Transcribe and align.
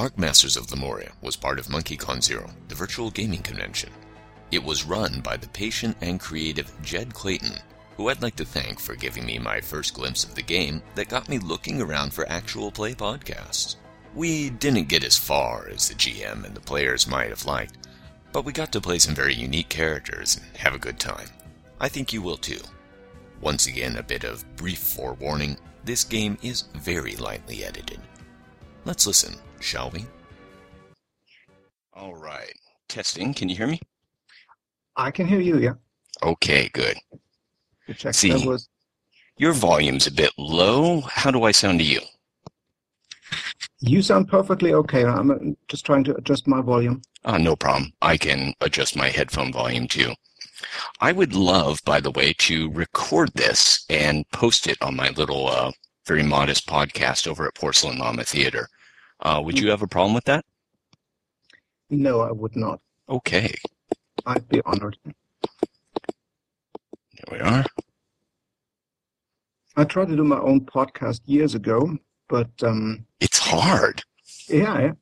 Arc 0.00 0.16
Masters 0.16 0.56
of 0.56 0.70
Lemuria 0.70 1.12
was 1.20 1.36
part 1.36 1.58
of 1.58 1.66
MonkeyCon 1.66 2.22
Zero, 2.22 2.48
the 2.68 2.74
virtual 2.74 3.10
gaming 3.10 3.42
convention. 3.42 3.90
It 4.50 4.64
was 4.64 4.86
run 4.86 5.20
by 5.20 5.36
the 5.36 5.48
patient 5.48 5.94
and 6.00 6.18
creative 6.18 6.72
Jed 6.80 7.12
Clayton, 7.12 7.58
who 7.98 8.08
I'd 8.08 8.22
like 8.22 8.34
to 8.36 8.46
thank 8.46 8.80
for 8.80 8.94
giving 8.94 9.26
me 9.26 9.38
my 9.38 9.60
first 9.60 9.92
glimpse 9.92 10.24
of 10.24 10.34
the 10.34 10.40
game 10.40 10.82
that 10.94 11.10
got 11.10 11.28
me 11.28 11.38
looking 11.38 11.82
around 11.82 12.14
for 12.14 12.26
actual 12.30 12.72
play 12.72 12.94
podcasts. 12.94 13.76
We 14.14 14.48
didn't 14.48 14.88
get 14.88 15.04
as 15.04 15.18
far 15.18 15.68
as 15.68 15.90
the 15.90 15.94
GM 15.94 16.46
and 16.46 16.54
the 16.54 16.62
players 16.62 17.06
might 17.06 17.28
have 17.28 17.44
liked, 17.44 17.76
but 18.32 18.46
we 18.46 18.54
got 18.54 18.72
to 18.72 18.80
play 18.80 19.00
some 19.00 19.14
very 19.14 19.34
unique 19.34 19.68
characters 19.68 20.38
and 20.38 20.56
have 20.56 20.74
a 20.74 20.78
good 20.78 20.98
time. 20.98 21.28
I 21.78 21.90
think 21.90 22.14
you 22.14 22.22
will 22.22 22.38
too. 22.38 22.62
Once 23.42 23.66
again, 23.66 23.96
a 23.96 24.02
bit 24.02 24.24
of 24.24 24.46
brief 24.56 24.78
forewarning 24.78 25.58
this 25.84 26.04
game 26.04 26.38
is 26.40 26.62
very 26.74 27.16
lightly 27.16 27.64
edited. 27.66 28.00
Let's 28.90 29.06
listen, 29.06 29.36
shall 29.60 29.88
we? 29.90 30.04
All 31.94 32.16
right. 32.16 32.52
Testing. 32.88 33.32
Can 33.32 33.48
you 33.48 33.54
hear 33.54 33.68
me? 33.68 33.80
I 34.96 35.12
can 35.12 35.28
hear 35.28 35.38
you, 35.38 35.58
yeah. 35.58 35.74
Okay, 36.24 36.68
good. 36.72 36.96
To 37.86 37.94
check 37.94 38.14
See. 38.14 38.44
was 38.44 38.68
Your 39.36 39.52
volume's 39.52 40.08
a 40.08 40.12
bit 40.12 40.32
low. 40.36 41.02
How 41.02 41.30
do 41.30 41.44
I 41.44 41.52
sound 41.52 41.78
to 41.78 41.84
you? 41.84 42.00
you 43.78 44.02
sound 44.02 44.26
perfectly 44.26 44.74
okay. 44.74 45.04
I'm 45.04 45.30
uh, 45.30 45.36
just 45.68 45.86
trying 45.86 46.02
to 46.02 46.16
adjust 46.16 46.48
my 46.48 46.60
volume. 46.60 47.00
Uh, 47.24 47.38
no 47.38 47.54
problem. 47.54 47.92
I 48.02 48.16
can 48.16 48.54
adjust 48.60 48.96
my 48.96 49.08
headphone 49.08 49.52
volume 49.52 49.86
too. 49.86 50.14
I 51.00 51.12
would 51.12 51.32
love, 51.32 51.80
by 51.84 52.00
the 52.00 52.10
way, 52.10 52.32
to 52.38 52.72
record 52.72 53.30
this 53.34 53.84
and 53.88 54.28
post 54.32 54.66
it 54.66 54.82
on 54.82 54.96
my 54.96 55.10
little, 55.10 55.46
uh, 55.46 55.70
very 56.06 56.24
modest 56.24 56.66
podcast 56.66 57.28
over 57.28 57.46
at 57.46 57.54
Porcelain 57.54 57.96
Llama 57.96 58.24
Theater. 58.24 58.68
Uh, 59.20 59.40
would 59.44 59.58
you 59.58 59.70
have 59.70 59.82
a 59.82 59.86
problem 59.86 60.14
with 60.14 60.24
that? 60.24 60.44
No, 61.90 62.20
I 62.20 62.32
would 62.32 62.56
not. 62.56 62.80
Okay. 63.08 63.52
I'd 64.26 64.48
be 64.48 64.60
honored. 64.64 64.96
Here 65.04 65.14
we 67.32 67.38
are. 67.40 67.64
I 69.76 69.84
tried 69.84 70.08
to 70.08 70.16
do 70.16 70.24
my 70.24 70.38
own 70.38 70.60
podcast 70.62 71.20
years 71.26 71.54
ago, 71.54 71.96
but 72.28 72.50
um, 72.62 73.04
It's 73.20 73.38
hard. 73.38 74.02
yeah, 74.48 74.80
yeah. 74.80 74.92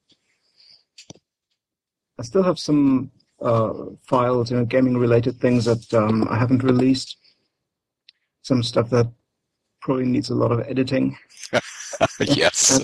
I 2.18 2.22
still 2.22 2.42
have 2.42 2.58
some 2.58 3.10
uh, 3.40 3.72
files, 4.02 4.50
you 4.50 4.56
know, 4.56 4.64
gaming-related 4.64 5.40
things 5.40 5.64
that 5.66 5.92
um, 5.94 6.26
I 6.28 6.36
haven't 6.38 6.64
released. 6.64 7.16
Some 8.42 8.62
stuff 8.62 8.90
that 8.90 9.06
probably 9.80 10.06
needs 10.06 10.30
a 10.30 10.34
lot 10.34 10.50
of 10.50 10.60
editing. 10.60 11.16
yes. 12.20 12.82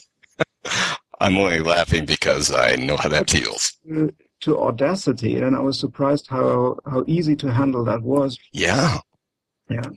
I'm 1.21 1.37
only 1.37 1.61
laughing 1.61 2.05
because 2.07 2.53
I 2.53 2.77
know 2.77 2.97
how 2.97 3.09
that 3.09 3.31
feels. 3.31 3.73
Uh, 3.91 4.09
To 4.41 4.59
Audacity, 4.69 5.33
and 5.43 5.57
I 5.57 5.61
was 5.69 5.79
surprised 5.79 6.27
how 6.29 6.77
how 6.93 7.01
easy 7.07 7.35
to 7.37 7.49
handle 7.61 7.85
that 7.91 8.03
was. 8.03 8.31
Yeah. 8.53 8.99
Yeah. 9.71 9.89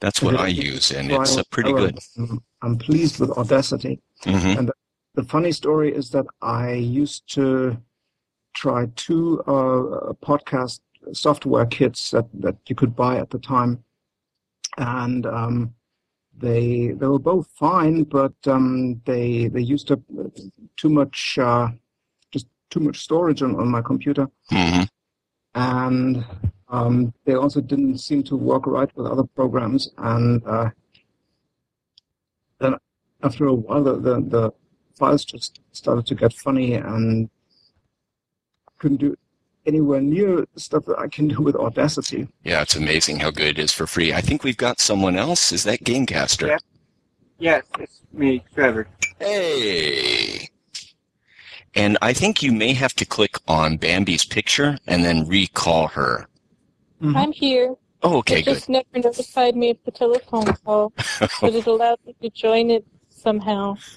That's 0.00 0.22
what 0.22 0.36
I 0.36 0.46
use, 0.46 0.90
and 0.92 1.10
it's 1.10 1.32
uh, 1.32 1.36
While- 1.36 1.44
pretty 1.50 1.72
good. 1.72 1.98
I'm- 2.62 2.78
pleased 2.78 3.20
with 3.20 3.30
Audacity. 3.40 3.94
hmm 4.24 4.68
The 5.18 5.24
funny 5.24 5.52
story 5.52 5.90
is 6.00 6.06
that 6.10 6.26
I 6.40 6.72
used 6.74 7.22
to 7.36 7.76
try 8.62 8.80
two 9.06 9.40
uh, 9.54 10.12
podcast 10.28 10.80
software 11.12 11.66
kits 11.66 12.10
that, 12.12 12.26
that 12.44 12.56
you 12.68 12.74
could 12.80 12.94
buy 12.94 13.14
at 13.22 13.30
the 13.30 13.38
time, 13.54 13.72
and 14.78 15.26
um, 15.26 15.74
they 16.40 16.88
they 16.98 17.06
were 17.06 17.18
both 17.18 17.48
fine, 17.56 18.04
but 18.04 18.34
um, 18.46 19.00
they 19.04 19.48
they 19.48 19.60
used 19.60 19.90
up 19.90 20.00
too 20.76 20.88
much 20.88 21.38
uh, 21.38 21.68
just 22.30 22.46
too 22.70 22.80
much 22.80 22.98
storage 23.00 23.42
on, 23.42 23.54
on 23.56 23.68
my 23.68 23.82
computer, 23.82 24.26
hmm 24.48 24.82
and 25.54 26.24
um, 26.68 27.12
they 27.24 27.34
also 27.34 27.60
didn't 27.60 27.98
seem 27.98 28.22
to 28.22 28.36
work 28.36 28.66
right 28.66 28.90
with 28.96 29.06
other 29.06 29.24
programs. 29.24 29.90
And 29.98 30.42
uh, 30.46 30.70
then 32.60 32.76
after 33.22 33.46
a 33.46 33.54
while, 33.54 33.82
the, 33.82 33.98
the, 33.98 34.20
the 34.20 34.52
files 34.96 35.24
just 35.24 35.60
started 35.72 36.06
to 36.06 36.14
get 36.14 36.32
funny 36.32 36.74
and 36.74 37.28
couldn't 38.78 38.98
do 38.98 39.16
anywhere 39.66 40.00
near 40.00 40.46
stuff 40.56 40.84
that 40.86 40.98
I 40.98 41.08
can 41.08 41.28
do 41.28 41.40
with 41.40 41.56
Audacity. 41.56 42.28
Yeah, 42.44 42.62
it's 42.62 42.76
amazing 42.76 43.20
how 43.20 43.30
good 43.30 43.46
it 43.46 43.58
is 43.58 43.72
for 43.72 43.86
free. 43.86 44.12
I 44.12 44.20
think 44.20 44.44
we've 44.44 44.56
got 44.56 44.80
someone 44.80 45.16
else. 45.16 45.52
Is 45.52 45.64
that 45.64 45.84
Gamecaster? 45.84 46.48
Yeah. 46.48 46.58
Yes, 47.38 47.62
it's 47.78 48.00
me, 48.12 48.44
Trevor. 48.54 48.86
Hey. 49.18 50.50
And 51.74 51.96
I 52.02 52.12
think 52.12 52.42
you 52.42 52.52
may 52.52 52.74
have 52.74 52.94
to 52.94 53.04
click 53.04 53.36
on 53.48 53.78
Bambi's 53.78 54.24
picture 54.24 54.78
and 54.86 55.04
then 55.04 55.26
recall 55.26 55.88
her. 55.88 56.26
Mm-hmm. 57.00 57.16
I'm 57.16 57.32
here. 57.32 57.74
Oh, 58.02 58.18
okay, 58.18 58.40
it 58.40 58.44
good. 58.44 58.54
just 58.54 58.68
never 58.68 58.86
notified 58.94 59.56
me 59.56 59.70
of 59.70 59.78
the 59.84 59.90
telephone 59.90 60.46
call, 60.64 60.92
but 61.40 61.54
it 61.54 61.66
allowed 61.74 61.98
me 62.06 62.14
to 62.22 62.30
join 62.30 62.70
it 62.70 62.84
somehow. 63.08 63.76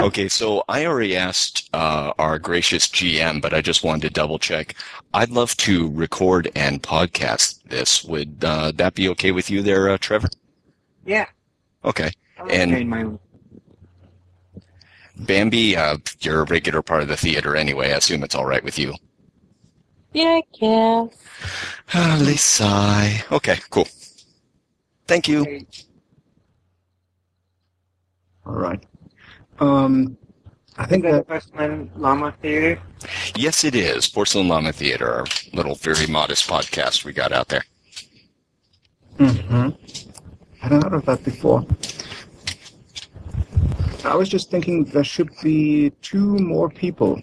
okay, 0.00 0.28
so 0.28 0.64
I 0.68 0.86
already 0.86 1.16
asked 1.16 1.68
uh, 1.72 2.12
our 2.18 2.38
gracious 2.38 2.86
GM, 2.88 3.40
but 3.42 3.52
I 3.54 3.60
just 3.60 3.84
wanted 3.84 4.08
to 4.08 4.10
double 4.12 4.38
check. 4.38 4.74
I'd 5.14 5.30
love 5.30 5.56
to 5.58 5.90
record 5.90 6.50
and 6.54 6.82
podcast 6.82 7.62
this. 7.64 8.04
Would 8.04 8.44
uh, 8.44 8.72
that 8.76 8.94
be 8.94 9.08
okay 9.10 9.30
with 9.32 9.50
you 9.50 9.62
there, 9.62 9.90
uh, 9.90 9.98
Trevor? 9.98 10.28
Yeah. 11.04 11.26
Okay. 11.84 12.10
I'll 12.38 12.50
And- 12.50 12.72
retain 12.72 12.88
my. 12.88 13.06
Bambi, 15.14 15.76
uh, 15.76 15.98
you're 16.20 16.40
a 16.40 16.44
regular 16.44 16.82
part 16.82 17.02
of 17.02 17.08
the 17.08 17.16
theater 17.16 17.54
anyway. 17.54 17.92
I 17.92 17.96
assume 17.96 18.24
it's 18.24 18.34
all 18.34 18.46
right 18.46 18.64
with 18.64 18.78
you. 18.78 18.94
Yeah, 20.12 20.40
I 20.40 20.42
guess. 20.58 21.18
Ah, 21.94 22.18
they 22.22 22.36
sigh. 22.36 23.22
Okay, 23.30 23.58
cool. 23.68 23.86
Thank 25.06 25.28
you. 25.28 25.44
Hey, 25.44 25.66
All 28.46 28.54
right. 28.54 28.82
Um, 29.58 30.16
I 30.78 30.86
think 30.86 31.02
that 31.04 31.12
that 31.12 31.28
Porcelain 31.28 31.90
Llama 31.96 32.32
Theater? 32.40 32.80
Yes, 33.36 33.64
it 33.64 33.74
is. 33.74 34.08
Porcelain 34.08 34.48
Llama 34.48 34.72
Theater, 34.72 35.12
our 35.12 35.24
little, 35.52 35.74
very 35.76 36.06
modest 36.06 36.48
podcast 36.48 37.04
we 37.04 37.12
got 37.12 37.32
out 37.32 37.48
there. 37.48 37.64
Mhm. 39.18 39.76
I 40.62 40.64
hadn't 40.64 40.82
heard 40.84 40.94
of 40.94 41.04
that 41.06 41.22
before. 41.24 41.66
I 44.04 44.16
was 44.16 44.28
just 44.28 44.50
thinking 44.50 44.84
there 44.86 45.04
should 45.04 45.30
be 45.42 45.90
two 46.02 46.36
more 46.38 46.68
people 46.68 47.20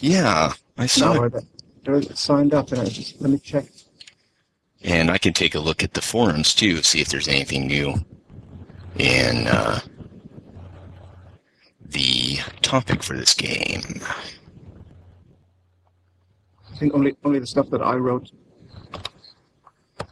Yeah, 0.00 0.52
I 0.78 0.86
saw 0.86 1.12
now 1.14 1.24
it. 1.24 1.32
that 1.32 1.44
they're 1.84 2.02
signed 2.14 2.54
up. 2.54 2.72
And 2.72 2.80
I 2.80 2.84
just 2.86 3.20
let 3.20 3.30
me 3.30 3.38
check. 3.38 3.66
And 4.84 5.10
I 5.10 5.18
can 5.18 5.32
take 5.32 5.54
a 5.54 5.60
look 5.60 5.82
at 5.82 5.92
the 5.94 6.00
forums 6.00 6.54
too, 6.54 6.82
see 6.82 7.00
if 7.00 7.08
there's 7.08 7.28
anything 7.28 7.66
new 7.66 7.94
in 8.98 9.46
uh, 9.46 9.80
the 11.92 12.38
topic 12.62 13.02
for 13.02 13.16
this 13.16 13.34
game. 13.34 14.00
I 16.70 16.76
think 16.76 16.94
only 16.94 17.16
only 17.24 17.38
the 17.38 17.46
stuff 17.46 17.70
that 17.70 17.82
I 17.82 17.94
wrote 17.94 18.30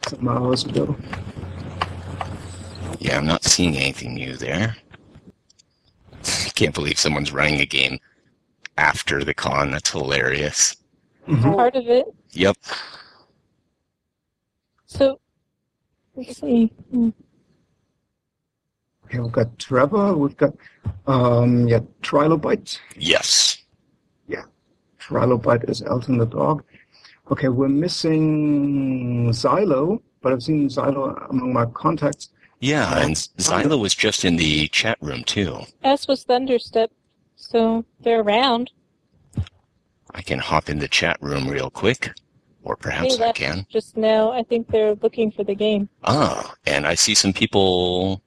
some 0.07 0.29
hours 0.29 0.65
ago. 0.65 0.95
Yeah, 2.99 3.17
I'm 3.17 3.27
not 3.27 3.45
seeing 3.45 3.77
anything 3.77 4.15
new 4.15 4.37
there. 4.37 4.77
I 6.13 6.51
can't 6.55 6.75
believe 6.75 6.99
someone's 6.99 7.33
running 7.33 7.61
a 7.61 7.67
game 7.67 7.99
after 8.77 9.25
the 9.25 9.35
con. 9.35 9.71
That's 9.71 9.91
hilarious. 9.91 10.77
Mhm. 11.27 11.55
Part 11.55 11.77
of 11.77 11.89
it. 11.89 12.07
Yep. 12.33 12.57
So, 14.87 15.21
let's 16.15 16.37
see. 16.41 16.71
Okay, 19.11 19.19
we've 19.19 19.33
got 19.33 19.59
Trevor. 19.59 20.15
We've 20.15 20.37
got 20.37 20.55
um, 21.09 21.67
yeah, 21.67 21.81
Trilobite. 22.01 22.79
Yes. 22.95 23.59
Yeah, 24.29 24.45
Trilobite 25.01 25.69
is 25.69 25.83
Elton 25.83 26.17
the 26.17 26.27
dog. 26.27 26.63
Okay, 27.33 27.49
we're 27.49 27.69
missing 27.69 29.31
Xylo, 29.31 30.01
but 30.21 30.33
I've 30.33 30.45
seen 30.45 30.69
Xylo 30.69 31.29
among 31.29 31.53
my 31.53 31.67
contacts. 31.67 32.29
Yeah, 32.61 32.99
and 32.99 33.17
Xylo 33.17 33.81
was 33.81 33.97
just 33.97 34.25
in 34.25 34.37
the 34.37 34.69
chat 34.69 34.97
room 35.01 35.25
too. 35.25 35.59
As 35.83 36.07
was 36.07 36.25
Thunderstep, 36.25 36.91
so 37.35 37.85
they're 38.03 38.21
around. 38.21 38.71
I 40.15 40.23
can 40.23 40.39
hop 40.39 40.69
in 40.69 40.79
the 40.79 40.89
chat 40.89 41.17
room 41.21 41.49
real 41.49 41.71
quick, 41.71 42.13
or 42.63 42.77
perhaps 42.77 43.17
They 43.17 43.25
I 43.25 43.33
can. 43.33 43.67
Just 43.69 43.97
now, 43.97 44.31
I 44.31 44.45
think 44.45 44.69
they're 44.69 44.95
looking 44.95 45.33
for 45.33 45.43
the 45.43 45.57
game. 45.57 45.89
Ah, 46.05 46.55
and 46.65 46.87
I 46.87 46.95
see 46.95 47.17
some 47.17 47.33
people 47.33 48.23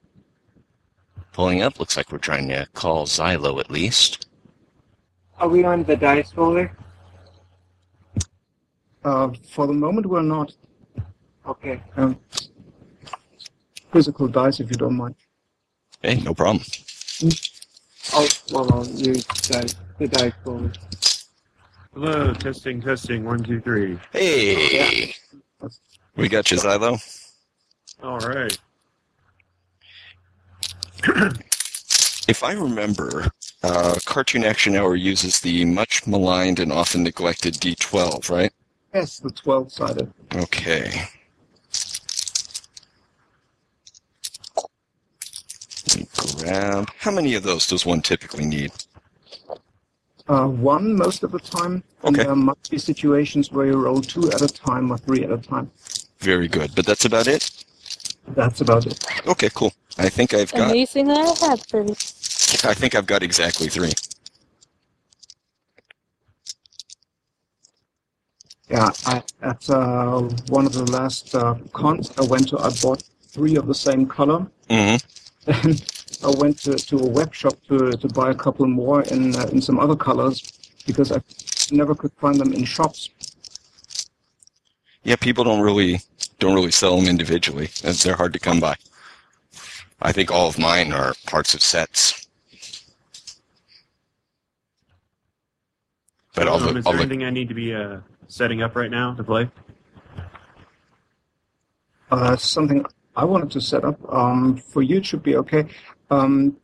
pulling 1.34 1.60
up. 1.60 1.78
Looks 1.78 1.98
like 1.98 2.10
we're 2.10 2.18
trying 2.18 2.48
to 2.48 2.66
call 2.72 3.06
Xylo 3.06 3.60
at 3.60 3.70
least. 3.70 4.26
Are 5.38 5.48
we 5.48 5.64
on 5.64 5.82
the 5.84 5.96
dice 5.96 6.32
roller? 6.34 6.74
Uh, 9.04 9.30
for 9.50 9.66
the 9.66 9.72
moment, 9.74 10.06
we're 10.06 10.22
not 10.22 10.54
Okay. 11.46 11.82
um, 11.96 12.18
physical 13.92 14.26
dice, 14.28 14.60
if 14.60 14.70
you 14.70 14.76
don't 14.78 14.96
mind. 14.96 15.14
Hey, 16.00 16.14
no 16.20 16.32
problem. 16.32 16.64
Oh, 18.14 18.28
well, 18.50 18.72
I'll 18.72 18.86
use 18.86 19.24
dice, 19.24 19.74
the 19.98 20.08
dice 20.08 20.32
roller. 20.46 20.72
Hello, 21.92 22.32
testing, 22.34 22.80
testing, 22.80 23.24
one, 23.24 23.42
two, 23.44 23.60
three. 23.60 23.98
Hey, 24.12 25.02
Yeah. 25.02 25.68
we 26.16 26.28
got 26.28 26.50
you, 26.50 26.56
Xylo. 26.56 26.98
All 28.02 28.18
right. 28.20 28.56
If 32.26 32.42
I 32.42 32.52
remember, 32.52 33.30
uh, 33.62 33.96
Cartoon 34.06 34.44
Action 34.44 34.76
Hour 34.76 34.96
uses 34.96 35.40
the 35.40 35.66
much 35.66 36.06
maligned 36.06 36.58
and 36.58 36.72
often 36.72 37.02
neglected 37.02 37.54
D12, 37.54 38.30
right? 38.30 38.50
Yes, 38.94 39.18
the 39.18 39.30
12 39.30 39.70
sided. 39.70 40.12
Okay. 40.34 41.02
Grab. 46.16 46.88
How 46.98 47.10
many 47.10 47.34
of 47.34 47.42
those 47.42 47.66
does 47.66 47.84
one 47.84 48.00
typically 48.00 48.46
need? 48.46 48.72
Uh, 50.26 50.46
one 50.46 50.96
most 50.96 51.22
of 51.22 51.32
the 51.32 51.38
time. 51.38 51.84
And 52.04 52.16
Okay. 52.16 52.24
there 52.24 52.36
might 52.36 52.70
be 52.70 52.78
situations 52.78 53.52
where 53.52 53.66
you 53.66 53.74
roll 53.74 54.00
two 54.00 54.30
at 54.32 54.40
a 54.40 54.48
time 54.48 54.90
or 54.90 54.96
three 54.96 55.24
at 55.24 55.30
a 55.30 55.36
time. 55.36 55.70
Very 56.20 56.48
good, 56.48 56.74
but 56.74 56.86
that's 56.86 57.04
about 57.04 57.26
it? 57.26 57.63
That's 58.28 58.60
about 58.60 58.86
it. 58.86 59.04
Okay, 59.26 59.50
cool. 59.54 59.72
I 59.98 60.08
think 60.08 60.34
I've 60.34 60.52
got. 60.52 60.70
Amazing 60.70 61.08
that 61.08 61.42
I 61.42 61.46
have 61.46 61.60
three. 61.60 61.90
I 62.68 62.74
think 62.74 62.94
I've 62.94 63.06
got 63.06 63.22
exactly 63.22 63.68
three. 63.68 63.92
Yeah, 68.68 68.90
I, 69.06 69.22
at 69.42 69.68
uh, 69.70 70.22
one 70.48 70.66
of 70.66 70.72
the 70.72 70.90
last 70.90 71.34
uh, 71.34 71.54
cons 71.72 72.10
I 72.18 72.24
went 72.24 72.48
to, 72.48 72.58
I 72.58 72.70
bought 72.82 73.02
three 73.22 73.56
of 73.56 73.66
the 73.66 73.74
same 73.74 74.06
color. 74.06 74.46
Mm-hmm. 74.70 75.50
And 75.50 75.84
I 76.24 76.30
went 76.38 76.58
to, 76.60 76.74
to 76.74 76.98
a 76.98 77.06
web 77.06 77.34
shop 77.34 77.54
to, 77.68 77.92
to 77.92 78.08
buy 78.08 78.30
a 78.30 78.34
couple 78.34 78.66
more 78.66 79.02
in 79.02 79.36
uh, 79.36 79.46
in 79.52 79.60
some 79.60 79.78
other 79.78 79.94
colors 79.94 80.42
because 80.86 81.12
I 81.12 81.20
never 81.70 81.94
could 81.94 82.12
find 82.14 82.40
them 82.40 82.52
in 82.54 82.64
shops. 82.64 83.10
Yeah, 85.02 85.16
people 85.16 85.44
don't 85.44 85.60
really 85.60 86.00
don't 86.44 86.54
really 86.54 86.70
sell 86.70 86.96
them 86.98 87.08
individually. 87.08 87.70
as 87.82 88.02
They're 88.02 88.16
hard 88.16 88.32
to 88.34 88.38
come 88.38 88.60
by. 88.60 88.76
I 90.02 90.12
think 90.12 90.30
all 90.30 90.48
of 90.48 90.58
mine 90.58 90.92
are 90.92 91.14
parts 91.26 91.54
of 91.54 91.62
sets. 91.62 92.26
But 96.34 96.48
I'll 96.48 96.56
um, 96.56 96.62
look, 96.66 96.76
is 96.76 96.86
I'll 96.86 96.92
there 96.92 97.00
look 97.00 97.06
anything 97.06 97.24
I 97.24 97.30
need 97.30 97.48
to 97.48 97.54
be 97.54 97.74
uh, 97.74 97.98
setting 98.28 98.60
up 98.62 98.76
right 98.76 98.90
now 98.90 99.14
to 99.14 99.24
play? 99.24 99.50
Uh, 102.10 102.36
something 102.36 102.84
I 103.16 103.24
wanted 103.24 103.50
to 103.52 103.60
set 103.60 103.84
up 103.84 103.98
um, 104.12 104.56
for 104.56 104.82
you 104.82 104.98
it 104.98 105.06
should 105.06 105.22
be 105.22 105.36
okay. 105.36 105.66
Um, 106.10 106.56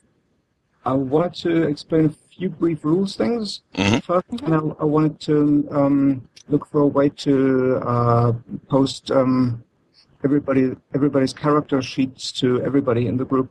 I 0.85 0.93
wanted 0.93 1.35
to 1.43 1.63
explain 1.63 2.07
a 2.07 2.15
few 2.37 2.51
brief 2.51 2.85
rules 2.85 3.17
things 3.17 3.63
Mhm. 3.75 4.03
first, 4.03 4.43
and 4.43 4.55
I, 4.55 4.59
I 4.59 4.85
wanted 4.85 5.21
to 5.21 5.69
um, 5.71 6.29
look 6.49 6.67
for 6.67 6.81
a 6.83 6.87
way 6.87 7.09
to 7.09 7.77
uh, 7.77 8.33
post 8.69 9.11
um, 9.11 9.63
everybody 10.25 10.77
everybody's 10.95 11.33
character 11.33 11.81
sheets 11.83 12.33
to 12.33 12.63
everybody 12.63 13.07
in 13.07 13.17
the 13.17 13.25
group. 13.25 13.51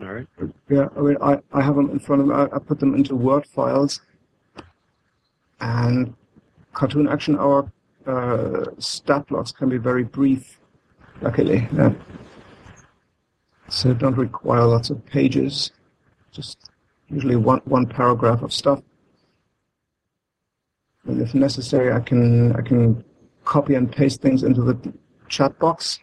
All 0.00 0.12
right. 0.12 0.26
Yeah, 0.68 0.88
I 0.96 1.00
mean, 1.00 1.16
I, 1.20 1.38
I 1.52 1.62
have 1.62 1.76
them 1.76 1.90
in 1.90 1.98
front 1.98 2.22
of 2.22 2.28
me. 2.28 2.34
I, 2.34 2.44
I 2.44 2.58
put 2.58 2.80
them 2.80 2.94
into 2.94 3.14
Word 3.14 3.46
files. 3.46 4.00
And 5.60 6.14
Cartoon 6.72 7.08
Action 7.08 7.38
Hour 7.38 7.70
uh, 8.06 8.64
stat 8.78 9.28
blocks 9.28 9.52
can 9.52 9.68
be 9.68 9.76
very 9.76 10.02
brief, 10.02 10.58
luckily. 11.20 11.68
Yeah. 11.72 11.92
So 13.68 13.94
don't 13.94 14.16
require 14.16 14.64
lots 14.64 14.90
of 14.90 15.04
pages. 15.06 15.70
Just 16.32 16.70
usually 17.08 17.36
one, 17.36 17.60
one 17.64 17.86
paragraph 17.86 18.42
of 18.42 18.52
stuff. 18.52 18.82
And 21.06 21.20
if 21.20 21.34
necessary, 21.34 21.92
I 21.92 22.00
can 22.00 22.54
I 22.56 22.62
can 22.62 23.04
copy 23.52 23.74
and 23.74 23.92
paste 23.92 24.22
things 24.22 24.44
into 24.44 24.62
the 24.62 24.74
chat 25.28 25.58
box. 25.58 25.98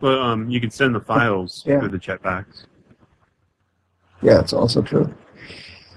Well, 0.00 0.22
um, 0.22 0.48
you 0.48 0.60
can 0.60 0.70
send 0.70 0.94
the 0.94 1.00
files 1.00 1.64
Yeah. 1.66 1.80
through 1.80 1.88
the 1.88 1.98
chat 1.98 2.22
box. 2.22 2.66
Yeah, 4.22 4.38
it's 4.38 4.52
also 4.52 4.82
true. 4.82 5.12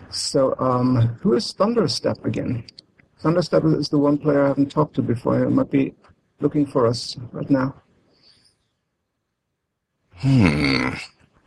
So, 0.09 0.55
um, 0.57 0.89
who 1.21 1.33
is 1.33 1.53
Thunderstep 1.53 2.25
again? 2.25 2.63
Thunderstep 3.21 3.63
is 3.79 3.89
the 3.89 3.99
one 3.99 4.17
player 4.17 4.45
I 4.45 4.47
haven't 4.47 4.71
talked 4.71 4.95
to 4.95 5.03
before. 5.03 5.37
He 5.45 5.45
might 5.45 5.69
be 5.69 5.93
looking 6.39 6.65
for 6.65 6.87
us 6.87 7.15
right 7.31 7.49
now. 7.49 7.75
Hmm. 10.15 10.89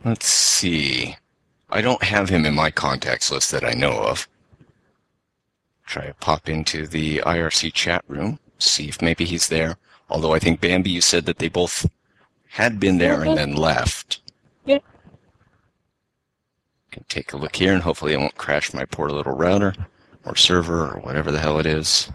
Let's 0.05 0.27
see. 0.27 1.17
I 1.69 1.81
don't 1.81 2.03
have 2.03 2.29
him 2.29 2.45
in 2.45 2.55
my 2.55 2.71
contacts 2.71 3.29
list 3.29 3.51
that 3.51 3.65
I 3.65 3.73
know 3.73 3.95
of. 4.11 4.27
Try 5.91 6.05
to 6.05 6.13
pop 6.13 6.47
into 6.47 6.87
the 6.87 7.17
IRC 7.17 7.73
chat 7.73 8.05
room, 8.07 8.39
see 8.59 8.87
if 8.87 9.01
maybe 9.01 9.25
he's 9.25 9.49
there. 9.49 9.75
Although 10.09 10.33
I 10.33 10.39
think 10.39 10.61
Bambi, 10.61 10.89
you 10.89 11.01
said 11.01 11.25
that 11.25 11.39
they 11.39 11.49
both 11.49 11.85
had 12.47 12.79
been 12.79 12.97
there 12.97 13.23
and 13.23 13.37
then 13.37 13.57
left. 13.57 14.21
Yeah. 14.63 14.77
Can 16.91 17.03
take 17.09 17.33
a 17.33 17.37
look 17.37 17.57
here 17.57 17.73
and 17.73 17.83
hopefully 17.83 18.13
it 18.13 18.19
won't 18.19 18.37
crash 18.37 18.73
my 18.73 18.85
poor 18.85 19.09
little 19.09 19.33
router 19.33 19.73
or 20.23 20.37
server 20.37 20.87
or 20.87 21.01
whatever 21.01 21.29
the 21.29 21.39
hell 21.39 21.59
it 21.59 21.65
is. 21.65 22.09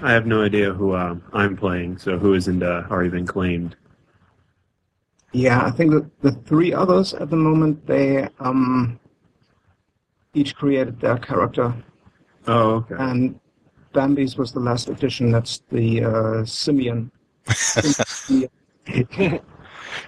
I 0.00 0.12
have 0.12 0.24
no 0.24 0.44
idea 0.44 0.72
who 0.72 0.94
um, 0.94 1.20
I'm 1.32 1.56
playing, 1.56 1.98
so 1.98 2.16
who 2.16 2.34
isn't 2.34 2.62
uh, 2.62 2.86
already 2.88 3.10
been 3.10 3.26
claimed. 3.26 3.74
Yeah, 5.32 5.64
I 5.64 5.72
think 5.72 5.90
that 5.90 6.20
the 6.20 6.30
three 6.30 6.72
others 6.72 7.12
at 7.14 7.28
the 7.28 7.36
moment 7.36 7.88
they 7.88 8.28
um, 8.38 9.00
each 10.32 10.54
created 10.54 11.00
their 11.00 11.18
character, 11.18 11.74
Oh, 12.48 12.76
okay. 12.76 12.94
and 12.98 13.38
Bambi's 13.92 14.36
was 14.36 14.52
the 14.52 14.60
last 14.60 14.88
addition. 14.88 15.30
That's 15.30 15.62
the 15.70 16.04
uh, 16.04 16.44
Simeon. 16.44 17.10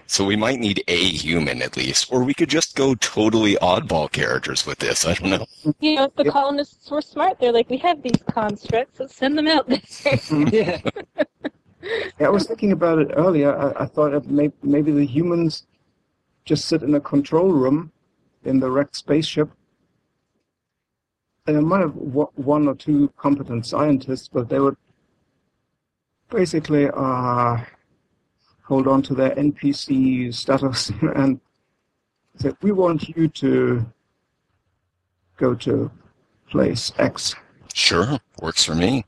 So 0.07 0.25
we 0.25 0.37
might 0.37 0.59
need 0.61 0.83
a 0.89 0.97
human 0.97 1.63
at 1.63 1.77
least, 1.77 2.13
or 2.13 2.23
we 2.23 2.35
could 2.35 2.49
just 2.49 2.77
go 2.77 2.95
totally 2.97 3.55
oddball 3.57 4.11
characters 4.11 4.67
with 4.67 4.79
this. 4.79 5.07
I 5.07 5.15
don't 5.15 5.31
know. 5.31 5.47
You 5.81 5.95
know, 5.97 6.05
if 6.05 6.17
the 6.17 6.25
Yep. 6.25 6.33
colonists 6.33 6.91
were 6.91 7.01
smart, 7.01 7.39
they're 7.41 7.53
like, 7.53 7.71
we 7.71 7.77
have 7.79 8.03
these 8.03 8.21
constructs, 8.31 9.01
let's 9.01 9.15
send 9.17 9.39
them 9.39 9.47
out 9.47 9.69
there. 9.69 9.81
yeah. 10.53 10.81
Yeah, 12.19 12.27
I 12.27 12.29
was 12.29 12.47
thinking 12.47 12.73
about 12.73 12.99
it 12.99 13.09
earlier. 13.17 13.57
I, 13.57 13.85
I 13.85 13.87
thought 13.87 14.11
that 14.13 14.29
may, 14.29 14.51
maybe 14.63 14.93
the 14.93 15.07
humans 15.07 15.67
just 16.45 16.67
sit 16.67 16.83
in 16.83 16.95
a 16.95 17.01
control 17.01 17.53
room 17.53 17.91
in 18.45 18.61
the 18.61 18.71
wrecked 18.71 18.97
spaceship. 18.97 19.49
And 21.51 21.59
I 21.59 21.63
might 21.63 21.81
have 21.81 21.95
w- 21.95 22.31
one 22.37 22.69
or 22.69 22.77
two 22.77 23.13
competent 23.17 23.67
scientists, 23.67 24.29
but 24.29 24.49
they 24.49 24.61
would 24.61 24.77
basically 26.31 26.89
uh, 26.95 27.57
hold 28.63 28.87
on 28.87 29.03
to 29.03 29.15
their 29.15 29.31
NPC 29.31 30.33
status 30.33 30.93
and 31.17 31.41
say, 32.37 32.53
"We 32.63 32.71
want 32.71 33.09
you 33.09 33.27
to 33.27 33.85
go 35.39 35.57
to 35.57 35.91
place 36.49 36.93
X." 36.99 37.35
Sure, 37.75 38.21
works 38.41 38.65
for 38.65 38.77
me. 38.77 39.05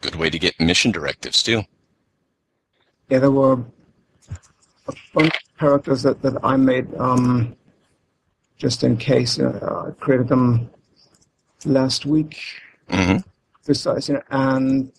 Good 0.00 0.14
way 0.14 0.30
to 0.30 0.38
get 0.38 0.60
mission 0.60 0.92
directives 0.92 1.42
too. 1.42 1.64
Yeah, 3.08 3.18
there 3.18 3.32
were 3.32 3.64
a 4.86 4.94
bunch 5.12 5.34
of 5.34 5.58
characters 5.58 6.04
that, 6.04 6.22
that 6.22 6.36
I 6.44 6.56
made 6.56 6.86
um, 6.98 7.56
just 8.58 8.84
in 8.84 8.96
case. 8.96 9.40
Uh, 9.40 9.88
I 9.88 9.90
created 10.00 10.28
them 10.28 10.70
last 11.64 12.06
week, 12.06 12.38
hmm 12.90 13.18
precisely, 13.64 14.16
and 14.30 14.92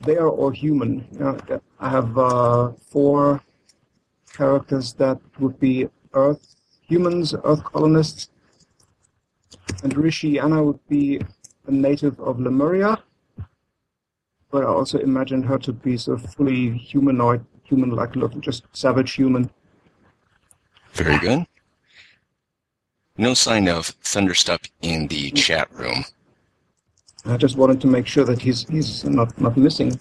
they 0.00 0.16
are 0.16 0.28
all 0.28 0.50
human. 0.50 1.06
You 1.12 1.18
know, 1.18 1.60
I 1.78 1.88
have 1.90 2.16
uh, 2.16 2.72
four 2.90 3.42
characters 4.32 4.94
that 4.94 5.18
would 5.38 5.60
be 5.60 5.88
Earth 6.14 6.56
humans, 6.80 7.34
Earth 7.44 7.62
colonists, 7.64 8.28
and 9.82 9.96
Rishi 9.96 10.38
Anna 10.38 10.62
would 10.62 10.80
be 10.88 11.20
a 11.66 11.70
native 11.70 12.18
of 12.20 12.40
Lemuria. 12.40 13.02
But 14.50 14.64
I 14.64 14.66
also 14.66 14.98
imagined 14.98 15.46
her 15.46 15.58
to 15.58 15.72
be 15.72 15.96
sort 15.96 16.22
of 16.22 16.34
fully 16.34 16.76
humanoid, 16.76 17.44
human-like 17.64 18.16
looking, 18.16 18.42
just 18.42 18.64
savage 18.72 19.12
human. 19.12 19.50
Very 20.92 21.18
good. 21.18 21.46
No 23.22 23.34
sign 23.34 23.68
of 23.68 23.94
Thunderstep 24.02 24.68
in 24.80 25.06
the 25.06 25.30
chat 25.30 25.72
room. 25.72 26.04
I 27.24 27.36
just 27.36 27.56
wanted 27.56 27.80
to 27.82 27.86
make 27.86 28.04
sure 28.04 28.24
that 28.24 28.42
he's 28.42 28.68
he's 28.68 29.04
not 29.04 29.40
not 29.40 29.56
missing. 29.56 29.92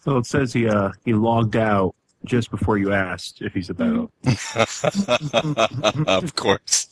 So 0.00 0.16
it 0.16 0.26
says 0.26 0.52
he 0.52 0.66
uh, 0.66 0.90
he 1.04 1.14
logged 1.14 1.54
out 1.54 1.94
just 2.24 2.50
before 2.50 2.78
you 2.78 2.92
asked 2.92 3.42
if 3.42 3.54
he's 3.54 3.70
about. 3.70 4.10
of 6.08 6.34
course. 6.34 6.88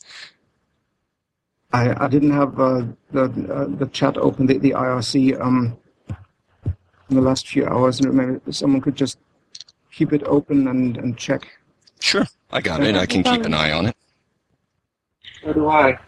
I, 1.72 2.04
I 2.04 2.06
didn't 2.06 2.30
have 2.30 2.60
uh, 2.60 2.84
the 3.10 3.24
uh, 3.24 3.66
the 3.76 3.88
chat 3.92 4.16
open, 4.18 4.46
the, 4.46 4.58
the 4.58 4.70
IRC 4.70 5.40
um, 5.40 5.76
in 6.64 7.16
the 7.16 7.20
last 7.20 7.48
few 7.48 7.66
hours, 7.66 7.98
and 7.98 8.14
maybe 8.14 8.52
someone 8.52 8.80
could 8.80 8.94
just 8.94 9.18
keep 9.90 10.12
it 10.12 10.22
open 10.26 10.68
and, 10.68 10.96
and 10.96 11.18
check. 11.18 11.48
Sure, 11.98 12.26
I 12.52 12.60
got 12.60 12.82
it. 12.82 12.94
I 12.96 13.06
can 13.06 13.22
keep 13.22 13.44
an 13.44 13.54
eye 13.54 13.72
on 13.72 13.86
it. 13.86 13.96
So 15.42 15.52
do 15.52 15.68
I. 15.68 15.98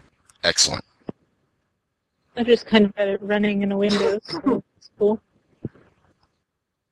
Excellent. 0.43 0.85
I 2.37 2.43
just 2.43 2.67
kind 2.67 2.85
of 2.85 2.95
got 2.95 3.07
it 3.07 3.21
running 3.21 3.63
in 3.63 3.71
a 3.71 3.77
window, 3.77 4.19
so 4.23 4.63
it's 4.77 4.91
cool. 4.99 5.21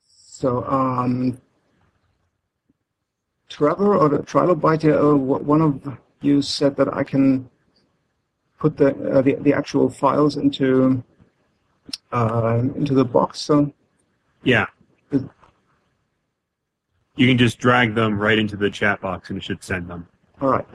So, 0.07 0.63
um, 0.65 1.39
Trevor 3.49 3.95
or 3.95 4.09
the 4.09 4.19
Trilobite, 4.19 4.85
uh, 4.85 5.15
one 5.15 5.61
of 5.61 5.97
you 6.21 6.41
said 6.41 6.75
that 6.77 6.93
I 6.93 7.03
can 7.03 7.49
put 8.57 8.75
the 8.77 8.89
uh, 9.11 9.21
the, 9.21 9.35
the 9.35 9.53
actual 9.53 9.89
files 9.89 10.37
into 10.37 11.03
uh, 12.11 12.61
into 12.75 12.93
the 12.93 13.05
box. 13.05 13.39
So, 13.41 13.71
Yeah. 14.43 14.65
Is- 17.15 17.21
You 17.21 17.27
can 17.27 17.37
just 17.37 17.59
drag 17.59 17.95
them 17.95 18.17
right 18.19 18.37
into 18.39 18.55
the 18.57 18.69
chat 18.69 19.01
box 19.01 19.29
and 19.29 19.37
it 19.37 19.43
should 19.43 19.63
send 19.63 19.87
them. 19.87 20.07
all 20.41 20.49
right. 20.49 20.65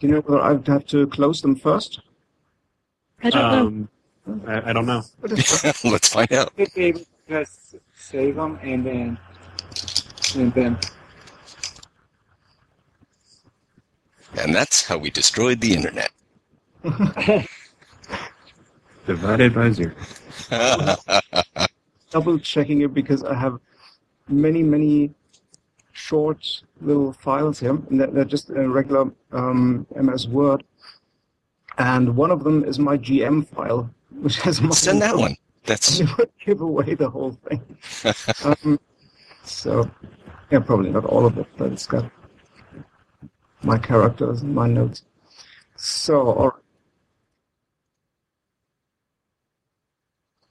Do 0.00 0.08
you 0.08 0.08
know 0.14 0.20
whether 0.20 0.42
I'd 0.42 0.66
have 0.66 0.84
to 0.86 1.06
close 1.06 1.40
them 1.40 1.56
first? 1.56 2.00
I 3.22 3.30
don't 3.30 3.50
know. 3.52 3.66
Um, 3.66 3.88
I, 4.46 4.70
I 4.70 4.72
don't 4.72 4.86
know. 4.86 5.02
Let's 5.22 6.08
find 6.08 6.30
out. 6.32 6.52
Should 6.58 6.74
be 6.74 6.84
able 6.86 7.00
to 7.00 7.06
just 7.28 7.76
save 7.94 8.36
them 8.36 8.58
and 8.62 8.84
then 8.84 9.18
and 10.36 10.52
then 10.52 10.78
And 14.36 14.54
that's 14.54 14.84
how 14.84 14.98
we 14.98 15.10
destroyed 15.10 15.60
the 15.60 15.74
internet. 15.74 16.10
Divided 19.06 19.54
by 19.54 19.70
zero. 19.70 19.94
Double 22.10 22.38
checking 22.40 22.80
it 22.82 22.92
because 22.92 23.22
I 23.22 23.34
have 23.34 23.58
many 24.28 24.62
many 24.62 25.14
short 25.92 26.62
little 26.80 27.12
files 27.12 27.60
here, 27.60 27.78
they're, 27.90 28.08
they're 28.08 28.24
just 28.24 28.50
a 28.50 28.68
regular 28.68 29.10
um, 29.32 29.86
MS 29.94 30.28
Word. 30.28 30.64
And 31.78 32.16
one 32.16 32.30
of 32.30 32.44
them 32.44 32.64
is 32.64 32.78
my 32.78 32.96
GM 32.98 33.46
file, 33.48 33.90
which 34.10 34.40
has 34.40 34.60
my 34.60 34.70
Send 34.70 35.02
that 35.02 35.16
one. 35.16 35.36
That's 35.64 36.00
give 36.44 36.60
away 36.60 36.94
the 36.94 37.08
whole 37.08 37.38
thing. 37.48 37.62
um, 38.44 38.78
so, 39.44 39.90
yeah, 40.50 40.60
probably 40.60 40.90
not 40.90 41.04
all 41.04 41.26
of 41.26 41.38
it, 41.38 41.46
but 41.56 41.72
it's 41.72 41.86
got 41.86 42.10
my 43.62 43.78
characters 43.78 44.42
and 44.42 44.54
my 44.54 44.68
notes. 44.68 45.02
So, 45.76 46.20
all 46.20 46.44
right. 46.50 46.60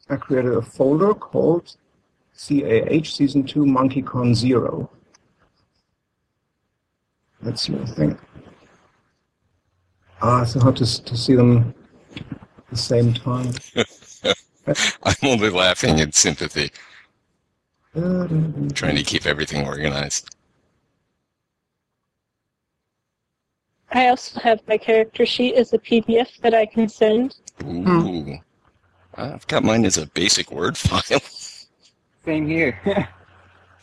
I 0.09 0.15
created 0.17 0.53
a 0.53 0.61
folder 0.61 1.13
called 1.13 1.75
CAH 2.47 3.05
Season 3.05 3.43
2 3.43 3.63
MonkeyCon 3.63 4.35
Zero. 4.35 4.89
Let's 7.41 7.61
see 7.61 7.75
I 7.75 7.85
think. 7.85 8.19
Ah, 10.21 10.43
so 10.43 10.59
hard 10.59 10.77
to, 10.77 11.03
to 11.03 11.17
see 11.17 11.35
them 11.35 11.73
at 12.17 12.69
the 12.69 12.77
same 12.77 13.13
time. 13.13 13.51
I'm 15.03 15.15
only 15.23 15.49
laughing 15.49 15.99
in 15.99 16.11
sympathy, 16.13 16.71
trying 17.93 18.95
to 18.95 19.03
keep 19.03 19.25
everything 19.25 19.65
organized. 19.65 20.33
I 23.91 24.07
also 24.07 24.39
have 24.39 24.61
my 24.67 24.77
character 24.77 25.25
sheet 25.25 25.55
as 25.55 25.73
a 25.73 25.77
PDF 25.77 26.39
that 26.41 26.53
I 26.53 26.65
can 26.65 26.89
send. 26.89 27.35
Ooh. 27.63 28.39
I've 29.15 29.45
got 29.47 29.63
mine 29.63 29.85
as 29.85 29.97
a 29.97 30.07
basic 30.07 30.51
Word 30.51 30.77
file. 30.89 31.21
Same 32.25 32.47
here. 32.47 32.79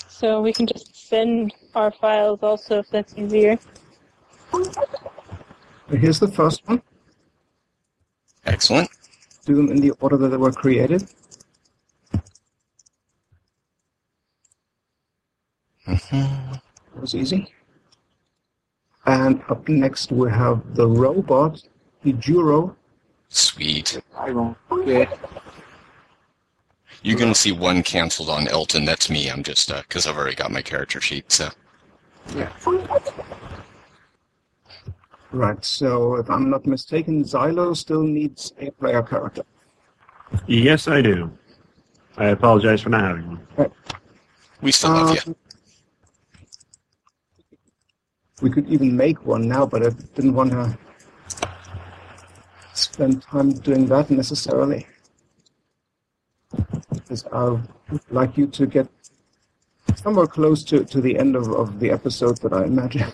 So 0.09 0.43
we 0.43 0.53
can 0.53 0.67
just 0.67 1.09
send 1.09 1.55
our 1.75 1.91
files 1.91 2.41
also 2.43 2.81
if 2.81 2.91
that's 2.91 3.15
easier. 3.17 3.59
Here's 5.89 6.21
the 6.21 6.29
first 6.29 6.67
one. 6.69 6.83
Excellent. 8.45 8.91
Do 9.47 9.55
them 9.57 9.71
in 9.71 9.81
the 9.81 9.93
order 10.01 10.17
that 10.19 10.29
they 10.29 10.37
were 10.37 10.53
created. 10.53 11.09
Mhm. 15.87 16.61
That 16.95 17.01
was 17.01 17.15
easy. 17.15 17.53
And 19.07 19.43
up 19.49 19.69
next 19.69 20.13
we 20.13 20.31
have 20.31 20.75
the 20.75 20.87
robot, 20.87 21.63
Hijuro. 22.05 22.77
Sweet. 23.29 24.01
I 24.17 24.31
won't 24.33 24.59
forget. 24.69 25.09
You're 27.03 27.19
going 27.19 27.33
to 27.33 27.39
see 27.39 27.53
one 27.53 27.83
canceled 27.83 28.29
on 28.29 28.47
Elton. 28.49 28.85
That's 28.85 29.09
me. 29.09 29.29
I'm 29.31 29.43
just, 29.43 29.73
because 29.75 30.07
I've 30.07 30.17
already 30.17 30.37
got 30.37 30.51
my 30.51 30.63
character 30.63 31.01
sheet. 31.01 31.33
So, 31.33 31.49
Yeah. 32.35 32.51
Right, 35.33 35.65
so 35.65 36.17
if 36.17 36.29
I'm 36.29 36.51
not 36.51 36.67
mistaken, 36.67 37.23
Xylo 37.23 37.77
still 37.77 38.03
needs 38.03 38.53
a 38.59 38.71
player 38.73 39.03
character. 39.03 39.43
Yes, 40.47 40.89
I 40.89 41.01
do. 41.03 41.31
I 42.17 42.27
apologize 42.27 42.83
for 42.83 42.91
not 42.91 43.03
having 43.03 43.39
one. 43.57 43.71
we 44.61 44.73
still 44.73 44.91
love 44.91 45.15
you. 45.15 45.21
Um, 45.27 45.37
we 48.43 48.51
could 48.51 48.69
even 48.69 48.97
make 48.97 49.25
one 49.25 49.47
now, 49.47 49.67
but 49.67 49.87
I 49.87 49.91
didn't 50.15 50.35
want 50.35 50.51
to 50.51 50.77
spend 52.75 53.23
time 53.23 53.53
doing 53.53 53.87
that 53.87 54.11
necessarily. 54.11 54.87
Because 57.11 57.27
I 57.33 57.49
would 57.91 58.03
like 58.11 58.39
you 58.39 58.47
to 58.47 58.67
get 58.67 58.87
somewhere 59.97 60.29
close 60.29 60.63
to, 60.63 60.85
to 60.85 61.01
the 61.01 61.19
end 61.19 61.35
of, 61.35 61.49
of 61.49 61.81
the 61.81 61.91
episode 61.91 62.39
that 62.43 62.53
I 62.53 62.67
imagine. 62.67 63.13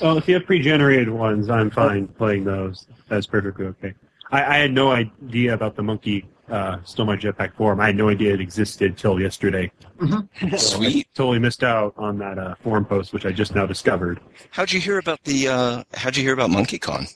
Well, 0.00 0.16
if 0.16 0.28
you 0.28 0.34
have 0.34 0.46
pre-generated 0.46 1.08
ones, 1.10 1.50
I'm 1.50 1.68
fine 1.68 2.06
playing 2.06 2.44
those. 2.44 2.86
That's 3.08 3.26
perfectly 3.26 3.66
okay. 3.66 3.94
I, 4.30 4.44
I 4.44 4.58
had 4.58 4.70
no 4.70 4.92
idea 4.92 5.52
about 5.52 5.74
the 5.74 5.82
monkey 5.82 6.28
uh, 6.48 6.76
stole 6.84 7.06
my 7.06 7.16
jetpack 7.16 7.54
forum. 7.54 7.80
I 7.80 7.86
had 7.86 7.96
no 7.96 8.08
idea 8.08 8.34
it 8.34 8.40
existed 8.40 8.96
till 8.96 9.20
yesterday. 9.20 9.72
Sweet. 10.58 11.08
Totally 11.14 11.40
missed 11.40 11.64
out 11.64 11.92
on 11.96 12.18
that 12.18 12.38
uh, 12.38 12.54
forum 12.62 12.84
post, 12.84 13.14
which 13.14 13.26
I 13.26 13.32
just 13.32 13.56
now 13.56 13.66
discovered. 13.66 14.20
How'd 14.50 14.70
you 14.70 14.80
hear 14.80 14.98
about 14.98 15.24
the, 15.24 15.48
uh, 15.48 15.84
how'd 15.94 16.16
you 16.16 16.22
hear 16.22 16.34
about 16.34 16.50
MonkeyCon? 16.50 17.12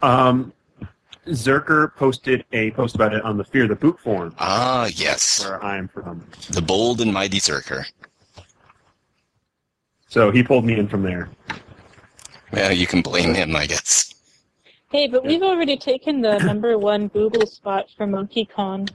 Um, 0.00 0.52
Zerker 1.26 1.94
posted 1.94 2.44
a 2.52 2.72
post 2.72 2.94
about 2.94 3.14
it 3.14 3.22
on 3.22 3.36
the 3.36 3.44
Fear 3.44 3.68
the 3.68 3.76
Boot 3.76 3.98
forum, 4.00 4.34
Ah, 4.38 4.86
yes. 4.94 5.44
where 5.44 5.62
I'm 5.64 5.88
from. 5.88 6.24
The 6.50 6.62
bold 6.62 7.00
and 7.00 7.12
mighty 7.12 7.38
Zerker. 7.38 7.84
So 10.08 10.30
he 10.30 10.42
pulled 10.42 10.64
me 10.64 10.78
in 10.78 10.88
from 10.88 11.02
there. 11.02 11.30
Well, 12.52 12.72
you 12.72 12.86
can 12.86 13.02
blame 13.02 13.34
him, 13.34 13.54
I 13.56 13.66
guess. 13.66 14.12
Hey, 14.90 15.06
but 15.06 15.24
we've 15.24 15.42
already 15.42 15.76
taken 15.76 16.20
the 16.20 16.38
number 16.40 16.76
one 16.90 17.08
Google 17.08 17.46
spot 17.46 17.86
for 17.96 18.06
MonkeyCon. 18.06 18.90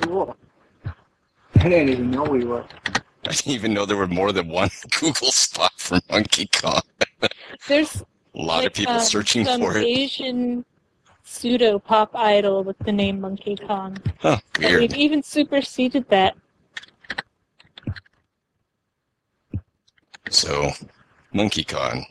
Cool. 0.00 0.36
I 1.56 1.68
didn't 1.68 1.90
even 1.90 2.10
know 2.10 2.24
we 2.24 2.44
were. 2.44 2.64
I 3.26 3.32
didn't 3.32 3.52
even 3.52 3.74
know 3.74 3.84
there 3.84 3.98
were 3.98 4.08
more 4.08 4.32
than 4.32 4.48
one 4.48 4.70
Google 5.00 5.30
spot 5.30 5.72
for 5.76 5.98
MonkeyCon. 6.00 6.80
There's 7.68 8.02
A 8.34 8.38
lot 8.38 8.58
like, 8.58 8.66
of 8.68 8.72
people 8.74 8.94
um, 8.94 9.00
searching 9.00 9.44
some 9.44 9.60
for 9.60 9.76
it. 9.76 9.84
Asian 9.84 10.64
pseudo 11.30 11.78
pop 11.78 12.10
idol 12.14 12.64
with 12.64 12.78
the 12.80 12.92
name 12.92 13.20
MonkeyCon. 13.20 13.96
Huh, 14.18 14.38
And 14.56 14.64
weird. 14.64 14.80
we've 14.80 14.94
even 14.94 15.22
superseded 15.22 16.08
that. 16.08 16.36
So, 20.28 20.72
MonkeyCon 21.34 22.04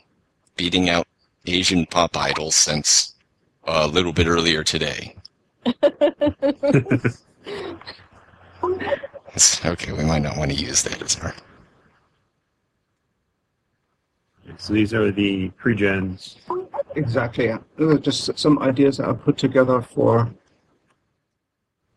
beating 0.56 0.88
out 0.88 1.06
Asian 1.46 1.86
pop 1.86 2.16
idols 2.16 2.56
since 2.56 3.14
uh, 3.66 3.82
a 3.84 3.86
little 3.86 4.12
bit 4.12 4.26
earlier 4.26 4.64
today. 4.64 5.16
Okay, 9.64 9.92
we 9.92 10.04
might 10.04 10.22
not 10.22 10.36
want 10.36 10.50
to 10.50 10.56
use 10.56 10.82
that 10.82 11.00
as 11.00 11.16
our. 11.20 11.34
So 14.58 14.72
these 14.72 14.92
are 14.94 15.10
the 15.10 15.48
pre-gens. 15.50 16.38
Exactly, 16.96 17.46
yeah. 17.46 17.58
Are 17.78 17.98
just 17.98 18.38
some 18.38 18.58
ideas 18.60 18.98
that 18.98 19.08
I 19.08 19.12
put 19.12 19.38
together 19.38 19.80
for, 19.80 20.30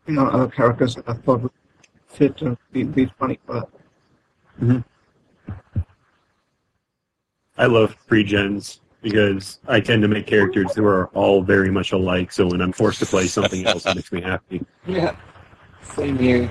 you 0.06 0.14
know, 0.14 0.26
other 0.26 0.48
characters 0.48 0.94
that 0.96 1.08
I 1.08 1.14
thought 1.14 1.42
would 1.42 1.52
fit 2.06 2.42
and 2.42 2.56
be, 2.72 2.84
be 2.84 3.10
funny. 3.18 3.38
But 3.46 3.68
mm-hmm. 4.60 4.78
I 7.58 7.66
love 7.66 7.96
pre-gens 8.06 8.80
because 9.02 9.60
I 9.68 9.80
tend 9.80 10.02
to 10.02 10.08
make 10.08 10.26
characters 10.26 10.74
who 10.74 10.86
are 10.86 11.08
all 11.08 11.42
very 11.42 11.70
much 11.70 11.92
alike. 11.92 12.32
So 12.32 12.46
when 12.46 12.60
I'm 12.60 12.72
forced 12.72 13.00
to 13.00 13.06
play 13.06 13.26
something 13.26 13.66
else, 13.66 13.84
it 13.86 13.96
makes 13.96 14.12
me 14.12 14.20
happy. 14.22 14.64
Yeah. 14.86 15.16
Same 15.82 16.18
here. 16.18 16.50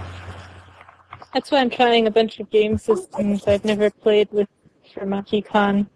That's 1.34 1.50
why 1.50 1.62
I'm 1.62 1.70
trying 1.72 2.06
a 2.06 2.12
bunch 2.12 2.40
of 2.40 2.50
game 2.52 2.78
systems 2.78 3.48
I've 3.48 3.66
never 3.66 3.90
played 3.90 4.32
with 4.32 4.48
for 4.94 5.06
MonkeyCon. 5.06 5.88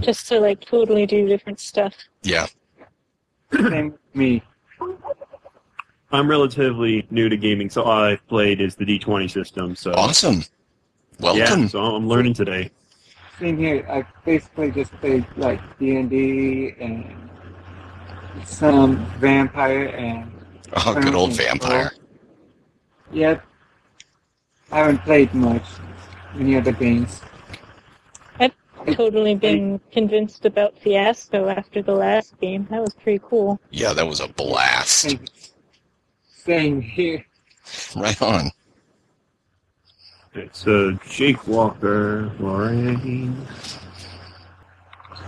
Just 0.00 0.26
to 0.28 0.40
like 0.40 0.64
totally 0.64 1.06
do 1.06 1.26
different 1.28 1.60
stuff. 1.60 1.94
Yeah, 2.22 2.46
Same 3.52 3.92
with 3.92 4.00
me. 4.14 4.42
I'm 6.10 6.28
relatively 6.28 7.06
new 7.10 7.28
to 7.28 7.36
gaming, 7.36 7.70
so 7.70 7.82
all 7.82 8.02
I've 8.02 8.26
played 8.26 8.60
is 8.60 8.74
the 8.74 8.84
D20 8.84 9.30
system. 9.30 9.74
So 9.76 9.92
Awesome. 9.94 10.42
Welcome. 11.20 11.62
yeah, 11.62 11.66
so 11.68 11.80
I'm 11.80 12.08
learning 12.08 12.34
today. 12.34 12.70
Same 13.38 13.56
here. 13.58 13.86
I 13.88 14.04
basically 14.24 14.70
just 14.70 14.92
played 14.94 15.24
like 15.36 15.60
D 15.78 15.96
and 15.96 16.10
D 16.10 16.74
and 16.80 17.14
some 18.44 19.04
vampire 19.20 19.86
and 19.88 20.30
Oh, 20.74 20.94
good 21.00 21.14
old 21.14 21.32
vampire. 21.34 21.92
yep. 23.12 23.44
I 24.70 24.78
haven't 24.78 24.98
played 25.02 25.32
much 25.34 25.64
any 26.38 26.56
other 26.56 26.72
games. 26.72 27.20
Totally 28.92 29.34
been 29.34 29.80
convinced 29.90 30.44
about 30.44 30.78
Fiasco 30.78 31.48
after 31.48 31.82
the 31.82 31.94
last 31.94 32.38
game. 32.40 32.66
That 32.70 32.80
was 32.80 32.94
pretty 32.94 33.22
cool. 33.24 33.60
Yeah, 33.70 33.92
that 33.92 34.06
was 34.06 34.20
a 34.20 34.28
blast. 34.28 34.90
Same, 34.90 35.20
same 36.26 36.80
here. 36.80 37.24
Right 37.96 38.20
on. 38.20 38.50
It's 40.34 40.66
uh, 40.66 40.92
Jake 41.06 41.46
Walker, 41.46 42.32
Lorraine. 42.38 43.46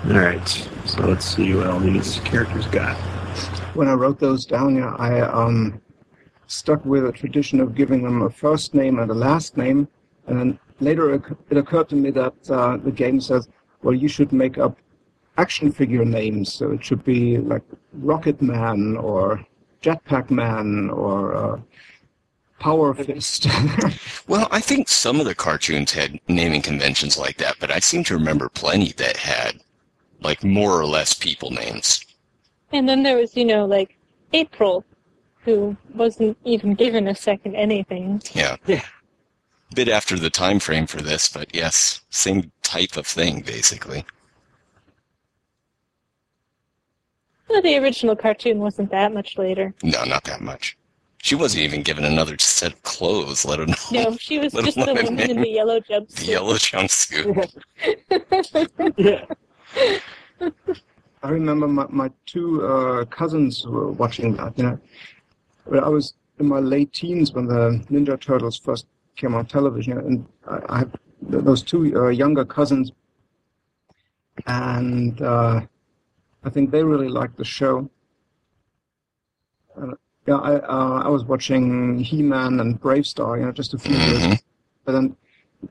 All 0.06 0.12
right, 0.12 0.48
so 0.84 1.06
let's 1.06 1.24
see 1.24 1.54
what 1.54 1.66
all 1.66 1.80
these 1.80 2.20
characters 2.20 2.66
got. 2.66 2.96
When 3.74 3.88
I 3.88 3.92
wrote 3.92 4.18
those 4.18 4.46
down, 4.46 4.76
yeah, 4.76 4.94
I 4.98 5.20
um, 5.20 5.80
stuck 6.46 6.84
with 6.84 7.06
a 7.06 7.12
tradition 7.12 7.60
of 7.60 7.74
giving 7.74 8.02
them 8.02 8.22
a 8.22 8.30
first 8.30 8.74
name 8.74 8.98
and 8.98 9.10
a 9.10 9.14
last 9.14 9.56
name, 9.56 9.88
and 10.26 10.38
then 10.38 10.58
later 10.84 11.14
it 11.14 11.22
it 11.50 11.56
occurred 11.56 11.88
to 11.90 11.96
me 11.96 12.10
that 12.10 12.34
uh, 12.50 12.76
the 12.76 12.92
game 12.92 13.20
says, 13.20 13.48
well, 13.82 13.94
you 13.94 14.08
should 14.08 14.32
make 14.32 14.58
up 14.58 14.78
action 15.36 15.72
figure 15.72 16.04
names, 16.04 16.52
so 16.52 16.72
it 16.72 16.84
should 16.84 17.04
be 17.04 17.38
like 17.38 17.62
Rocket 17.92 18.40
Man 18.40 18.96
or 18.96 19.44
Jetpack 19.82 20.30
Man 20.30 20.90
or 20.90 21.34
uh, 21.34 21.60
Power 22.58 22.94
Fist. 22.94 23.46
Well, 24.26 24.48
I 24.50 24.60
think 24.60 24.88
some 24.88 25.20
of 25.20 25.26
the 25.26 25.34
cartoons 25.34 25.92
had 25.92 26.18
naming 26.28 26.62
conventions 26.62 27.18
like 27.18 27.36
that, 27.36 27.56
but 27.60 27.70
I 27.70 27.78
seem 27.78 28.04
to 28.04 28.14
remember 28.14 28.48
plenty 28.48 28.92
that 28.92 29.18
had 29.18 29.60
like 30.20 30.42
more 30.42 30.80
or 30.80 30.86
less 30.86 31.12
people 31.12 31.50
names. 31.50 32.02
And 32.72 32.88
then 32.88 33.02
there 33.02 33.18
was, 33.18 33.36
you 33.36 33.44
know, 33.44 33.66
like 33.66 33.98
April, 34.32 34.82
who 35.44 35.76
wasn't 35.94 36.38
even 36.44 36.74
given 36.74 37.08
a 37.08 37.14
second 37.14 37.54
anything. 37.54 38.22
Yeah. 38.32 38.56
Yeah. 38.66 38.82
Bit 39.74 39.88
after 39.88 40.16
the 40.16 40.30
time 40.30 40.60
frame 40.60 40.86
for 40.86 41.02
this, 41.02 41.28
but 41.28 41.52
yes, 41.54 42.02
same 42.10 42.52
type 42.62 42.96
of 42.96 43.04
thing 43.06 43.40
basically. 43.40 44.04
Well, 47.48 47.60
the 47.60 47.76
original 47.78 48.14
cartoon 48.14 48.60
wasn't 48.60 48.92
that 48.92 49.12
much 49.12 49.36
later. 49.36 49.74
No, 49.82 50.04
not 50.04 50.22
that 50.24 50.40
much. 50.40 50.76
She 51.22 51.34
wasn't 51.34 51.64
even 51.64 51.82
given 51.82 52.04
another 52.04 52.38
set 52.38 52.72
of 52.72 52.80
clothes, 52.84 53.44
let 53.44 53.58
alone 53.58 53.74
No, 53.90 54.16
she 54.16 54.38
was 54.38 54.52
just 54.64 54.76
the 54.76 54.86
woman. 54.86 55.04
woman 55.06 55.28
in 55.30 55.40
the 55.40 55.48
yellow 55.48 55.80
jumpsuit. 55.80 56.14
the 56.16 56.24
jumpsuit. 56.24 56.28
yellow 56.28 56.54
jumpsuit. 56.54 57.52
Yeah. 60.40 60.40
I 61.22 61.28
remember 61.30 61.66
my, 61.66 61.86
my 61.88 62.10
two 62.26 62.64
uh, 62.64 63.04
cousins 63.06 63.66
were 63.66 63.90
watching 63.90 64.36
that. 64.36 64.56
You 64.58 64.64
know, 64.64 64.78
Well, 65.66 65.84
I 65.84 65.88
was 65.88 66.14
in 66.38 66.46
my 66.46 66.58
late 66.60 66.92
teens 66.92 67.32
when 67.32 67.46
the 67.46 67.82
Ninja 67.90 68.20
Turtles 68.20 68.58
first 68.58 68.86
came 69.16 69.34
on 69.34 69.46
television, 69.46 69.98
and 69.98 70.26
I, 70.46 70.60
I 70.68 70.78
have 70.80 70.96
those 71.22 71.62
two 71.62 71.94
uh, 71.96 72.08
younger 72.08 72.44
cousins, 72.44 72.92
and 74.46 75.20
uh, 75.22 75.60
I 76.44 76.50
think 76.50 76.70
they 76.70 76.82
really 76.82 77.08
liked 77.08 77.36
the 77.36 77.44
show. 77.44 77.88
And, 79.76 79.94
yeah, 80.26 80.36
I 80.36 80.54
uh, 80.56 81.02
I 81.04 81.08
was 81.08 81.24
watching 81.24 81.98
He-Man 81.98 82.60
and 82.60 82.80
BraveStarr, 82.80 83.38
you 83.38 83.46
know, 83.46 83.52
just 83.52 83.74
a 83.74 83.78
few 83.78 83.96
years 83.96 84.22
Mhm. 84.22 84.42
but 84.84 84.92
then 84.92 85.16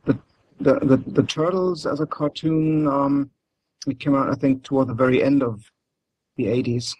the 0.05 0.17
the 0.59 0.79
the, 0.79 0.97
the 0.97 1.23
turtles 1.23 1.85
as 1.85 1.99
a 2.01 2.05
cartoon 2.05 2.87
um 2.87 3.31
it 3.87 3.99
came 3.99 4.15
out 4.15 4.29
i 4.29 4.35
think 4.35 4.63
toward 4.63 4.87
the 4.87 4.93
very 4.93 5.21
end 5.23 5.41
of 5.43 5.63
the 6.37 6.45
80s 6.45 6.93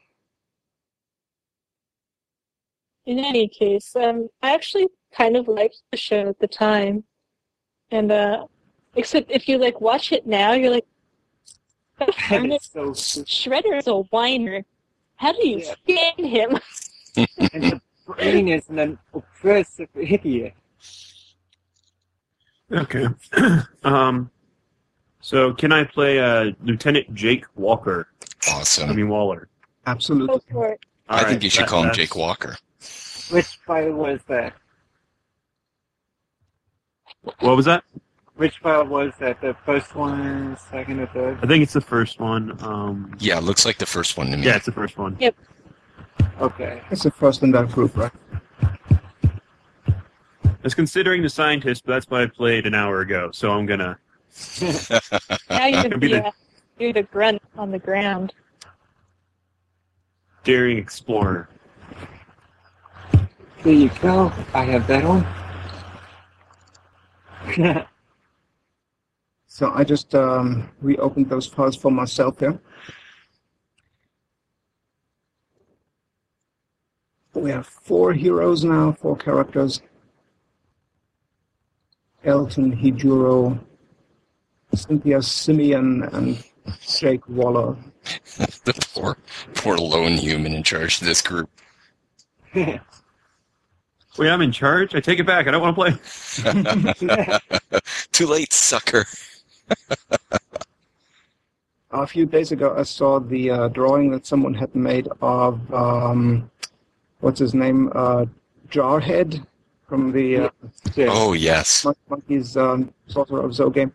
In 3.05 3.19
any 3.19 3.47
case, 3.49 3.95
um, 3.95 4.29
I 4.41 4.53
actually 4.53 4.87
kind 5.15 5.35
of 5.37 5.47
liked 5.47 5.81
the 5.91 5.97
show 5.97 6.27
at 6.29 6.39
the 6.39 6.47
time, 6.47 7.03
and 7.91 8.11
uh, 8.11 8.45
except 8.95 9.31
if 9.31 9.47
you 9.47 9.57
like 9.57 9.79
watch 9.81 10.11
it 10.11 10.25
now, 10.27 10.53
you're 10.53 10.71
like, 10.71 10.85
"God 11.99 12.13
darn 12.29 12.51
it, 12.51 12.55
It's 12.55 12.71
so. 12.71 13.23
Shredder 13.23 13.77
is 13.77 13.87
a 13.87 13.97
whiner. 14.13 14.65
How 15.15 15.31
do 15.31 15.47
you 15.47 15.59
Yeah. 15.59 15.73
stand 15.83 16.27
him? 16.27 16.59
and 17.53 17.63
the 17.63 17.81
brain 18.07 18.47
is 18.49 18.67
an 18.69 18.97
oppressive 19.13 19.89
idiot. 19.95 20.53
Okay. 22.71 23.05
um, 23.83 24.31
so 25.21 25.53
can 25.53 25.71
I 25.71 25.83
play 25.83 26.19
uh, 26.19 26.51
Lieutenant 26.63 27.13
Jake 27.13 27.45
Walker? 27.55 28.07
Awesome. 28.49 28.89
I 28.89 28.93
mean 28.93 29.09
Waller. 29.09 29.47
absolutely 29.85 30.35
Go 30.37 30.41
for 30.51 30.67
it. 30.69 30.79
I 31.07 31.19
All 31.23 31.29
think 31.29 31.43
you 31.43 31.49
should 31.49 31.63
that- 31.63 31.69
call 31.69 31.81
him 31.81 31.87
that's- 31.89 31.97
Jake 32.09 32.15
Walker. 32.15 32.57
Which 33.29 33.45
file 33.65 33.93
was 33.93 34.19
that? 34.27 34.53
What 37.39 37.55
was 37.55 37.65
that? 37.65 37.83
Which 38.35 38.57
file 38.59 38.85
was 38.85 39.13
that? 39.19 39.39
The 39.41 39.55
first 39.65 39.95
one, 39.95 40.57
second, 40.71 40.99
or 40.99 41.07
third? 41.07 41.39
I 41.43 41.47
think 41.47 41.61
it's 41.63 41.73
the 41.73 41.81
first 41.81 42.19
one. 42.19 42.57
Um, 42.63 43.15
Yeah, 43.19 43.39
looks 43.39 43.65
like 43.65 43.77
the 43.77 43.85
first 43.85 44.17
one 44.17 44.31
to 44.31 44.37
me. 44.37 44.45
yeah, 44.45 44.55
it's 44.55 44.65
the 44.65 44.71
first 44.71 44.97
one. 44.97 45.15
Yep. 45.19 45.35
Okay. 46.41 46.81
it's 46.89 47.03
the 47.03 47.11
first 47.11 47.43
in 47.43 47.51
that 47.51 47.71
group 47.71 47.95
right 47.95 48.11
It's 50.63 50.73
considering 50.73 51.21
the 51.21 51.29
scientist, 51.29 51.83
but 51.85 51.93
that's 51.93 52.09
what 52.09 52.21
I 52.21 52.25
played 52.27 52.65
an 52.65 52.73
hour 52.73 53.01
ago. 53.01 53.29
So 53.33 53.51
I'm 53.51 53.65
gonna. 53.65 53.97
Now 55.49 55.67
you're 55.67 55.83
Could 55.89 55.99
be 55.99 56.07
the, 56.07 56.13
the- 56.21 56.25
uh, 56.27 56.31
you're 56.79 56.93
the 56.93 57.03
grunt 57.03 57.41
on 57.57 57.69
the 57.71 57.79
ground. 57.79 58.33
Daring 60.43 60.77
Explorer. 60.77 61.49
There 63.63 63.73
you 63.73 63.89
go. 64.01 64.31
I 64.53 64.63
have 64.63 64.87
that 64.87 65.03
one. 65.05 65.25
so 69.47 69.71
i 69.75 69.83
just 69.83 70.15
um 70.15 70.69
reopened 70.81 71.29
those 71.29 71.47
files 71.47 71.75
for 71.75 71.91
myself 71.91 72.39
here. 72.39 72.59
We 77.33 77.49
have 77.49 77.65
four 77.65 78.13
heroes 78.13 78.63
now 78.63 78.91
four 78.93 79.17
characters. 79.17 79.81
Elton 82.23 82.71
hijuro 82.77 83.59
cynthia 84.73 85.21
simeon 85.21 86.03
and 86.13 86.43
jake 86.87 87.27
waller. 87.27 87.75
The 88.65 88.73
poor, 88.93 89.17
poor 89.55 89.77
lone 89.77 90.13
human 90.13 90.53
in 90.53 90.63
charge 90.63 91.01
of 91.01 91.07
this 91.07 91.21
group. 91.21 91.49
Wait, 94.17 94.29
I'm 94.29 94.41
in 94.41 94.51
charge. 94.51 94.93
I 94.95 94.99
take 94.99 95.19
it 95.19 95.25
back. 95.25 95.47
I 95.47 95.51
don't 95.51 95.61
want 95.61 95.75
to 95.75 95.81
play. 96.99 97.79
Too 98.11 98.27
late, 98.27 98.53
sucker. 98.53 99.05
A 101.91 102.07
few 102.07 102.25
days 102.25 102.51
ago, 102.51 102.75
I 102.75 102.83
saw 102.83 103.19
the 103.19 103.51
uh, 103.51 103.67
drawing 103.67 104.09
that 104.11 104.25
someone 104.25 104.55
had 104.55 104.73
made 104.75 105.07
of 105.21 105.71
um, 105.73 106.49
what's 107.19 107.39
his 107.39 107.53
name, 107.53 107.91
uh, 107.93 108.25
Jarhead 108.69 109.45
from 109.87 110.11
the 110.11 110.37
uh, 110.37 110.49
Yeah. 110.95 111.09
Oh 111.11 111.33
yes. 111.33 111.85
Mon- 111.85 111.95
Monkey's 112.09 112.57
um, 112.57 112.91
Sorcerer 113.07 113.45
of 113.45 113.53
Zoe 113.53 113.69
game. 113.69 113.93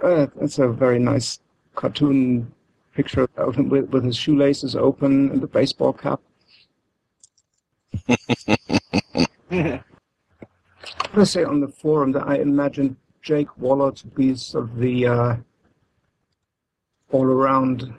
Uh, 0.00 0.28
it's 0.40 0.60
a 0.60 0.68
very 0.68 1.00
nice 1.00 1.40
cartoon 1.74 2.52
picture 2.94 3.28
of 3.36 3.56
him 3.56 3.68
with, 3.68 3.88
with 3.90 4.04
his 4.04 4.16
shoelaces 4.16 4.76
open 4.76 5.32
and 5.32 5.40
the 5.40 5.48
baseball 5.48 5.92
cap. 5.92 6.20
I 11.16 11.24
say 11.24 11.44
on 11.44 11.60
the 11.60 11.68
forum 11.68 12.12
that 12.12 12.26
I 12.26 12.36
imagine 12.36 12.96
Jake 13.22 13.56
Waller 13.58 13.92
to 13.92 14.06
be 14.08 14.34
sort 14.34 14.64
of 14.64 14.76
the 14.76 15.06
uh, 15.06 15.36
all-around 17.10 17.94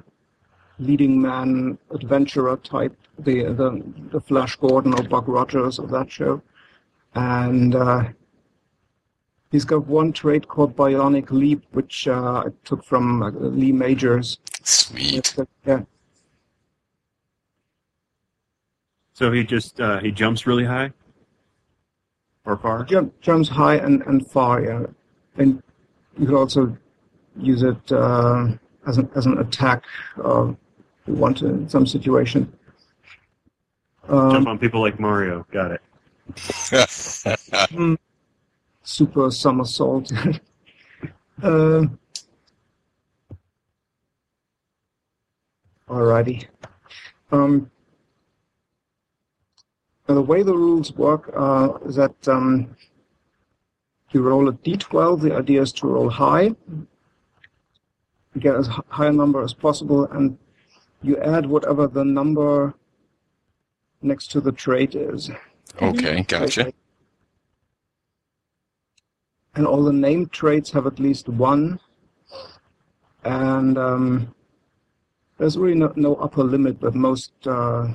leading 0.77 1.21
man 1.21 1.77
adventurer 1.91 2.57
type, 2.57 2.95
the 3.19 3.43
the 3.43 3.81
the 4.11 4.19
Flash 4.21 4.55
Gordon 4.57 4.93
or 4.93 5.03
Buck 5.03 5.27
Rogers 5.27 5.79
of 5.79 5.89
that 5.91 6.11
show, 6.11 6.41
and 7.15 7.75
uh, 7.75 8.03
he's 9.51 9.65
got 9.65 9.87
one 9.87 10.11
trait 10.11 10.47
called 10.47 10.75
Bionic 10.75 11.31
Leap, 11.31 11.63
which 11.71 12.07
uh, 12.07 12.43
I 12.45 12.49
took 12.65 12.83
from 12.83 13.23
uh, 13.23 13.31
Lee 13.31 13.71
Majors. 13.71 14.37
Sweet. 14.63 15.35
Yeah, 15.65 15.83
So 19.15 19.31
he 19.31 19.45
just 19.45 19.79
uh, 19.79 19.99
he 20.01 20.11
jumps 20.11 20.45
really 20.45 20.65
high 20.65 20.91
or 22.43 22.57
far. 22.57 22.83
jump, 22.83 23.17
jumps 23.21 23.47
high 23.47 23.75
and, 23.75 24.01
and 24.03 24.29
far, 24.29 24.61
yeah. 24.61 24.85
And 25.37 25.63
you 26.19 26.25
could 26.25 26.35
also 26.35 26.77
use 27.37 27.63
it 27.63 27.91
uh, 27.93 28.49
as, 28.85 28.97
an, 28.97 29.09
as 29.15 29.25
an 29.25 29.37
attack 29.37 29.85
uh, 30.21 30.49
if 30.49 30.57
you 31.07 31.13
want 31.13 31.37
to 31.37 31.47
in 31.47 31.69
some 31.69 31.87
situation. 31.87 32.51
Jump 34.09 34.33
Um, 34.33 34.47
on 34.47 34.59
people 34.59 34.81
like 34.81 34.99
Mario. 34.99 35.47
Got 35.49 35.71
it. 35.71 35.81
super 38.83 39.31
somersault. 39.31 40.11
uh, 41.41 41.85
alrighty. 45.89 46.47
Um, 47.31 47.71
now 50.07 50.15
the 50.15 50.21
way 50.21 50.43
the 50.43 50.55
rules 50.55 50.93
work 50.93 51.31
uh, 51.35 51.77
is 51.85 51.95
that 51.95 52.27
um, 52.27 52.75
you 54.11 54.21
roll 54.21 54.47
a 54.47 54.53
d12. 54.53 55.21
The 55.21 55.35
idea 55.35 55.61
is 55.61 55.71
to 55.73 55.87
roll 55.87 56.09
high, 56.09 56.55
get 58.39 58.55
as 58.55 58.67
high 58.89 59.07
a 59.07 59.11
number 59.11 59.43
as 59.43 59.53
possible, 59.53 60.05
and 60.05 60.37
you 61.01 61.17
add 61.17 61.45
whatever 61.45 61.87
the 61.87 62.05
number 62.05 62.73
next 64.01 64.31
to 64.31 64.41
the 64.41 64.51
trait 64.51 64.95
is. 64.95 65.31
okay, 65.81 66.23
gotcha. 66.23 66.71
And 69.55 69.65
all 69.65 69.83
the 69.83 69.93
named 69.93 70.31
traits 70.31 70.71
have 70.71 70.85
at 70.85 70.99
least 70.99 71.29
one. 71.29 71.79
And 73.23 73.77
um, 73.77 74.35
there's 75.37 75.57
really 75.57 75.75
no, 75.75 75.91
no 75.95 76.15
upper 76.15 76.43
limit, 76.43 76.79
but 76.79 76.93
most 76.93 77.31
uh, 77.47 77.87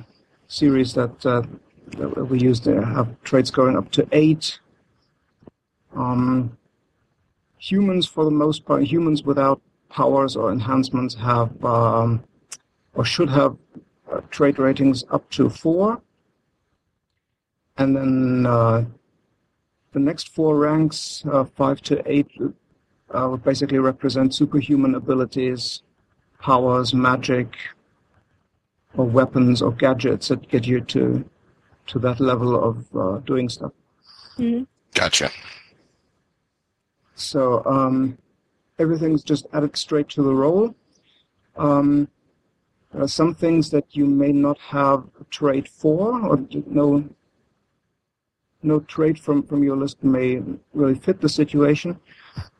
series 0.47 0.93
that, 0.93 1.25
uh, 1.25 1.41
that 1.41 1.49
we 1.97 2.39
use 2.39 2.61
there 2.61 2.83
have 2.83 3.09
traits 3.23 3.51
going 3.51 3.77
up 3.77 3.91
to 3.91 4.07
eight. 4.11 4.59
Um, 5.95 6.57
humans, 7.57 8.05
for 8.05 8.25
the 8.25 8.31
most 8.31 8.65
part, 8.65 8.83
humans 8.83 9.23
without 9.23 9.61
powers 9.89 10.35
or 10.35 10.51
enhancements 10.51 11.15
have 11.15 11.63
um, 11.63 12.23
or 12.93 13.05
should 13.05 13.29
have 13.29 13.57
uh, 14.11 14.21
trait 14.29 14.57
ratings 14.57 15.03
up 15.11 15.29
to 15.31 15.49
four. 15.49 16.01
And 17.77 17.95
then 17.95 18.45
uh, 18.45 18.85
the 19.93 19.99
next 19.99 20.29
four 20.29 20.57
ranks, 20.57 21.23
uh, 21.31 21.45
five 21.45 21.81
to 21.83 22.01
eight, 22.11 22.29
uh, 23.11 23.35
basically 23.37 23.79
represent 23.79 24.33
superhuman 24.33 24.95
abilities, 24.95 25.81
powers, 26.39 26.93
magic, 26.93 27.55
or 28.95 29.05
weapons 29.05 29.61
or 29.61 29.71
gadgets 29.71 30.27
that 30.29 30.47
get 30.49 30.67
you 30.67 30.81
to 30.81 31.23
to 31.87 31.99
that 31.99 32.19
level 32.19 32.61
of 32.63 32.85
uh, 32.95 33.17
doing 33.19 33.49
stuff. 33.49 33.71
Mhm. 34.37 34.67
Gotcha. 34.93 35.29
So 37.15 37.63
um, 37.65 38.17
everything's 38.79 39.23
just 39.23 39.45
added 39.53 39.77
straight 39.77 40.09
to 40.09 40.23
the 40.23 40.33
roll. 40.33 40.75
Um, 41.55 42.07
there 42.91 43.03
are 43.03 43.07
some 43.07 43.33
things 43.35 43.69
that 43.71 43.85
you 43.91 44.05
may 44.05 44.31
not 44.31 44.57
have 44.59 45.05
a 45.19 45.23
trait 45.25 45.67
for, 45.67 46.19
or 46.27 46.39
no 46.65 47.07
no 48.63 48.79
trait 48.81 49.17
from, 49.17 49.41
from 49.41 49.63
your 49.63 49.75
list 49.75 50.03
may 50.03 50.39
really 50.73 50.93
fit 50.93 51.19
the 51.19 51.29
situation. 51.29 51.99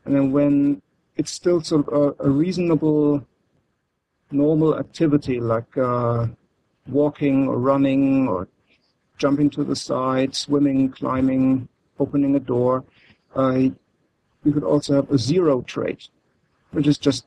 And 0.04 0.16
then 0.16 0.32
when 0.32 0.82
it's 1.16 1.30
still 1.30 1.60
sort 1.60 1.86
of 1.88 2.16
a, 2.18 2.24
a 2.24 2.28
reasonable, 2.30 3.24
normal 4.32 4.78
activity 4.78 5.38
like 5.38 5.76
uh, 5.78 6.26
walking 6.88 7.46
or 7.46 7.58
running 7.58 8.26
or 8.26 8.48
jumping 9.22 9.48
to 9.50 9.62
the 9.62 9.76
side, 9.76 10.34
swimming, 10.34 10.90
climbing, 10.90 11.68
opening 12.00 12.34
a 12.34 12.40
door, 12.40 12.84
uh, 13.36 13.56
you 14.44 14.52
could 14.52 14.64
also 14.64 14.94
have 14.96 15.08
a 15.12 15.16
zero 15.16 15.62
trait, 15.62 16.08
which 16.72 16.88
is 16.88 16.98
just 16.98 17.24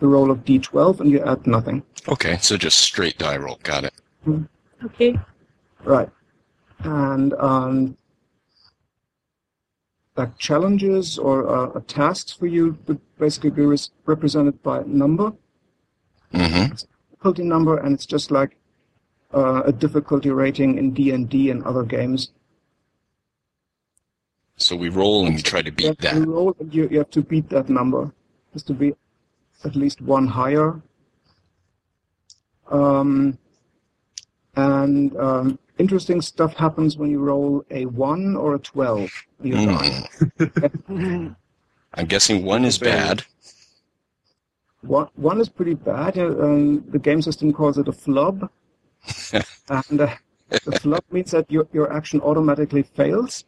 the 0.00 0.08
roll 0.08 0.30
of 0.32 0.38
d12 0.44 0.98
and 1.00 1.08
you 1.12 1.20
add 1.24 1.46
nothing. 1.46 1.82
Okay, 2.08 2.36
so 2.38 2.56
just 2.56 2.78
straight 2.78 3.16
die 3.18 3.36
roll. 3.36 3.58
Got 3.62 3.84
it. 3.84 3.94
Okay. 4.84 5.16
Right. 5.84 6.10
And 6.80 7.32
um, 7.34 7.96
like 10.16 10.36
challenges 10.38 11.16
or 11.18 11.36
uh, 11.48 11.80
tasks 11.86 12.32
for 12.32 12.46
you 12.48 12.76
would 12.86 13.00
basically 13.18 13.50
be 13.50 13.64
res- 13.64 13.90
represented 14.04 14.60
by 14.62 14.80
a 14.80 14.84
number, 14.84 15.32
Mm-hmm. 16.34 16.74
difficulty 17.12 17.44
number, 17.44 17.78
and 17.78 17.94
it's 17.94 18.04
just 18.04 18.30
like 18.32 18.56
uh, 19.34 19.62
a 19.64 19.72
difficulty 19.72 20.30
rating 20.30 20.78
in 20.78 20.92
D&D 20.92 21.50
and 21.50 21.62
other 21.64 21.82
games. 21.82 22.30
So 24.56 24.74
we 24.76 24.88
roll 24.88 25.26
and 25.26 25.34
we 25.36 25.42
try 25.42 25.60
to 25.62 25.68
You 25.70 25.72
beat 25.76 26.00
to 26.00 26.08
that. 26.14 26.26
roll 26.26 26.56
and 26.60 26.72
you, 26.74 26.88
you 26.90 26.98
have 26.98 27.10
to 27.10 27.22
beat 27.22 27.48
that 27.50 27.68
number. 27.68 28.04
It 28.04 28.12
has 28.54 28.62
to 28.64 28.72
be 28.74 28.94
at 29.64 29.76
least 29.76 30.00
one 30.00 30.26
higher. 30.26 30.80
Um, 32.70 33.38
and 34.56 35.14
um, 35.18 35.58
interesting 35.78 36.20
stuff 36.22 36.54
happens 36.54 36.96
when 36.96 37.10
you 37.10 37.18
roll 37.20 37.64
a 37.70 37.84
1 37.86 38.36
or 38.36 38.54
a 38.54 38.58
12. 38.58 39.10
You. 39.42 39.54
Mm. 39.54 41.36
I'm 41.94 42.06
guessing 42.06 42.44
one 42.44 42.64
is 42.64 42.78
bad. 42.78 43.24
One, 44.80 45.08
one 45.16 45.40
is 45.40 45.48
pretty 45.48 45.74
bad. 45.74 46.16
uh, 46.18 46.26
Um, 46.42 46.84
the 46.88 46.98
game 46.98 47.20
system 47.20 47.52
calls 47.52 47.76
it 47.78 47.88
a 47.88 47.92
flub. 47.92 48.48
And 49.68 50.00
uh, 50.00 50.14
the 50.48 50.78
flub 50.80 51.04
means 51.10 51.32
that 51.32 51.50
your, 51.50 51.66
your 51.72 51.92
action 51.92 52.20
automatically 52.20 52.82
fails, 52.82 53.44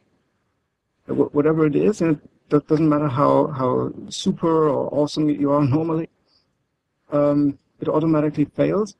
whatever 1.07 1.65
it 1.65 1.75
is. 1.75 2.01
And 2.01 2.19
it 2.51 2.67
doesn't 2.67 2.89
matter 2.89 3.07
how, 3.07 3.47
how 3.47 3.91
super 4.09 4.69
or 4.69 4.89
awesome 4.93 5.29
you 5.29 5.51
are 5.51 5.63
normally. 5.77 6.09
Um, 7.11 7.57
it 7.79 7.87
automatically 7.87 8.45
fails. 8.45 8.95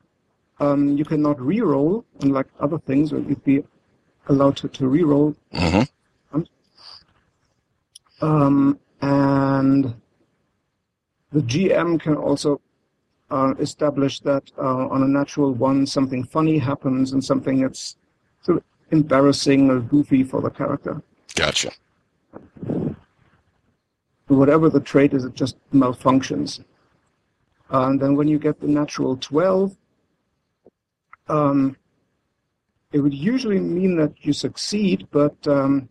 Um, 0.58 0.96
you 0.96 1.04
cannot 1.04 1.40
re-roll, 1.40 2.04
unlike 2.20 2.46
other 2.58 2.78
things 2.78 3.12
where 3.12 3.22
you'd 3.22 3.44
be 3.44 3.64
allowed 4.28 4.56
to, 4.58 4.68
to 4.68 4.88
re-roll. 4.88 5.34
Mm-hmm. 5.54 5.82
Um, 8.22 8.78
and 9.00 9.94
the 11.32 11.40
GM 11.40 12.00
can 12.00 12.16
also 12.16 12.60
uh, 13.30 13.54
establish 13.58 14.20
that 14.20 14.50
uh, 14.58 14.88
on 14.88 15.02
a 15.02 15.08
natural 15.08 15.52
one, 15.52 15.86
something 15.86 16.24
funny 16.24 16.58
happens 16.58 17.12
and 17.12 17.24
something 17.24 17.60
that's 17.60 17.96
sort 18.42 18.58
of 18.58 18.64
embarrassing 18.90 19.70
or 19.70 19.80
goofy 19.80 20.24
for 20.24 20.40
the 20.40 20.50
character. 20.50 21.02
Gotcha. 21.34 21.70
Whatever 24.26 24.68
the 24.68 24.80
trait 24.80 25.12
is, 25.12 25.24
it 25.24 25.34
just 25.34 25.56
malfunctions. 25.72 26.62
And 27.70 28.00
then 28.00 28.16
when 28.16 28.28
you 28.28 28.38
get 28.38 28.60
the 28.60 28.66
natural 28.66 29.16
12, 29.16 29.76
um, 31.28 31.76
it 32.92 32.98
would 32.98 33.14
usually 33.14 33.60
mean 33.60 33.96
that 33.96 34.12
you 34.24 34.32
succeed, 34.32 35.06
but 35.12 35.36
um, 35.46 35.88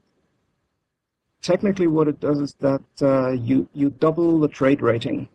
technically 1.42 1.88
what 1.88 2.10
it 2.10 2.20
does 2.20 2.40
is 2.40 2.54
that 2.56 2.82
uh, 3.02 3.32
you, 3.32 3.68
you 3.74 3.90
double 3.90 4.40
the 4.40 4.50
trait 4.50 4.82
rating. 4.82 5.30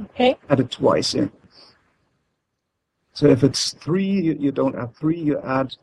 Okay. 0.00 0.36
add 0.48 0.60
it 0.60 0.70
twice. 0.70 1.14
Yeah. 1.14 1.28
So 3.12 3.26
if 3.26 3.44
it's 3.44 3.72
three, 3.74 4.08
you, 4.08 4.36
you 4.38 4.52
don't 4.52 4.76
add 4.76 4.94
three, 4.96 5.18
you 5.18 5.40
add 5.40 5.76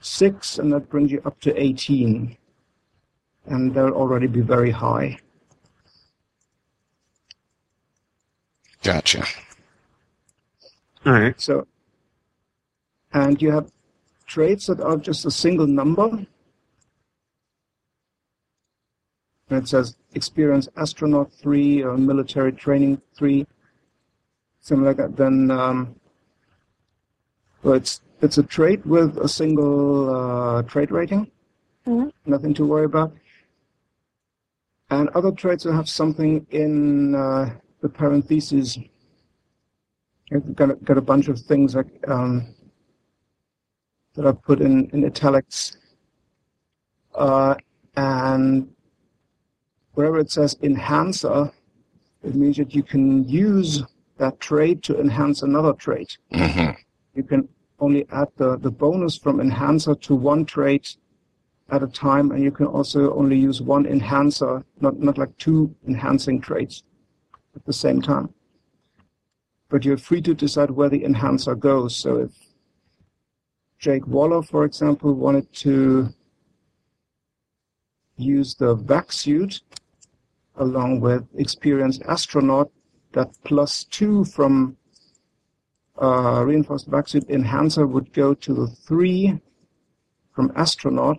six, 0.00 0.58
and 0.58 0.72
that 0.72 0.88
brings 0.88 1.10
you 1.10 1.20
up 1.24 1.40
to 1.40 1.60
18. 1.60 2.36
And 3.46 3.74
they'll 3.74 3.90
already 3.90 4.26
be 4.26 4.40
very 4.40 4.70
high. 4.70 5.18
Gotcha. 8.82 9.24
All 11.04 11.12
right. 11.12 11.40
So, 11.40 11.66
and 13.12 13.40
you 13.40 13.50
have 13.50 13.70
traits 14.26 14.66
that 14.66 14.80
are 14.80 14.96
just 14.96 15.26
a 15.26 15.30
single 15.30 15.66
number. 15.66 16.26
And 19.50 19.62
it 19.62 19.68
says 19.68 19.96
experience 20.14 20.68
astronaut 20.76 21.32
three 21.32 21.82
or 21.82 21.96
military 21.96 22.52
training 22.52 23.02
three, 23.16 23.46
something 24.60 24.86
like 24.86 24.96
that. 24.96 25.16
Then, 25.16 25.50
um, 25.50 25.96
so 27.62 27.72
it's 27.72 28.00
it's 28.22 28.38
a 28.38 28.42
trait 28.42 28.84
with 28.86 29.16
a 29.18 29.28
single 29.28 30.14
uh, 30.14 30.62
trait 30.62 30.90
rating. 30.90 31.30
Mhm. 31.86 32.12
Nothing 32.26 32.54
to 32.54 32.66
worry 32.66 32.84
about. 32.84 33.12
And 34.90 35.08
other 35.10 35.32
traits 35.32 35.64
will 35.64 35.72
have 35.72 35.88
something 35.88 36.46
in 36.50 37.14
uh, 37.14 37.56
the 37.80 37.88
parentheses 37.88 38.78
I've 40.32 40.54
got 40.54 40.70
a, 40.70 40.74
got 40.76 40.96
a 40.96 41.00
bunch 41.02 41.28
of 41.28 41.40
things 41.40 41.74
like 41.74 41.88
um, 42.08 42.54
that 44.14 44.26
I've 44.26 44.40
put 44.42 44.60
in, 44.60 44.88
in 44.90 45.04
italics. 45.04 45.76
Uh, 47.14 47.56
and 47.96 48.70
wherever 49.94 50.18
it 50.18 50.30
says 50.30 50.56
enhancer, 50.62 51.52
it 52.22 52.34
means 52.34 52.56
that 52.56 52.74
you 52.74 52.82
can 52.82 53.28
use 53.28 53.82
that 54.18 54.38
trait 54.40 54.82
to 54.82 55.00
enhance 55.00 55.42
another 55.42 55.72
trait. 55.72 56.18
Mm-hmm. 56.32 56.70
You 57.14 57.22
can 57.22 57.48
only 57.78 58.06
add 58.12 58.28
the, 58.36 58.58
the 58.58 58.70
bonus 58.70 59.16
from 59.16 59.40
enhancer 59.40 59.94
to 59.94 60.14
one 60.14 60.44
trait 60.44 60.96
at 61.70 61.82
a 61.82 61.86
time, 61.86 62.30
and 62.30 62.42
you 62.42 62.50
can 62.50 62.66
also 62.66 63.14
only 63.14 63.38
use 63.38 63.62
one 63.62 63.86
enhancer, 63.86 64.64
not, 64.80 64.98
not 64.98 65.16
like 65.16 65.36
two 65.38 65.74
enhancing 65.86 66.40
traits 66.40 66.82
at 67.56 67.64
the 67.64 67.72
same 67.72 68.02
time 68.02 68.34
but 69.70 69.84
you're 69.84 69.96
free 69.96 70.20
to 70.20 70.34
decide 70.34 70.70
where 70.70 70.90
the 70.90 71.04
enhancer 71.04 71.54
goes. 71.54 71.96
So 71.96 72.16
if 72.16 72.32
Jake 73.78 74.06
Waller, 74.06 74.42
for 74.42 74.64
example, 74.64 75.14
wanted 75.14 75.50
to 75.54 76.10
use 78.20 78.54
the 78.54 78.74
vac 78.74 79.12
suit 79.12 79.62
along 80.56 81.00
with 81.00 81.26
experienced 81.36 82.02
astronaut, 82.02 82.70
that 83.12 83.30
plus 83.44 83.84
two 83.84 84.24
from 84.24 84.76
uh, 86.00 86.42
reinforced 86.44 86.86
vac 86.86 87.08
suit 87.08 87.28
enhancer 87.28 87.86
would 87.86 88.12
go 88.12 88.34
to 88.34 88.54
the 88.54 88.66
three 88.66 89.38
from 90.32 90.52
astronaut. 90.56 91.18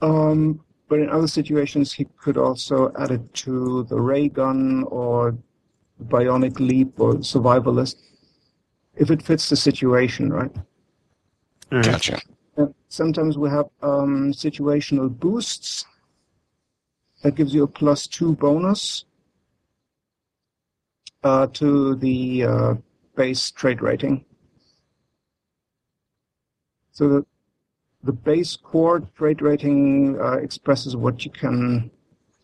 Um, 0.00 0.60
but 0.88 0.98
in 0.98 1.08
other 1.08 1.28
situations, 1.28 1.92
he 1.92 2.06
could 2.18 2.36
also 2.36 2.92
add 2.98 3.10
it 3.12 3.34
to 3.34 3.84
the 3.84 4.00
ray 4.00 4.28
gun 4.28 4.84
or 4.88 5.36
bionic 6.04 6.58
leap 6.58 6.98
or 6.98 7.14
survivalist 7.14 7.96
if 8.96 9.10
it 9.10 9.22
fits 9.22 9.48
the 9.48 9.56
situation, 9.56 10.30
right? 10.32 10.54
Gotcha. 11.70 12.20
Sometimes 12.92 13.38
we 13.38 13.48
have 13.48 13.70
um, 13.80 14.34
situational 14.34 15.08
boosts 15.08 15.86
that 17.22 17.36
gives 17.36 17.54
you 17.54 17.62
a 17.62 17.66
plus 17.66 18.06
two 18.06 18.34
bonus 18.34 19.06
uh, 21.24 21.46
to 21.54 21.94
the 21.94 22.44
uh, 22.44 22.74
base 23.16 23.50
trait 23.50 23.80
rating. 23.80 24.26
So 26.90 27.08
the, 27.08 27.26
the 28.04 28.12
base 28.12 28.56
core 28.56 29.00
trait 29.16 29.40
rating 29.40 30.20
uh, 30.20 30.32
expresses 30.32 30.94
what 30.94 31.24
you 31.24 31.30
can, 31.30 31.90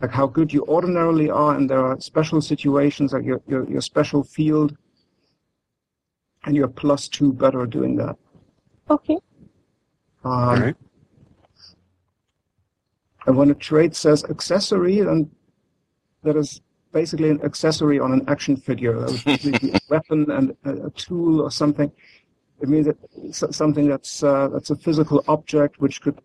like 0.01 0.13
how 0.13 0.27
good 0.27 0.51
you 0.51 0.65
ordinarily 0.65 1.29
are, 1.29 1.57
and 1.57 1.69
there 1.69 1.85
are 1.85 2.01
special 2.01 2.41
situations 2.41 3.13
like 3.13 3.27
your, 3.27 3.43
your, 3.47 3.69
your 3.69 3.83
special 3.83 4.25
field, 4.25 4.75
and 6.47 6.57
you're 6.57 6.69
plus 6.69 7.07
two 7.07 7.35
better 7.35 7.67
doing 7.67 7.97
that. 7.97 8.17
Okay. 8.89 9.19
Um, 10.25 10.33
All 10.33 10.57
right. 10.57 10.77
And 13.27 13.37
when 13.37 13.51
a 13.51 13.55
trait 13.55 13.95
says 13.95 14.25
accessory, 14.25 15.01
then 15.01 15.31
that 16.23 16.37
is 16.37 16.63
basically 16.93 17.31
an 17.31 17.41
accessory 17.45 18.01
on 18.01 18.13
an 18.13 18.25
action 18.29 18.57
figure. 18.57 18.99
That 18.99 19.11
would 19.11 19.61
be 19.61 19.73
a 19.73 19.79
weapon 19.91 20.31
and 20.31 20.57
a, 20.65 20.87
a 20.87 20.91
tool 20.91 21.43
or 21.43 21.51
something. 21.51 21.93
It 22.61 22.69
means 22.69 22.87
that 22.87 22.97
it's 23.17 23.45
something 23.57 23.87
that's 23.87 24.23
uh, 24.23 24.49
that's 24.49 24.71
a 24.71 24.77
physical 24.77 25.23
object 25.29 25.79
which 25.79 26.01
could 26.01 26.19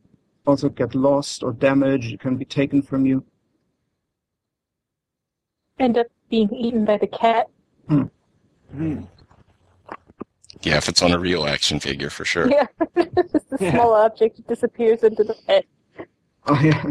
also 0.47 0.69
get 0.69 0.95
lost 0.95 1.43
or 1.43 1.53
damaged. 1.53 2.13
It 2.13 2.19
can 2.19 2.37
be 2.37 2.45
taken 2.45 2.81
from 2.81 3.05
you. 3.05 3.23
End 5.79 5.97
up 5.97 6.07
being 6.29 6.53
eaten 6.53 6.85
by 6.85 6.97
the 6.97 7.07
cat. 7.07 7.47
Hmm. 7.87 8.03
Yeah, 10.63 10.77
if 10.77 10.87
it's 10.87 11.01
on 11.01 11.11
a 11.11 11.19
real 11.19 11.45
action 11.45 11.79
figure, 11.79 12.09
for 12.09 12.23
sure. 12.23 12.49
Yeah. 12.49 12.67
Just 13.31 13.51
a 13.51 13.57
Yeah. 13.59 13.71
small 13.71 13.93
object 13.93 14.45
disappears 14.47 15.03
into 15.03 15.23
the 15.23 15.35
pit. 15.45 15.67
Oh 16.47 16.59
yeah. 16.61 16.83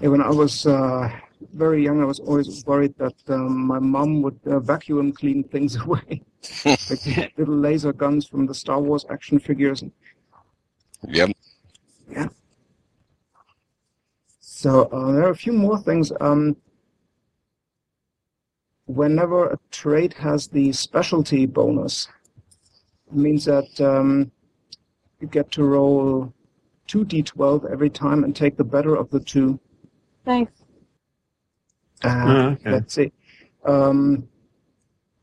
Yeah, 0.00 0.08
when 0.08 0.20
I 0.20 0.30
was 0.30 0.66
uh, 0.66 1.10
very 1.54 1.82
young, 1.84 2.00
I 2.00 2.04
was 2.04 2.20
always 2.20 2.64
worried 2.66 2.94
that 2.98 3.14
um, 3.28 3.66
my 3.66 3.78
mom 3.78 4.22
would 4.22 4.38
uh, 4.46 4.60
vacuum 4.60 5.12
clean 5.12 5.42
things 5.44 5.76
away, 5.84 6.22
like 6.64 7.06
little 7.38 7.56
laser 7.56 7.92
guns 7.92 8.26
from 8.26 8.46
the 8.46 8.54
Star 8.54 8.80
Wars 8.80 9.04
action 9.10 9.38
figures. 9.38 9.84
Yep. 11.06 11.30
Yeah. 12.10 12.28
So 14.40 14.82
uh, 14.86 15.12
there 15.12 15.26
are 15.26 15.30
a 15.30 15.36
few 15.36 15.52
more 15.52 15.78
things. 15.78 16.12
Um, 16.20 16.56
whenever 18.88 19.50
a 19.50 19.58
trait 19.70 20.14
has 20.14 20.48
the 20.48 20.72
specialty 20.72 21.46
bonus, 21.46 22.08
it 23.06 23.14
means 23.14 23.44
that 23.44 23.80
um, 23.80 24.30
you 25.20 25.28
get 25.28 25.50
to 25.52 25.64
roll 25.64 26.32
two 26.86 27.04
d12 27.04 27.70
every 27.70 27.90
time 27.90 28.24
and 28.24 28.34
take 28.34 28.56
the 28.56 28.64
better 28.64 28.94
of 28.96 29.10
the 29.10 29.20
two. 29.20 29.60
Nice. 30.26 30.48
Uh, 32.02 32.24
Oh, 32.26 32.46
okay. 32.52 32.70
Let's 32.70 32.94
see. 32.94 33.12
Um, 33.64 34.26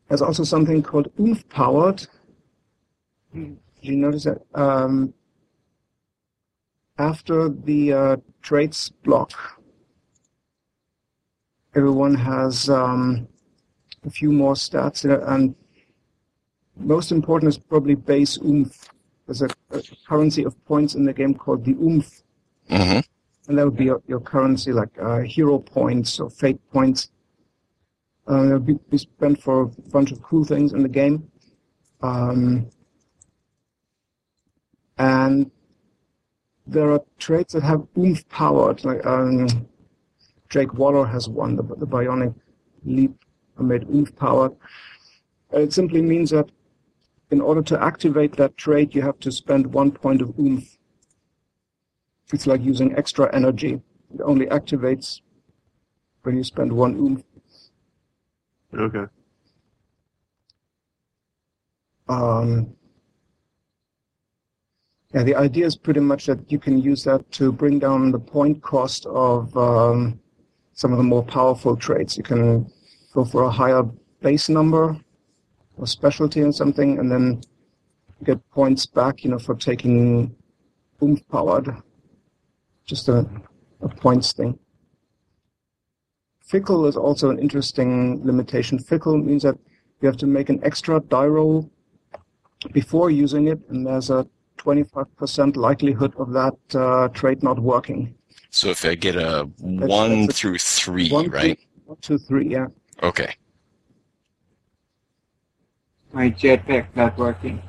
there's 0.07 0.21
also 0.21 0.43
something 0.43 0.83
called 0.83 1.11
oomph 1.19 1.47
powered. 1.49 2.05
Did 3.33 3.57
you 3.81 3.95
notice 3.95 4.25
that? 4.25 4.41
Um, 4.53 5.13
after 6.97 7.49
the 7.49 7.93
uh, 7.93 8.17
traits 8.41 8.89
block, 8.89 9.31
everyone 11.75 12.13
has 12.15 12.69
um, 12.69 13.27
a 14.05 14.09
few 14.09 14.31
more 14.31 14.53
stats, 14.53 15.03
in 15.05 15.11
it, 15.11 15.21
and 15.25 15.55
most 16.77 17.11
important 17.11 17.49
is 17.49 17.57
probably 17.57 17.95
base 17.95 18.37
oomph. 18.37 18.89
There's 19.25 19.41
a, 19.41 19.49
a 19.71 19.81
currency 20.07 20.43
of 20.43 20.53
points 20.65 20.95
in 20.95 21.05
the 21.05 21.13
game 21.13 21.33
called 21.33 21.65
the 21.65 21.73
oomph 21.73 22.21
hmm 22.69 22.99
and 23.47 23.57
that 23.57 23.65
would 23.65 23.77
be 23.77 23.85
your, 23.85 24.01
your 24.07 24.19
currency, 24.19 24.71
like 24.71 24.89
uh, 25.01 25.19
hero 25.19 25.59
points 25.59 26.19
or 26.19 26.29
fate 26.29 26.59
points. 26.71 27.09
Uh, 28.27 28.43
they'll 28.45 28.59
be, 28.59 28.79
be 28.89 28.97
spent 28.97 29.41
for 29.41 29.61
a 29.61 29.67
bunch 29.91 30.11
of 30.11 30.21
cool 30.23 30.43
things 30.43 30.73
in 30.73 30.81
the 30.81 30.89
game. 30.89 31.29
Um, 32.01 32.69
and 34.97 35.51
there 36.65 36.91
are 36.91 37.01
traits 37.19 37.53
that 37.53 37.63
have 37.63 37.85
oomph 37.97 38.27
powered, 38.29 38.83
like 38.83 39.05
um, 39.05 39.47
Jake 40.49 40.73
Waller 40.73 41.05
has 41.05 41.29
one, 41.29 41.55
the, 41.55 41.63
the 41.63 41.85
bionic 41.85 42.33
leap 42.83 43.13
made 43.63 43.83
oomph 43.89 44.15
powered. 44.15 44.51
It 45.51 45.73
simply 45.73 46.01
means 46.01 46.31
that 46.31 46.49
in 47.31 47.41
order 47.41 47.61
to 47.63 47.81
activate 47.81 48.35
that 48.37 48.57
trait, 48.57 48.93
you 48.93 49.01
have 49.01 49.19
to 49.19 49.31
spend 49.31 49.73
one 49.73 49.91
point 49.91 50.21
of 50.21 50.37
oomph 50.39 50.75
it's 52.33 52.47
like 52.47 52.61
using 52.61 52.95
extra 52.95 53.33
energy. 53.35 53.81
It 54.13 54.21
only 54.23 54.47
activates 54.47 55.21
when 56.23 56.37
you 56.37 56.43
spend 56.43 56.71
one 56.71 56.95
oomph. 56.95 57.23
Okay. 58.73 59.05
Um, 62.07 62.75
yeah, 65.13 65.23
the 65.23 65.35
idea 65.35 65.65
is 65.65 65.75
pretty 65.75 65.99
much 65.99 66.25
that 66.25 66.51
you 66.51 66.59
can 66.59 66.81
use 66.81 67.03
that 67.03 67.31
to 67.33 67.51
bring 67.51 67.79
down 67.79 68.11
the 68.11 68.19
point 68.19 68.61
cost 68.61 69.05
of 69.05 69.55
um, 69.55 70.19
some 70.73 70.91
of 70.91 70.97
the 70.97 71.03
more 71.03 71.23
powerful 71.23 71.75
traits. 71.75 72.17
You 72.17 72.23
can 72.23 72.71
go 73.15 73.23
for 73.25 73.43
a 73.43 73.49
higher 73.49 73.83
base 74.21 74.49
number 74.49 74.95
or 75.77 75.87
specialty 75.87 76.41
or 76.41 76.51
something, 76.51 76.99
and 76.99 77.09
then 77.11 77.41
get 78.23 78.37
points 78.51 78.85
back, 78.85 79.23
you 79.23 79.29
know, 79.31 79.39
for 79.39 79.55
taking 79.55 80.35
oomph 81.01 81.21
powered. 81.29 81.75
Just 82.85 83.07
a, 83.09 83.25
a 83.81 83.87
points 83.89 84.33
thing. 84.33 84.59
Fickle 86.45 86.85
is 86.85 86.95
also 86.95 87.29
an 87.31 87.39
interesting 87.39 88.23
limitation. 88.23 88.77
Fickle 88.77 89.17
means 89.17 89.43
that 89.43 89.57
you 90.01 90.07
have 90.07 90.17
to 90.17 90.27
make 90.27 90.49
an 90.49 90.59
extra 90.63 90.99
die 90.99 91.25
roll 91.25 91.69
before 92.73 93.09
using 93.09 93.47
it, 93.47 93.59
and 93.69 93.87
there's 93.87 94.09
a 94.09 94.27
25% 94.59 95.55
likelihood 95.55 96.13
of 96.17 96.31
that 96.33 96.53
uh, 96.75 97.07
trait 97.09 97.41
not 97.43 97.59
working. 97.59 98.13
So 98.51 98.69
if 98.69 98.85
I 98.85 98.95
get 98.95 99.15
a 99.15 99.49
one 99.59 100.27
that's 100.27 100.33
a- 100.33 100.33
through 100.33 100.57
three, 100.59 101.09
One, 101.09 101.29
right? 101.29 101.57
two, 101.57 101.65
one, 101.85 101.97
two, 102.01 102.17
three, 102.17 102.47
yeah. 102.49 102.67
Okay. 103.03 103.35
My 106.13 106.29
jetpack 106.29 106.87
not 106.95 107.17
working. 107.17 107.61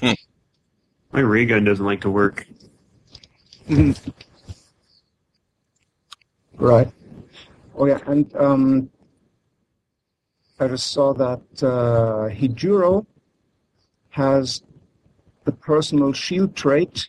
My 1.12 1.20
ray 1.20 1.46
gun 1.46 1.64
doesn't 1.64 1.84
like 1.84 2.00
to 2.02 2.10
work. 2.10 2.46
Right. 6.62 6.92
Oh 7.74 7.86
yeah, 7.86 7.98
and 8.06 8.34
um, 8.36 8.90
I 10.60 10.68
just 10.68 10.92
saw 10.92 11.12
that 11.14 11.40
uh, 11.62 12.28
Hijuro 12.28 13.04
has 14.10 14.62
the 15.44 15.52
personal 15.52 16.12
shield 16.12 16.54
trait 16.54 17.08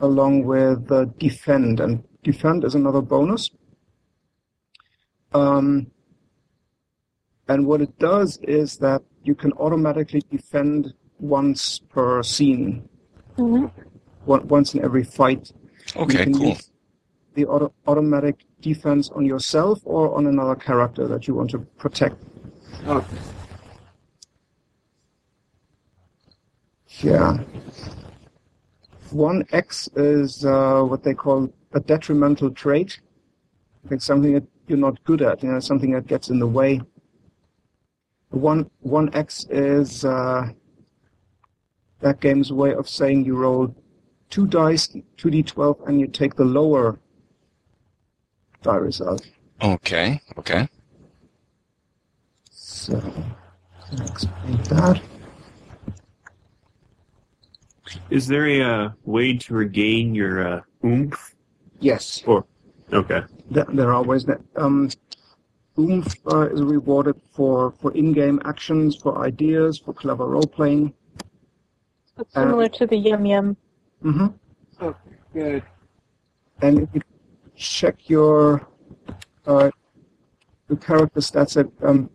along 0.00 0.44
with 0.44 0.90
uh, 0.92 1.06
defend, 1.18 1.80
and 1.80 2.02
defend 2.22 2.64
is 2.64 2.74
another 2.74 3.00
bonus. 3.00 3.50
Um, 5.32 5.86
and 7.50 7.66
what 7.66 7.80
it 7.82 7.98
does 7.98 8.38
is 8.44 8.76
that 8.78 9.02
you 9.24 9.34
can 9.34 9.52
automatically 9.54 10.22
defend 10.30 10.94
once 11.18 11.80
per 11.94 12.22
scene, 12.22 12.88
hmm 13.36 13.66
once 14.24 14.74
in 14.74 14.84
every 14.84 15.02
fight. 15.02 15.50
You 15.96 16.02
Okay, 16.02 16.24
can 16.24 16.34
cool. 16.38 16.48
use 16.50 16.70
The 17.34 17.46
auto- 17.46 17.72
automatic 17.86 18.36
defense 18.60 19.10
on 19.16 19.24
yourself 19.24 19.80
or 19.84 20.14
on 20.16 20.26
another 20.26 20.54
character 20.68 21.08
that 21.12 21.26
you 21.26 21.34
want 21.34 21.50
to 21.50 21.58
protect. 21.82 22.16
Okay. 22.86 23.16
Yeah. 27.00 27.38
One 29.10 29.38
X 29.50 29.88
is 29.96 30.44
uh, 30.44 30.82
what 30.90 31.02
they 31.02 31.14
call 31.14 31.52
a 31.72 31.80
detrimental 31.80 32.50
trait. 32.50 33.00
It's 33.90 34.04
something 34.04 34.32
that 34.34 34.46
you're 34.68 34.84
not 34.88 35.02
good 35.04 35.22
at, 35.22 35.42
you 35.42 35.50
know, 35.50 35.60
something 35.60 35.90
that 35.92 36.06
gets 36.06 36.30
in 36.30 36.38
the 36.38 36.46
way. 36.46 36.80
One 38.30 38.70
one 38.80 39.12
X 39.14 39.46
is 39.50 40.04
uh, 40.04 40.48
that 42.00 42.20
game's 42.20 42.52
way 42.52 42.74
of 42.74 42.88
saying 42.88 43.24
you 43.24 43.36
roll 43.36 43.74
two 44.30 44.46
dice, 44.46 44.88
two 45.16 45.30
d 45.30 45.42
twelve, 45.42 45.80
and 45.86 45.98
you 46.00 46.06
take 46.06 46.36
the 46.36 46.44
lower 46.44 46.98
die 48.62 48.76
result. 48.76 49.26
Okay, 49.60 50.20
okay. 50.38 50.68
So 52.50 53.02
I'll 53.92 54.06
explain 54.06 54.62
that. 54.64 55.02
Is 58.10 58.28
there 58.28 58.46
a 58.46 58.62
uh, 58.62 58.90
way 59.04 59.36
to 59.38 59.54
regain 59.54 60.14
your 60.14 60.46
uh, 60.46 60.60
oomph? 60.84 61.34
Yes, 61.80 62.22
Or 62.26 62.44
Okay. 62.92 63.22
there, 63.50 63.66
there 63.70 63.92
are 63.92 64.02
ways 64.02 64.24
that 64.26 64.40
um, 64.56 64.90
oomph 65.78 66.14
uh, 66.26 66.48
is 66.50 66.62
rewarded 66.62 67.20
for 67.32 67.72
for 67.80 67.92
in-game 67.94 68.40
actions, 68.44 68.96
for 68.96 69.24
ideas, 69.24 69.78
for 69.78 69.92
clever 69.94 70.26
role 70.26 70.46
playing. 70.46 70.92
It's 72.18 72.34
similar 72.34 72.68
to 72.68 72.86
the 72.86 72.96
yum 72.96 73.24
yum. 73.24 73.56
Mm 74.04 74.14
hmm 74.14 74.26
Okay, 74.84 75.16
good. 75.34 75.62
and 76.62 76.80
if 76.80 76.88
you 76.94 77.02
check 77.54 78.08
your 78.08 78.66
uh, 79.46 79.70
the 80.68 80.76
character 80.76 81.20
stats 81.20 81.56
at, 81.58 81.66
um, 81.86 82.08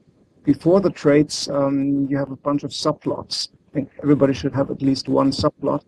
before 0.43 0.79
the 0.79 0.89
traits, 0.89 1.47
um, 1.49 2.07
you 2.09 2.17
have 2.17 2.31
a 2.31 2.35
bunch 2.35 2.63
of 2.63 2.71
subplots. 2.71 3.49
I 3.69 3.73
think 3.73 3.89
everybody 4.01 4.33
should 4.33 4.53
have 4.53 4.71
at 4.71 4.81
least 4.81 5.09
one 5.09 5.31
subplot. 5.31 5.83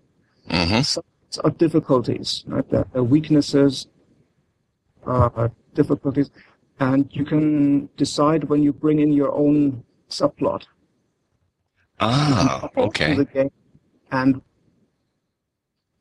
Mm-hmm. 0.49 0.75
Subplots 0.75 1.39
are 1.43 1.51
difficulties, 1.51 2.43
right? 2.47 2.69
They're, 2.69 2.86
they're 2.91 3.03
weaknesses, 3.03 3.88
uh, 5.06 5.47
difficulties, 5.73 6.30
and 6.79 7.07
you 7.11 7.25
can 7.25 7.89
decide 7.97 8.43
when 8.45 8.61
you 8.63 8.71
bring 8.71 8.99
in 8.99 9.11
your 9.11 9.31
own 9.33 9.83
subplot 10.09 10.65
Ah, 11.99 12.69
okay. 12.77 13.15
the 13.15 13.25
game, 13.25 13.51
and 14.11 14.41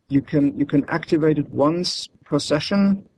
you 0.09 0.21
can 0.21 0.59
you 0.59 0.67
can 0.67 0.85
activate 0.89 1.39
it 1.39 1.49
once 1.51 2.09
per 2.25 2.39
session 2.39 3.09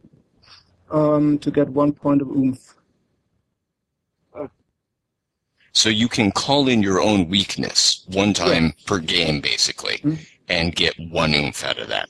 um, 0.90 1.38
to 1.40 1.50
get 1.50 1.68
one 1.68 1.92
point 1.92 2.22
of 2.22 2.28
oomph. 2.28 2.74
So 5.72 5.88
you 5.90 6.08
can 6.08 6.32
call 6.32 6.68
in 6.68 6.82
your 6.82 7.00
own 7.00 7.28
weakness 7.28 8.04
one 8.08 8.32
time 8.32 8.72
per 8.86 8.98
game, 8.98 9.40
basically, 9.40 9.98
Mhm. 9.98 10.18
and 10.48 10.74
get 10.74 10.94
one 10.98 11.34
oomph 11.34 11.62
out 11.62 11.78
of 11.78 11.88
that. 11.88 12.08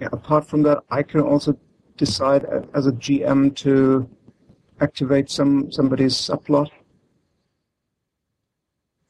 Yeah, 0.00 0.08
apart 0.12 0.46
from 0.46 0.62
that, 0.64 0.84
I 0.90 1.02
can 1.02 1.20
also 1.20 1.58
decide 1.98 2.46
as 2.74 2.86
a 2.86 2.92
GM 2.92 3.54
to 3.56 4.08
activate 4.80 5.30
some 5.30 5.70
somebody's 5.70 6.14
subplot. 6.14 6.70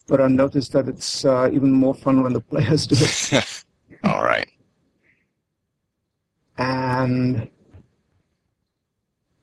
But 0.09 0.20
I 0.20 0.29
noticed 0.29 0.72
that 0.72 0.88
it's 0.88 1.24
uh, 1.24 1.51
even 1.53 1.70
more 1.70 1.94
fun 1.94 2.22
when 2.22 2.33
the 2.33 2.40
players 2.53 2.87
do 2.87 2.96
it. 2.98 3.64
All 4.05 4.24
right. 4.24 4.48
and 6.59 7.48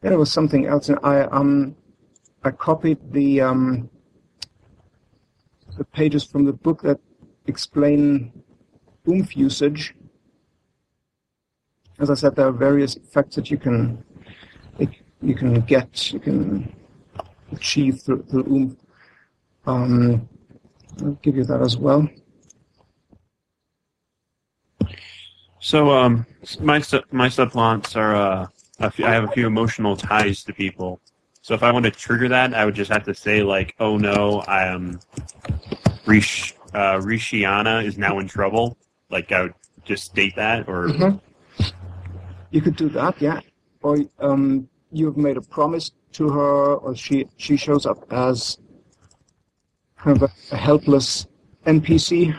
there 0.01 0.17
was 0.17 0.31
something 0.31 0.65
else. 0.67 0.89
And 0.89 0.99
I 1.03 1.21
um 1.21 1.75
I 2.43 2.51
copied 2.51 2.99
the 3.11 3.41
um 3.41 3.89
the 5.77 5.85
pages 5.85 6.23
from 6.23 6.45
the 6.45 6.53
book 6.53 6.81
that 6.83 6.99
explain 7.47 8.31
oomph 9.07 9.35
usage. 9.35 9.95
As 11.99 12.09
I 12.09 12.13
said, 12.13 12.35
there 12.35 12.47
are 12.47 12.51
various 12.51 12.95
effects 12.95 13.35
that 13.35 13.49
you 13.49 13.57
can 13.57 14.03
you 15.21 15.33
can 15.33 15.61
get, 15.61 16.13
you 16.13 16.19
can 16.19 16.75
achieve 17.51 18.01
through, 18.01 18.23
through 18.29 18.45
oomph. 18.51 18.77
Um, 19.65 20.29
I'll 21.01 21.11
give 21.23 21.35
you 21.35 21.43
that 21.45 21.61
as 21.61 21.77
well. 21.77 22.07
So, 25.59 25.89
um, 25.89 26.27
my 26.59 26.77
my 27.11 27.27
subplots 27.27 27.95
are 27.95 28.15
uh, 28.15 28.89
few, 28.91 29.05
I 29.05 29.11
have 29.11 29.23
a 29.23 29.29
few 29.29 29.47
emotional 29.47 29.97
ties 29.97 30.43
to 30.43 30.53
people. 30.53 31.01
So 31.41 31.53
if 31.53 31.63
I 31.63 31.71
want 31.71 31.85
to 31.85 31.91
trigger 31.91 32.27
that, 32.29 32.53
I 32.53 32.65
would 32.65 32.75
just 32.75 32.91
have 32.91 33.03
to 33.05 33.15
say 33.15 33.41
like, 33.41 33.73
"Oh 33.79 33.97
no, 33.97 34.41
I 34.47 34.65
am 34.67 34.99
Rish 36.05 36.53
uh, 36.73 36.99
Rishiana 36.99 37.83
is 37.83 37.97
now 37.97 38.19
in 38.19 38.27
trouble." 38.27 38.77
Like 39.09 39.31
I 39.31 39.43
would 39.43 39.53
just 39.83 40.03
state 40.03 40.35
that, 40.35 40.67
or 40.69 40.89
Mhm. 40.89 41.19
You 42.55 42.61
could 42.61 42.77
do 42.77 42.87
that, 42.91 43.21
yeah. 43.21 43.41
Or 43.81 43.97
um, 44.19 44.69
you've 44.89 45.17
made 45.17 45.35
a 45.35 45.41
promise 45.41 45.91
to 46.13 46.29
her, 46.29 46.75
or 46.75 46.95
she 46.95 47.27
she 47.35 47.57
shows 47.57 47.85
up 47.85 47.99
as 48.13 48.59
kind 49.97 50.15
of 50.15 50.23
a, 50.23 50.31
a 50.53 50.57
helpless 50.57 51.27
NPC, 51.65 52.33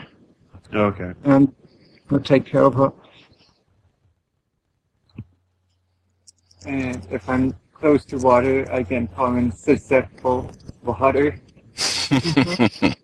okay, 0.73 1.13
and 1.23 1.53
will 2.09 2.19
take 2.19 2.47
care 2.47 2.63
of 2.63 2.73
her. 2.73 2.91
And 6.65 7.07
if 7.11 7.29
I'm 7.29 7.53
close 7.71 8.03
to 8.05 8.17
water, 8.17 8.65
I 8.71 8.81
can 8.81 9.07
call 9.09 9.35
in 9.35 9.51
susceptible 9.51 10.51
water. 10.83 11.39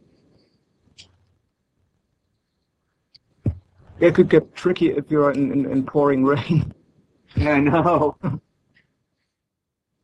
It 4.00 4.16
could 4.16 4.28
get 4.28 4.54
tricky 4.54 4.90
if 4.90 5.10
you're 5.10 5.32
in, 5.32 5.52
in, 5.54 5.72
in 5.72 5.86
pouring 5.86 6.26
rain. 6.26 6.74
Yeah, 7.36 7.52
I 7.54 7.60
know. 7.60 8.16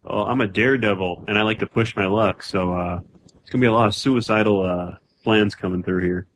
well, 0.03 0.25
I'm 0.25 0.41
a 0.41 0.47
daredevil 0.47 1.25
and 1.27 1.37
I 1.37 1.43
like 1.43 1.59
to 1.59 1.67
push 1.67 1.95
my 1.95 2.05
luck, 2.05 2.43
so 2.43 2.73
uh, 2.73 2.99
it's 3.41 3.49
gonna 3.49 3.61
be 3.61 3.67
a 3.67 3.71
lot 3.71 3.87
of 3.87 3.95
suicidal 3.95 4.61
uh, 4.65 4.95
plans 5.23 5.55
coming 5.55 5.83
through 5.83 6.03
here. 6.03 6.27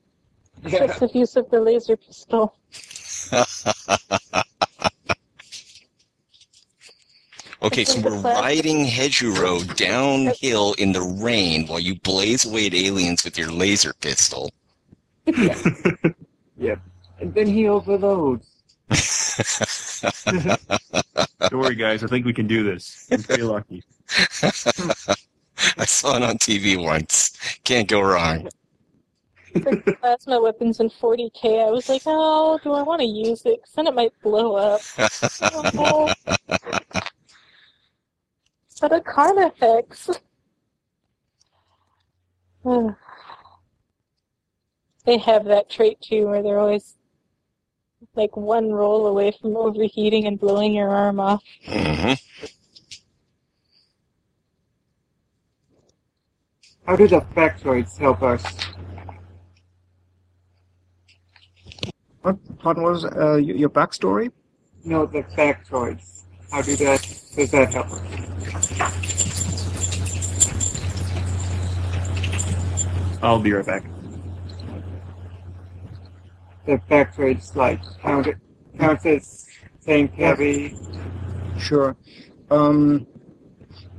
Yeah. 0.64 0.84
Excessive 0.84 1.16
use 1.16 1.36
of 1.36 1.50
the 1.50 1.60
laser 1.60 1.98
pistol. 1.98 2.56
Okay, 7.64 7.86
so 7.86 8.02
we're 8.02 8.20
riding 8.20 8.86
Hedgerow 8.86 9.62
downhill 9.78 10.74
in 10.74 10.92
the 10.92 11.02
rain 11.02 11.66
while 11.66 11.80
you 11.80 11.96
blaze 12.02 12.44
away 12.44 12.68
at 12.68 12.74
aliens 12.74 13.24
with 13.24 13.38
your 13.38 13.52
laser 13.52 13.94
pistol. 13.94 14.52
Yep. 16.56 16.80
And 17.20 17.34
then 17.34 17.48
he 17.48 17.68
overloads. 17.68 18.48
Don't 21.50 21.60
worry, 21.60 21.76
guys. 21.76 22.04
I 22.04 22.08
think 22.08 22.26
we 22.26 22.34
can 22.34 22.48
do 22.48 22.64
this. 22.64 23.08
I'm 23.12 23.24
pretty 23.24 23.44
lucky. 23.44 23.84
I 25.78 25.86
saw 25.86 26.18
it 26.18 26.24
on 26.24 26.38
TV 26.38 26.82
once. 26.82 27.38
Can't 27.64 27.88
go 27.88 28.02
wrong. 28.02 28.50
The 29.54 29.98
plasma 30.00 30.42
weapons 30.42 30.80
in 30.80 30.90
40k, 30.90 31.68
I 31.68 31.70
was 31.70 31.88
like, 31.88 32.02
oh, 32.06 32.60
do 32.64 32.74
I 32.74 32.82
want 32.82 33.02
to 33.02 33.08
use 33.08 33.46
it? 33.46 33.62
Because 33.62 33.74
then 33.76 33.88
it 33.88 33.94
might 33.94 34.14
blow 34.24 34.56
up. 34.56 34.82
Oh. 35.76 36.12
but 38.82 38.92
a 38.92 39.00
Carnifex. 39.00 40.10
they 45.06 45.18
have 45.18 45.46
that 45.46 45.70
trait 45.70 46.02
too, 46.02 46.28
where 46.28 46.42
they're 46.42 46.60
always 46.60 46.96
like 48.16 48.36
one 48.38 48.72
roll 48.72 49.08
away 49.08 49.32
from 49.42 49.56
overheating 49.58 50.28
and 50.28 50.40
blowing 50.40 50.74
your 50.74 50.90
arm 50.90 51.20
off. 51.20 51.44
hmm 51.66 52.14
How 56.86 56.96
do 56.96 57.08
the 57.08 57.22
factoids 57.36 57.98
help 57.98 58.22
us? 58.22 58.44
What 62.22 62.38
what 62.62 62.78
was 62.78 63.06
uh, 63.06 63.36
your, 63.36 63.56
your 63.56 63.70
backstory? 63.70 64.32
No, 64.84 65.06
the 65.06 65.24
factoids. 65.24 66.24
How 66.52 66.62
do 66.62 66.76
that? 66.78 67.02
Does 67.36 67.52
that 67.52 67.74
help 67.74 67.88
us? 67.92 68.02
I'll 73.22 73.40
be 73.40 73.54
right 73.54 73.66
back. 73.66 73.84
The 76.66 76.78
factoids 76.90 77.56
like 77.56 77.82
count 78.02 78.28
it 78.28 78.38
counts 78.80 79.06
as 79.06 79.46
heavy. 79.86 80.76
Sure. 81.60 81.96
Um, 82.50 83.06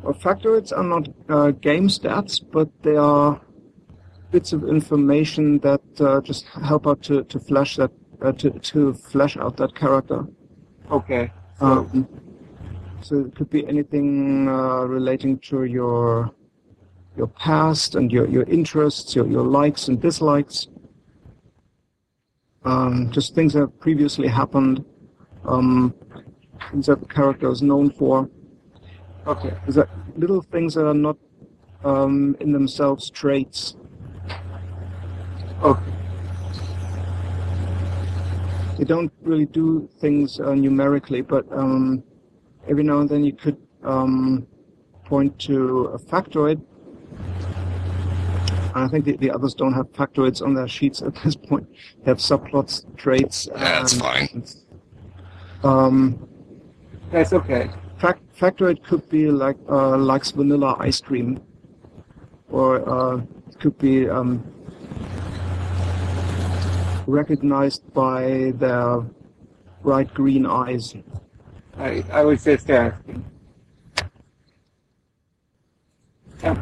well, 0.03 0.15
factoids 0.15 0.73
are 0.77 0.83
not 0.83 1.09
uh, 1.29 1.51
game 1.51 1.89
stats, 1.89 2.43
but 2.53 2.69
they 2.83 2.97
are 2.97 3.41
bits 4.31 4.53
of 4.53 4.65
information 4.65 5.59
that 5.61 5.83
uh, 6.01 6.21
just 6.21 6.47
help 6.47 6.87
out 6.87 7.03
to, 7.03 7.25
to 7.25 7.39
flesh 7.39 7.77
that 7.77 7.91
uh, 8.23 8.33
to 8.33 8.51
to 8.51 8.95
flesh 8.95 9.37
out 9.37 9.57
that 9.59 9.75
character. 9.75 10.27
Okay. 10.91 11.31
So 11.59 11.67
Um, 11.67 12.09
so 13.01 13.21
it 13.27 13.35
could 13.37 13.51
be 13.51 13.67
anything 13.69 14.49
uh, 14.49 14.85
relating 14.85 15.39
to 15.51 15.65
your 15.65 16.31
your 17.17 17.29
past 17.29 17.95
and 17.95 18.11
your, 18.11 18.27
your 18.27 18.43
interests, 18.45 19.15
your, 19.15 19.27
your 19.27 19.45
likes 19.45 19.89
and 19.89 20.01
dislikes. 20.01 20.67
Um, 22.65 23.11
just 23.11 23.35
things 23.35 23.53
that 23.53 23.61
have 23.61 23.79
previously 23.81 24.29
happened, 24.29 24.85
um, 25.45 25.95
things 26.71 26.87
that 26.87 27.01
the 27.01 27.07
character 27.07 27.51
is 27.51 27.63
known 27.63 27.91
for. 27.91 28.29
okay. 29.27 29.55
Is 29.67 29.75
that 29.75 29.89
little 30.17 30.43
things 30.43 30.75
that 30.75 30.87
are 30.87 30.95
not 30.95 31.17
um, 31.85 32.37
in 32.41 32.53
themselves 32.53 33.11
traits. 33.11 33.77
Okay. 35.63 35.93
They 38.79 38.85
don't 38.85 39.13
really 39.23 39.47
do 39.47 39.89
things 40.01 40.41
uh, 40.41 40.55
numerically, 40.55 41.21
but 41.21 41.47
um, 41.53 42.03
every 42.69 42.83
now 42.83 43.01
and 43.01 43.09
then 43.09 43.25
you 43.25 43.33
could 43.33 43.57
um, 43.85 44.47
point 45.05 45.39
to 45.41 45.85
a 45.87 45.99
factoid. 45.99 46.61
I 48.75 48.89
think 48.89 49.05
the, 49.05 49.17
the 49.17 49.31
others 49.31 49.55
don't 49.55 49.73
have 49.73 49.87
factoids 49.93 50.43
on 50.43 50.55
their 50.55 50.67
sheets 50.69 51.01
at 51.03 51.15
this 51.23 51.37
point. 51.37 51.67
They 52.05 52.11
have 52.11 52.19
subplots, 52.19 52.85
traits. 52.97 53.47
Yeah, 53.51 53.59
That's 53.59 53.95
fine. 53.95 54.45
Um, 55.63 56.29
That's 57.11 57.33
okay. 57.33 57.71
fac- 57.99 58.21
factoid 58.39 58.83
could 58.83 59.09
be 59.09 59.31
like 59.31 59.57
uh, 59.69 59.97
likes 59.97 60.31
vanilla 60.33 60.77
ice 60.79 61.01
cream, 61.01 61.41
or 62.51 62.87
uh, 62.89 63.17
it 63.49 63.61
could 63.61 63.79
be 63.79 64.09
um, 64.09 64.43
recognized 67.07 67.83
by 67.95 68.53
their 68.57 69.03
bright 69.83 70.13
green 70.13 70.47
eyes. 70.47 70.95
I, 71.79 72.05
I 72.11 72.25
was 72.25 72.45
just 72.45 72.69
asking. 72.71 73.25
Yeah, 76.43 76.61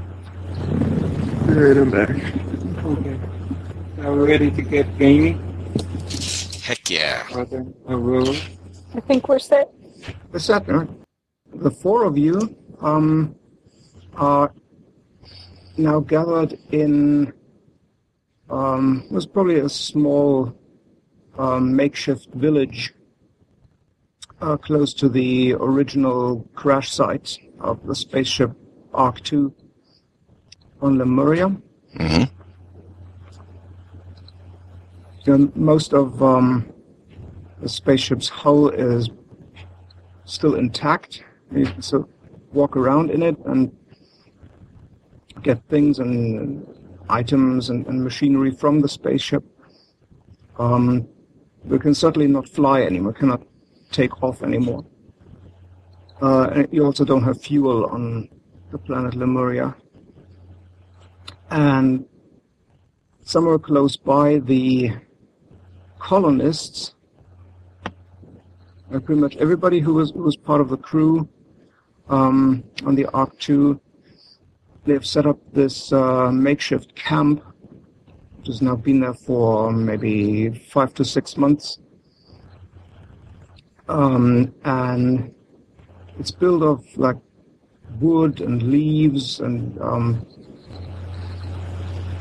Alright, 1.52 1.76
I'm 1.76 1.90
back. 1.90 2.08
okay. 2.82 3.20
Are 4.00 4.12
we 4.14 4.26
ready 4.26 4.50
to 4.50 4.62
get 4.62 4.86
gaming? 4.98 5.36
Heck 6.62 6.88
yeah. 6.88 7.26
Are 7.34 7.44
there 7.44 7.66
a 7.88 7.94
rule? 7.94 8.34
I 8.94 9.00
think 9.00 9.28
we're 9.28 9.38
set. 9.38 9.70
The 10.30 10.40
second, 10.40 11.04
the 11.52 11.70
four 11.70 12.04
of 12.04 12.16
you 12.16 12.56
um, 12.80 13.36
are 14.14 14.54
now 15.76 16.00
gathered 16.00 16.58
in 16.70 17.34
um, 18.48 19.06
was 19.10 19.26
probably 19.26 19.58
a 19.58 19.68
small 19.68 20.58
um, 21.36 21.76
makeshift 21.76 22.32
village 22.32 22.94
uh, 24.40 24.56
close 24.56 24.94
to 24.94 25.10
the 25.10 25.52
original 25.52 26.48
crash 26.54 26.90
site 26.90 27.36
of 27.60 27.86
the 27.86 27.94
spaceship 27.94 28.52
Ark 28.94 29.20
II 29.30 29.50
on 30.82 30.98
Lemuria. 30.98 31.48
hmm 31.96 32.24
You 35.24 35.38
know, 35.38 35.52
most 35.54 35.94
of 35.94 36.20
um, 36.20 36.72
the 37.60 37.68
spaceship's 37.68 38.28
hull 38.28 38.70
is 38.70 39.08
still 40.24 40.56
intact. 40.56 41.22
You 41.54 41.66
can 41.66 41.80
still 41.80 42.08
walk 42.52 42.76
around 42.76 43.10
in 43.10 43.22
it 43.22 43.38
and 43.46 43.70
get 45.42 45.62
things 45.68 46.00
and 46.00 46.66
items 47.08 47.70
and, 47.70 47.86
and 47.86 48.02
machinery 48.02 48.50
from 48.50 48.80
the 48.80 48.88
spaceship. 48.88 49.44
Um, 50.58 51.08
we 51.64 51.78
can 51.78 51.94
certainly 51.94 52.26
not 52.26 52.48
fly 52.48 52.82
anymore, 52.82 53.12
cannot 53.12 53.42
take 53.92 54.22
off 54.22 54.42
anymore. 54.42 54.84
Uh, 56.20 56.64
you 56.72 56.84
also 56.84 57.04
don't 57.04 57.22
have 57.22 57.40
fuel 57.40 57.86
on 57.86 58.28
the 58.70 58.78
planet 58.78 59.14
Lemuria. 59.14 59.76
And 61.52 62.06
somewhere 63.24 63.58
close 63.58 63.94
by, 63.94 64.38
the 64.38 64.92
colonists, 65.98 66.94
pretty 68.90 69.20
much 69.20 69.36
everybody 69.36 69.78
who 69.78 69.92
was, 69.92 70.12
who 70.12 70.22
was 70.22 70.34
part 70.34 70.62
of 70.62 70.70
the 70.70 70.78
crew 70.78 71.28
um, 72.08 72.64
on 72.86 72.94
the 72.94 73.04
Ark 73.12 73.36
II, 73.46 73.78
they've 74.86 75.04
set 75.04 75.26
up 75.26 75.38
this 75.52 75.92
uh, 75.92 76.30
makeshift 76.32 76.94
camp, 76.94 77.44
which 78.38 78.46
has 78.46 78.62
now 78.62 78.74
been 78.74 79.00
there 79.00 79.12
for 79.12 79.70
maybe 79.70 80.48
five 80.48 80.94
to 80.94 81.04
six 81.04 81.36
months. 81.36 81.80
Um, 83.90 84.54
and 84.64 85.34
it's 86.18 86.30
built 86.30 86.62
of 86.62 86.82
like 86.96 87.16
wood 88.00 88.40
and 88.40 88.62
leaves 88.62 89.40
and 89.40 89.78
um, 89.82 90.26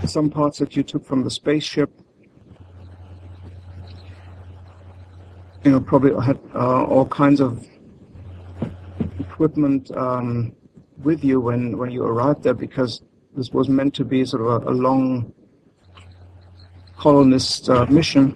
some 0.08 0.30
parts 0.30 0.60
that 0.60 0.76
you 0.76 0.84
took 0.84 1.06
from 1.06 1.24
the 1.24 1.30
spaceship. 1.30 1.91
You 5.64 5.72
know, 5.72 5.80
probably 5.80 6.14
had 6.26 6.39
uh, 6.56 6.84
all 6.86 7.06
kinds 7.06 7.39
of 7.39 7.66
equipment 9.20 9.91
um, 9.95 10.56
with 11.04 11.24
you 11.24 11.39
when, 11.39 11.78
when 11.78 11.91
you 11.91 12.04
arrived 12.04 12.43
there 12.43 12.54
because 12.54 13.02
this 13.36 13.52
was 13.52 13.70
meant 13.70 13.93
to 13.95 14.06
be 14.06 14.26
sort 14.26 14.41
of 14.41 14.68
a, 14.68 14.70
a 14.70 14.74
long 14.74 15.34
colonist 16.97 17.70
uh, 17.70 17.86
mission. 17.86 18.36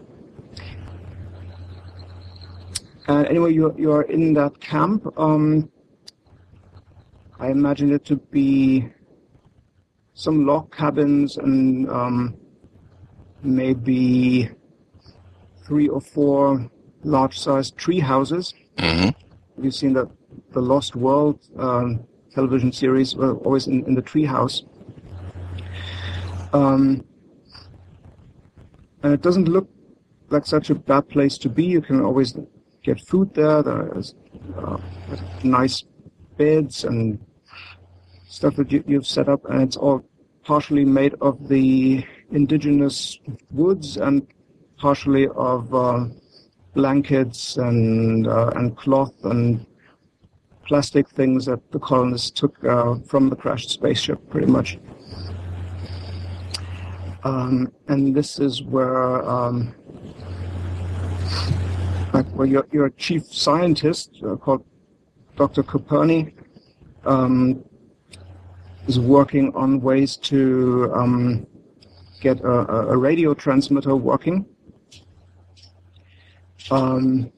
And 3.07 3.27
anyway, 3.27 3.53
you, 3.53 3.73
you 3.77 3.91
are 3.91 4.03
in 4.03 4.33
that 4.33 4.59
camp. 4.59 5.05
Um, 5.17 5.71
I 7.39 7.49
imagine 7.49 7.93
it 7.93 8.05
to 8.05 8.15
be 8.15 8.89
some 10.15 10.47
log 10.47 10.75
cabins 10.75 11.37
and 11.37 11.87
um, 11.89 12.35
maybe 13.43 14.49
three 15.63 15.87
or 15.87 16.01
four 16.01 16.69
large-sized 17.03 17.77
tree 17.77 17.99
houses. 17.99 18.53
hmm 18.79 19.09
You've 19.61 19.75
seen 19.75 19.93
that 19.93 20.09
the 20.51 20.61
Lost 20.61 20.95
World 20.97 21.39
um, 21.57 22.05
television 22.33 22.71
series, 22.71 23.15
were 23.15 23.35
always 23.37 23.67
in, 23.67 23.85
in 23.85 23.95
the 23.95 24.01
treehouse. 24.01 24.63
Um, 26.51 27.05
and 29.03 29.13
it 29.13 29.21
doesn't 29.21 29.47
look 29.47 29.69
like 30.29 30.45
such 30.45 30.69
a 30.69 30.75
bad 30.75 31.07
place 31.07 31.37
to 31.39 31.49
be. 31.49 31.63
You 31.63 31.81
can 31.81 32.01
always 32.01 32.37
get 32.83 32.99
food 33.07 33.33
there. 33.33 33.63
There's 33.63 34.15
uh, 34.57 34.77
nice 35.43 35.83
beds 36.37 36.83
and 36.83 37.24
stuff 38.35 38.55
that 38.57 38.69
you, 38.69 38.83
you've 38.85 39.07
set 39.07 39.29
up, 39.29 39.41
and 39.49 39.61
it's 39.61 39.77
all 39.77 40.05
partially 40.43 40.83
made 40.83 41.15
of 41.21 41.47
the 41.47 42.03
indigenous 42.31 43.17
woods 43.51 43.95
and 43.95 44.27
partially 44.77 45.27
of 45.29 45.73
uh, 45.73 46.05
blankets 46.73 47.55
and 47.55 48.27
uh, 48.27 48.51
and 48.55 48.75
cloth 48.75 49.15
and 49.23 49.65
plastic 50.67 51.07
things 51.09 51.45
that 51.45 51.61
the 51.71 51.79
colonists 51.79 52.29
took 52.29 52.61
uh, 52.65 52.95
from 53.07 53.29
the 53.29 53.35
crashed 53.35 53.69
spaceship, 53.69 54.19
pretty 54.29 54.47
much. 54.47 54.79
Um, 57.23 57.71
and 57.87 58.15
this 58.15 58.39
is 58.39 58.61
where, 58.61 59.27
um, 59.27 59.73
like, 62.13 62.27
where 62.35 62.47
your, 62.47 62.67
your 62.71 62.89
chief 62.89 63.25
scientist, 63.25 64.19
uh, 64.27 64.35
called 64.35 64.63
Dr. 65.35 65.63
Coperni, 65.63 66.33
um, 67.05 67.63
is 68.87 68.99
working 68.99 69.53
on 69.55 69.81
ways 69.81 70.15
to 70.17 70.91
um, 70.93 71.47
get 72.21 72.39
a, 72.41 72.89
a 72.93 72.97
radio 72.97 73.33
transmitter 73.33 73.95
working. 73.95 74.45
Um, 76.71 77.31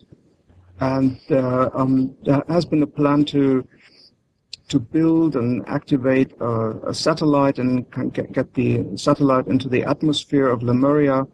and 0.80 1.20
uh, 1.32 1.70
um, 1.74 2.16
there 2.24 2.44
has 2.50 2.66
been 2.66 2.84
a 2.84 2.88
plan 2.88 3.26
to 3.26 3.68
to 4.70 4.80
build 4.80 5.38
and 5.38 5.66
activate 5.68 6.34
a, 6.42 6.90
a 6.90 6.94
satellite 6.94 7.58
and 7.58 7.90
get, 8.14 8.32
get 8.34 8.54
the 8.54 8.86
satellite 8.98 9.48
into 9.48 9.70
the 9.70 9.82
atmosphere 9.86 10.50
of 10.50 10.62
Lemuria 10.62 11.26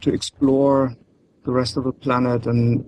to 0.00 0.14
explore 0.14 0.96
the 1.44 1.52
rest 1.52 1.76
of 1.76 1.84
the 1.84 1.92
planet 1.92 2.46
and 2.46 2.84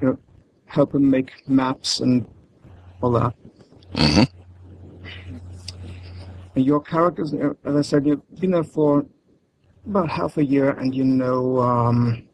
you 0.00 0.08
know, 0.08 0.18
help 0.64 0.94
him 0.94 1.08
make 1.10 1.46
maps 1.46 2.00
and 2.00 2.26
all 3.02 3.12
that. 3.12 3.34
hmm 3.94 4.22
And 6.54 6.64
your 6.64 6.80
characters, 6.80 7.32
as 7.32 7.76
I 7.76 7.80
said, 7.82 8.06
you've 8.06 8.40
been 8.40 8.50
there 8.50 8.64
for 8.64 9.06
about 9.86 10.10
half 10.10 10.36
a 10.36 10.44
year, 10.44 10.70
and 10.70 10.94
you 10.94 11.04
know, 11.04 11.60
um, 11.60 12.28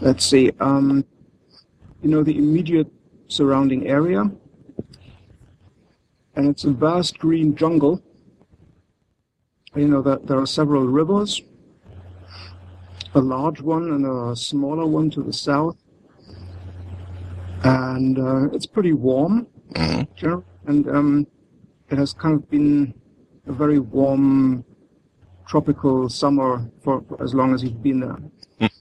let's 0.00 0.24
see, 0.24 0.52
um, 0.60 1.04
you 2.02 2.10
know 2.10 2.22
the 2.22 2.36
immediate 2.36 2.90
surrounding 3.28 3.86
area, 3.88 4.30
and 6.36 6.46
it's 6.48 6.64
a 6.64 6.70
vast 6.70 7.18
green 7.18 7.56
jungle. 7.56 8.02
You 9.74 9.88
know 9.88 10.02
that 10.02 10.26
there 10.26 10.38
are 10.38 10.46
several 10.46 10.86
rivers, 10.86 11.42
a 13.14 13.20
large 13.20 13.60
one 13.60 13.90
and 13.90 14.06
a 14.06 14.36
smaller 14.36 14.86
one 14.86 15.10
to 15.10 15.22
the 15.22 15.32
south, 15.32 15.76
and 17.64 18.18
uh, 18.18 18.50
it's 18.52 18.66
pretty 18.66 18.92
warm 18.92 19.46
hmm 19.76 20.02
you 20.18 20.28
know, 20.28 20.44
and 20.66 20.88
um, 20.88 21.26
it 21.90 21.98
has 21.98 22.12
kind 22.12 22.34
of 22.34 22.50
been 22.50 22.94
a 23.46 23.52
very 23.52 23.78
warm 23.78 24.64
tropical 25.46 26.08
summer 26.08 26.70
for, 26.82 27.02
for 27.08 27.22
as 27.22 27.34
long 27.34 27.54
as 27.54 27.64
you've 27.64 27.82
been 27.82 28.00
there. 28.00 28.70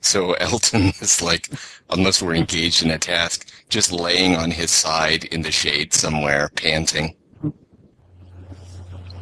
So 0.00 0.34
Elton 0.34 0.92
is 1.00 1.20
like, 1.20 1.50
unless 1.90 2.22
we're 2.22 2.36
engaged 2.36 2.84
in 2.84 2.90
a 2.92 2.98
task, 2.98 3.50
just 3.68 3.92
laying 3.92 4.36
on 4.36 4.50
his 4.52 4.70
side 4.70 5.24
in 5.24 5.42
the 5.42 5.50
shade 5.50 5.92
somewhere, 5.92 6.48
panting. 6.54 7.16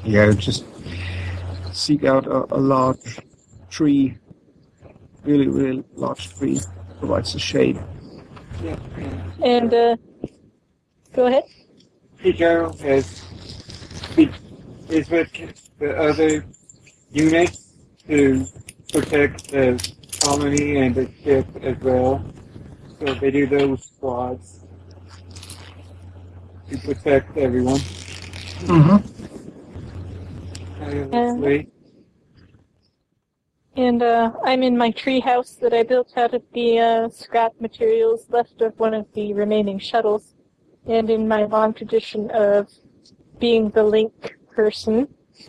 yeah, 0.04 0.30
just 0.32 0.64
seek 1.72 2.04
out 2.04 2.26
a, 2.26 2.54
a 2.54 2.60
large 2.60 3.18
tree, 3.70 4.18
really, 5.24 5.48
really 5.48 5.82
large 5.94 6.36
tree, 6.36 6.60
provides 6.98 7.32
the 7.32 7.40
shade. 7.40 7.80
Yeah. 8.62 8.78
And 9.42 9.72
uh, 9.72 9.96
go 11.14 11.26
ahead. 11.26 11.44
Pico 12.26 12.72
is 12.82 13.22
is 14.88 15.08
with 15.08 15.30
the 15.78 15.96
other 15.96 16.44
units 17.12 17.72
to 18.08 18.44
protect 18.92 19.52
the 19.52 19.78
colony 20.20 20.78
and 20.78 20.92
the 20.96 21.08
ship 21.22 21.46
as 21.62 21.78
well. 21.78 22.24
So 22.98 23.14
they 23.14 23.30
do 23.30 23.46
those 23.46 23.84
squads 23.84 24.64
to 26.68 26.78
protect 26.78 27.36
everyone. 27.36 27.78
Mm-hmm. 28.66 28.98
Obviously. 30.82 31.70
And 33.76 34.02
uh, 34.02 34.32
I'm 34.42 34.64
in 34.64 34.76
my 34.76 34.90
tree 34.90 35.20
house 35.20 35.52
that 35.60 35.72
I 35.72 35.84
built 35.84 36.16
out 36.16 36.34
of 36.34 36.42
the 36.52 36.80
uh, 36.80 37.08
scrap 37.08 37.52
materials 37.60 38.26
left 38.30 38.62
of 38.62 38.76
one 38.80 38.94
of 38.94 39.06
the 39.12 39.32
remaining 39.32 39.78
shuttles. 39.78 40.35
And 40.86 41.10
in 41.10 41.26
my 41.28 41.44
long 41.44 41.74
tradition 41.74 42.30
of 42.30 42.70
being 43.38 43.70
the 43.70 43.82
link 43.82 44.36
person. 44.54 45.08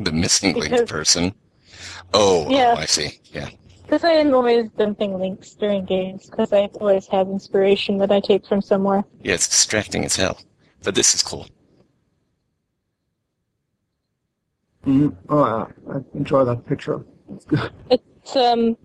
The 0.00 0.12
missing 0.12 0.54
link 0.54 0.88
person. 0.88 1.34
Oh, 2.14 2.46
oh, 2.46 2.50
Yeah. 2.50 2.74
I 2.78 2.84
see. 2.84 3.18
Yeah. 3.32 3.48
Because 3.82 4.04
I 4.04 4.12
am 4.12 4.32
always 4.32 4.70
dumping 4.76 5.18
links 5.18 5.54
during 5.54 5.86
games, 5.86 6.30
because 6.30 6.52
I 6.52 6.66
always 6.80 7.08
have 7.08 7.28
inspiration 7.28 7.98
that 7.98 8.12
I 8.12 8.20
take 8.20 8.46
from 8.46 8.62
somewhere. 8.62 9.02
Yeah, 9.22 9.34
it's 9.34 9.48
distracting 9.48 10.04
as 10.04 10.14
hell. 10.14 10.38
But 10.84 10.94
this 10.94 11.14
is 11.14 11.22
cool. 11.22 11.48
mm 14.86 15.16
Oh, 15.28 15.42
I, 15.42 15.66
I 15.92 16.00
enjoy 16.14 16.44
that 16.44 16.64
picture. 16.66 17.04
It's 17.34 17.44
good. 17.52 17.72
It's, 17.90 18.36
um, 18.36 18.76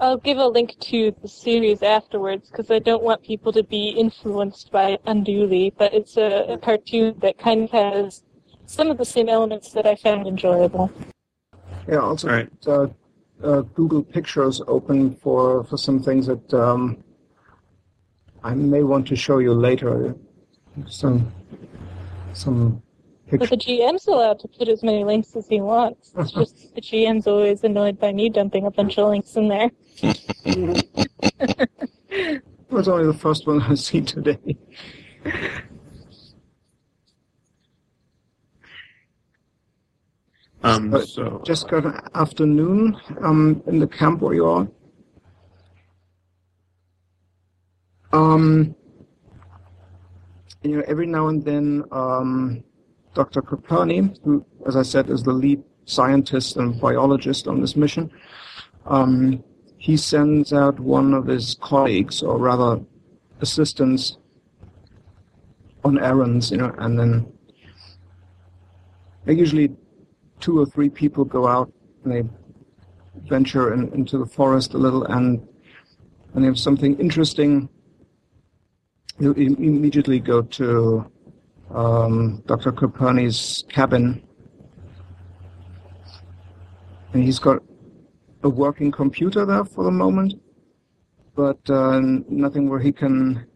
I'll 0.00 0.16
give 0.16 0.38
a 0.38 0.46
link 0.46 0.78
to 0.80 1.14
the 1.20 1.28
series 1.28 1.82
afterwards, 1.82 2.48
because 2.48 2.70
I 2.70 2.78
don't 2.78 3.02
want 3.02 3.22
people 3.22 3.52
to 3.52 3.62
be 3.62 3.90
influenced 3.90 4.72
by 4.72 4.92
it 4.92 5.02
unduly, 5.04 5.74
but 5.76 5.92
it's 5.92 6.16
a, 6.16 6.54
a 6.54 6.58
cartoon 6.58 7.16
that 7.18 7.36
kind 7.36 7.64
of 7.64 7.70
has 7.70 8.22
some 8.64 8.90
of 8.90 8.96
the 8.96 9.04
same 9.04 9.28
elements 9.28 9.72
that 9.72 9.86
I 9.86 9.96
found 9.96 10.26
enjoyable. 10.26 10.90
Yeah, 11.86 11.98
also 11.98 12.28
All 12.28 12.34
right. 12.34 12.50
uh, 12.66 12.86
uh, 13.44 13.60
Google 13.74 14.02
Pictures 14.02 14.62
open 14.66 15.16
for 15.16 15.64
for 15.64 15.76
some 15.76 16.02
things 16.02 16.26
that 16.26 16.54
um, 16.54 17.02
I 18.42 18.54
may 18.54 18.82
want 18.82 19.06
to 19.08 19.16
show 19.16 19.38
you 19.38 19.52
later. 19.52 20.14
Some 20.86 21.32
some 22.32 22.82
But 23.30 23.50
the 23.50 23.56
GM's 23.56 24.06
allowed 24.06 24.40
to 24.40 24.48
put 24.48 24.68
as 24.68 24.82
many 24.82 25.04
links 25.04 25.36
as 25.36 25.48
he 25.48 25.60
wants. 25.60 26.12
It's 26.16 26.32
just 26.40 26.74
the 26.74 26.80
GM's 26.80 27.26
always 27.26 27.64
annoyed 27.64 27.98
by 27.98 28.12
me 28.12 28.30
dumping 28.30 28.66
a 28.66 28.70
bunch 28.70 28.98
of 28.98 29.08
links 29.08 29.36
in 29.36 29.48
there. 29.48 29.70
It 30.02 30.92
was 32.70 32.88
only 32.88 33.06
the 33.06 33.18
first 33.18 33.46
one 33.46 33.60
I've 33.62 33.78
seen 33.78 34.04
today. 34.04 34.38
Um, 40.62 40.90
But 40.90 41.08
so 41.08 41.42
Just 41.44 41.68
got 41.68 41.86
an 41.86 41.98
afternoon 42.14 42.96
um, 43.22 43.62
in 43.66 43.78
the 43.78 43.86
camp 43.86 44.20
where 44.20 44.34
you 44.34 44.46
are. 44.46 44.68
Um, 48.12 48.74
you 50.62 50.76
know, 50.76 50.84
every 50.86 51.06
now 51.06 51.28
and 51.28 51.44
then, 51.44 51.84
um, 51.92 52.62
Dr. 53.14 53.40
Kripani, 53.40 54.18
who, 54.24 54.44
as 54.66 54.76
I 54.76 54.82
said, 54.82 55.08
is 55.10 55.22
the 55.22 55.32
lead 55.32 55.62
scientist 55.86 56.56
and 56.56 56.78
biologist 56.80 57.48
on 57.48 57.60
this 57.60 57.76
mission, 57.76 58.10
um, 58.86 59.42
he 59.80 59.96
sends 59.96 60.52
out 60.52 60.78
one 60.78 61.14
of 61.14 61.26
his 61.26 61.56
colleagues, 61.58 62.22
or 62.22 62.36
rather 62.36 62.78
assistants, 63.40 64.18
on 65.82 65.98
errands, 65.98 66.50
you 66.50 66.58
know, 66.58 66.74
and 66.76 66.98
then 66.98 67.32
usually 69.26 69.74
two 70.38 70.60
or 70.60 70.66
three 70.66 70.90
people 70.90 71.24
go 71.24 71.46
out 71.46 71.72
and 72.04 72.12
they 72.12 72.22
venture 73.26 73.72
in, 73.72 73.90
into 73.94 74.18
the 74.18 74.26
forest 74.26 74.74
a 74.74 74.78
little 74.78 75.04
and 75.04 75.46
and 76.34 76.42
they 76.42 76.46
have 76.46 76.58
something 76.58 76.98
interesting 76.98 77.68
you 79.18 79.32
immediately 79.32 80.18
go 80.18 80.42
to 80.42 81.04
um, 81.74 82.42
Dr. 82.46 82.72
Kopani's 82.72 83.64
cabin 83.68 84.22
and 87.12 87.22
he's 87.22 87.38
got 87.38 87.62
a 88.42 88.48
working 88.48 88.90
computer 88.90 89.44
there 89.44 89.64
for 89.64 89.84
the 89.84 89.90
moment 89.90 90.34
but 91.34 91.58
uh, 91.70 92.00
nothing 92.28 92.68
where 92.68 92.80
he 92.80 92.92
can 92.92 93.46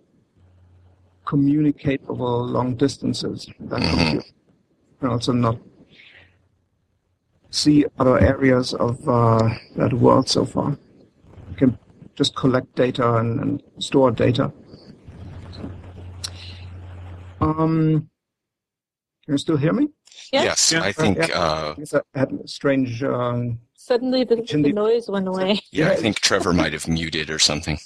communicate 1.27 2.01
over 2.09 2.25
long 2.25 2.75
distances 2.77 3.49
with 3.59 3.71
that 3.71 3.81
Mhm. 3.83 3.91
computer 3.91 4.29
and 5.01 5.11
also 5.11 5.33
not 5.33 5.59
see 7.51 7.85
other 7.99 8.19
areas 8.19 8.75
of 8.75 9.07
uh, 9.09 9.49
that 9.77 9.93
world 9.93 10.29
so 10.29 10.45
far. 10.45 10.77
You 11.51 11.57
can 11.57 11.79
just 12.17 12.35
collect 12.35 12.75
data 12.75 13.17
and, 13.17 13.41
and 13.41 13.63
store 13.79 14.11
data. 14.11 14.53
Um, 17.41 18.09
can 19.25 19.35
you 19.35 19.39
still 19.39 19.57
hear 19.57 19.73
me? 19.73 19.89
Yeah. 20.33 20.43
Yes, 20.45 20.73
Yeah. 20.73 20.83
I 20.83 20.93
think. 20.93 21.17
Yeah. 21.19 21.27
Uh, 21.39 21.75
I 21.95 22.01
I 22.15 22.19
had 22.19 22.33
a 22.33 22.49
strange. 22.49 23.03
Um, 23.03 23.59
Suddenly 23.85 24.25
the, 24.25 24.37
the 24.37 24.63
the- 24.63 24.73
noise 24.73 25.11
went 25.11 25.29
away. 25.29 25.61
yeah, 25.71 25.91
I 25.91 25.97
think 25.97 26.19
Trevor 26.21 26.55
might 26.55 26.73
have 26.73 26.89
muted 26.89 27.29
or 27.29 27.39
something. 27.39 27.79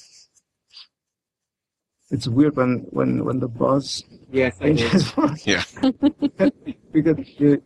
it's 2.13 2.29
weird 2.29 2.55
when 2.55 2.87
when 2.91 3.25
when 3.25 3.41
the 3.41 3.49
buzz 3.49 4.05
Yes, 4.31 4.59
I 4.61 4.75
did. 4.75 4.93
changes. 4.93 5.13
Yeah. 5.45 5.65
because 6.93 7.19
you, 7.41 7.61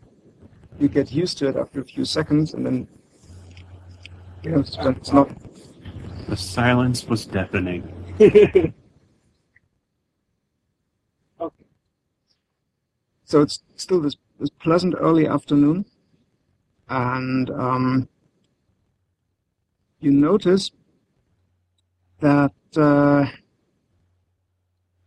you 0.81 0.89
get 0.89 1.13
used 1.13 1.37
to 1.39 1.49
it 1.49 1.57
after 1.57 1.83
a 1.83 1.85
few 1.85 2.07
seconds, 2.07 2.55
and 2.55 2.65
then 2.65 2.89
you 4.43 4.53
know 4.53 4.61
it's 4.61 5.13
not 5.13 5.29
the 6.27 6.37
silence 6.37 7.07
was 7.07 7.27
deafening. 7.27 7.83
okay. 8.21 8.73
So 13.25 13.43
it's 13.43 13.59
still 13.77 14.01
this, 14.01 14.17
this 14.41 14.49
pleasant 14.49 14.95
early 14.99 15.27
afternoon, 15.29 15.85
and 16.89 17.51
um, 17.51 18.09
you 20.03 20.11
notice 20.11 20.71
that 22.21 22.53
uh, 22.77 23.25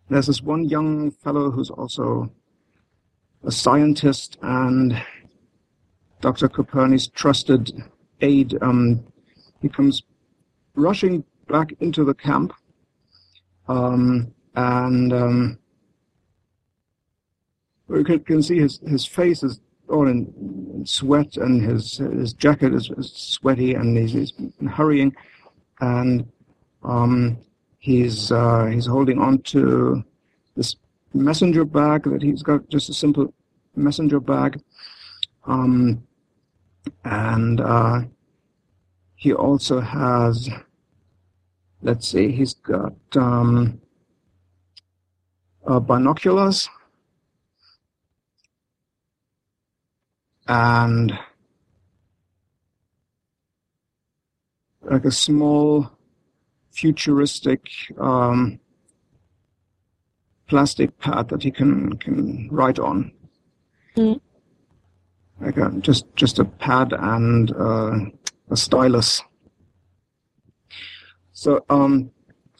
there's 0.09 0.27
this 0.27 0.41
one 0.41 0.63
young 0.63 1.11
fellow 1.11 1.51
who's 1.51 1.69
also 1.69 2.31
a 3.43 3.51
scientist 3.51 4.37
and 4.41 5.01
Dr. 6.21 6.47
Copernic's 6.47 7.07
trusted 7.07 7.71
aide. 8.21 8.57
Um, 8.61 9.05
he 9.61 9.69
comes 9.69 10.03
rushing 10.75 11.23
back 11.47 11.73
into 11.79 12.05
the 12.05 12.13
camp, 12.13 12.53
um, 13.67 14.33
and 14.55 15.13
um, 15.13 15.59
you 17.89 18.03
can, 18.03 18.19
can 18.19 18.41
see 18.41 18.59
his, 18.59 18.79
his 18.87 19.05
face 19.05 19.43
is 19.43 19.59
all 19.89 20.07
in, 20.07 20.83
sweat 20.85 21.37
and 21.37 21.61
his 21.61 21.97
his 21.97 22.33
jacket 22.33 22.73
is, 22.73 22.89
is 22.91 23.11
sweaty 23.11 23.73
and 23.73 23.97
he's, 23.97 24.11
he's 24.11 24.33
hurrying. 24.69 25.15
And 25.81 26.31
um, 26.83 27.37
he's 27.79 28.31
uh, 28.31 28.65
he's 28.65 28.85
holding 28.85 29.19
on 29.19 29.39
to 29.53 30.03
this 30.55 30.75
messenger 31.13 31.65
bag 31.65 32.03
that 32.03 32.21
he's 32.21 32.43
got 32.43 32.67
just 32.69 32.89
a 32.89 32.93
simple 32.93 33.33
messenger 33.75 34.19
bag. 34.19 34.61
Um, 35.45 36.03
and 37.03 37.61
uh, 37.61 38.01
he 39.15 39.33
also 39.33 39.79
has 39.79 40.49
let's 41.81 42.07
see 42.07 42.31
he's 42.31 42.53
got 42.53 42.95
um, 43.15 43.79
uh, 45.67 45.79
binoculars 45.79 46.69
and 50.47 51.17
like 54.81 55.05
a 55.05 55.11
small 55.11 55.89
futuristic 56.71 57.67
um, 57.99 58.59
plastic 60.47 60.97
pad 60.99 61.29
that 61.29 61.43
he 61.43 61.51
can 61.51 61.97
can 61.97 62.47
write 62.51 62.79
on. 62.79 63.11
Mm. 63.97 64.19
Like 65.39 65.57
a, 65.57 65.71
just 65.79 66.05
just 66.15 66.39
a 66.39 66.45
pad 66.45 66.93
and 66.93 67.51
uh, 67.51 67.95
a 68.49 68.57
stylus. 68.57 69.21
So 71.33 71.65
um, 71.69 72.11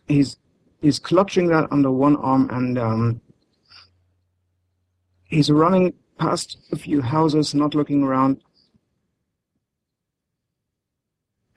he's 0.08 0.38
he's 0.82 1.00
clutching 1.00 1.48
that 1.48 1.68
under 1.72 1.92
one 1.92 2.16
arm 2.18 2.50
and 2.52 2.78
um, 2.78 3.22
he's 5.26 5.50
running 5.50 5.94
past 6.18 6.58
a 6.72 6.76
few 6.76 7.02
houses, 7.02 7.54
not 7.54 7.76
looking 7.76 8.04
around. 8.04 8.42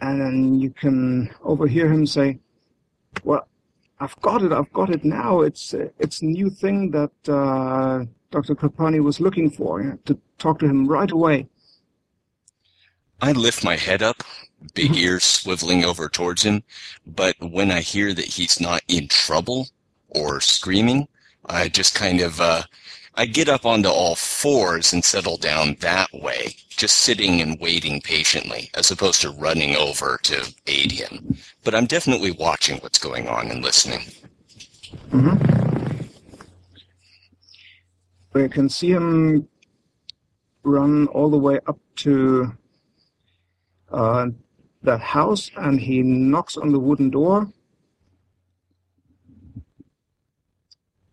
And 0.00 0.20
then 0.20 0.60
you 0.60 0.70
can 0.70 1.30
overhear 1.42 1.92
him 1.92 2.06
say, 2.06 2.38
well, 3.24 3.48
I've 4.00 4.18
got 4.20 4.42
it, 4.42 4.52
I've 4.52 4.72
got 4.72 4.90
it 4.90 5.04
now. 5.04 5.40
It's, 5.40 5.74
it's 5.98 6.22
a 6.22 6.26
new 6.26 6.50
thing 6.50 6.92
that 6.92 7.10
uh, 7.28 8.04
Dr. 8.30 8.54
Krapani 8.54 9.02
was 9.02 9.20
looking 9.20 9.50
for. 9.50 9.82
You 9.82 9.90
have 9.90 10.04
to 10.04 10.18
talk 10.38 10.60
to 10.60 10.66
him 10.66 10.86
right 10.86 11.10
away. 11.10 11.48
I 13.20 13.32
lift 13.32 13.64
my 13.64 13.74
head 13.74 14.00
up, 14.00 14.22
big 14.74 14.94
ears 14.96 15.24
swiveling 15.24 15.82
over 15.82 16.08
towards 16.08 16.44
him, 16.44 16.62
but 17.04 17.34
when 17.40 17.72
I 17.72 17.80
hear 17.80 18.14
that 18.14 18.24
he's 18.24 18.60
not 18.60 18.82
in 18.86 19.08
trouble 19.08 19.68
or 20.08 20.40
screaming, 20.40 21.08
I 21.44 21.68
just 21.68 21.96
kind 21.96 22.20
of 22.20 22.40
uh, 22.40 22.62
I 23.18 23.26
get 23.26 23.48
up 23.48 23.66
onto 23.66 23.88
all 23.88 24.14
fours 24.14 24.92
and 24.92 25.04
settle 25.04 25.36
down 25.36 25.76
that 25.80 26.08
way, 26.12 26.54
just 26.68 26.98
sitting 26.98 27.40
and 27.40 27.58
waiting 27.58 28.00
patiently, 28.00 28.70
as 28.74 28.92
opposed 28.92 29.22
to 29.22 29.30
running 29.30 29.74
over 29.74 30.20
to 30.22 30.54
aid 30.68 30.92
him. 30.92 31.36
But 31.64 31.74
I'm 31.74 31.86
definitely 31.86 32.30
watching 32.30 32.78
what's 32.78 33.00
going 33.00 33.26
on 33.26 33.50
and 33.50 33.60
listening. 33.60 34.02
Mm-hmm. 35.10 36.04
We 38.34 38.48
can 38.48 38.68
see 38.68 38.90
him 38.92 39.48
run 40.62 41.08
all 41.08 41.28
the 41.28 41.38
way 41.38 41.58
up 41.66 41.80
to 41.96 42.56
uh, 43.90 44.28
that 44.82 45.00
house, 45.00 45.50
and 45.56 45.80
he 45.80 46.02
knocks 46.02 46.56
on 46.56 46.70
the 46.70 46.78
wooden 46.78 47.10
door. 47.10 47.48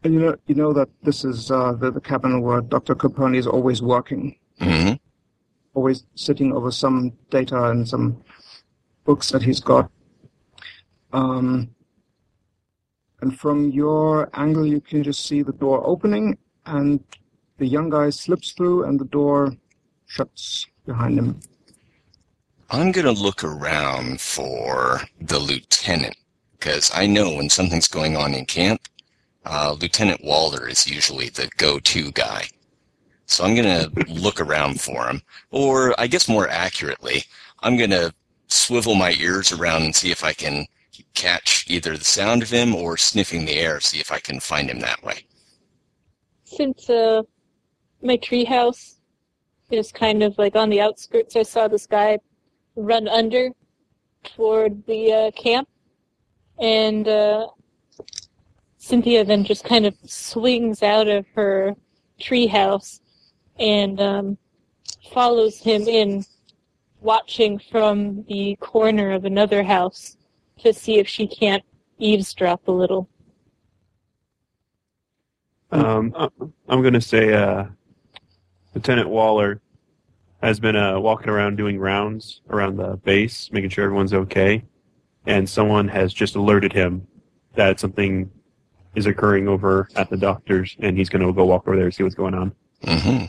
And 0.05 0.13
you 0.13 0.19
know, 0.19 0.35
you 0.45 0.53
know 0.53 0.71
that 0.71 0.87
this 1.01 1.25
is 1.25 1.49
uh, 1.49 1.73
the, 1.73 1.89
the 1.89 1.99
cabin 1.99 2.39
where 2.41 2.61
Dr. 2.61 2.93
Capone 2.93 3.35
is 3.35 3.47
always 3.47 3.81
working, 3.81 4.37
hmm 4.59 4.93
always 5.73 6.05
sitting 6.15 6.53
over 6.53 6.71
some 6.71 7.11
data 7.31 7.65
and 7.65 7.85
some 7.85 8.23
books 9.03 9.29
that 9.31 9.41
he's 9.41 9.59
got. 9.59 9.91
Um, 11.11 11.69
and 13.19 13.37
from 13.37 13.71
your 13.71 14.29
angle, 14.35 14.65
you 14.65 14.79
can 14.79 15.03
just 15.03 15.25
see 15.25 15.41
the 15.41 15.51
door 15.51 15.85
opening, 15.85 16.37
and 16.67 17.03
the 17.57 17.65
young 17.65 17.89
guy 17.89 18.11
slips 18.11 18.53
through, 18.53 18.83
and 18.83 18.97
the 18.97 19.05
door 19.05 19.57
shuts 20.05 20.67
behind 20.85 21.17
him. 21.19 21.39
I'm 22.69 22.93
going 22.93 23.13
to 23.13 23.21
look 23.21 23.43
around 23.43 24.21
for 24.21 25.01
the 25.19 25.39
lieutenant 25.39 26.15
because 26.53 26.89
I 26.93 27.07
know 27.07 27.33
when 27.33 27.49
something's 27.49 27.87
going 27.89 28.15
on 28.15 28.33
in 28.33 28.45
camp, 28.45 28.87
uh, 29.45 29.75
Lieutenant 29.79 30.23
Waller 30.23 30.67
is 30.67 30.87
usually 30.87 31.29
the 31.29 31.49
go-to 31.57 32.11
guy. 32.11 32.47
So 33.27 33.43
I'm 33.43 33.55
going 33.55 33.65
to 33.65 34.13
look 34.13 34.39
around 34.39 34.81
for 34.81 35.07
him. 35.07 35.21
Or 35.51 35.99
I 35.99 36.07
guess 36.07 36.29
more 36.29 36.47
accurately, 36.47 37.23
I'm 37.61 37.77
going 37.77 37.89
to 37.91 38.13
swivel 38.47 38.95
my 38.95 39.11
ears 39.13 39.51
around 39.51 39.83
and 39.83 39.95
see 39.95 40.11
if 40.11 40.23
I 40.23 40.33
can 40.33 40.65
catch 41.13 41.65
either 41.67 41.97
the 41.97 42.05
sound 42.05 42.43
of 42.43 42.49
him 42.49 42.75
or 42.75 42.97
sniffing 42.97 43.45
the 43.45 43.53
air, 43.53 43.79
see 43.79 43.99
if 43.99 44.11
I 44.11 44.19
can 44.19 44.39
find 44.39 44.69
him 44.69 44.79
that 44.79 45.01
way. 45.03 45.25
Since 46.43 46.89
uh, 46.89 47.23
my 48.01 48.17
treehouse 48.17 48.95
is 49.71 49.91
kind 49.91 50.23
of 50.23 50.37
like 50.37 50.55
on 50.55 50.69
the 50.69 50.81
outskirts, 50.81 51.35
I 51.35 51.43
saw 51.43 51.67
this 51.67 51.87
guy 51.87 52.19
run 52.75 53.07
under 53.07 53.49
toward 54.23 54.85
the 54.85 55.11
uh, 55.11 55.31
camp, 55.31 55.67
and 56.59 57.07
uh, 57.07 57.47
Cynthia 58.85 59.25
then 59.25 59.43
just 59.43 59.63
kind 59.63 59.87
of 59.87 59.95
swings 60.05 60.83
out 60.83 61.07
of 61.07 61.25
her 61.33 61.75
treehouse 62.21 62.99
and 63.57 63.99
um, 63.99 64.37
follows 65.11 65.57
him 65.57 65.87
in, 65.87 66.23
watching 67.01 67.57
from 67.57 68.23
the 68.29 68.55
corner 68.57 69.11
of 69.11 69.25
another 69.25 69.63
house 69.63 70.17
to 70.59 70.71
see 70.71 70.99
if 70.99 71.07
she 71.07 71.25
can't 71.25 71.63
eavesdrop 71.97 72.67
a 72.67 72.71
little. 72.71 73.09
Um, 75.71 76.13
I'm 76.69 76.81
going 76.81 76.93
to 76.93 77.01
say 77.01 77.33
uh, 77.33 77.65
Lieutenant 78.75 79.09
Waller 79.09 79.61
has 80.43 80.59
been 80.59 80.75
uh, 80.75 80.99
walking 80.99 81.29
around 81.29 81.55
doing 81.55 81.79
rounds 81.79 82.41
around 82.51 82.77
the 82.77 82.97
base, 82.97 83.49
making 83.51 83.71
sure 83.71 83.85
everyone's 83.85 84.13
okay, 84.13 84.63
and 85.25 85.49
someone 85.49 85.87
has 85.87 86.13
just 86.13 86.35
alerted 86.35 86.71
him 86.71 87.07
that 87.55 87.79
something 87.79 88.29
is 88.95 89.05
occurring 89.05 89.47
over 89.47 89.87
at 89.95 90.09
the 90.09 90.17
doctor's, 90.17 90.75
and 90.79 90.97
he's 90.97 91.09
going 91.09 91.25
to 91.25 91.31
go 91.33 91.45
walk 91.45 91.67
over 91.67 91.75
there 91.75 91.85
and 91.85 91.93
see 91.93 92.03
what's 92.03 92.15
going 92.15 92.33
on. 92.33 92.55
hmm 92.83 93.25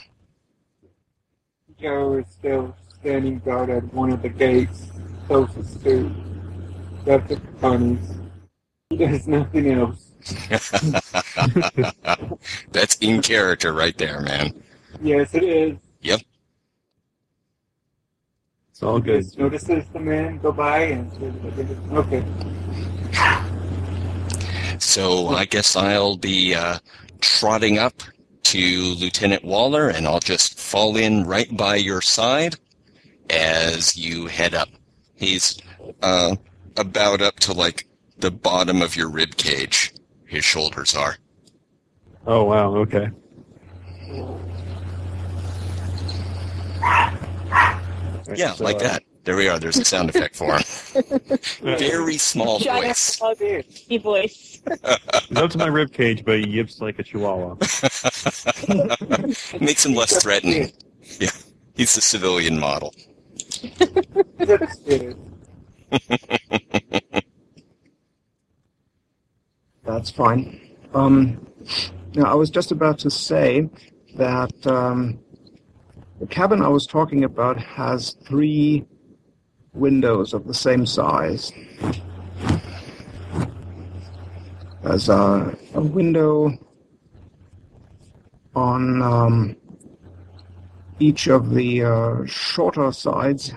Joe 1.81 2.15
is 2.15 2.27
still 2.31 2.75
standing 3.01 3.39
guard 3.41 3.69
at 3.69 3.93
one 3.93 4.11
of 4.11 4.23
the 4.23 4.29
gates 4.31 4.91
closest 5.27 5.83
to 5.85 6.11
Dr. 7.05 7.41
Connie's. 7.61 7.99
He 8.91 8.97
does 8.97 9.27
nothing 9.27 9.73
else. 9.73 10.13
That's 12.73 12.97
in 13.01 13.21
character 13.21 13.73
right 13.73 13.97
there, 13.99 14.21
man. 14.21 14.63
Yes, 15.03 15.35
it 15.35 15.45
is. 15.45 15.77
Yep. 16.03 16.21
It's 18.71 18.83
all 18.83 19.01
good. 19.01 19.23
Just 19.23 19.39
notices 19.39 19.85
the 19.93 20.01
man 20.01 20.39
go 20.39 20.53
by 20.53 20.79
and 20.79 21.13
says, 21.13 21.35
okay. 21.93 22.25
So 24.97 25.29
I 25.29 25.45
guess 25.45 25.77
I'll 25.77 26.17
be 26.17 26.55
uh, 26.55 26.79
trotting 27.21 27.77
up 27.77 28.03
to 28.45 28.95
Lieutenant 28.99 29.45
Waller, 29.45 29.91
and 29.91 30.07
I'll 30.07 30.21
just 30.21 30.59
fall 30.59 30.97
in 30.97 31.25
right 31.25 31.55
by 31.55 31.77
your 31.77 32.01
side 32.01 32.57
as 33.29 33.95
you 33.95 34.25
head 34.25 34.55
up. 34.55 34.71
He's 35.15 35.59
uh, 36.01 36.37
about 36.79 37.21
up 37.21 37.39
to 37.41 37.53
like 37.53 37.87
the 38.17 38.31
bottom 38.31 38.81
of 38.81 38.97
your 38.97 39.11
rib 39.11 39.37
cage. 39.37 39.93
His 40.25 40.47
shoulders 40.47 40.97
are. 40.97 41.19
Oh 42.27 42.45
wow, 42.45 42.75
okay. 42.77 43.11
Yeah, 48.35 48.55
So, 48.55 48.65
like 48.65 48.77
uh, 48.77 48.85
that. 48.85 49.03
There 49.25 49.37
we 49.37 49.49
are. 49.49 49.59
There's 49.59 49.77
a 49.77 49.85
sound 49.85 50.09
effect 50.09 50.37
for 50.37 50.57
him. 50.57 51.21
Very 51.79 52.17
small 52.17 52.61
Giant 52.61 52.97
voice. 52.97 53.85
He 53.89 53.99
voice. 53.99 54.56
He's 55.29 55.39
up 55.39 55.51
to 55.51 55.59
my 55.59 55.67
rib 55.67 55.93
cage, 55.93 56.25
but 56.25 56.39
he 56.39 56.49
yips 56.49 56.81
like 56.81 56.99
a 56.99 57.03
chihuahua. 57.03 57.55
Makes 59.61 59.87
him 59.87 59.95
less 59.95 60.23
threatening. 60.23 60.73
Yeah, 61.21 61.31
he's 61.75 61.95
the 61.95 62.01
civilian 62.01 62.59
model. 62.59 62.95
That's 69.85 70.11
fine. 70.11 70.61
Um, 70.95 71.47
now, 72.15 72.25
I 72.25 72.35
was 72.35 72.51
just 72.51 72.73
about 72.73 72.99
to 73.01 73.11
say 73.11 73.69
that 74.17 74.67
um, 74.67 75.19
the 76.21 76.27
cabin 76.27 76.63
I 76.63 76.69
was 76.69 76.87
talking 76.87 77.25
about 77.25 77.59
has 77.59 78.17
three 78.27 78.87
windows 79.75 80.33
of 80.33 80.47
the 80.47 80.55
same 80.55 80.87
size. 80.87 81.53
There's 84.87 85.09
a, 85.09 85.53
a 85.75 85.81
window 85.81 86.57
on 88.55 89.03
um, 89.03 89.57
each 91.01 91.27
of 91.27 91.53
the 91.53 91.83
uh, 91.83 92.25
shorter 92.25 92.93
sides, 92.93 93.53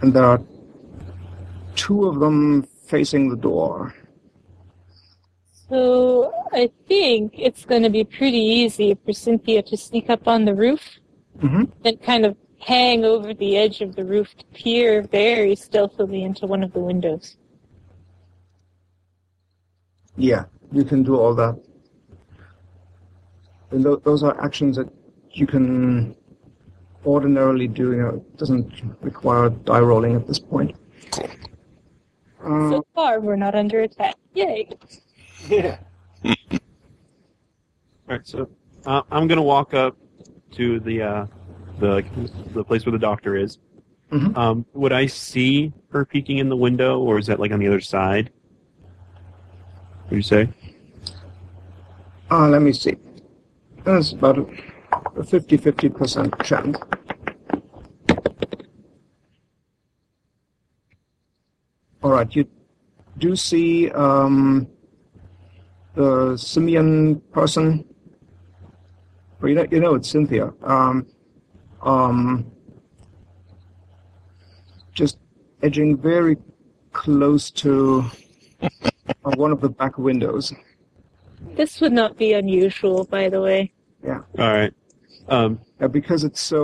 and 0.00 0.14
there 0.14 0.24
are 0.24 0.40
two 1.74 2.06
of 2.06 2.20
them 2.20 2.62
facing 2.86 3.30
the 3.30 3.36
door. 3.36 3.92
So 5.68 6.32
I 6.52 6.70
think 6.86 7.32
it's 7.36 7.64
going 7.64 7.82
to 7.82 7.90
be 7.90 8.04
pretty 8.04 8.38
easy 8.38 8.96
for 9.04 9.12
Cynthia 9.12 9.62
to 9.62 9.76
sneak 9.76 10.08
up 10.08 10.28
on 10.28 10.44
the 10.44 10.54
roof 10.54 11.00
Mhm. 11.40 11.68
and 11.84 12.00
kind 12.00 12.24
of 12.24 12.36
hang 12.60 13.04
over 13.04 13.34
the 13.34 13.56
edge 13.56 13.80
of 13.80 13.96
the 13.96 14.04
roof 14.04 14.36
to 14.36 14.44
peer 14.54 15.02
very 15.02 15.56
stealthily 15.56 16.22
into 16.22 16.46
one 16.46 16.62
of 16.62 16.72
the 16.72 16.78
windows. 16.78 17.36
Yeah, 20.16 20.44
you 20.72 20.84
can 20.84 21.02
do 21.02 21.16
all 21.16 21.34
that. 21.34 21.58
And 23.70 23.84
tho- 23.84 23.96
those 24.04 24.22
are 24.22 24.40
actions 24.42 24.76
that 24.76 24.88
you 25.32 25.46
can 25.46 26.14
ordinarily 27.04 27.66
do. 27.68 27.92
You 27.92 28.02
know, 28.02 28.08
it 28.10 28.36
doesn't 28.38 28.72
require 29.00 29.48
die 29.50 29.80
rolling 29.80 30.14
at 30.14 30.26
this 30.26 30.38
point. 30.38 30.76
Cool. 31.10 31.28
Uh, 32.44 32.70
So 32.70 32.86
far, 32.94 33.20
we're 33.20 33.36
not 33.36 33.54
under 33.54 33.80
attack. 33.80 34.14
Yay! 34.34 34.68
Yeah. 35.48 35.78
All 36.24 36.30
right, 38.08 38.26
so 38.26 38.48
uh, 38.86 39.02
I'm 39.10 39.26
gonna 39.26 39.42
walk 39.42 39.74
up 39.74 39.96
to 40.52 40.78
the 40.80 41.02
uh, 41.02 41.26
the 41.80 42.04
the 42.52 42.62
place 42.62 42.84
where 42.86 42.92
the 42.92 42.98
doctor 42.98 43.36
is. 43.36 43.58
Mhm. 44.12 44.36
Um, 44.36 44.66
would 44.74 44.92
I 44.92 45.06
see 45.06 45.72
her 45.90 46.04
peeking 46.04 46.38
in 46.38 46.48
the 46.48 46.56
window, 46.56 47.00
or 47.00 47.18
is 47.18 47.26
that 47.26 47.40
like 47.40 47.50
on 47.50 47.58
the 47.58 47.66
other 47.66 47.80
side? 47.80 48.30
You 50.10 50.22
say? 50.22 50.48
uh, 52.30 52.48
let 52.48 52.62
me 52.62 52.72
see. 52.72 52.96
That's 53.84 54.12
about 54.12 54.38
a 55.16 55.24
50 55.24 55.58
50% 55.58 56.42
chance. 56.42 56.78
All 62.02 62.10
right, 62.10 62.34
you 62.34 62.46
do 63.18 63.34
see 63.34 63.90
um, 63.90 64.66
the 65.94 66.36
simian 66.36 67.20
person. 67.32 67.84
Well, 69.40 69.48
you 69.48 69.54
know, 69.54 69.66
you 69.70 69.80
know 69.80 69.94
it's 69.94 70.10
Cynthia. 70.10 70.52
Um, 70.62 71.06
um, 71.82 72.50
just 74.92 75.18
edging 75.62 75.96
very 75.96 76.36
close 76.92 77.50
to 77.50 78.04
uh, 79.08 79.30
one 79.36 79.52
of 79.52 79.60
the 79.60 79.68
back 79.68 79.98
windows. 79.98 80.52
This 81.56 81.80
would 81.80 81.92
not 81.92 82.16
be 82.16 82.32
unusual, 82.32 83.04
by 83.04 83.28
the 83.28 83.40
way. 83.40 83.72
Yeah. 84.02 84.20
All 84.38 84.52
right. 84.52 84.72
Um, 85.28 85.60
Uh, 85.80 85.88
because 85.88 86.24
it's 86.24 86.40
so 86.40 86.62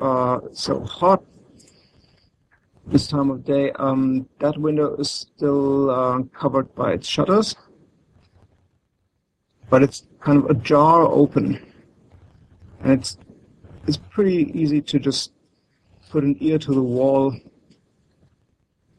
uh, 0.00 0.40
so 0.52 0.80
hot 0.80 1.22
this 2.86 3.06
time 3.06 3.30
of 3.30 3.44
day, 3.44 3.70
um, 3.72 4.28
that 4.38 4.56
window 4.56 4.96
is 4.96 5.10
still 5.10 5.90
uh, 5.90 6.22
covered 6.32 6.72
by 6.74 6.92
its 6.92 7.06
shutters, 7.06 7.54
but 9.70 9.82
it's 9.82 10.06
kind 10.20 10.38
of 10.38 10.50
ajar 10.50 11.02
open, 11.02 11.60
and 12.80 12.92
it's 12.92 13.18
it's 13.86 13.98
pretty 13.98 14.50
easy 14.54 14.80
to 14.80 14.98
just 14.98 15.32
put 16.10 16.24
an 16.24 16.36
ear 16.40 16.58
to 16.58 16.72
the 16.72 16.82
wall 16.82 17.34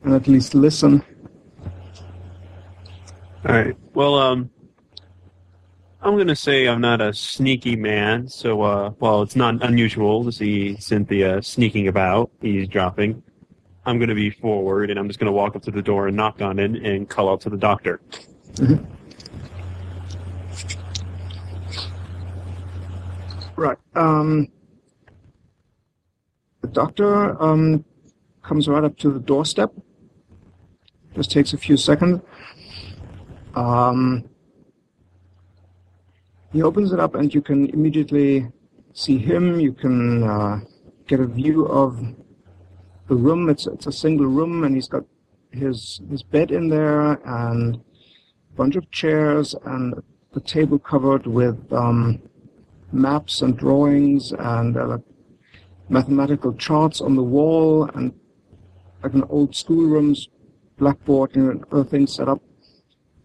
and 0.03 0.13
at 0.13 0.27
least 0.27 0.53
listen. 0.53 1.03
All 3.47 3.53
right. 3.53 3.77
Well, 3.93 4.15
um, 4.15 4.49
I'm 6.01 6.17
gonna 6.17 6.35
say 6.35 6.67
I'm 6.67 6.81
not 6.81 6.99
a 6.99 7.13
sneaky 7.13 7.77
man, 7.77 8.27
so 8.27 8.61
uh, 8.61 8.91
well, 8.99 9.21
it's 9.21 9.37
not 9.37 9.63
unusual 9.63 10.25
to 10.25 10.33
see 10.33 10.75
Cynthia 10.77 11.41
sneaking 11.41 11.87
about, 11.87 12.29
eavesdropping. 12.43 13.23
I'm 13.85 13.99
gonna 13.99 14.15
be 14.15 14.31
forward, 14.31 14.89
and 14.89 14.99
I'm 14.99 15.07
just 15.07 15.17
gonna 15.17 15.31
walk 15.31 15.55
up 15.55 15.61
to 15.63 15.71
the 15.71 15.81
door 15.81 16.07
and 16.07 16.17
knock 16.17 16.41
on 16.41 16.59
it 16.59 16.71
and 16.71 17.09
call 17.09 17.29
out 17.29 17.39
to 17.41 17.49
the 17.49 17.57
doctor. 17.57 18.01
Right. 23.55 23.77
Um, 23.95 24.49
the 26.61 26.67
doctor 26.67 27.41
um, 27.41 27.85
comes 28.43 28.67
right 28.67 28.83
up 28.83 28.97
to 28.97 29.09
the 29.09 29.19
doorstep. 29.19 29.71
Just 31.15 31.31
takes 31.31 31.53
a 31.53 31.57
few 31.57 31.77
seconds. 31.77 32.21
Um, 33.57 34.29
he 36.53 36.61
opens 36.61 36.93
it 36.93 36.99
up, 36.99 37.15
and 37.15 37.33
you 37.33 37.41
can 37.41 37.69
immediately 37.71 38.47
see 38.93 39.17
him. 39.17 39.59
You 39.59 39.73
can 39.73 40.23
uh, 40.23 40.59
get 41.07 41.19
a 41.19 41.25
view 41.25 41.65
of 41.65 41.97
the 43.07 43.15
room. 43.15 43.49
It's 43.49 43.65
it's 43.65 43.87
a 43.87 43.91
single 43.91 44.27
room, 44.27 44.63
and 44.63 44.75
he's 44.75 44.87
got 44.87 45.03
his 45.51 46.01
his 46.11 46.21
bed 46.21 46.51
in 46.51 46.69
there, 46.69 47.13
and 47.25 47.75
a 47.75 48.55
bunch 48.55 48.75
of 48.75 48.89
chairs, 48.91 49.55
and 49.65 49.95
the 50.33 50.41
table 50.41 50.77
covered 50.77 51.25
with 51.25 51.57
um, 51.73 52.21
maps 52.91 53.41
and 53.41 53.57
drawings 53.57 54.33
and 54.37 54.77
uh, 54.77 54.99
mathematical 55.89 56.53
charts 56.53 57.01
on 57.01 57.15
the 57.15 57.23
wall 57.23 57.89
and 57.95 58.13
like 59.03 59.13
an 59.13 59.23
old 59.29 59.55
schoolroom's 59.55 60.29
blackboard 60.77 61.35
and 61.35 61.63
other 61.71 61.83
things 61.83 62.13
set 62.13 62.27
up 62.27 62.41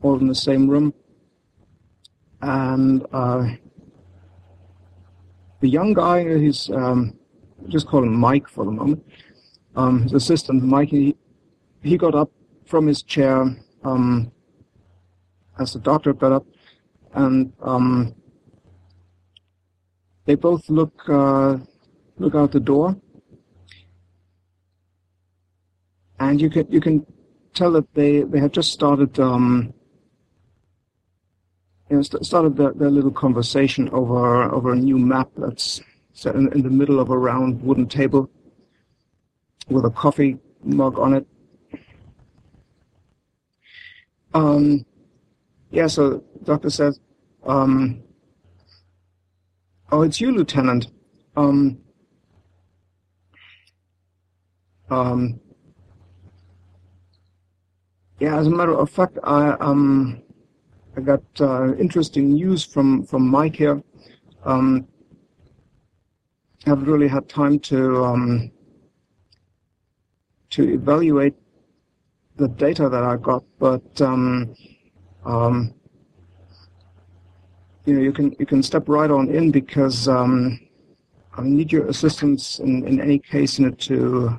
all 0.03 0.18
in 0.18 0.26
the 0.26 0.34
same 0.34 0.68
room. 0.68 0.92
And 2.40 3.07
uh, 3.12 3.46
the 5.61 5.68
young 5.68 5.94
guy, 5.94 6.38
he's 6.38 6.70
um, 6.70 7.16
just 7.68 7.86
call 7.86 8.03
him 8.03 8.14
Mike 8.14 8.48
for 8.48 8.64
the 8.64 8.72
moment. 8.72 9.05
Um, 9.76 10.03
his 10.03 10.12
assistant 10.12 10.62
Mike, 10.62 10.88
he, 10.90 11.16
he 11.82 11.96
got 11.96 12.14
up 12.14 12.30
from 12.66 12.86
his 12.86 13.03
chair 13.03 13.57
um, 13.84 14.32
as 15.59 15.72
the 15.72 15.78
doctor 15.78 16.12
got 16.12 16.32
up, 16.32 16.46
and 17.14 17.53
um, 17.62 18.14
they 20.24 20.34
both 20.34 20.68
look 20.68 20.94
uh, 21.09 21.59
look 22.18 22.34
out 22.34 22.53
the 22.53 22.61
door, 22.61 22.96
and 26.18 26.40
you 26.40 26.50
can 26.50 26.66
you 26.70 26.80
can 26.80 27.07
tell 27.55 27.72
that 27.72 27.92
they 27.94 28.22
they 28.22 28.40
have 28.40 28.53
just 28.53 28.72
started 28.72 29.18
um, 29.20 29.72
you 31.93 31.99
know 31.99 32.03
st- 32.03 32.24
started 32.24 32.57
their, 32.57 32.72
their 32.72 32.90
little 32.90 33.11
conversation 33.11 33.86
over 33.90 34.45
over 34.45 34.72
a 34.72 34.76
new 34.76 34.97
map 34.97 35.28
that's 35.36 35.82
set 36.14 36.34
in, 36.34 36.51
in 36.55 36.62
the 36.62 36.70
middle 36.70 36.99
of 36.99 37.11
a 37.11 37.18
round 37.18 37.62
wooden 37.62 37.86
table 37.86 38.30
with 39.68 39.84
a 39.84 39.90
coffee 39.90 40.38
mug 40.64 40.99
on 40.99 41.12
it. 41.12 41.26
Um, 44.32 44.86
yeah, 45.70 45.86
so 45.86 46.24
doctor 46.45 46.70
says, 46.70 46.99
um, 47.47 48.03
"Oh, 49.90 50.01
it's 50.01 50.18
you, 50.18 50.32
Lieutenant." 50.32 50.86
Um, 51.36 51.78
um, 54.88 55.38
yeah, 58.18 58.38
as 58.38 58.47
a 58.47 58.51
matter 58.51 58.74
of 58.74 58.88
fact, 58.88 59.18
I 59.24 59.51
um, 59.61 60.22
I 60.97 61.01
got 61.01 61.22
uh, 61.40 61.74
interesting 61.76 62.34
news 62.34 62.64
from 62.64 63.05
from 63.07 63.26
Mike 63.26 63.57
here. 63.57 63.82
Um, 64.45 64.86
I 66.66 66.70
haven't 66.70 66.84
really 66.84 67.09
had 67.09 67.28
time 67.28 67.59
to 67.61 68.05
um, 68.05 68.53
to 70.51 70.74
evaluate 70.74 71.34
the 72.36 72.49
data 72.49 72.88
that 72.88 73.05
I 73.05 73.16
got, 73.16 73.43
but 73.59 74.01
um, 74.03 74.55
um, 75.24 75.74
you 77.86 77.95
know, 77.95 78.01
you 78.01 78.12
can 78.12 78.36
you 78.38 78.47
can 78.47 78.62
step 78.62 78.88
right 78.88 79.11
on 79.11 79.28
in 79.28 79.51
because 79.51 80.09
um, 80.09 80.61
I 81.34 81.43
need 81.43 81.72
your 81.72 81.88
assistance 81.88 82.59
in, 82.59 82.86
in 82.86 83.01
any 83.01 83.18
case 83.18 83.59
in 83.59 83.64
it 83.64 83.78
to 83.80 84.38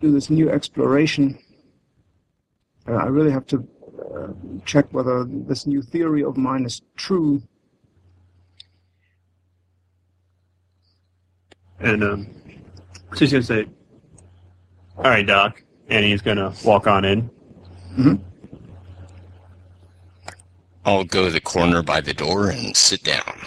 do 0.00 0.12
this 0.12 0.28
new 0.28 0.50
exploration. 0.50 1.38
Uh, 2.86 2.96
I 2.96 3.06
really 3.06 3.30
have 3.30 3.46
to 3.46 3.66
uh, 4.16 4.28
check 4.64 4.86
whether 4.92 5.24
this 5.24 5.66
new 5.66 5.82
theory 5.82 6.22
of 6.24 6.36
mine 6.36 6.64
is 6.64 6.82
true. 6.96 7.42
And 11.80 12.02
um, 12.04 12.26
so 13.12 13.18
he's 13.20 13.32
gonna 13.32 13.42
say, 13.42 13.66
"All 14.96 15.04
right, 15.04 15.26
Doc," 15.26 15.62
and 15.88 16.04
he's 16.04 16.22
gonna 16.22 16.52
walk 16.64 16.86
on 16.86 17.04
in. 17.04 17.30
I'll 20.84 21.04
go 21.04 21.26
to 21.26 21.30
the 21.30 21.40
corner 21.40 21.82
by 21.82 22.00
the 22.00 22.12
door 22.14 22.50
and 22.50 22.76
sit 22.76 23.02
down, 23.02 23.40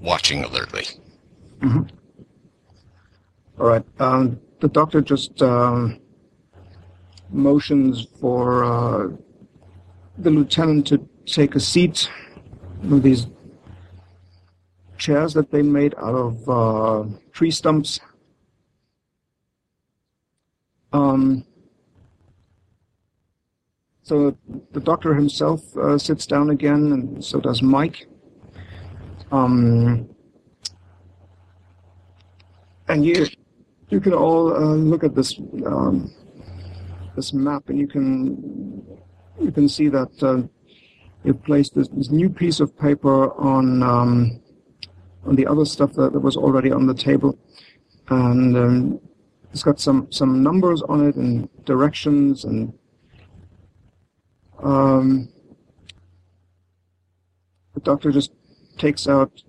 watching 0.00 0.44
alertly. 0.44 0.86
All 3.58 3.66
right. 3.66 3.84
Um, 3.98 4.40
the 4.60 4.68
doctor 4.68 5.00
just 5.00 5.42
um, 5.42 6.00
motions 7.30 8.06
for 8.20 8.64
uh, 8.64 9.08
the 10.18 10.30
lieutenant 10.30 10.86
to 10.88 11.08
take 11.26 11.54
a 11.54 11.60
seat. 11.60 12.08
Of 12.82 13.02
these 13.02 13.26
chairs 14.98 15.32
that 15.34 15.50
they 15.50 15.62
made 15.62 15.94
out 15.94 16.14
of 16.14 16.48
uh, 16.48 17.04
tree 17.32 17.50
stumps. 17.50 17.98
Um, 20.92 21.44
so 24.02 24.36
the 24.72 24.80
doctor 24.80 25.14
himself 25.14 25.74
uh, 25.78 25.96
sits 25.96 26.26
down 26.26 26.50
again, 26.50 26.92
and 26.92 27.24
so 27.24 27.40
does 27.40 27.62
Mike. 27.62 28.06
Um, 29.32 30.08
and 32.88 33.04
you 33.04 33.26
you 33.88 33.98
can 33.98 34.12
all 34.12 34.54
uh, 34.54 34.74
look 34.74 35.04
at 35.04 35.14
this 35.14 35.38
um, 35.64 36.12
this 37.16 37.32
map, 37.32 37.68
and 37.70 37.78
you 37.78 37.88
can 37.88 38.86
you 39.40 39.50
can 39.50 39.68
see 39.68 39.88
that 39.88 40.22
uh, 40.22 41.32
placed 41.32 41.74
this, 41.74 41.88
this 41.88 42.10
new 42.10 42.28
piece 42.28 42.60
of 42.60 42.76
paper 42.78 43.32
on 43.34 43.82
um, 43.82 44.40
on 45.26 45.34
the 45.36 45.46
other 45.46 45.64
stuff 45.64 45.92
that, 45.94 46.12
that 46.12 46.20
was 46.20 46.36
already 46.36 46.70
on 46.70 46.86
the 46.86 46.94
table, 46.94 47.38
and 48.08 48.56
um, 48.56 49.00
it's 49.54 49.62
got 49.62 49.80
some 49.80 50.10
some 50.10 50.42
numbers 50.42 50.82
on 50.82 51.08
it 51.08 51.14
and 51.14 51.48
directions 51.64 52.44
and 52.44 52.76
um, 54.62 55.28
the 57.74 57.80
doctor 57.80 58.10
just 58.10 58.32
takes 58.78 59.06
out 59.06 59.42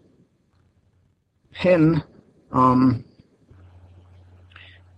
pen 1.54 2.04
um, 2.52 3.04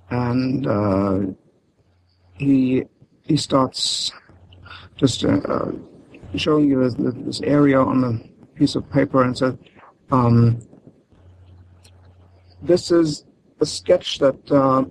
and 0.09 0.67
uh, 0.67 1.19
he 2.33 2.83
he 3.23 3.37
starts 3.37 4.11
just 4.97 5.23
uh, 5.23 5.71
showing 6.35 6.69
you 6.69 6.83
this, 6.83 6.95
this 6.97 7.41
area 7.41 7.79
on 7.79 8.01
the 8.01 8.29
piece 8.55 8.75
of 8.75 8.89
paper 8.91 9.23
and 9.23 9.37
said, 9.37 9.57
um, 10.11 10.59
"This 12.61 12.91
is 12.91 13.25
a 13.59 13.65
sketch 13.65 14.19
that 14.19 14.51
uh, 14.51 14.85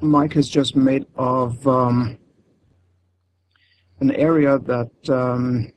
Mike 0.00 0.32
has 0.32 0.48
just 0.48 0.74
made 0.74 1.06
of 1.16 1.66
um, 1.66 2.18
an 4.00 4.10
area 4.12 4.58
that 4.58 5.10
um, 5.10 5.72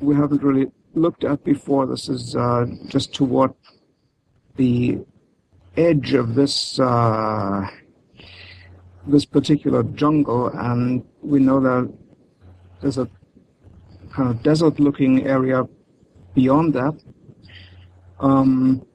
we 0.00 0.14
haven't 0.14 0.42
really 0.42 0.70
looked 0.94 1.24
at 1.24 1.44
before. 1.44 1.86
This 1.86 2.08
is 2.08 2.34
uh, 2.34 2.66
just 2.88 3.14
toward 3.14 3.52
the 4.56 4.98
edge 5.76 6.14
of 6.14 6.34
this 6.34 6.80
uh, 6.80 7.68
this 9.06 9.24
particular 9.24 9.82
jungle, 9.82 10.48
and 10.48 11.04
we 11.26 11.40
know 11.40 11.60
that 11.60 11.92
there's 12.80 12.98
a 12.98 13.08
kind 14.12 14.30
of 14.30 14.42
desert-looking 14.42 15.26
area 15.26 15.64
beyond 16.34 16.74
that. 16.74 16.94
Um, 18.20 18.86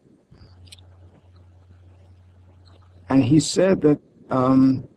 and 3.10 3.24
he 3.24 3.40
said 3.40 3.82
that 3.82 4.00
um, 4.30 4.88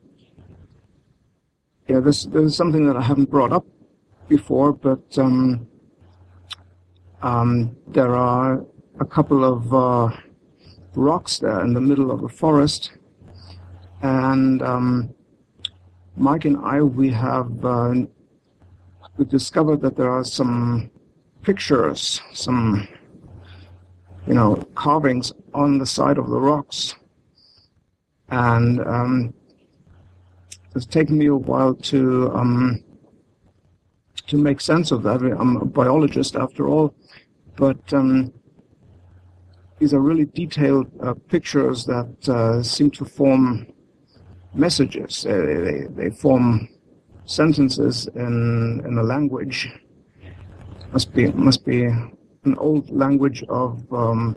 yeah, 1.88 2.00
this, 2.00 2.24
this 2.24 2.42
is 2.42 2.56
something 2.56 2.86
that 2.86 2.96
I 2.96 3.02
haven't 3.02 3.30
brought 3.30 3.52
up 3.52 3.66
before, 4.28 4.72
but 4.72 5.18
um, 5.18 5.66
um, 7.20 7.76
there 7.88 8.14
are 8.14 8.64
a 9.00 9.04
couple 9.04 9.44
of 9.44 9.74
uh, 9.74 10.16
rocks 10.94 11.38
there 11.38 11.60
in 11.60 11.74
the 11.74 11.80
middle 11.80 12.10
of 12.10 12.22
the 12.22 12.28
forest, 12.28 12.92
and 14.02 14.62
um, 14.62 15.13
Mike 16.16 16.44
and 16.44 16.56
I 16.58 16.80
we 16.80 17.10
have 17.10 17.64
uh, 17.64 17.94
we 19.16 19.24
discovered 19.24 19.80
that 19.80 19.96
there 19.96 20.10
are 20.10 20.24
some 20.24 20.90
pictures, 21.42 22.20
some 22.32 22.86
you 24.26 24.34
know 24.34 24.56
carvings 24.74 25.32
on 25.54 25.78
the 25.78 25.86
side 25.86 26.18
of 26.18 26.28
the 26.30 26.38
rocks, 26.38 26.94
and 28.28 28.80
um, 28.86 29.34
it's 30.76 30.86
taken 30.86 31.18
me 31.18 31.26
a 31.26 31.34
while 31.34 31.74
to 31.74 32.30
um, 32.32 32.84
to 34.28 34.36
make 34.36 34.60
sense 34.60 34.92
of 34.92 35.02
that. 35.02 35.20
I'm 35.20 35.56
a 35.56 35.64
biologist 35.64 36.36
after 36.36 36.68
all, 36.68 36.94
but 37.56 37.92
um, 37.92 38.32
these 39.80 39.92
are 39.92 40.00
really 40.00 40.26
detailed 40.26 40.90
uh, 41.02 41.14
pictures 41.28 41.84
that 41.86 42.28
uh, 42.28 42.62
seem 42.62 42.90
to 42.92 43.04
form 43.04 43.66
messages. 44.54 45.22
They, 45.22 45.86
they 45.90 46.10
form 46.10 46.68
sentences 47.26 48.08
in 48.14 48.82
in 48.86 48.98
a 48.98 49.02
language. 49.02 49.70
Must 50.92 51.12
be 51.12 51.30
must 51.32 51.64
be 51.64 51.84
an 51.84 52.56
old 52.58 52.90
language 52.90 53.42
of 53.48 53.82
um, 53.92 54.36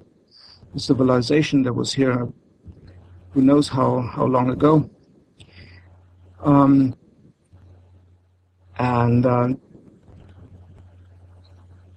civilization 0.76 1.64
that 1.64 1.74
was 1.74 1.94
here. 1.94 2.28
Who 3.32 3.42
knows 3.42 3.68
how 3.68 4.02
how 4.02 4.26
long 4.26 4.50
ago? 4.50 4.90
Um, 6.40 6.96
and 8.80 9.26
uh, 9.26 9.50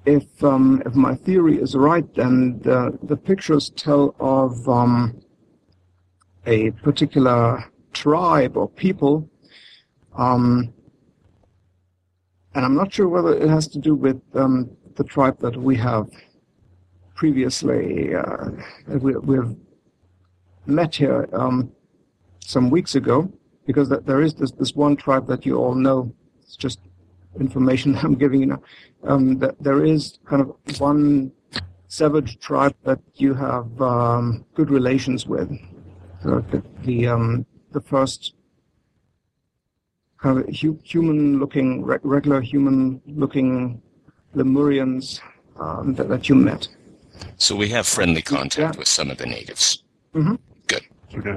if 0.05 0.43
um, 0.43 0.83
if 0.85 0.95
my 0.95 1.14
theory 1.14 1.61
is 1.61 1.75
right, 1.75 2.07
then 2.14 2.59
the 2.62 2.99
the 3.05 3.16
pictures 3.16 3.71
tell 3.71 4.14
of 4.18 4.68
um, 4.68 5.21
a 6.47 6.71
particular 6.83 7.64
tribe 7.93 8.57
or 8.57 8.68
people, 8.68 9.28
um, 10.16 10.72
and 12.55 12.64
I'm 12.64 12.74
not 12.74 12.93
sure 12.93 13.09
whether 13.09 13.34
it 13.34 13.49
has 13.49 13.68
to 13.68 13.78
do 13.78 13.95
with 13.95 14.20
um, 14.34 14.70
the 14.97 15.05
tribe 15.05 15.38
that 15.41 15.57
we 15.57 15.76
have 15.76 16.09
previously 17.14 18.14
uh, 18.14 18.51
we, 18.88 19.14
we've 19.16 19.55
met 20.66 20.95
here 20.95 21.28
um, 21.32 21.70
some 22.41 22.70
weeks 22.70 22.95
ago, 22.95 23.30
because 23.66 23.88
there 23.88 24.22
is 24.22 24.34
this 24.34 24.53
this 24.53 24.74
one 24.74 24.97
tribe 24.97 25.26
that 25.28 25.45
you 25.47 25.57
all 25.57 25.74
know. 25.74 26.12
It's 26.43 26.57
just 26.57 26.80
information 27.38 27.97
I'm 28.03 28.14
giving 28.14 28.41
you 28.41 28.47
now. 28.47 28.62
Um, 29.05 29.38
that 29.38 29.62
there 29.62 29.84
is 29.84 30.18
kind 30.24 30.43
of 30.43 30.80
one 30.80 31.32
savage 31.88 32.38
tribe 32.38 32.74
that 32.84 33.01
you 33.14 33.34
have 33.34 33.80
um, 33.80 34.45
good 34.55 34.70
relations 34.70 35.26
with. 35.26 35.51
The 36.22 36.62
the, 36.84 37.07
um, 37.09 37.47
the 37.73 37.81
first 37.81 38.35
kind 40.18 40.39
of 40.39 40.47
hu- 40.57 40.79
human-looking, 40.85 41.83
re- 41.85 41.99
regular 42.03 42.41
human-looking 42.41 43.81
Lemurians 44.35 45.21
um, 45.59 45.95
that, 45.95 46.09
that 46.09 46.29
you 46.29 46.35
met. 46.35 46.68
So 47.37 47.57
we 47.57 47.68
have 47.71 47.87
friendly 47.87 48.23
contact 48.23 48.75
Yeah. 48.75 48.79
with 48.79 48.89
some 48.89 49.11
of 49.11 49.18
the 49.18 49.27
natives. 49.27 49.83
Okay. 50.14 51.37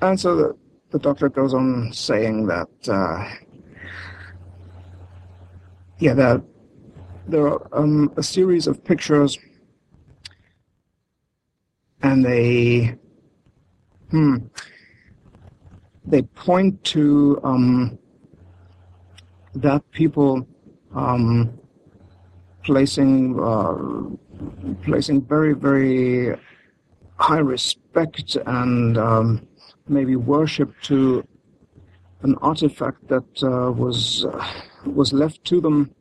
And 0.00 0.18
so 0.18 0.34
the, 0.34 0.56
the 0.90 0.98
doctor 0.98 1.28
goes 1.28 1.52
on 1.54 1.92
saying 1.92 2.46
that, 2.46 2.68
uh, 2.88 3.28
yeah, 5.98 6.14
that 6.14 6.42
there 7.28 7.46
are 7.46 7.68
um, 7.72 8.12
a 8.16 8.22
series 8.22 8.66
of 8.66 8.82
pictures, 8.82 9.38
and 12.02 12.24
they, 12.24 12.96
hmm, 14.10 14.36
they 16.04 16.22
point 16.22 16.82
to 16.84 17.40
um, 17.44 17.98
that 19.54 19.82
people 19.90 20.46
um, 20.94 21.58
placing 22.64 23.38
uh, 23.40 23.76
placing 24.82 25.22
very 25.22 25.54
very 25.54 26.36
high 27.16 27.38
respect 27.38 28.36
and 28.46 28.96
um, 28.98 29.46
maybe 29.88 30.16
worship 30.16 30.72
to 30.82 31.26
an 32.22 32.34
artifact 32.42 33.06
that 33.08 33.42
uh, 33.42 33.70
was 33.72 34.24
uh, 34.24 34.52
was 34.84 35.12
left 35.12 35.44
to 35.44 35.60
them 35.60 35.94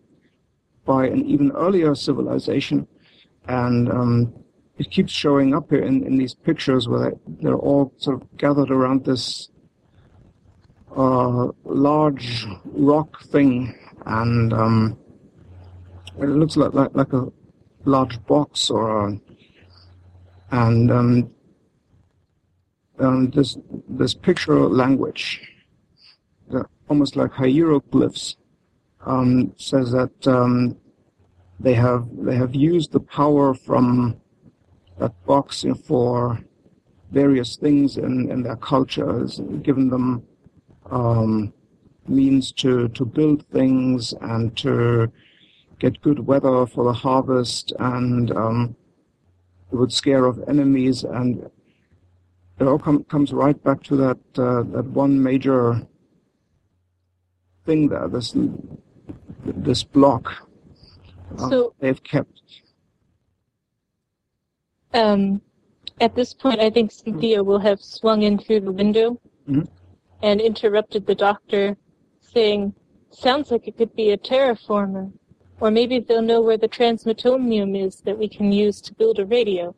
by 0.86 1.08
an 1.08 1.26
even 1.26 1.52
earlier 1.52 1.94
civilization, 1.96 2.88
and 3.48 3.92
um, 3.92 4.34
it 4.80 4.90
keeps 4.90 5.12
showing 5.12 5.54
up 5.54 5.70
here 5.70 5.84
in, 5.84 6.04
in 6.06 6.18
these 6.18 6.34
pictures 6.34 6.88
where 6.88 7.12
they, 7.12 7.18
they're 7.42 7.56
all 7.58 7.94
sort 7.98 8.22
of 8.22 8.38
gathered 8.38 8.72
around 8.72 9.04
this 9.04 9.50
uh, 10.96 11.48
large 11.66 12.48
rock 12.64 13.22
thing, 13.26 13.78
and 14.06 14.54
um, 14.54 14.98
it 16.18 16.28
looks 16.28 16.56
like, 16.56 16.74
like 16.74 16.90
like 16.94 17.14
a 17.14 17.28
large 17.84 18.26
box 18.26 18.70
or 18.70 19.10
a, 19.10 19.20
and 20.52 20.92
um, 20.92 21.30
um, 23.00 23.30
this 23.32 23.58
this 23.90 24.14
picture 24.14 24.62
language, 24.62 25.42
almost 26.88 27.18
like 27.18 27.32
hieroglyphs, 27.32 28.38
um, 29.06 29.54
says 29.58 29.92
that 29.92 30.28
um, 30.28 30.78
they 31.60 31.74
have 31.74 32.08
they 32.14 32.36
have 32.36 32.56
used 32.56 32.94
the 32.94 33.00
power 33.00 33.54
from 33.54 34.19
that 35.00 35.14
box 35.26 35.64
you 35.64 35.70
know, 35.72 35.76
for 35.76 36.40
various 37.12 37.56
things 37.56 37.98
in, 37.98 38.30
in 38.30 38.44
their 38.44 38.58
cultures, 38.58 39.42
given 39.64 39.90
them 39.90 40.24
um, 40.92 41.54
means 42.08 42.52
to 42.52 42.88
to 42.90 43.06
build 43.06 43.46
things 43.52 44.14
and 44.22 44.56
to 44.58 45.12
get 45.80 46.02
good 46.02 46.20
weather 46.20 46.66
for 46.66 46.84
the 46.84 46.94
harvest 46.94 47.72
and 47.80 48.32
um, 48.32 48.76
it 49.72 49.76
would 49.76 49.94
scare 49.94 50.28
off 50.28 50.38
enemies. 50.48 51.04
And 51.04 51.50
it 52.60 52.68
all 52.68 52.80
com- 52.80 53.04
comes 53.06 53.32
right 53.32 53.62
back 53.64 53.82
to 53.84 53.96
that 53.98 54.18
uh, 54.38 54.64
that 54.76 54.86
one 54.86 55.22
major 55.22 55.82
thing 57.66 57.88
there 57.90 58.08
this 58.08 58.36
this 59.46 59.84
block 59.84 60.32
uh, 61.38 61.50
So- 61.50 61.74
they've 61.80 62.04
kept 62.04 62.42
Um, 64.94 65.42
at 66.02 66.16
this 66.16 66.34
point, 66.34 66.60
I 66.60 66.70
think 66.70 66.92
Cynthia 66.92 67.44
will 67.44 67.60
have 67.60 67.82
swung 67.82 68.24
in 68.24 68.38
through 68.40 68.62
the 68.62 68.72
window 68.72 69.20
Mhm. 69.48 69.68
and 70.22 70.42
interrupted 70.42 71.06
the 71.06 71.16
doctor, 71.16 71.78
saying, 72.22 72.74
Sounds 73.12 73.50
like 73.50 73.68
it 73.68 73.76
could 73.76 73.96
be 73.96 74.12
a 74.12 74.18
terraformer. 74.18 75.12
Or 75.60 75.72
maybe 75.72 75.98
they'll 76.00 76.22
know 76.22 76.42
where 76.42 76.58
the 76.58 76.68
transmitonium 76.70 77.76
is 77.76 78.02
that 78.02 78.18
we 78.18 78.30
can 78.30 78.52
use 78.52 78.80
to 78.82 78.94
build 78.94 79.18
a 79.18 79.26
radio. 79.26 79.76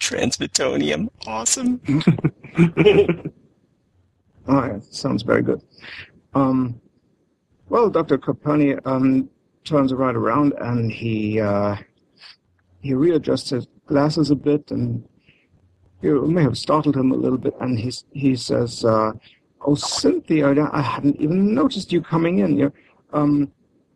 Transmitonium. 0.00 1.08
Awesome. 1.26 1.80
Oh, 4.50 4.64
yeah, 4.64 4.78
sounds 4.80 5.22
very 5.22 5.42
good. 5.42 5.60
Um, 6.32 6.80
well, 7.68 7.90
Dr. 7.90 8.16
Coperni 8.16 8.80
um, 8.86 9.28
turns 9.64 9.92
right 9.92 10.16
around 10.16 10.54
and 10.58 10.90
he 10.90 11.38
uh, 11.38 11.76
he 12.80 12.94
readjusts 12.94 13.50
his 13.50 13.66
glasses 13.88 14.30
a 14.30 14.36
bit, 14.36 14.70
and 14.70 15.04
you 16.02 16.26
may 16.26 16.42
have 16.42 16.56
startled 16.56 16.96
him 16.96 17.10
a 17.10 17.16
little 17.16 17.38
bit. 17.38 17.54
And 17.60 17.78
he 17.78 17.92
he 18.12 18.36
says, 18.36 18.84
uh, 18.84 19.12
"Oh, 19.62 19.74
Cynthia, 19.74 20.54
I 20.72 20.80
hadn't 20.80 21.20
even 21.20 21.54
noticed 21.54 21.92
you 21.92 22.00
coming 22.00 22.38
in. 22.38 22.56
You're, 22.56 22.72
um, 23.12 23.50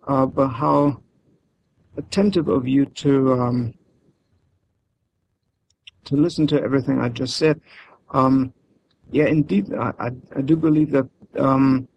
uh, 0.09 0.27
but 0.27 0.49
how 0.49 1.01
attentive 1.97 2.49
of 2.49 2.67
you 2.67 2.87
to 2.87 3.33
um, 3.35 3.75
to 6.05 6.17
listen 6.17 6.47
to 6.49 6.63
everything 6.63 7.01
I 7.01 7.09
just 7.09 7.37
said. 7.37 7.61
Um, 8.11 8.53
yeah, 9.11 9.27
indeed, 9.27 9.73
I, 9.75 9.93
I, 9.99 10.11
I, 10.37 10.41
do 10.41 10.57
believe 10.57 10.91
that 10.91 11.09
um, 11.39 11.89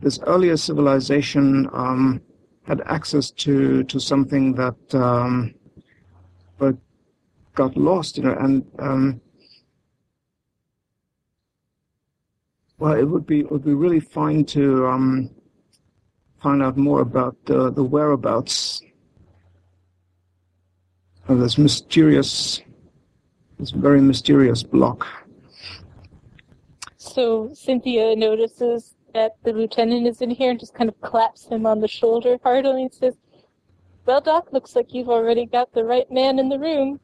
this 0.00 0.18
earlier 0.26 0.56
civilization 0.56 1.68
um, 1.72 2.20
had 2.66 2.80
access 2.86 3.30
to 3.32 3.84
to 3.84 4.00
something 4.00 4.54
that 4.54 4.94
um, 4.94 5.54
but 6.58 6.76
got 7.54 7.76
lost, 7.76 8.16
you 8.16 8.24
know, 8.24 8.36
and 8.38 8.64
um, 8.78 9.20
well, 12.78 12.94
it 12.94 13.04
would 13.04 13.26
be 13.26 13.40
it 13.40 13.50
would 13.50 13.64
be 13.64 13.74
really 13.74 14.00
fine 14.00 14.44
to 14.46 14.86
um, 14.86 15.30
find 16.42 16.62
out 16.62 16.76
more 16.76 17.00
about 17.00 17.36
the 17.44 17.70
the 17.70 17.84
whereabouts 17.84 18.82
of 21.28 21.38
this 21.38 21.58
mysterious, 21.58 22.60
this 23.58 23.70
very 23.70 24.00
mysterious 24.00 24.62
block. 24.62 25.06
So 26.96 27.50
Cynthia 27.54 28.16
notices 28.16 28.94
that 29.14 29.36
the 29.44 29.52
lieutenant 29.52 30.06
is 30.06 30.20
in 30.20 30.30
here 30.30 30.50
and 30.50 30.60
just 30.60 30.74
kind 30.74 30.88
of 30.88 31.00
claps 31.00 31.46
him 31.46 31.66
on 31.66 31.80
the 31.80 31.88
shoulder 31.88 32.38
heartily 32.42 32.82
and 32.82 32.92
says, 32.92 33.16
Well, 34.06 34.20
Doc, 34.20 34.52
looks 34.52 34.74
like 34.74 34.92
you've 34.92 35.08
already 35.08 35.46
got 35.46 35.72
the 35.72 35.84
right 35.84 36.10
man 36.10 36.38
in 36.38 36.48
the 36.48 36.58
room. 36.58 37.00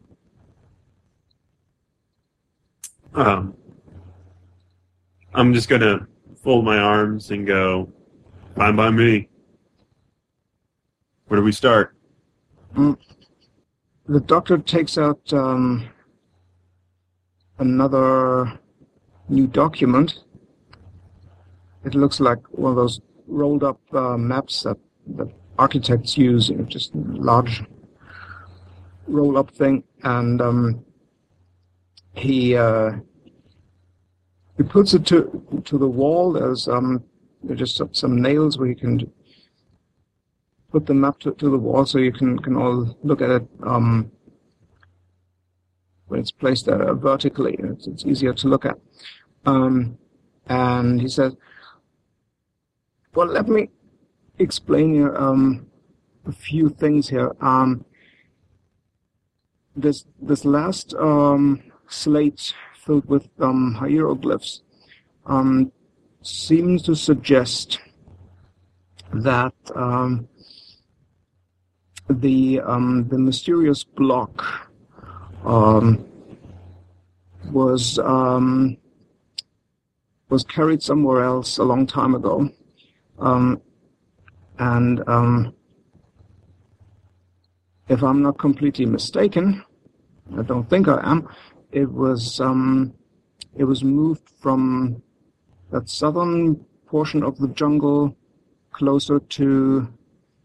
Um, 3.15 3.55
I'm 5.35 5.55
just 5.55 5.69
gonna 5.69 6.07
fold 6.43 6.65
my 6.65 6.79
arms 6.79 7.31
and 7.31 7.47
go, 7.47 7.93
fine 8.57 8.77
by 8.77 8.91
me. 8.91 9.29
Where 11.29 11.41
do 11.41 11.45
we 11.45 11.53
start? 11.53 11.97
Mm. 12.75 12.97
The 14.09 14.21
doctor 14.21 14.59
takes 14.59 14.99
out 14.99 15.21
um, 15.33 15.89
another 17.59 18.59
new 19.29 19.47
document 19.49 20.21
it 21.87 21.95
looks 21.95 22.19
like 22.19 22.41
one 22.51 22.71
of 22.71 22.77
those 22.77 23.01
rolled 23.29 23.63
up 23.63 23.81
uh, 23.93 24.17
maps 24.17 24.65
that, 24.65 24.77
that 25.15 25.29
architects 25.57 26.19
use, 26.19 26.49
you 26.49 26.57
know, 26.57 26.65
just 26.65 26.93
large 26.97 27.63
roll 29.07 29.39
up 29.39 29.53
thing. 29.53 29.85
And 30.03 30.43
um, 30.43 30.85
he 32.17 32.57
uh, 32.57 32.93
he 34.57 34.63
puts 34.63 34.95
it 34.95 35.07
to 35.07 35.63
to 35.65 35.79
the 35.79 35.89
wall. 35.89 36.33
There's 36.33 36.67
um, 36.69 37.05
just 37.55 37.81
some 37.95 38.21
nails 38.21 38.59
where 38.59 38.69
you 38.69 38.77
can 38.77 39.11
put 40.77 40.87
the 40.87 40.95
map 40.95 41.19
to, 41.21 41.33
to 41.33 41.51
the 41.51 41.57
wall 41.57 41.87
so 41.87 41.99
you 41.99 42.13
can, 42.13 42.39
can 42.39 42.57
all 42.57 42.97
look 43.03 43.23
at 43.23 43.31
it 43.31 43.49
um, 43.63 44.11
when 46.09 46.21
it's 46.21 46.33
placed 46.33 46.69
uh, 46.69 46.93
vertically. 46.95 47.57
It's, 47.59 47.87
it's 47.87 48.05
easier 48.05 48.35
to 48.35 48.49
look 48.49 48.65
at. 48.65 48.77
Um, 49.45 49.97
and 50.49 51.01
he 51.01 51.09
says, 51.09 51.35
well, 53.15 53.27
let 53.27 53.49
me 53.49 53.71
explain 54.39 54.95
you 54.95 55.15
um, 55.17 55.67
a 56.27 56.33
few 56.33 56.69
things 56.69 57.09
here. 57.09 57.33
Um, 57.41 57.85
this 59.75 60.05
this 60.21 60.45
last 60.45 60.95
um, 60.95 61.63
slate 61.89 62.55
filled 62.75 63.07
with 63.07 63.29
um, 63.41 63.75
hieroglyphs 63.75 64.63
um, 65.27 65.73
seems 66.23 66.83
to 66.83 66.95
suggest 66.95 67.81
that 69.13 69.55
um, 69.75 70.29
the 72.09 72.61
um, 72.61 73.09
the 73.09 73.19
mysterious 73.19 73.83
block 73.85 74.71
um, 75.45 76.05
was 77.51 77.99
um, 77.99 78.77
was 80.29 80.45
carried 80.45 80.83
somewhere 80.83 81.23
else 81.23 81.59
a 81.59 81.65
long 81.65 81.87
time 81.87 82.15
ago, 82.15 82.51
and 84.59 85.03
if 87.89 88.03
I'm 88.03 88.23
not 88.23 88.39
completely 88.39 88.87
mistaken, 88.87 89.65
I 90.37 90.43
don't 90.43 90.69
think 90.69 90.89
I 90.89 91.01
am. 91.05 91.29
It 91.77 91.93
was 91.93 92.41
um, 92.41 92.95
it 93.55 93.65
was 93.65 93.85
moved 93.85 94.31
from 94.41 95.03
that 95.71 95.91
southern 95.91 96.65
portion 96.87 97.23
of 97.23 97.37
the 97.37 97.49
jungle 97.49 98.17
closer 98.73 99.21
to 99.21 99.87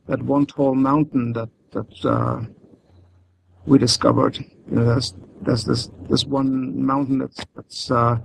that 0.07 0.21
one 0.21 0.45
tall 0.45 0.75
mountain 0.75 1.32
that 1.32 1.47
that 1.71 2.05
uh, 2.05 2.41
we 3.65 3.77
discovered. 3.79 4.39
You 4.39 4.75
know, 4.75 4.84
there's 4.84 5.13
there's 5.41 5.63
this 5.63 5.89
this 6.09 6.25
one 6.25 6.86
mountain 6.86 7.19
that's 7.19 7.45
that's 7.55 7.89
uh, 7.89 8.17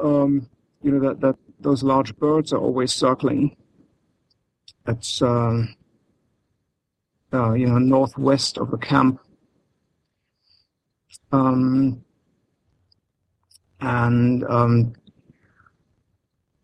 um, 0.00 0.48
you 0.80 0.92
know 0.92 1.00
that 1.00 1.20
that 1.22 1.36
those 1.58 1.82
large 1.82 2.14
birds 2.18 2.52
are 2.52 2.60
always 2.60 2.92
circling. 2.92 3.56
It's 4.86 5.20
uh, 5.20 5.64
uh, 7.32 7.52
you 7.54 7.66
know 7.66 7.78
northwest 7.78 8.58
of 8.58 8.70
the 8.70 8.78
camp, 8.78 9.18
um, 11.34 12.04
and 13.80 14.44
um, 14.44 14.94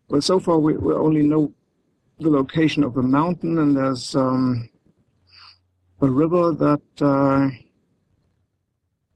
well, 0.07 0.21
so 0.21 0.39
far 0.39 0.59
we, 0.59 0.77
we 0.77 0.93
only 0.93 1.23
know 1.23 1.53
the 2.19 2.29
location 2.29 2.83
of 2.83 2.93
the 2.93 3.01
mountain, 3.01 3.57
and 3.57 3.75
there's 3.75 4.15
um, 4.15 4.69
a 6.01 6.07
river 6.07 6.53
that 6.53 6.81
uh, 7.01 7.49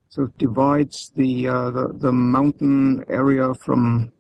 sort 0.09 0.27
of 0.29 0.37
divides 0.37 1.11
the, 1.15 1.47
uh, 1.47 1.71
the 1.71 1.87
the 1.93 2.11
mountain 2.11 3.05
area 3.07 3.53
from 3.53 4.11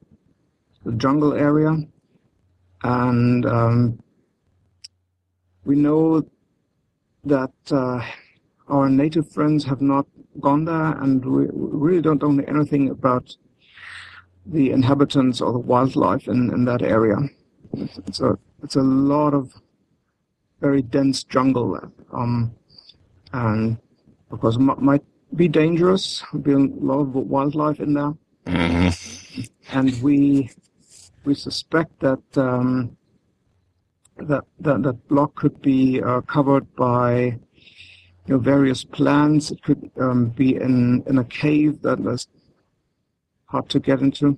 the 0.85 0.93
jungle 0.93 1.33
area, 1.33 1.75
and 2.83 3.45
um, 3.45 3.99
we 5.65 5.75
know 5.75 6.23
that 7.25 7.53
uh, 7.71 7.99
our 8.69 8.89
native 8.89 9.29
friends 9.31 9.65
have 9.65 9.81
not 9.81 10.05
gone 10.39 10.65
there, 10.65 10.97
and 11.01 11.23
we 11.25 11.47
really 11.51 12.01
don't 12.01 12.21
know 12.21 12.43
anything 12.47 12.89
about 12.89 13.35
the 14.45 14.71
inhabitants 14.71 15.41
or 15.41 15.51
the 15.51 15.59
wildlife 15.59 16.27
in, 16.27 16.51
in 16.53 16.65
that 16.65 16.81
area. 16.81 17.17
It's, 17.73 17.97
it's 17.99 18.19
a 18.21 18.37
it's 18.63 18.75
a 18.75 18.81
lot 18.81 19.33
of 19.33 19.53
very 20.61 20.81
dense 20.81 21.23
jungle, 21.23 21.79
um, 22.13 22.53
and 23.33 23.77
of 24.31 24.39
course 24.39 24.55
m- 24.55 24.77
might 24.79 25.03
be 25.35 25.47
dangerous. 25.47 26.23
Be 26.41 26.53
a 26.53 26.57
lot 26.57 26.99
of 26.99 27.15
wildlife 27.15 27.79
in 27.79 27.93
there, 27.93 28.13
mm-hmm. 28.45 29.41
and 29.71 30.01
we 30.01 30.51
we 31.25 31.33
suspect 31.35 31.99
that 31.99 32.23
um, 32.37 32.95
that, 34.17 34.45
that 34.59 34.83
that 34.83 35.07
block 35.07 35.35
could 35.35 35.61
be 35.61 36.01
uh, 36.01 36.21
covered 36.21 36.73
by 36.75 37.37
you 38.25 38.33
know, 38.33 38.39
various 38.39 38.83
plants. 38.83 39.51
It 39.51 39.61
could 39.61 39.91
um, 39.99 40.29
be 40.29 40.55
in 40.55 41.03
in 41.07 41.17
a 41.19 41.23
cave 41.23 41.81
that 41.81 42.03
that 42.03 42.11
is 42.11 42.27
hard 43.45 43.69
to 43.69 43.79
get 43.79 44.01
into. 44.01 44.37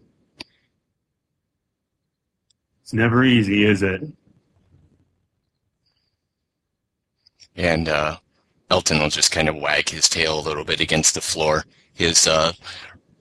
It's 2.81 2.93
never 2.93 3.23
easy, 3.23 3.65
is 3.65 3.83
it? 3.83 4.01
And 7.55 7.89
uh, 7.89 8.17
Elton 8.69 8.99
will 8.99 9.09
just 9.09 9.31
kind 9.31 9.49
of 9.49 9.55
wag 9.55 9.89
his 9.89 10.07
tail 10.07 10.39
a 10.39 10.47
little 10.47 10.63
bit 10.63 10.79
against 10.79 11.13
the 11.13 11.21
floor. 11.21 11.65
His 11.93 12.27
uh, 12.27 12.53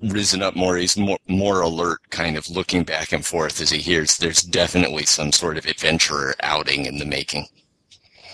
risen 0.02 0.42
up 0.42 0.54
more. 0.54 0.76
He's 0.76 0.96
more, 0.96 1.18
more 1.26 1.62
alert, 1.62 2.00
kind 2.10 2.36
of 2.36 2.50
looking 2.50 2.84
back 2.84 3.12
and 3.12 3.24
forth 3.24 3.60
as 3.60 3.70
he 3.70 3.78
hears 3.78 4.16
there's 4.16 4.42
definitely 4.42 5.04
some 5.04 5.32
sort 5.32 5.56
of 5.56 5.66
adventurer 5.66 6.34
outing 6.42 6.86
in 6.86 6.98
the 6.98 7.06
making. 7.06 7.46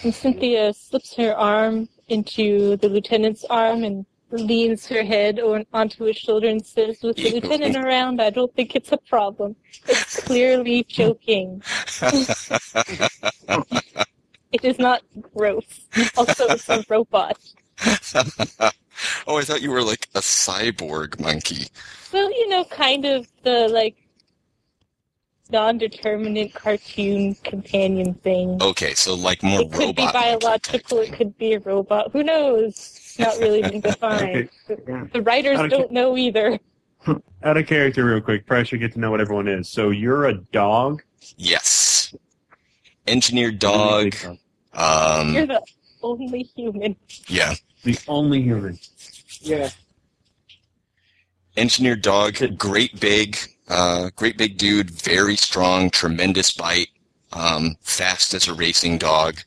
And 0.03 0.15
Cynthia 0.15 0.73
slips 0.75 1.15
her 1.17 1.37
arm 1.37 1.89
into 2.09 2.77
the 2.79 2.89
lieutenant's 2.89 3.45
arm 3.45 3.85
and 3.85 4.05
leans 4.33 4.87
her 4.87 5.03
head 5.05 5.39
on, 5.39 5.65
onto 5.73 6.05
his 6.05 6.17
shoulder 6.17 6.49
and 6.49 6.65
says, 6.65 7.03
With 7.03 7.17
the 7.17 7.31
lieutenant 7.31 7.77
around, 7.77 8.21
I 8.21 8.31
don't 8.31 8.53
think 8.55 8.75
it's 8.75 8.93
a 8.93 8.97
problem. 8.97 9.55
It's 9.87 10.21
clearly 10.21 10.85
joking. 10.89 11.63
it 14.53 14.65
is 14.65 14.79
not 14.79 15.03
gross. 15.35 15.87
Also, 16.17 16.47
it's 16.49 16.69
a 16.69 16.85
robot. 16.89 17.39
oh, 19.27 19.39
I 19.39 19.43
thought 19.43 19.63
you 19.63 19.71
were 19.71 19.83
like 19.83 20.09
a 20.15 20.21
cyborg 20.21 21.21
monkey. 21.21 21.69
Well, 22.13 22.31
you 22.31 22.49
know, 22.49 22.65
kind 22.65 23.05
of 23.05 23.29
the 23.43 23.69
like 23.69 23.97
non-determinate 25.53 26.55
cartoon 26.55 27.35
companion 27.45 28.15
thing. 28.15 28.61
Okay, 28.61 28.95
so 28.95 29.15
like 29.15 29.43
more 29.43 29.61
it 29.61 29.71
could 29.73 29.79
robot. 29.81 29.97
be 29.97 30.07
biological. 30.13 30.99
It 31.01 31.13
could 31.13 31.37
be 31.39 31.53
a 31.53 31.61
robot. 31.61 32.11
Who 32.13 32.23
knows? 32.25 32.75
It's 32.75 33.19
not 33.19 33.39
really 33.39 33.63
been 33.63 33.81
defined. 33.93 34.49
okay. 34.69 35.09
The 35.13 35.23
writers 35.23 35.59
don't 35.71 35.89
ca- 35.89 35.95
know 35.95 36.17
either. 36.17 36.59
Out 37.45 37.57
of 37.57 37.67
character, 37.67 38.05
real 38.05 38.21
quick. 38.21 38.47
Probably 38.47 38.65
should 38.65 38.81
get 38.81 38.93
to 38.95 39.01
know 39.01 39.11
what 39.11 39.21
everyone 39.21 39.47
is. 39.49 39.69
So 39.69 39.91
you're 39.91 40.27
a 40.27 40.35
dog. 40.35 41.03
Yes. 41.37 42.15
engineered 43.07 43.59
dog. 43.59 44.15
Um, 44.73 45.35
You're 45.35 45.47
the 45.47 45.63
only 46.03 46.45
human. 46.57 46.97
yeah, 47.29 47.55
The 47.85 47.99
only 48.09 48.41
human. 48.43 48.79
Yeah. 49.41 49.69
engineered 51.57 52.03
dog. 52.03 52.37
Great 52.57 52.99
big, 53.01 53.37
uh, 53.73 54.11
great 54.17 54.37
big 54.37 54.59
dude. 54.59 54.91
Very 54.91 55.37
strong, 55.37 55.91
tremendous 55.91 56.53
bite. 56.53 56.89
Um, 57.33 57.77
fast 57.81 58.35
as 58.35 58.47
a 58.47 58.53
racing 58.55 58.99
dog. 58.99 59.39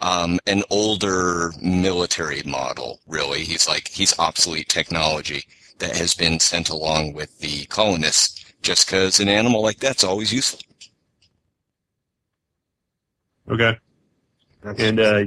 Um, 0.00 0.38
an 0.46 0.62
older 0.70 1.52
military 1.60 2.42
model, 2.44 3.00
really. 3.08 3.42
He's 3.42 3.66
like 3.66 3.88
he's 3.88 4.16
obsolete 4.18 4.68
technology 4.68 5.44
that 5.78 5.96
has 5.96 6.14
been 6.14 6.38
sent 6.38 6.68
along 6.70 7.14
with 7.14 7.40
the 7.40 7.66
colonists. 7.66 8.38
Just 8.62 8.86
because 8.86 9.18
an 9.18 9.28
animal 9.28 9.60
like 9.60 9.78
that's 9.78 10.04
always 10.04 10.32
useful. 10.32 10.60
Okay. 13.50 13.76
And 14.78 15.00
uh, 15.00 15.24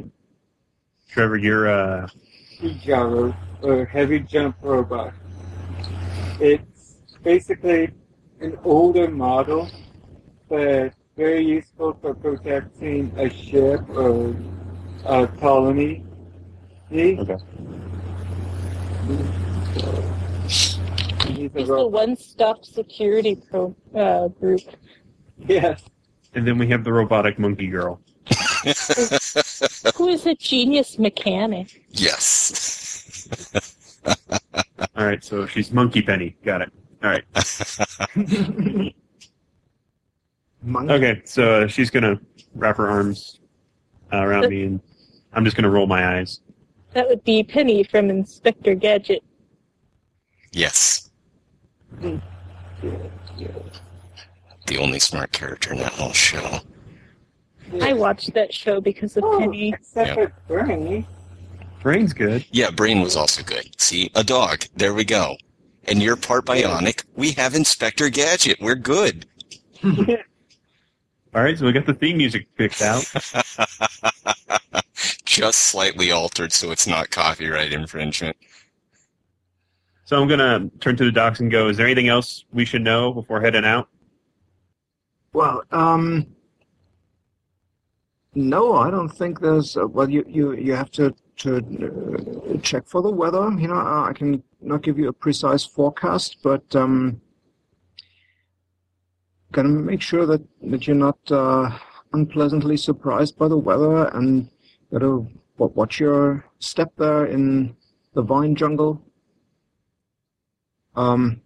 Trevor, 1.10 1.38
you're 1.38 1.68
uh, 1.68 2.08
Gyro, 2.82 3.36
or 3.62 3.86
heavy 3.86 4.20
jump 4.20 4.56
robot. 4.62 5.14
It's 6.40 6.96
basically 7.24 7.92
an 8.40 8.58
older 8.64 9.10
model, 9.10 9.70
but 10.50 10.94
very 11.16 11.46
useful 11.46 11.98
for 12.02 12.14
protecting 12.14 13.12
a 13.18 13.30
ship 13.30 13.82
or 13.90 14.36
a 15.06 15.28
colony. 15.40 16.04
See? 16.92 17.18
Okay. 17.18 17.38
He's 21.28 21.56
a 21.56 21.60
He's 21.60 21.68
the 21.68 21.88
one-stop 21.88 22.66
security 22.66 23.36
pro 23.36 23.76
uh, 23.96 24.28
group. 24.28 24.62
Yes. 25.38 25.84
and 26.34 26.48
then 26.48 26.58
we 26.58 26.68
have 26.68 26.84
the 26.84 26.94
robotic 26.94 27.40
monkey 27.40 27.68
girl. 27.68 28.00
Who 29.96 30.08
is 30.08 30.26
a 30.26 30.36
genius 30.36 30.98
mechanic? 30.98 31.84
yes. 31.92 33.28
All 34.96 35.06
right, 35.06 35.24
so 35.24 35.46
she's 35.46 35.72
Monkey 35.72 36.02
Penny. 36.02 36.36
Got 36.44 36.62
it. 36.62 36.72
All 37.06 37.12
right. 37.12 37.24
Okay, 40.90 41.22
so 41.26 41.62
uh, 41.62 41.68
she's 41.68 41.92
gonna 41.92 42.20
wrap 42.56 42.78
her 42.78 42.90
arms 42.90 43.40
uh, 44.12 44.18
around 44.18 44.50
me, 44.50 44.64
and 44.64 44.82
I'm 45.34 45.46
just 45.46 45.56
gonna 45.56 45.70
roll 45.70 45.86
my 45.86 46.18
eyes. 46.18 46.42
That 46.94 47.08
would 47.08 47.24
be 47.24 47.44
Penny 47.44 47.84
from 47.84 48.10
Inspector 48.10 48.74
Gadget. 48.76 49.24
yes. 50.52 51.12
The 52.02 52.20
only 54.80 54.98
smart 55.00 55.32
character 55.32 55.72
in 55.74 55.78
that 55.80 55.92
whole 55.94 56.14
show. 56.14 56.60
I 57.82 57.94
watched 57.94 58.34
that 58.34 58.52
show 58.52 58.82
because 58.82 59.16
of 59.18 59.24
Oh, 59.24 59.38
Penny. 59.40 59.70
except 59.70 60.08
Yeah. 60.10 60.14
for 60.16 60.34
Bernie. 60.48 61.06
Brain's 61.84 62.14
good. 62.14 62.44
Yeah, 62.52 62.72
Brain 62.72 63.02
was 63.02 63.16
also 63.16 63.44
good. 63.44 63.80
See, 63.80 64.10
a 64.16 64.24
dog. 64.24 64.66
There 64.76 64.96
we 64.96 65.06
go. 65.06 65.38
And 65.88 66.02
you're 66.02 66.16
part 66.16 66.46
bionic. 66.46 67.04
We 67.16 67.32
have 67.34 67.54
Inspector 67.54 68.10
Gadget. 68.10 68.60
We're 68.60 68.76
good. 68.76 69.26
All 69.84 71.44
right, 71.44 71.58
so 71.58 71.66
we 71.66 71.74
got 71.74 71.86
the 71.86 71.94
theme 71.94 72.18
music 72.18 72.48
picked 72.58 72.82
out. 72.82 73.04
Just 75.26 75.60
slightly 75.64 76.12
altered 76.12 76.54
so 76.54 76.72
it's 76.72 76.88
not 76.88 77.10
copyright 77.10 77.74
infringement. 77.74 78.38
So 80.06 80.22
I'm 80.22 80.28
gonna 80.30 80.70
turn 80.80 80.96
to 80.98 81.06
the 81.06 81.12
docs 81.12 81.40
and 81.40 81.52
go. 81.52 81.68
Is 81.68 81.78
there 81.78 81.88
anything 81.88 82.08
else 82.08 82.46
we 82.54 82.64
should 82.64 82.84
know 82.84 83.12
before 83.12 83.42
heading 83.42 83.66
out? 83.66 83.90
Well, 85.34 85.64
um, 85.72 86.28
no, 88.36 88.76
I 88.76 88.90
don't 88.90 89.10
think 89.10 89.42
there's. 89.42 89.76
Uh, 89.76 89.88
well, 89.88 90.10
you, 90.10 90.24
you, 90.28 90.54
you 90.54 90.74
have 90.74 90.92
to 90.92 91.14
to 91.38 91.58
uh, 91.58 92.58
check 92.62 92.88
for 92.88 93.02
the 93.02 93.10
weather. 93.10 93.52
You 93.60 93.68
know, 93.68 93.76
uh, 93.76 94.04
I 94.04 94.14
can 94.14 94.44
not 94.66 94.82
give 94.82 94.98
you 94.98 95.10
a 95.10 95.14
precise 95.14 95.66
forecast, 95.66 96.38
but 96.44 96.76
um, 96.76 97.22
gonna 99.52 99.70
make 99.70 100.02
sure 100.02 100.26
that 100.26 100.42
that 100.64 100.88
you're 100.88 100.96
not 100.96 101.20
uh, 101.32 101.70
unpleasantly 102.14 102.78
surprised 102.78 103.38
by 103.38 103.48
the 103.48 103.58
weather, 103.58 104.06
and 104.10 104.50
gotta 104.92 105.26
wa- 105.58 105.68
watch 105.68 106.00
your 106.00 106.46
step 106.60 106.92
there 106.98 107.26
in 107.26 107.76
the 108.14 108.22
vine 108.22 108.56
jungle. 108.56 109.02
Um, 110.96 111.42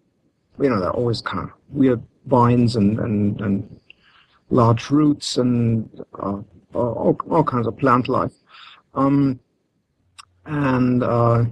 you 0.59 0.69
know, 0.69 0.79
they're 0.79 0.91
always 0.91 1.21
kind 1.21 1.43
of 1.43 1.51
weird 1.69 2.01
vines 2.25 2.75
and 2.75 2.99
and 2.99 3.41
and 3.41 3.79
large 4.49 4.89
roots 4.89 5.37
and 5.37 5.87
uh, 6.19 6.39
all, 6.73 7.17
all 7.29 7.43
kinds 7.43 7.67
of 7.67 7.77
plant 7.77 8.07
life. 8.07 8.33
Um, 8.93 9.39
and 10.45 11.03
uh, 11.03 11.45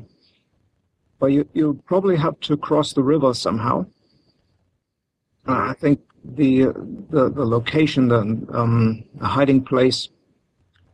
but 1.19 1.27
you 1.27 1.47
you 1.53 1.81
probably 1.85 2.15
have 2.15 2.39
to 2.41 2.57
cross 2.57 2.93
the 2.93 3.03
river 3.03 3.33
somehow. 3.33 3.85
Uh, 5.47 5.69
I 5.71 5.73
think 5.73 5.99
the 6.23 6.65
the 7.09 7.29
the 7.29 7.45
location, 7.45 8.09
the 8.09 8.19
um, 8.53 9.03
the 9.15 9.25
hiding 9.25 9.63
place 9.63 10.09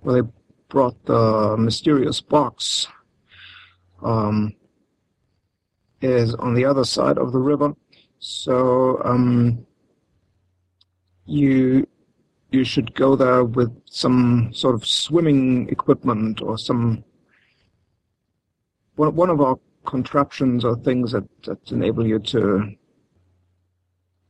where 0.02 0.22
they 0.22 0.30
brought 0.70 1.04
the 1.06 1.56
mysterious 1.58 2.22
box, 2.22 2.88
um, 4.04 4.54
is 6.02 6.36
on 6.36 6.54
the 6.54 6.66
other 6.66 6.84
side 6.84 7.18
of 7.18 7.32
the 7.32 7.40
river. 7.40 7.74
So 8.20 9.02
um, 9.04 9.66
you 11.26 11.88
you 12.52 12.64
should 12.64 12.94
go 12.94 13.16
there 13.16 13.44
with 13.44 13.72
some 13.86 14.52
sort 14.54 14.76
of 14.76 14.86
swimming 14.86 15.68
equipment 15.70 16.42
or 16.42 16.58
some 16.58 17.04
one, 18.96 19.16
one 19.16 19.30
of 19.30 19.42
our 19.42 19.58
contraptions 19.86 20.64
or 20.66 20.76
things 20.78 21.12
that, 21.12 21.24
that 21.44 21.72
enable 21.72 22.06
you 22.06 22.20
to 22.20 22.76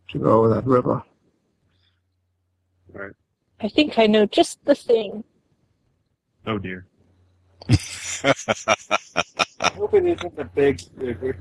to 0.09 0.19
go 0.19 0.39
over 0.39 0.49
that 0.49 0.65
river. 0.65 1.03
Right. 2.91 3.11
I 3.61 3.69
think 3.69 3.97
I 3.97 4.07
know 4.07 4.25
just 4.25 4.63
the 4.65 4.75
thing. 4.75 5.23
Oh 6.45 6.57
dear. 6.57 6.85
I 7.69 8.33
hope 9.75 9.93
it 9.93 10.05
isn't 10.05 10.35
the 10.35 10.49
big 10.53 10.81
river. 10.95 11.37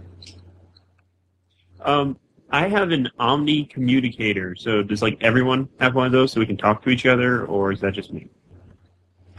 Um, 1.81 2.17
I 2.51 2.69
have 2.69 2.91
an 2.91 3.11
Omni 3.19 3.65
communicator. 3.65 4.55
So 4.55 4.83
does 4.83 5.03
like 5.03 5.19
everyone 5.21 5.69
have 5.81 5.95
one 5.95 6.07
of 6.07 6.13
those 6.13 6.33
so 6.33 6.41
we 6.41 6.47
can 6.47 6.57
talk 6.57 6.83
to 6.83 6.91
each 6.91 7.07
other, 7.07 7.47
or 7.47 7.73
is 7.73 7.81
that 7.81 7.95
just 7.95 8.13
me? 8.13 8.29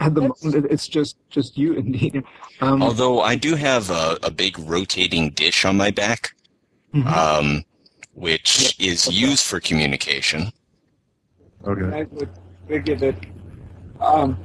At 0.00 0.14
the 0.14 0.22
That's- 0.22 0.44
moment, 0.44 0.66
it's 0.70 0.88
just 0.88 1.16
just 1.30 1.56
you 1.56 1.74
indeed. 1.74 2.22
Um, 2.60 2.82
Although 2.82 3.20
I 3.20 3.36
do 3.36 3.54
have 3.54 3.90
a, 3.90 4.18
a 4.22 4.30
big 4.30 4.58
rotating 4.58 5.30
dish 5.30 5.64
on 5.64 5.76
my 5.76 5.90
back, 5.90 6.34
mhm. 6.92 7.06
um, 7.06 7.64
which 8.14 8.76
is 8.80 9.06
used 9.08 9.44
for 9.44 9.60
communication. 9.60 10.52
Okay. 11.66 12.00
I 12.00 12.02
would 12.04 12.28
figure 12.68 12.96
that 12.96 13.16
um, 14.00 14.36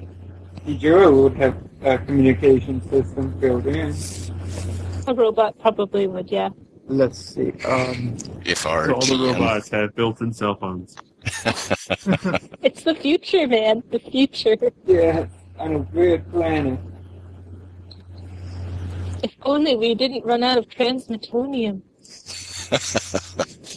Ejiro 0.66 1.24
would 1.24 1.36
have 1.38 1.58
a 1.84 1.98
communication 1.98 2.82
system 2.90 3.32
built 3.40 3.66
in. 3.66 3.96
A 5.08 5.14
robot 5.14 5.58
probably 5.60 6.08
would, 6.08 6.32
yeah. 6.32 6.50
let's 6.88 7.18
see. 7.18 7.52
Um, 7.66 8.16
If 8.46 8.66
our 8.66 8.86
So 8.86 8.94
all 8.94 9.02
the 9.02 9.34
robots 9.34 9.70
have 9.70 9.96
built-in 9.96 10.34
cell 10.34 10.56
phones. 10.56 10.96
It's 12.62 12.84
the 12.84 12.96
future, 12.96 13.48
man. 13.48 13.84
The 13.92 14.00
future. 14.00 14.56
Yes, 14.86 15.28
on 15.60 15.74
a 15.76 15.80
weird 15.80 16.30
planet. 16.32 16.80
If 19.22 19.34
only 19.44 19.76
we 19.76 19.94
didn't 19.96 20.26
run 20.26 20.44
out 20.44 20.58
of 20.58 20.68
transmetonium. 20.70 21.82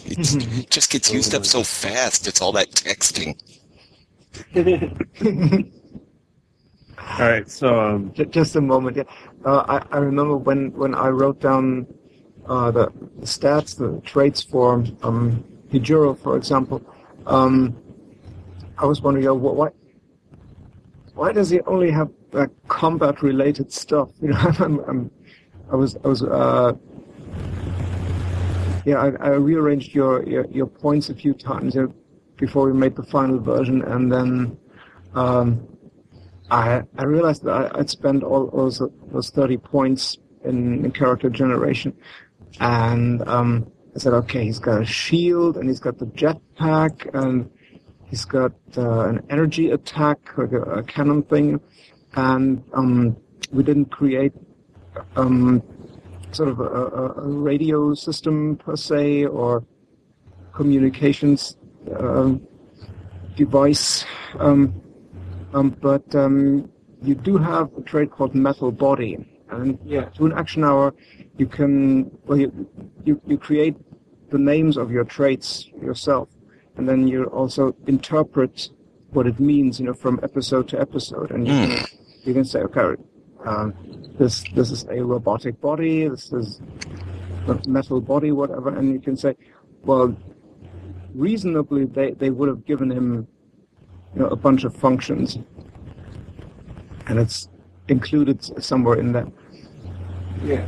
it 0.06 0.70
just 0.70 0.90
gets 0.90 1.12
used 1.12 1.34
up 1.34 1.44
so 1.44 1.62
fast. 1.62 2.28
It's 2.28 2.40
all 2.40 2.52
that 2.52 2.70
texting. 2.70 3.36
All 7.18 7.28
right. 7.28 7.50
So 7.50 7.78
um, 7.80 8.12
Ju- 8.14 8.26
Just 8.26 8.54
a 8.56 8.60
moment. 8.60 8.96
Yeah. 8.96 9.02
Uh, 9.44 9.64
I, 9.68 9.96
I 9.96 9.98
remember 9.98 10.36
when, 10.36 10.72
when 10.72 10.94
I 10.94 11.08
wrote 11.08 11.40
down 11.40 11.86
uh, 12.46 12.70
the, 12.70 12.86
the 13.18 13.26
stats, 13.26 13.76
the 13.76 14.00
traits 14.02 14.42
for 14.42 14.84
um, 15.02 15.44
Hijuro, 15.72 16.16
for 16.18 16.36
example. 16.36 16.80
Um, 17.26 17.76
I 18.78 18.86
was 18.86 19.00
wondering, 19.02 19.26
uh, 19.26 19.32
wh- 19.34 19.56
why 19.56 19.68
why 21.14 21.32
does 21.32 21.50
he 21.50 21.60
only 21.62 21.90
have 21.90 22.10
uh, 22.32 22.46
combat-related 22.68 23.72
stuff? 23.72 24.10
You 24.22 24.28
know, 24.28 24.38
I'm, 24.38 24.78
I'm, 24.80 25.10
I 25.70 25.76
was 25.76 25.96
I 26.04 26.08
was 26.08 26.22
uh, 26.22 26.72
yeah, 28.84 28.96
I, 28.96 29.08
I 29.20 29.28
rearranged 29.30 29.94
your, 29.94 30.22
your 30.28 30.46
your 30.46 30.66
points 30.66 31.08
a 31.10 31.14
few 31.14 31.34
times 31.34 31.76
uh, 31.76 31.86
before 32.36 32.66
we 32.66 32.72
made 32.72 32.96
the 32.96 33.04
final 33.04 33.38
version, 33.38 33.82
and 33.82 34.12
then. 34.12 34.58
Um, 35.14 35.68
I 36.50 36.82
I 36.98 37.04
realized 37.04 37.44
that 37.44 37.52
I, 37.74 37.78
I'd 37.78 37.88
spent 37.88 38.22
all 38.22 38.50
those 38.50 38.82
those 39.10 39.30
thirty 39.30 39.56
points 39.56 40.18
in, 40.44 40.84
in 40.84 40.90
character 40.90 41.30
generation, 41.30 41.94
and 42.60 43.26
um, 43.26 43.72
I 43.96 43.98
said, 43.98 44.12
okay, 44.14 44.44
he's 44.44 44.58
got 44.58 44.82
a 44.82 44.84
shield 44.84 45.56
and 45.56 45.68
he's 45.68 45.80
got 45.80 45.98
the 45.98 46.06
jetpack, 46.06 47.08
and 47.14 47.50
he's 48.12 48.26
got 48.26 48.52
uh, 48.76 49.08
an 49.08 49.24
energy 49.30 49.70
attack, 49.70 50.18
like 50.36 50.52
a, 50.52 50.60
a 50.80 50.82
cannon 50.82 51.22
thing, 51.22 51.58
and 52.12 52.62
um, 52.74 53.16
we 53.50 53.62
didn't 53.62 53.86
create 53.86 54.34
um, 55.16 55.62
sort 56.30 56.50
of 56.50 56.60
a, 56.60 56.64
a, 56.64 57.26
radio 57.26 57.94
system 57.94 58.58
per 58.58 58.76
se 58.76 59.24
or 59.24 59.64
communications 60.52 61.56
um, 61.98 62.46
device. 63.34 64.04
Um, 64.38 64.60
um, 65.54 65.70
but 65.80 66.14
um, 66.14 66.70
you 67.02 67.14
do 67.14 67.38
have 67.38 67.70
a 67.78 67.80
trait 67.80 68.10
called 68.10 68.34
metal 68.34 68.70
body, 68.70 69.26
and 69.48 69.78
Yeah. 69.86 70.10
through 70.10 70.26
an 70.26 70.36
action 70.42 70.64
hour, 70.64 70.94
you 71.38 71.46
can 71.46 72.10
well 72.26 72.38
you, 72.38 72.48
you 73.06 73.14
you 73.26 73.38
create 73.38 73.76
the 74.28 74.38
names 74.38 74.76
of 74.76 74.90
your 74.90 75.04
traits 75.04 75.70
yourself, 75.80 76.28
and 76.76 76.88
then 76.88 77.06
you 77.06 77.24
also 77.24 77.74
interpret 77.86 78.70
what 79.10 79.26
it 79.26 79.38
means, 79.38 79.78
you 79.78 79.86
know, 79.86 79.94
from 79.94 80.18
episode 80.22 80.68
to 80.68 80.80
episode, 80.80 81.30
and 81.30 81.46
you 81.46 81.52
can 81.52 81.86
you 82.24 82.34
can 82.34 82.44
say, 82.44 82.60
okay, 82.60 83.02
um, 83.44 83.74
this 84.18 84.44
this 84.54 84.70
is 84.70 84.84
a 84.90 85.02
robotic 85.02 85.60
body, 85.60 86.08
this 86.08 86.32
is 86.32 86.60
a 87.48 87.60
metal 87.68 88.00
body, 88.00 88.32
whatever, 88.32 88.76
and 88.76 88.92
you 88.92 89.00
can 89.00 89.16
say, 89.16 89.36
well, 89.82 90.16
reasonably 91.14 91.84
they, 91.84 92.12
they 92.12 92.30
would 92.30 92.48
have 92.48 92.64
given 92.64 92.90
him 92.90 93.26
you 94.14 94.22
know, 94.22 94.28
a 94.28 94.36
bunch 94.36 94.64
of 94.64 94.74
functions, 94.74 95.38
and 97.06 97.18
it's 97.18 97.48
included 97.88 98.42
somewhere 98.62 98.98
in 98.98 99.12
there. 99.12 99.26
Yeah. 100.44 100.66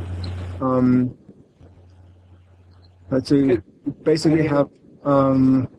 Um, 0.61 1.17
but 3.09 3.27
so 3.27 3.35
you 3.35 3.63
basically 4.03 4.47
have 4.47 4.69
um, 5.03 5.69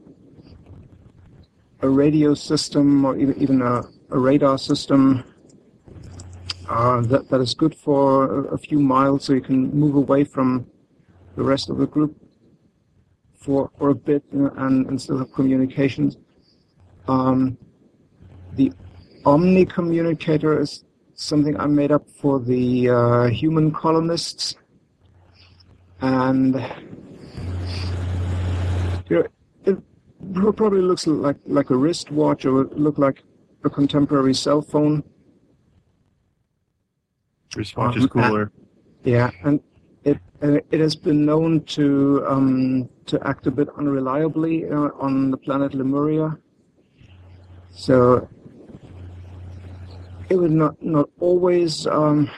a 1.81 1.89
radio 1.89 2.35
system 2.35 3.05
or 3.05 3.17
even, 3.17 3.63
a, 3.63 3.83
a 4.11 4.19
radar 4.19 4.59
system 4.59 5.25
uh, 6.69 7.01
that, 7.03 7.29
that 7.29 7.41
is 7.41 7.55
good 7.55 7.75
for 7.75 8.47
a, 8.55 8.59
few 8.59 8.81
miles 8.81 9.25
so 9.25 9.33
you 9.33 9.41
can 9.41 9.71
move 9.71 9.95
away 9.95 10.25
from 10.25 10.67
the 11.37 11.43
rest 11.43 11.71
of 11.71 11.79
the 11.79 11.87
group 11.87 12.17
for, 13.39 13.71
for 13.79 13.91
a 13.91 13.95
bit 13.95 14.25
and, 14.33 14.87
and 14.87 15.01
still 15.01 15.19
have 15.19 15.33
communications. 15.33 16.17
Um, 17.07 17.57
the 18.55 18.73
Omni 19.25 19.67
communicator 19.67 20.61
is 20.61 20.85
something 21.15 21.59
I 21.59 21.67
made 21.67 21.93
up 21.93 22.09
for 22.11 22.41
the 22.41 22.89
uh, 22.89 23.25
human 23.27 23.73
colonists. 23.73 24.55
And 26.01 26.55
you 29.09 29.17
know, 29.17 29.21
it 29.21 29.31
pro- 29.67 29.83
probably 30.35 30.81
looks 30.81 31.07
like 31.07 31.37
like 31.47 31.71
a 31.71 31.77
wristwatch 31.77 32.45
or 32.47 32.65
look 32.73 32.99
like 32.99 33.23
a 33.65 33.71
contemporary 33.71 34.35
cell 34.35 34.63
phone. 34.63 35.03
Wristwatch 37.57 37.97
is 37.97 38.05
Um, 38.05 38.09
cooler. 38.09 38.53
Yeah, 39.05 39.31
and 39.45 39.61
it 40.05 40.19
uh, 40.43 40.59
it 40.71 40.81
has 40.81 40.97
been 40.97 41.25
known 41.25 41.65
to 41.77 42.25
um, 42.29 42.89
to 43.07 43.25
act 43.27 43.47
a 43.47 43.51
bit 43.51 43.69
unreliably 43.77 44.71
uh, 44.71 44.91
on 44.99 45.31
the 45.31 45.37
planet 45.37 45.75
Lemuria. 45.75 46.37
So 47.71 48.29
it 50.29 50.37
would 50.37 50.51
not 50.51 50.81
not 50.83 51.09
always 51.21 51.87
um, 51.87 52.31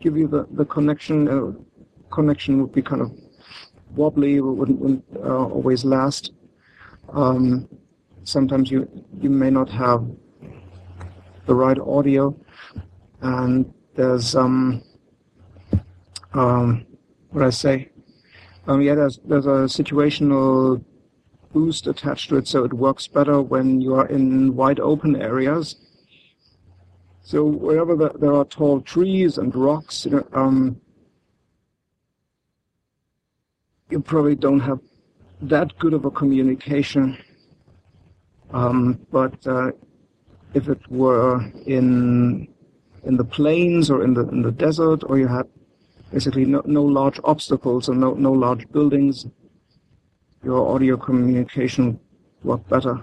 give 0.00 0.16
you 0.16 0.28
the 0.28 0.46
the 0.52 0.64
connection. 0.64 1.28
Uh, 1.28 1.52
connection 2.10 2.60
would 2.60 2.72
be 2.72 2.82
kind 2.82 3.02
of 3.02 3.10
wobbly. 3.96 4.36
It 4.36 4.40
wouldn't, 4.40 4.78
wouldn't 4.78 5.04
uh, 5.16 5.46
always 5.46 5.84
last. 5.84 6.32
Um, 7.12 7.68
sometimes 8.24 8.70
you 8.70 8.88
you 9.20 9.28
may 9.28 9.50
not 9.50 9.68
have 9.68 10.06
the 11.46 11.54
right 11.54 11.78
audio, 11.78 12.34
and 13.20 13.72
there's 13.94 14.34
um 14.34 14.82
um 16.32 16.86
what 17.30 17.44
I 17.44 17.50
say 17.50 17.90
um 18.66 18.80
yeah 18.80 18.94
there's 18.94 19.18
there's 19.24 19.46
a 19.46 19.68
situational 19.68 20.82
boost 21.52 21.86
attached 21.86 22.30
to 22.30 22.36
it, 22.36 22.48
so 22.48 22.64
it 22.64 22.72
works 22.72 23.06
better 23.06 23.42
when 23.42 23.80
you 23.80 23.94
are 23.94 24.06
in 24.06 24.56
wide 24.56 24.80
open 24.80 25.16
areas. 25.16 25.76
So 27.24 27.44
wherever 27.44 27.94
the, 27.94 28.10
there 28.18 28.32
are 28.32 28.44
tall 28.44 28.80
trees 28.80 29.38
and 29.38 29.54
rocks, 29.54 30.06
you 30.06 30.12
know, 30.12 30.26
um, 30.32 30.80
you 33.90 34.00
probably 34.00 34.34
don't 34.34 34.60
have 34.60 34.80
that 35.42 35.76
good 35.78 35.92
of 35.92 36.04
a 36.04 36.10
communication. 36.10 37.18
Um, 38.52 38.98
but 39.10 39.34
uh, 39.46 39.72
if 40.54 40.68
it 40.68 40.80
were 40.90 41.42
in 41.66 42.48
in 43.04 43.16
the 43.16 43.24
plains 43.24 43.90
or 43.90 44.04
in 44.04 44.14
the 44.14 44.28
in 44.28 44.42
the 44.42 44.52
desert, 44.52 45.02
or 45.06 45.18
you 45.18 45.26
had 45.26 45.46
basically 46.12 46.44
no, 46.44 46.62
no 46.66 46.82
large 46.82 47.18
obstacles 47.24 47.88
and 47.88 48.00
no 48.00 48.14
no 48.14 48.32
large 48.32 48.70
buildings, 48.70 49.26
your 50.44 50.74
audio 50.74 50.96
communication 50.96 51.98
worked 52.44 52.68
better. 52.68 53.00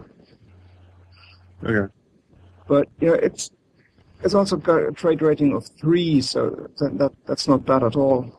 Okay. 1.64 1.92
But 2.68 2.88
yeah, 3.02 3.16
it's 3.22 3.52
it's 4.24 4.34
also 4.34 4.56
got 4.58 4.88
a 4.88 4.92
trait 4.92 5.22
rating 5.22 5.54
of 5.54 5.66
three, 5.80 6.22
so 6.22 6.70
that, 6.78 6.98
that 6.98 7.12
that's 7.26 7.48
not 7.48 7.66
bad 7.66 7.84
at 7.84 7.96
all. 7.96 8.32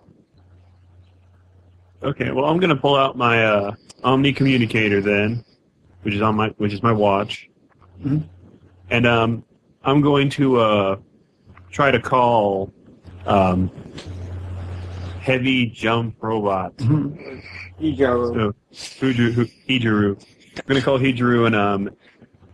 Okay. 2.02 2.31
Well, 2.31 2.47
I'm 2.47 2.59
gonna 2.59 2.77
pull 2.77 2.97
out 2.97 3.16
my 3.16 3.44
uh, 3.44 3.74
Omni 4.02 4.32
communicator 4.32 5.01
then, 5.01 5.44
which 6.02 6.14
is 6.14 6.22
on 6.22 6.36
my 6.36 6.48
which 6.59 6.72
is 6.72 6.82
my 6.82 6.93
watch, 6.93 7.48
Mhm. 8.05 8.22
and 8.90 9.06
um, 9.06 9.44
I'm 9.85 10.01
going 10.01 10.28
to 10.31 10.56
uh, 10.59 10.97
try 11.70 11.90
to 11.90 12.01
call 12.01 12.72
um, 13.27 13.70
heavy 15.20 15.66
jump 15.66 16.16
robot. 16.20 16.77
Ejaro. 17.81 18.35
So 18.35 18.52
Huju, 19.06 19.32
Hu- 19.32 19.47
Hijiru. 19.68 20.22
I'm 20.56 20.62
gonna 20.66 20.82
call 20.82 20.98
Hijiru 20.98 21.47
and 21.47 21.55
um, 21.56 21.90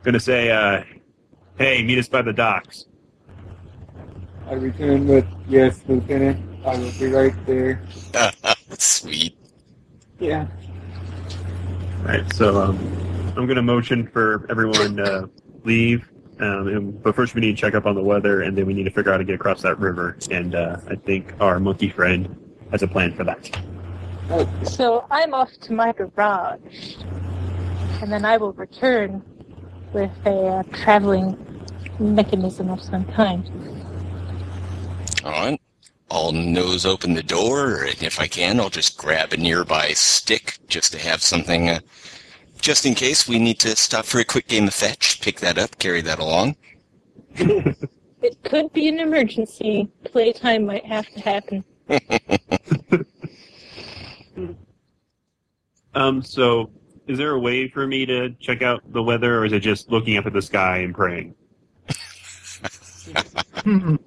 gonna 0.03 0.21
say, 0.21 0.51
uh, 0.51 0.83
"Hey, 1.59 1.83
meet 1.85 1.99
us 1.99 2.09
by 2.09 2.23
the 2.23 2.33
docks." 2.33 2.87
I 4.49 4.55
return 4.55 5.07
with 5.09 5.27
yes, 5.49 5.81
Lieutenant. 5.89 6.39
I 6.65 6.77
will 6.77 6.93
be 6.99 7.07
right 7.07 7.35
there. 7.47 7.83
Sweet. 8.79 9.37
Yeah. 10.21 10.47
Right. 12.07 12.33
So 12.35 12.63
um, 12.63 12.79
I'm 13.37 13.47
gonna 13.49 13.63
motion 13.63 14.07
for 14.07 14.47
everyone 14.49 14.97
to 14.99 15.29
leave. 15.65 16.09
Um, 16.39 16.69
and- 16.69 17.03
but 17.03 17.17
first, 17.17 17.35
we 17.35 17.41
need 17.41 17.57
to 17.57 17.61
check 17.61 17.75
up 17.75 17.85
on 17.85 17.97
the 17.97 18.03
weather, 18.03 18.43
and 18.43 18.57
then 18.57 18.65
we 18.65 18.75
need 18.75 18.85
to 18.85 18.91
figure 18.91 19.11
out 19.11 19.15
how 19.15 19.19
to 19.19 19.25
get 19.25 19.35
across 19.35 19.63
that 19.63 19.77
river. 19.81 20.17
And 20.31 20.55
uh, 20.55 20.77
I 20.89 20.95
think 20.95 21.35
our 21.41 21.59
monkey 21.59 21.89
friend 21.89 22.37
has 22.71 22.83
a 22.85 22.87
plan 22.87 23.13
for 23.15 23.25
that. 23.25 23.51
So 24.69 25.05
I'm 25.11 25.35
off 25.35 25.51
to 25.63 25.73
my 25.73 25.93
garage, 25.93 26.95
and 28.01 28.13
then 28.13 28.25
I 28.25 28.37
will 28.37 28.53
return 28.53 29.23
with 29.93 30.13
a 30.27 30.31
uh, 30.47 30.63
traveling 30.75 31.37
mechanism 31.99 32.71
of 32.71 32.81
some 32.81 33.05
kind. 33.07 33.51
All 35.25 35.33
right. 35.33 35.61
I'll 36.11 36.33
nose 36.33 36.87
open 36.87 37.15
the 37.15 37.23
door, 37.23 37.83
and 37.83 38.03
if 38.03 38.21
I 38.21 38.27
can, 38.27 38.61
I'll 38.61 38.71
just 38.71 38.97
grab 38.97 39.33
a 39.33 39.37
nearby 39.37 39.93
stick 39.93 40.59
just 40.69 40.93
to 40.93 40.99
have 40.99 41.23
something, 41.23 41.69
uh, 41.69 41.81
just 42.61 42.87
in 42.87 42.95
case 42.95 43.29
we 43.29 43.39
need 43.39 43.59
to 43.61 43.77
stop 43.77 44.05
for 44.05 44.21
a 44.21 44.25
quick 44.25 44.47
game 44.47 44.69
of 44.69 44.75
fetch. 44.75 45.21
Pick 45.21 45.41
that 45.41 45.59
up, 45.59 45.79
carry 45.79 46.01
that 46.03 46.19
along. 46.19 46.57
It 48.23 48.43
could 48.43 48.73
be 48.73 48.89
an 48.89 48.99
emergency. 48.99 49.89
Playtime 50.03 50.67
might 50.67 50.85
have 50.85 51.09
to 51.11 51.21
happen. 51.21 51.65
Um. 55.95 56.23
So, 56.23 56.71
is 57.07 57.17
there 57.17 57.33
a 57.33 57.39
way 57.39 57.69
for 57.69 57.87
me 57.87 58.05
to 58.05 58.29
check 58.39 58.61
out 58.61 58.83
the 58.93 59.03
weather, 59.03 59.39
or 59.39 59.47
is 59.47 59.55
it 59.55 59.61
just 59.61 59.91
looking 59.91 60.19
up 60.19 60.27
at 60.27 60.35
the 60.35 60.43
sky 60.43 60.81
and 60.81 60.95
praying? 60.95 61.35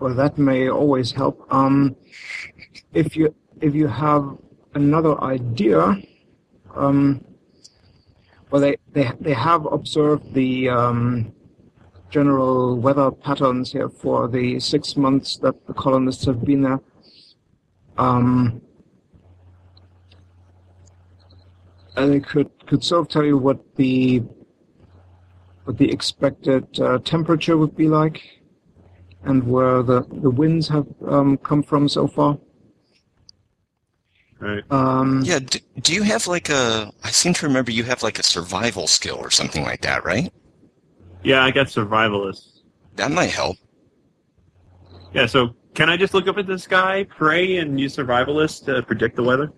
Well, 0.00 0.14
that 0.14 0.38
may 0.38 0.70
always 0.70 1.12
help. 1.12 1.46
Um, 1.52 1.94
if 2.94 3.14
you 3.16 3.34
if 3.60 3.74
you 3.74 3.86
have 3.86 4.38
another 4.74 5.20
idea, 5.22 5.96
um, 6.74 7.22
well, 8.50 8.62
they, 8.62 8.78
they 8.92 9.12
they 9.20 9.34
have 9.34 9.66
observed 9.66 10.32
the 10.32 10.70
um, 10.70 11.34
general 12.08 12.78
weather 12.78 13.10
patterns 13.10 13.72
here 13.72 13.90
for 13.90 14.26
the 14.26 14.58
six 14.58 14.96
months 14.96 15.36
that 15.38 15.66
the 15.66 15.74
colonists 15.74 16.24
have 16.24 16.46
been 16.46 16.62
there. 16.62 16.80
Um, 17.98 18.62
and 21.96 22.10
they 22.10 22.20
could 22.20 22.50
could 22.66 22.82
sort 22.82 23.02
of 23.02 23.08
tell 23.08 23.26
you 23.26 23.36
what 23.36 23.76
the 23.76 24.22
what 25.64 25.76
the 25.76 25.92
expected 25.92 26.80
uh, 26.80 26.98
temperature 27.00 27.58
would 27.58 27.76
be 27.76 27.86
like 27.86 28.39
and 29.24 29.46
where 29.46 29.82
the, 29.82 30.02
the 30.22 30.30
winds 30.30 30.68
have 30.68 30.86
um, 31.06 31.36
come 31.38 31.62
from 31.62 31.88
so 31.88 32.06
far. 32.06 32.38
Right. 34.38 34.64
Um, 34.70 35.20
Yeah, 35.22 35.38
do, 35.40 35.58
do 35.82 35.94
you 35.94 36.02
have 36.02 36.26
like 36.26 36.48
a. 36.48 36.90
I 37.04 37.10
seem 37.10 37.34
to 37.34 37.46
remember 37.46 37.70
you 37.70 37.84
have 37.84 38.02
like 38.02 38.18
a 38.18 38.22
survival 38.22 38.86
skill 38.86 39.16
or 39.16 39.30
something 39.30 39.62
like 39.64 39.82
that, 39.82 40.04
right? 40.04 40.32
Yeah, 41.22 41.44
I 41.44 41.50
got 41.50 41.66
survivalist. 41.66 42.60
That 42.96 43.10
might 43.10 43.30
help. 43.30 43.56
Yeah, 45.12 45.26
so 45.26 45.54
can 45.74 45.90
I 45.90 45.96
just 45.98 46.14
look 46.14 46.26
up 46.28 46.38
at 46.38 46.46
the 46.46 46.58
sky, 46.58 47.04
pray, 47.04 47.58
and 47.58 47.78
use 47.78 47.96
survivalist 47.96 48.64
to 48.66 48.82
predict 48.82 49.16
the 49.16 49.22
weather? 49.22 49.52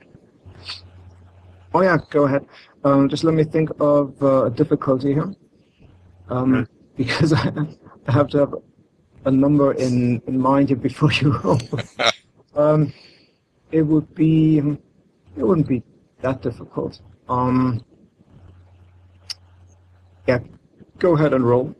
Oh 1.74 1.82
yeah, 1.82 1.98
go 2.10 2.24
ahead. 2.24 2.46
Um, 2.84 3.08
just 3.08 3.22
let 3.22 3.34
me 3.34 3.44
think 3.44 3.70
of 3.80 4.20
uh, 4.20 4.46
a 4.46 4.50
difficulty 4.50 5.12
here, 5.14 5.32
um, 6.28 6.54
Okay. 6.54 6.70
because 6.96 7.32
I 7.34 7.52
have 8.08 8.26
to 8.28 8.38
have 8.38 8.54
a 9.24 9.30
number 9.30 9.72
in, 9.74 10.20
in 10.26 10.38
mind 10.38 10.68
here 10.68 10.76
before 10.76 11.12
you 11.12 11.36
roll. 11.38 11.60
um, 12.56 12.92
it 13.70 13.82
would 13.82 14.14
be 14.14 14.58
it 14.58 15.42
wouldn't 15.42 15.68
be 15.68 15.82
that 16.20 16.42
difficult. 16.42 17.00
Um, 17.28 17.84
yeah, 20.28 20.38
go 20.98 21.14
ahead 21.14 21.32
and 21.32 21.44
roll. 21.44 21.74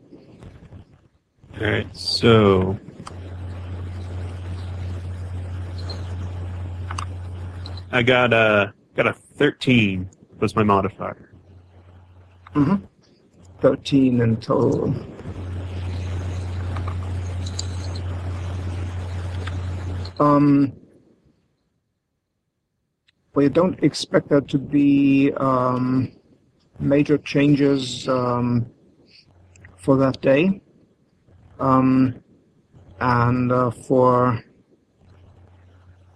All 1.59 1.67
right, 1.67 1.95
so 1.95 2.77
I 7.91 8.01
got 8.01 8.33
a 8.33 8.73
got 8.95 9.07
a 9.07 9.13
thirteen 9.13 10.09
was 10.39 10.55
my 10.55 10.63
modifier. 10.63 11.31
Mm-hmm. 12.55 12.83
Thirteen 13.61 14.21
in 14.21 14.37
total. 14.37 14.93
Um, 20.19 20.73
you 23.41 23.49
don't 23.49 23.81
expect 23.83 24.29
there 24.29 24.41
to 24.41 24.57
be 24.57 25.31
um, 25.37 26.11
major 26.79 27.17
changes 27.17 28.07
um, 28.07 28.67
for 29.77 29.97
that 29.97 30.21
day, 30.21 30.61
um, 31.59 32.15
and 32.99 33.51
uh, 33.51 33.71
for 33.71 34.43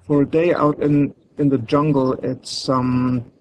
for 0.05 0.21
a 0.21 0.25
day 0.25 0.53
out 0.53 0.79
in 0.79 1.13
in 1.37 1.49
the 1.49 1.57
jungle, 1.59 2.13
it's 2.23 2.69
um, 2.69 3.31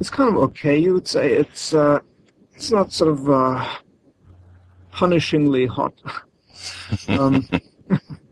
it's 0.00 0.10
kind 0.10 0.28
of 0.28 0.36
okay. 0.42 0.76
You 0.76 0.94
would 0.94 1.08
say 1.08 1.32
it's 1.32 1.72
uh, 1.72 2.00
it's 2.54 2.70
not 2.70 2.92
sort 2.92 3.10
of 3.12 3.30
uh, 3.30 3.66
punishingly 4.92 5.68
hot, 5.68 5.94
um, 7.08 7.48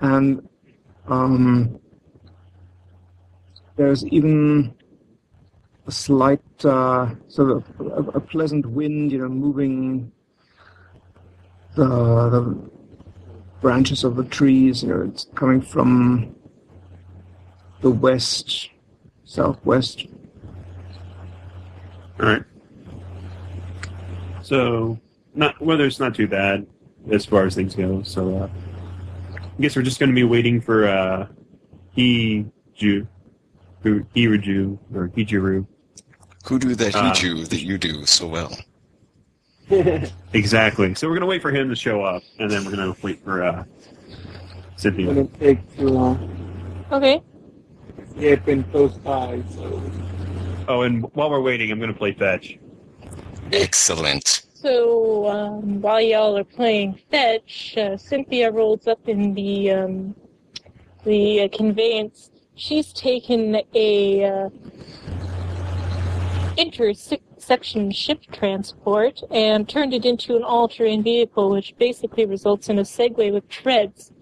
and 0.00 0.48
um, 1.08 1.78
there's 3.76 4.04
even 4.06 4.74
a 5.86 5.92
slight 5.92 6.42
uh, 6.64 7.14
sort 7.28 7.50
of 7.50 7.64
a, 7.80 8.18
a 8.18 8.20
pleasant 8.20 8.66
wind, 8.66 9.12
you 9.12 9.18
know, 9.18 9.28
moving 9.28 10.12
the 11.74 11.86
the 12.30 12.70
branches 13.60 14.04
of 14.04 14.16
the 14.16 14.24
trees. 14.24 14.82
You 14.82 14.88
know, 14.90 15.02
it's 15.02 15.26
coming 15.34 15.60
from 15.60 16.34
the 17.80 17.90
west, 17.90 18.70
southwest. 19.24 20.06
All 22.20 22.26
right. 22.26 22.42
So, 24.42 24.98
not 25.34 25.60
weather's 25.60 26.00
not 26.00 26.14
too 26.14 26.28
bad 26.28 26.66
as 27.10 27.24
far 27.24 27.46
as 27.46 27.54
things 27.54 27.74
go. 27.74 28.02
So, 28.02 28.36
uh, 28.36 28.48
I 29.60 29.62
guess 29.62 29.76
we're 29.76 29.82
just 29.82 30.00
going 30.00 30.08
to 30.08 30.14
be 30.14 30.24
waiting 30.24 30.58
for 30.58 30.88
uh, 30.88 31.28
Hiju, 31.94 32.46
who 33.82 34.00
Hiraju 34.16 34.78
or 34.94 35.08
Hijiru. 35.08 35.66
Who 36.46 36.58
do 36.58 36.74
that 36.76 36.94
Uh, 36.96 37.12
he 37.12 37.20
do 37.20 37.44
that 37.44 37.60
you 37.60 37.76
do 37.76 38.06
so 38.06 38.26
well? 38.26 38.56
Exactly. 40.32 40.94
So 40.94 41.06
we're 41.06 41.14
going 41.14 41.20
to 41.20 41.26
wait 41.26 41.42
for 41.42 41.50
him 41.50 41.68
to 41.68 41.76
show 41.76 42.02
up, 42.02 42.22
and 42.38 42.50
then 42.50 42.64
we're 42.64 42.74
going 42.74 42.94
to 42.94 43.02
wait 43.02 43.22
for 43.22 43.42
uh, 43.44 43.64
Cynthia. 44.76 45.08
Wouldn't 45.08 45.38
take 45.38 45.76
too 45.76 45.88
long. 45.88 46.86
Okay. 46.90 47.22
He 48.16 48.24
had 48.24 48.42
been 48.46 48.64
close 48.64 48.94
by, 48.94 49.42
so 49.54 49.82
Oh, 50.68 50.82
and 50.82 51.04
while 51.12 51.28
we're 51.28 51.42
waiting, 51.42 51.70
I'm 51.70 51.78
going 51.78 51.92
to 51.92 51.98
play 51.98 52.12
fetch. 52.14 52.58
Excellent. 53.52 54.40
So 54.60 55.26
um, 55.26 55.80
while 55.80 56.02
y'all 56.02 56.36
are 56.36 56.44
playing 56.44 57.00
fetch, 57.10 57.78
uh, 57.78 57.96
Cynthia 57.96 58.50
rolls 58.50 58.86
up 58.86 59.08
in 59.08 59.32
the 59.32 59.70
um, 59.70 60.14
the 61.02 61.44
uh, 61.44 61.48
conveyance. 61.48 62.30
She's 62.56 62.92
taken 62.92 63.62
a 63.74 64.24
uh, 64.24 64.50
intersection 66.58 67.90
ship 67.90 68.20
transport 68.32 69.22
and 69.30 69.66
turned 69.66 69.94
it 69.94 70.04
into 70.04 70.36
an 70.36 70.42
all-terrain 70.42 71.02
vehicle, 71.02 71.48
which 71.48 71.74
basically 71.78 72.26
results 72.26 72.68
in 72.68 72.78
a 72.78 72.82
Segway 72.82 73.32
with 73.32 73.48
treads. 73.48 74.12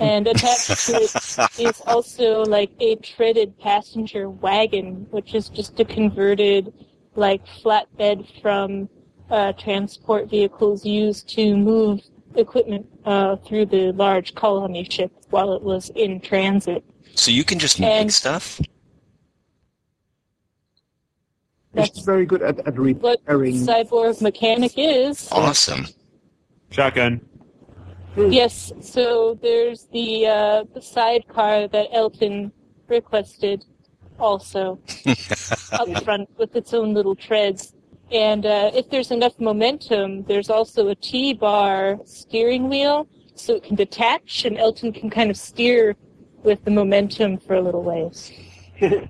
And 0.00 0.26
attached 0.26 0.86
to 0.86 0.94
it 0.94 1.58
is 1.60 1.82
also 1.86 2.46
like 2.46 2.70
a 2.80 2.96
treaded 2.96 3.58
passenger 3.58 4.30
wagon, 4.30 5.06
which 5.10 5.34
is 5.34 5.50
just 5.50 5.78
a 5.80 5.84
converted 5.84 6.72
like 7.14 7.44
flatbed 7.62 8.40
from 8.40 8.88
uh, 9.32 9.52
transport 9.54 10.28
vehicles 10.30 10.84
used 10.84 11.28
to 11.30 11.56
move 11.56 12.00
equipment 12.36 12.86
uh, 13.04 13.36
through 13.36 13.66
the 13.66 13.90
large 13.92 14.34
colony 14.34 14.84
ship 14.88 15.10
while 15.30 15.52
it 15.54 15.62
was 15.62 15.90
in 15.96 16.20
transit. 16.20 16.84
So 17.14 17.30
you 17.30 17.42
can 17.42 17.58
just 17.58 17.80
make 17.80 17.90
And- 17.90 18.12
stuff? 18.12 18.60
She's 21.74 21.88
That's 21.88 22.00
very 22.00 22.26
good 22.26 22.42
at, 22.42 22.58
at 22.66 22.78
what 22.78 23.20
repairing. 23.24 23.54
cyborg 23.54 24.20
mechanic 24.20 24.72
is. 24.76 25.26
Awesome. 25.32 25.86
Shotgun. 26.70 27.22
Yes, 28.14 28.70
so 28.82 29.38
there's 29.40 29.84
the 29.90 30.26
uh, 30.26 30.64
the 30.74 30.82
sidecar 30.82 31.68
that 31.68 31.86
Elton 31.94 32.52
requested, 32.88 33.64
also 34.20 34.78
up 35.72 36.04
front 36.04 36.28
with 36.36 36.54
its 36.54 36.74
own 36.74 36.92
little 36.92 37.14
treads. 37.14 37.72
And 38.12 38.44
uh, 38.44 38.70
if 38.74 38.90
there's 38.90 39.10
enough 39.10 39.38
momentum, 39.40 40.24
there's 40.24 40.50
also 40.50 40.88
a 40.88 40.94
T-bar 40.94 41.98
steering 42.04 42.68
wheel, 42.68 43.08
so 43.34 43.54
it 43.54 43.64
can 43.64 43.74
detach, 43.74 44.44
and 44.44 44.58
Elton 44.58 44.92
can 44.92 45.08
kind 45.08 45.30
of 45.30 45.36
steer 45.36 45.96
with 46.42 46.62
the 46.64 46.70
momentum 46.70 47.38
for 47.38 47.54
a 47.54 47.60
little 47.60 47.82
ways. 47.82 48.32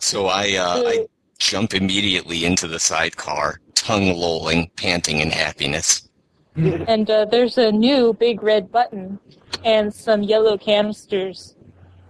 So 0.00 0.26
I, 0.26 0.54
uh, 0.54 0.82
I 0.86 1.06
jump 1.38 1.74
immediately 1.74 2.44
into 2.44 2.68
the 2.68 2.78
sidecar, 2.78 3.60
tongue 3.74 4.14
lolling, 4.16 4.70
panting 4.76 5.20
in 5.20 5.30
happiness. 5.30 6.08
And 6.56 7.08
uh, 7.08 7.26
there's 7.26 7.58
a 7.58 7.70
new 7.70 8.12
big 8.14 8.42
red 8.42 8.72
button 8.72 9.20
and 9.64 9.94
some 9.94 10.22
yellow 10.22 10.56
canisters 10.58 11.54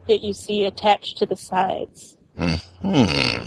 that 0.07 0.23
you 0.23 0.33
see 0.33 0.65
attached 0.65 1.19
to 1.19 1.27
the 1.27 1.37
sides. 1.37 2.18
Hmm. 2.39 3.45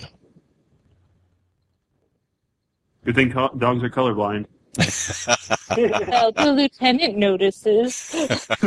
Good 3.05 3.15
thing 3.15 3.31
co- 3.31 3.53
dogs 3.57 3.83
are 3.83 3.89
colorblind. 3.89 4.45
Well, 5.77 6.33
the 6.33 6.51
lieutenant 6.51 7.15
notices. 7.15 8.13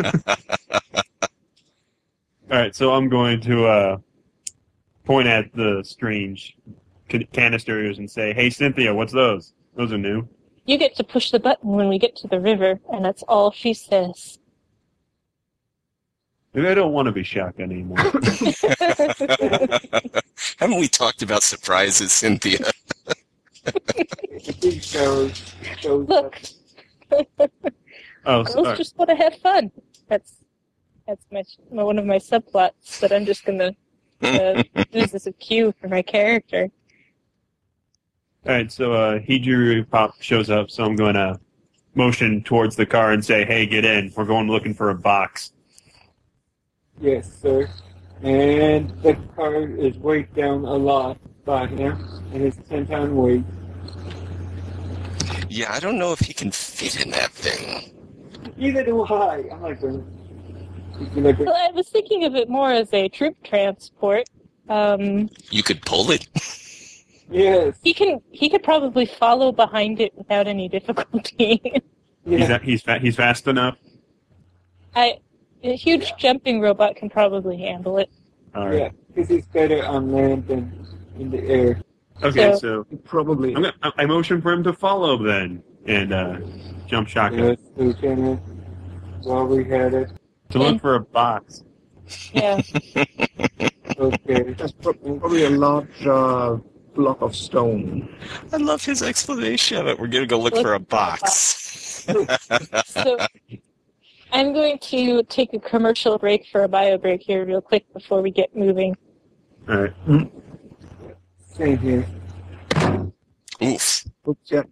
All 2.50 2.58
right, 2.58 2.74
so 2.74 2.94
I'm 2.94 3.10
going 3.10 3.42
to 3.42 3.66
uh, 3.66 3.96
point 5.04 5.28
at 5.28 5.52
the 5.54 5.82
strange 5.84 6.56
can- 7.10 7.26
canisters 7.32 7.98
and 7.98 8.10
say, 8.10 8.32
"Hey, 8.32 8.48
Cynthia, 8.48 8.94
what's 8.94 9.12
those? 9.12 9.52
Those 9.76 9.92
are 9.92 9.98
new." 9.98 10.26
You 10.64 10.78
get 10.78 10.96
to 10.96 11.04
push 11.04 11.30
the 11.30 11.38
button 11.38 11.72
when 11.72 11.90
we 11.90 11.98
get 11.98 12.16
to 12.16 12.28
the 12.28 12.40
river, 12.40 12.80
and 12.90 13.04
that's 13.04 13.22
all 13.24 13.50
she 13.50 13.74
says. 13.74 14.38
Maybe 16.54 16.68
I 16.68 16.74
don't 16.74 16.92
want 16.92 17.06
to 17.06 17.12
be 17.12 17.24
shotgun 17.24 17.72
anymore. 17.72 17.98
Haven't 20.58 20.78
we 20.78 20.86
talked 20.86 21.22
about 21.22 21.42
surprises, 21.42 22.12
Cynthia? 22.12 22.70
shows 24.80 25.54
shows 25.80 26.08
Look, 26.08 26.40
oh, 28.26 28.44
girls 28.44 28.52
sorry. 28.52 28.76
just 28.76 28.96
want 28.96 29.10
to 29.10 29.16
have 29.16 29.34
fun. 29.36 29.72
That's 30.08 30.34
that's 31.08 31.26
my, 31.32 31.42
my 31.72 31.82
one 31.82 31.98
of 31.98 32.06
my 32.06 32.18
subplots 32.18 33.00
that 33.00 33.10
I'm 33.10 33.24
just 33.24 33.44
gonna 33.44 33.74
uh, 34.22 34.62
use 34.92 35.12
as 35.12 35.26
a 35.26 35.32
cue 35.32 35.74
for 35.80 35.88
my 35.88 36.02
character. 36.02 36.70
All 38.46 38.52
right, 38.52 38.70
so 38.70 38.92
uh, 38.92 39.18
Hijuru 39.18 39.88
Pop 39.88 40.14
shows 40.20 40.50
up, 40.50 40.70
so 40.70 40.84
I'm 40.84 40.96
going 40.96 41.14
to 41.14 41.40
motion 41.94 42.42
towards 42.42 42.76
the 42.76 42.84
car 42.84 43.12
and 43.12 43.24
say, 43.24 43.44
"Hey, 43.44 43.66
get 43.66 43.84
in. 43.84 44.12
We're 44.14 44.26
going 44.26 44.48
looking 44.48 44.74
for 44.74 44.90
a 44.90 44.94
box." 44.94 45.53
Yes, 47.00 47.30
sir. 47.40 47.68
And 48.22 48.90
the 49.02 49.14
car 49.36 49.62
is 49.62 49.96
weighed 49.98 50.32
down 50.34 50.64
a 50.64 50.74
lot 50.74 51.18
by 51.44 51.66
him, 51.66 51.92
and 52.32 52.42
it's 52.42 52.56
10 52.68 52.86
pound 52.86 53.16
weight. 53.16 53.44
Yeah, 55.48 55.72
I 55.72 55.80
don't 55.80 55.98
know 55.98 56.12
if 56.12 56.20
he 56.20 56.32
can 56.32 56.50
fit 56.50 57.04
in 57.04 57.10
that 57.10 57.30
thing. 57.32 57.92
Neither 58.56 58.84
do 58.84 59.02
I. 59.04 59.44
I'm 59.52 59.62
like, 59.62 59.78
If 59.82 61.16
you 61.16 61.22
look 61.22 61.38
Well, 61.38 61.54
I 61.54 61.70
was 61.72 61.88
thinking 61.88 62.24
of 62.24 62.34
it 62.34 62.48
more 62.48 62.72
as 62.72 62.92
a 62.92 63.08
troop 63.08 63.36
transport. 63.42 64.28
Um, 64.68 65.28
You 65.50 65.62
could 65.62 65.82
pull 65.82 66.10
it. 66.10 66.26
yes, 67.30 67.76
he 67.82 67.92
can 67.92 68.20
he 68.30 68.48
could 68.48 68.62
probably 68.62 69.04
follow 69.04 69.52
behind 69.52 70.00
it 70.00 70.14
without 70.16 70.46
any 70.46 70.68
difficulty. 70.68 71.60
He's 71.64 71.82
yeah, 72.48 72.58
he's 72.62 72.82
fa- 72.82 72.98
he's 72.98 73.16
fast 73.16 73.46
enough. 73.46 73.76
I 74.94 75.18
a 75.64 75.74
huge 75.74 76.12
jumping 76.18 76.60
robot 76.60 76.94
can 76.96 77.08
probably 77.10 77.56
handle 77.58 77.98
it. 77.98 78.10
All 78.54 78.66
right. 78.68 78.78
yeah, 78.78 78.88
because 79.12 79.28
he's 79.28 79.46
better 79.46 79.84
on 79.84 80.12
land 80.12 80.46
than 80.46 80.86
in 81.18 81.30
the 81.30 81.40
air. 81.42 81.80
Okay, 82.22 82.52
So- 82.52 82.58
so 82.90 82.96
Probably. 83.04 83.54
I'm 83.54 83.62
gonna, 83.62 83.74
I 83.82 83.90
I 83.98 84.06
motion 84.06 84.40
for 84.40 84.52
him 84.52 84.62
to 84.64 84.72
follow 84.72 85.20
then, 85.22 85.62
and 85.86 86.12
uh, 86.12 86.36
jump 86.86 87.08
shotgun 87.08 87.48
Yes, 87.48 87.58
Lieutenant. 87.76 88.40
While 89.22 89.46
we 89.46 89.64
had 89.64 89.94
it, 89.94 90.12
to 90.50 90.58
look 90.58 90.80
for 90.80 90.94
a 90.96 91.00
box. 91.00 91.64
Yeah. 92.32 92.60
okay. 93.98 94.42
That's 94.52 94.72
probably 94.72 95.44
a 95.44 95.50
large 95.50 96.06
uh, 96.06 96.58
block 96.94 97.22
of 97.22 97.34
stone. 97.34 98.14
I 98.52 98.58
love 98.58 98.84
his 98.84 99.02
explanation 99.02 99.78
of 99.78 99.86
it. 99.88 99.98
We're 99.98 100.08
gonna 100.08 100.26
go 100.26 100.38
look 100.38 100.54
for 100.56 100.74
a 100.74 100.78
box. 100.78 102.04
so 102.86 103.18
I'm 104.34 104.52
going 104.52 104.78
to 104.80 105.22
take 105.22 105.54
a 105.54 105.60
commercial 105.60 106.18
break 106.18 106.44
for 106.50 106.64
a 106.64 106.68
bio 106.68 106.98
break 106.98 107.22
here 107.22 107.46
real 107.46 107.60
quick 107.60 107.90
before 107.94 108.20
we 108.20 108.32
get 108.32 108.54
moving. 108.56 108.96
All 109.68 109.82
right. 109.82 110.30
Same 111.38 111.78
here. 111.78 112.04
Oof! 113.62 114.04
Oops, 114.28 114.50
yeah, 114.50 114.62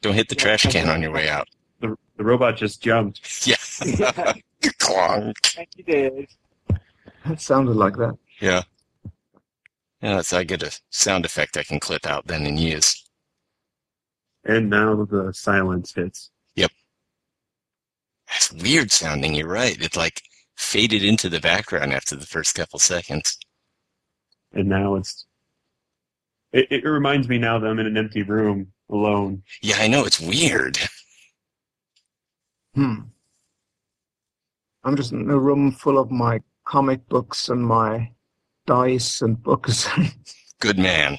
Don't 0.00 0.14
hit 0.14 0.28
the 0.28 0.34
trash 0.34 0.64
can 0.64 0.88
on 0.88 1.00
your 1.00 1.12
way 1.12 1.28
out. 1.28 1.46
The 1.80 1.96
the 2.16 2.24
robot 2.24 2.56
just 2.56 2.82
jumped. 2.82 3.46
Yeah. 3.46 3.56
Yeah, 4.64 4.70
Clonk. 4.78 5.34
thank 5.42 5.70
you, 5.76 5.82
Dad. 5.82 6.26
it 7.24 7.40
sounded 7.40 7.74
like 7.74 7.96
that. 7.96 8.16
Yeah. 8.40 8.62
Yeah, 10.00 10.20
so 10.20 10.38
I 10.38 10.44
get 10.44 10.62
a 10.62 10.78
sound 10.90 11.24
effect 11.24 11.56
I 11.56 11.64
can 11.64 11.80
clip 11.80 12.06
out 12.06 12.28
then 12.28 12.46
and 12.46 12.60
use. 12.60 13.04
And 14.44 14.70
now 14.70 15.04
the 15.04 15.32
silence 15.32 15.94
hits. 15.94 16.30
It's 18.36 18.52
weird 18.52 18.90
sounding, 18.90 19.34
you're 19.34 19.48
right. 19.48 19.80
It 19.80 19.96
like 19.96 20.22
faded 20.56 21.04
into 21.04 21.28
the 21.28 21.40
background 21.40 21.92
after 21.92 22.16
the 22.16 22.26
first 22.26 22.54
couple 22.54 22.78
seconds. 22.78 23.38
And 24.52 24.68
now 24.68 24.96
it's. 24.96 25.26
It, 26.52 26.66
it 26.70 26.84
reminds 26.84 27.28
me 27.28 27.38
now 27.38 27.58
that 27.58 27.66
I'm 27.66 27.78
in 27.78 27.86
an 27.86 27.96
empty 27.96 28.22
room 28.22 28.72
alone. 28.90 29.42
Yeah, 29.62 29.76
I 29.78 29.88
know, 29.88 30.04
it's 30.04 30.20
weird. 30.20 30.78
Hmm. 32.74 33.00
I'm 34.84 34.96
just 34.96 35.12
in 35.12 35.30
a 35.30 35.38
room 35.38 35.72
full 35.72 35.98
of 35.98 36.10
my 36.10 36.40
comic 36.66 37.08
books 37.08 37.48
and 37.48 37.64
my 37.64 38.10
dice 38.66 39.22
and 39.22 39.42
books. 39.42 39.88
Good 40.60 40.78
man. 40.78 41.18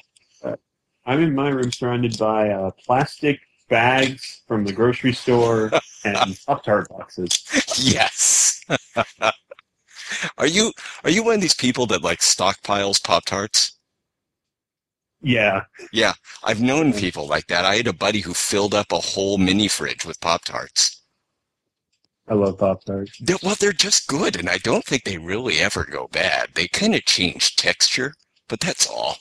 I'm 1.06 1.22
in 1.22 1.34
my 1.34 1.50
room 1.50 1.70
surrounded 1.70 2.16
by 2.18 2.50
uh, 2.50 2.70
plastic 2.84 3.40
bags 3.68 4.42
from 4.48 4.64
the 4.64 4.72
grocery 4.72 5.12
store 5.12 5.70
and 6.04 6.38
Pop 6.46 6.64
Tart 6.64 6.88
boxes. 6.88 7.28
Yes. 7.78 8.62
are 10.38 10.46
you 10.46 10.72
are 11.02 11.10
you 11.10 11.24
one 11.24 11.34
of 11.36 11.40
these 11.40 11.54
people 11.54 11.86
that 11.86 12.02
like 12.02 12.20
stockpiles 12.20 13.02
Pop 13.02 13.24
Tarts? 13.24 13.72
Yeah. 15.20 15.62
Yeah, 15.92 16.12
I've 16.42 16.60
known 16.60 16.92
people 16.92 17.26
like 17.26 17.46
that. 17.46 17.64
I 17.64 17.76
had 17.76 17.86
a 17.86 17.92
buddy 17.94 18.20
who 18.20 18.34
filled 18.34 18.74
up 18.74 18.92
a 18.92 18.98
whole 18.98 19.38
mini 19.38 19.68
fridge 19.68 20.04
with 20.04 20.20
Pop 20.20 20.44
Tarts. 20.44 21.02
I 22.28 22.34
love 22.34 22.58
Pop 22.58 22.84
Tarts. 22.84 23.18
Well, 23.42 23.56
they're 23.58 23.72
just 23.72 24.06
good, 24.06 24.36
and 24.36 24.48
I 24.48 24.58
don't 24.58 24.84
think 24.84 25.04
they 25.04 25.18
really 25.18 25.58
ever 25.58 25.84
go 25.84 26.08
bad. 26.08 26.50
They 26.54 26.68
kind 26.68 26.94
of 26.94 27.04
change 27.06 27.56
texture, 27.56 28.14
but 28.48 28.60
that's 28.60 28.86
all. 28.86 29.16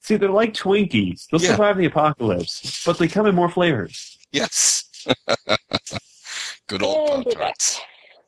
See, 0.00 0.16
they're 0.16 0.28
like 0.30 0.52
Twinkies. 0.54 1.26
They'll 1.30 1.40
Yeah. 1.40 1.52
survive 1.52 1.76
the 1.78 1.86
apocalypse, 1.86 2.82
but 2.84 2.98
they 2.98 3.08
come 3.08 3.26
in 3.26 3.34
more 3.34 3.48
flavors. 3.48 4.18
Yes. 4.32 4.84
good 6.68 6.82
old 6.82 7.10
And 7.10 7.24
Pop. 7.24 7.34
Tarts. 7.34 7.80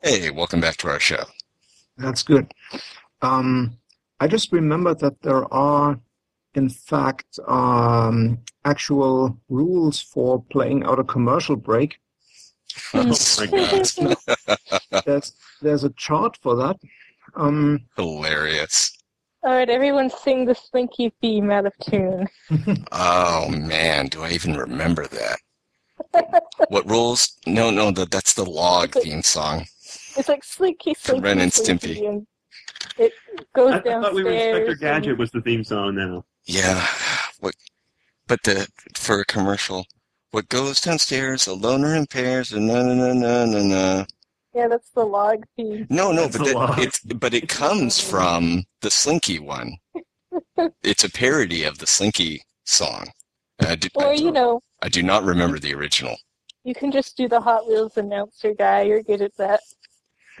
Hey, 0.03 0.29
welcome 0.29 0.61
back 0.61 0.77
to 0.77 0.89
our 0.89 0.99
show. 0.99 1.23
That's 1.97 2.23
good. 2.23 2.53
Um, 3.21 3.77
I 4.19 4.27
just 4.27 4.51
remembered 4.51 4.99
that 4.99 5.21
there 5.21 5.51
are, 5.53 5.99
in 6.53 6.69
fact, 6.69 7.39
um, 7.47 8.39
actual 8.63 9.37
rules 9.49 9.99
for 10.01 10.43
playing 10.43 10.83
out 10.83 10.99
a 10.99 11.03
commercial 11.03 11.55
break. 11.55 11.99
Oh 12.93 13.15
my 13.39 13.45
god, 13.45 14.17
There's 15.05 15.33
there's 15.61 15.85
a 15.85 15.91
chart 15.91 16.37
for 16.41 16.55
that. 16.57 16.75
Um, 17.35 17.85
hilarious. 17.95 18.91
All 19.43 19.53
right, 19.53 19.69
everyone 19.69 20.09
sing 20.09 20.43
the 20.45 20.55
Slinky 20.55 21.13
theme 21.21 21.51
out 21.51 21.65
of 21.65 21.73
tune. 21.79 22.27
Oh 22.91 23.47
man, 23.49 24.07
do 24.07 24.23
I 24.23 24.31
even 24.31 24.57
remember 24.57 25.07
that? 25.07 25.39
What 26.69 26.89
rules? 26.89 27.37
No, 27.45 27.69
no, 27.71 27.91
that 27.91 28.11
that's 28.11 28.33
the 28.33 28.45
log 28.45 28.91
theme 28.93 29.21
song. 29.21 29.65
It's 30.17 30.29
like 30.29 30.43
Slinky, 30.43 30.93
Slinky, 30.93 31.21
Ren 31.21 31.39
and 31.39 31.51
Slinky, 31.53 31.95
Stimpy. 31.95 32.07
and 32.07 32.27
it 32.97 33.13
goes 33.53 33.73
I, 33.73 33.77
I 33.77 33.81
thought 33.81 34.13
we 34.13 34.23
were 34.23 34.31
Inspector 34.31 34.71
and- 34.71 34.79
Gadget 34.79 35.17
was 35.17 35.31
the 35.31 35.41
theme 35.41 35.63
song 35.63 35.95
now. 35.95 36.23
Yeah. 36.45 36.85
What? 37.39 37.55
But 38.27 38.43
the 38.43 38.67
for 38.95 39.19
a 39.19 39.25
commercial, 39.25 39.85
what 40.31 40.49
goes 40.49 40.81
downstairs, 40.81 41.47
a 41.47 41.53
loner 41.53 41.95
in 41.95 42.07
pairs, 42.07 42.51
and 42.53 42.67
na 42.67 42.81
na 42.81 42.93
na 42.93 43.13
na 43.13 43.45
na 43.45 43.63
na. 43.63 44.05
Yeah, 44.53 44.69
that's 44.69 44.89
the 44.91 45.03
log 45.03 45.43
theme. 45.57 45.85
No, 45.89 46.13
no, 46.13 46.27
That's 46.27 46.37
but 46.37 46.47
a 46.47 46.53
that, 46.53 46.79
it's 46.79 46.99
but 47.01 47.33
it 47.33 47.49
comes 47.49 47.99
from 47.99 48.63
the 48.81 48.89
Slinky 48.89 49.37
one. 49.37 49.75
it's 50.81 51.03
a 51.03 51.11
parody 51.11 51.63
of 51.65 51.79
the 51.79 51.85
Slinky 51.87 52.41
song. 52.63 53.07
Uh, 53.61 53.67
I 53.71 53.75
do, 53.75 53.89
Or, 53.95 54.13
you 54.13 54.31
know, 54.31 54.61
I 54.81 54.89
do 54.89 55.01
not 55.03 55.23
remember 55.23 55.59
the 55.59 55.73
original. 55.73 56.15
you 56.63 56.73
can 56.75 56.91
just 56.91 57.15
do 57.17 57.27
the 57.27 57.39
Hot 57.41 57.67
Wheels 57.67 57.97
announcer 57.97 58.53
guy. 58.53 58.81
You're 58.83 59.03
good 59.03 59.21
at 59.21 59.35
that. 59.37 59.61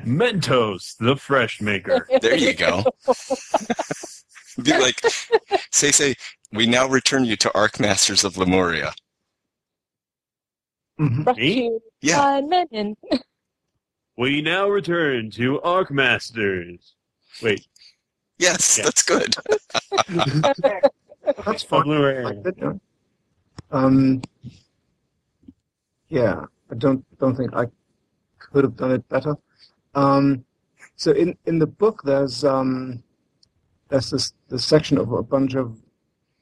Mentos, 0.03 0.95
the 0.99 1.15
fresh 1.15 1.61
maker. 1.61 2.07
There 2.21 2.35
you 2.35 2.53
go. 2.53 2.83
Be 4.63 4.71
like, 4.77 5.01
say, 5.71 5.91
say, 5.91 6.15
we 6.53 6.65
now 6.65 6.87
return 6.87 7.25
you 7.25 7.35
to 7.37 7.53
Arc 7.57 7.79
Masters 7.79 8.23
of 8.23 8.37
Lemuria. 8.37 8.93
mhm. 10.99 11.35
Me? 11.37 11.77
Yeah. 12.01 12.41
by 12.41 12.93
We 14.17 14.41
now 14.41 14.69
return 14.69 15.29
to 15.31 15.61
Arc 15.61 15.91
Masters. 15.91 16.95
Wait, 17.41 17.67
Yes, 18.37 18.77
Yeah. 18.77 18.83
that's 18.85 19.03
good. 19.03 19.35
That's 21.45 21.63
fine. 21.63 21.83
Blue 21.83 22.05
Air. 22.05 22.23
like 22.25 22.43
that, 22.43 22.57
yeah. 22.57 22.73
Um, 23.75 24.21
yeah, 26.07 26.45
I 26.71 26.75
don't 26.75 27.03
don't 27.19 27.35
think 27.35 27.53
I 27.53 27.65
could 28.39 28.63
have 28.63 28.77
done 28.77 28.91
it 28.91 29.07
better. 29.09 29.35
Um, 29.95 30.45
so 30.95 31.11
in 31.11 31.37
in 31.45 31.59
the 31.59 31.67
book, 31.67 32.01
there's 32.05 32.45
um, 32.45 33.03
there's 33.89 34.11
this 34.11 34.33
this 34.47 34.63
section 34.63 34.97
of 34.97 35.11
a 35.11 35.21
bunch 35.21 35.55
of 35.55 35.77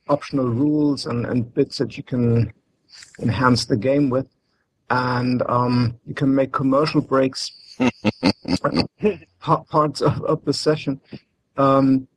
optional 0.10 0.48
rules 0.48 1.08
and, 1.08 1.26
and 1.26 1.52
bits 1.56 1.80
that 1.80 1.98
you 1.98 2.04
can 2.04 2.54
enhance 3.20 3.66
the 3.66 3.78
game 3.78 4.12
with, 4.12 4.28
and 4.92 5.42
um, 5.50 6.00
you 6.06 6.14
can 6.14 6.36
make 6.36 6.52
commercial 6.52 7.02
breaks 7.02 7.52
parts 9.40 10.02
of, 10.02 10.24
of 10.26 10.46
the 10.46 10.54
session. 10.54 11.02
Um, 11.58 12.08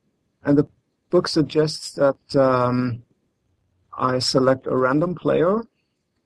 and 0.44 0.58
the 0.58 0.68
book 1.08 1.26
suggests 1.26 1.92
that 1.92 2.36
um, 2.36 3.02
I 3.96 4.18
select 4.18 4.66
a 4.66 4.76
random 4.76 5.14
player. 5.14 5.62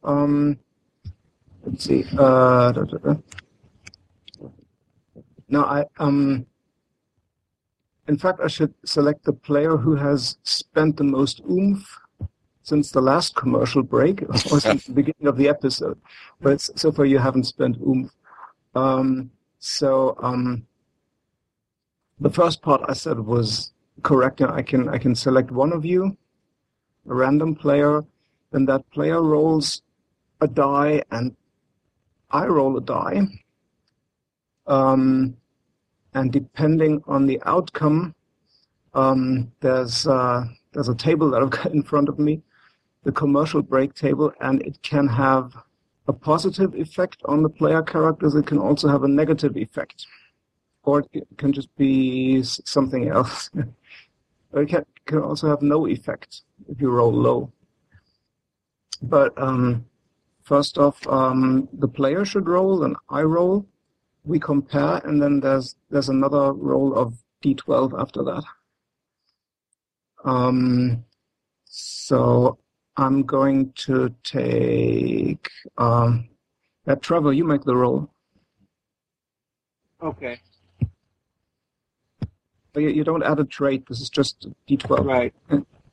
Um, 0.02 0.58
let's 1.64 1.84
see. 1.84 2.04
Uh, 2.16 2.72
da, 2.72 2.82
da, 2.82 2.98
da. 2.98 3.14
Now 5.48 5.64
I 5.64 5.84
um. 5.98 6.46
In 8.08 8.18
fact, 8.18 8.40
I 8.42 8.48
should 8.48 8.74
select 8.84 9.24
the 9.24 9.32
player 9.32 9.76
who 9.76 9.94
has 9.94 10.36
spent 10.42 10.96
the 10.96 11.04
most 11.04 11.42
oomph 11.48 11.86
since 12.62 12.90
the 12.90 13.00
last 13.00 13.36
commercial 13.36 13.82
break 13.82 14.22
or 14.52 14.60
since 14.60 14.84
the 14.86 14.92
beginning 14.92 15.26
of 15.26 15.36
the 15.36 15.48
episode. 15.48 15.98
But 16.40 16.60
so 16.60 16.90
far, 16.90 17.04
you 17.04 17.18
haven't 17.18 17.44
spent 17.44 17.76
oomph. 17.78 18.10
Um, 18.74 19.30
so 19.58 20.16
um, 20.22 20.66
the 22.18 22.30
first 22.30 22.62
part 22.62 22.82
I 22.88 22.94
said 22.94 23.18
was 23.18 23.72
correct. 24.02 24.40
I 24.42 24.62
can 24.62 24.88
I 24.88 24.98
can 24.98 25.14
select 25.14 25.50
one 25.50 25.72
of 25.72 25.84
you, 25.84 26.16
a 27.08 27.14
random 27.14 27.54
player, 27.54 28.04
then 28.52 28.66
that 28.66 28.88
player 28.90 29.22
rolls 29.22 29.82
a 30.40 30.48
die, 30.48 31.02
and 31.10 31.36
I 32.30 32.46
roll 32.46 32.76
a 32.76 32.80
die. 32.80 33.22
Um, 34.66 35.36
and 36.14 36.32
depending 36.32 37.02
on 37.06 37.26
the 37.26 37.40
outcome, 37.44 38.14
um, 38.94 39.52
there's 39.60 40.06
uh, 40.06 40.44
there's 40.72 40.88
a 40.88 40.94
table 40.94 41.30
that 41.30 41.42
I've 41.42 41.50
got 41.50 41.72
in 41.72 41.82
front 41.82 42.08
of 42.08 42.18
me, 42.18 42.42
the 43.04 43.12
commercial 43.12 43.62
break 43.62 43.94
table, 43.94 44.32
and 44.40 44.62
it 44.62 44.82
can 44.82 45.06
have 45.08 45.56
a 46.08 46.12
positive 46.12 46.74
effect 46.74 47.20
on 47.26 47.42
the 47.42 47.48
player 47.48 47.82
characters. 47.82 48.34
It 48.34 48.46
can 48.46 48.58
also 48.58 48.88
have 48.88 49.04
a 49.04 49.08
negative 49.08 49.56
effect. 49.56 50.06
or 50.82 51.04
it 51.12 51.26
can 51.36 51.52
just 51.52 51.74
be 51.76 52.42
something 52.42 53.08
else. 53.08 53.50
it 54.54 54.68
can, 54.68 54.84
can 55.06 55.18
also 55.18 55.48
have 55.48 55.62
no 55.62 55.86
effect 55.86 56.42
if 56.70 56.80
you 56.80 56.90
roll 56.90 57.12
low. 57.12 57.52
But 59.02 59.32
um, 59.40 59.84
first 60.42 60.78
off, 60.78 61.06
um, 61.06 61.68
the 61.72 61.88
player 61.88 62.24
should 62.24 62.48
roll, 62.48 62.84
and 62.84 62.96
I 63.08 63.22
roll. 63.22 63.66
We 64.24 64.38
compare, 64.38 64.98
and 65.04 65.20
then 65.20 65.40
there's 65.40 65.76
there's 65.90 66.08
another 66.10 66.52
roll 66.52 66.94
of 66.94 67.14
d12 67.42 67.98
after 68.00 68.22
that. 68.22 68.44
Um, 70.24 71.04
so 71.64 72.58
I'm 72.96 73.22
going 73.22 73.72
to 73.86 74.14
take. 74.22 75.48
Um, 75.78 76.28
uh, 76.86 76.96
Trevor, 76.96 77.32
you 77.32 77.44
make 77.44 77.62
the 77.64 77.76
roll. 77.76 78.10
Okay, 80.02 80.38
But 82.72 82.80
you, 82.80 82.88
you 82.88 83.04
don't 83.04 83.22
add 83.22 83.38
a 83.38 83.44
trait. 83.44 83.86
This 83.86 84.00
is 84.00 84.08
just 84.08 84.48
d12. 84.68 85.04
right. 85.04 85.34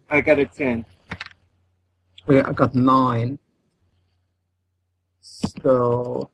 I 0.09 0.21
got 0.21 0.39
a 0.39 0.45
10. 0.45 0.85
Oh, 2.27 2.33
yeah, 2.33 2.47
I 2.47 2.53
got 2.53 2.75
nine. 2.75 3.39
So 5.21 6.29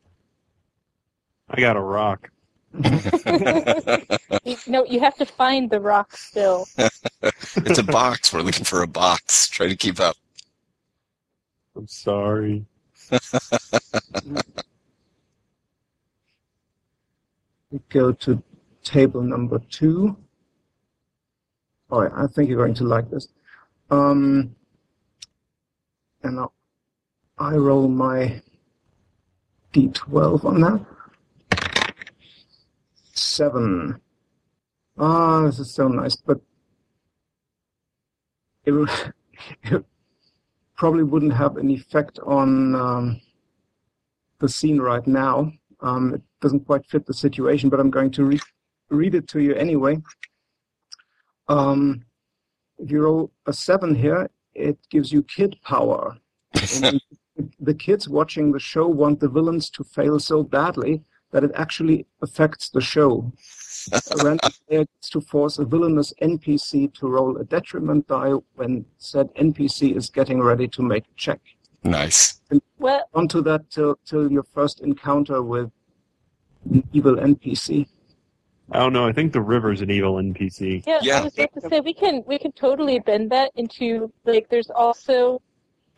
I 1.50 1.60
got 1.60 1.76
a 1.76 1.82
rock. 1.82 2.30
You- 4.46 4.58
no, 4.68 4.84
you 4.86 5.00
have 5.00 5.16
to 5.18 5.26
find 5.26 5.70
the 5.70 5.80
rock 5.80 6.18
still. 6.18 6.68
it's 7.56 7.78
a 7.80 7.84
box. 7.84 8.34
We're 8.34 8.42
looking 8.42 8.66
for 8.66 8.82
a 8.82 8.88
box. 8.88 9.48
Try 9.48 9.68
to 9.68 9.76
keep 9.76 10.02
up. 10.02 10.18
I'm 11.78 11.88
sorry. 11.88 12.66
we 17.72 17.80
go 17.90 18.12
to 18.12 18.44
table 18.84 19.22
number 19.22 19.60
two. 19.70 20.18
Oh, 21.90 22.02
yeah, 22.04 22.10
I 22.16 22.28
think 22.28 22.50
you're 22.50 22.58
going 22.58 22.74
to 22.76 22.84
like 22.84 23.10
this. 23.10 23.30
Um, 23.94 24.56
and 26.24 26.40
I'll, 26.40 26.54
I 27.38 27.54
roll 27.54 27.88
my 27.88 28.42
d12 29.72 30.46
on 30.46 30.62
that. 30.62 30.86
Seven. 33.14 34.02
Ah, 34.98 35.46
this 35.46 35.60
is 35.60 35.72
so 35.72 35.88
nice, 35.88 36.16
but 36.16 36.42
it, 38.66 38.74
it 39.64 39.86
probably 40.76 41.04
wouldn't 41.04 41.34
have 41.34 41.58
an 41.58 41.70
effect 41.70 42.18
on 42.26 42.74
um, 42.74 43.22
the 44.40 44.50
scene 44.50 44.82
right 44.82 45.06
now. 45.06 45.52
Um, 45.82 46.16
it 46.16 46.22
doesn't 46.42 46.66
quite 46.66 46.88
fit 46.88 47.06
the 47.06 47.14
situation, 47.14 47.70
but 47.70 47.80
I'm 47.80 47.92
going 47.92 48.10
to 48.12 48.26
read 48.26 48.42
read 48.90 49.14
it 49.14 49.28
to 49.30 49.40
you 49.40 49.54
anyway. 49.54 50.02
Um, 51.48 52.06
if 52.80 52.92
you 52.92 53.02
roll 53.02 53.32
a 53.46 53.54
seven 53.54 53.96
here, 53.96 54.30
it 54.54 54.78
gives 54.90 55.12
you 55.12 55.24
kid 55.24 55.58
power. 55.64 56.18
The 57.60 57.74
kids 57.74 58.08
watching 58.08 58.52
the 58.52 58.60
show 58.60 58.88
want 58.88 59.20
the 59.20 59.28
villains 59.28 59.72
to 59.72 59.84
fail 59.84 60.20
so 60.20 60.44
badly 60.44 61.04
that 61.32 61.44
it 61.44 61.52
actually 61.56 62.06
affects 62.22 62.70
the 62.70 62.80
show. 62.80 63.32
A 63.92 64.24
random 64.24 64.52
player 64.68 64.86
gets 64.86 65.10
to 65.10 65.20
force 65.20 65.58
a 65.58 65.66
villainous 65.66 66.14
NPC 66.22 66.94
to 66.94 67.08
roll 67.08 67.38
a 67.38 67.44
detriment 67.44 68.08
die 68.08 68.34
when 68.54 68.86
said 69.00 69.34
NPC 69.34 69.98
is 69.98 70.10
getting 70.10 70.42
ready 70.42 70.68
to 70.68 70.84
make 70.84 71.06
a 71.06 71.16
check. 71.16 71.42
Nice. 71.84 72.40
Well, 72.78 73.10
Onto 73.14 73.42
that 73.42 73.70
till 73.70 73.98
till 74.06 74.32
your 74.32 74.44
first 74.44 74.82
encounter 74.82 75.42
with 75.42 75.72
an 76.72 76.84
evil 76.94 77.16
NPC. 77.16 77.88
I 78.72 78.80
don't 78.80 78.94
know. 78.94 79.06
I 79.06 79.12
think 79.12 79.34
the 79.34 79.42
river's 79.42 79.82
an 79.82 79.92
evil 79.92 80.16
NPC. 80.16 80.84
yeah, 80.86 81.00
Yeah. 81.02 81.20
I 81.20 81.24
was 81.24 81.34
about 81.34 81.54
to 81.54 81.70
say 81.70 81.80
we 81.80 81.94
can 81.94 82.24
we 82.26 82.40
can 82.40 82.52
totally 82.54 83.00
bend 83.00 83.32
that 83.32 83.52
into 83.56 84.12
like 84.26 84.48
there's 84.50 84.70
also 84.70 85.42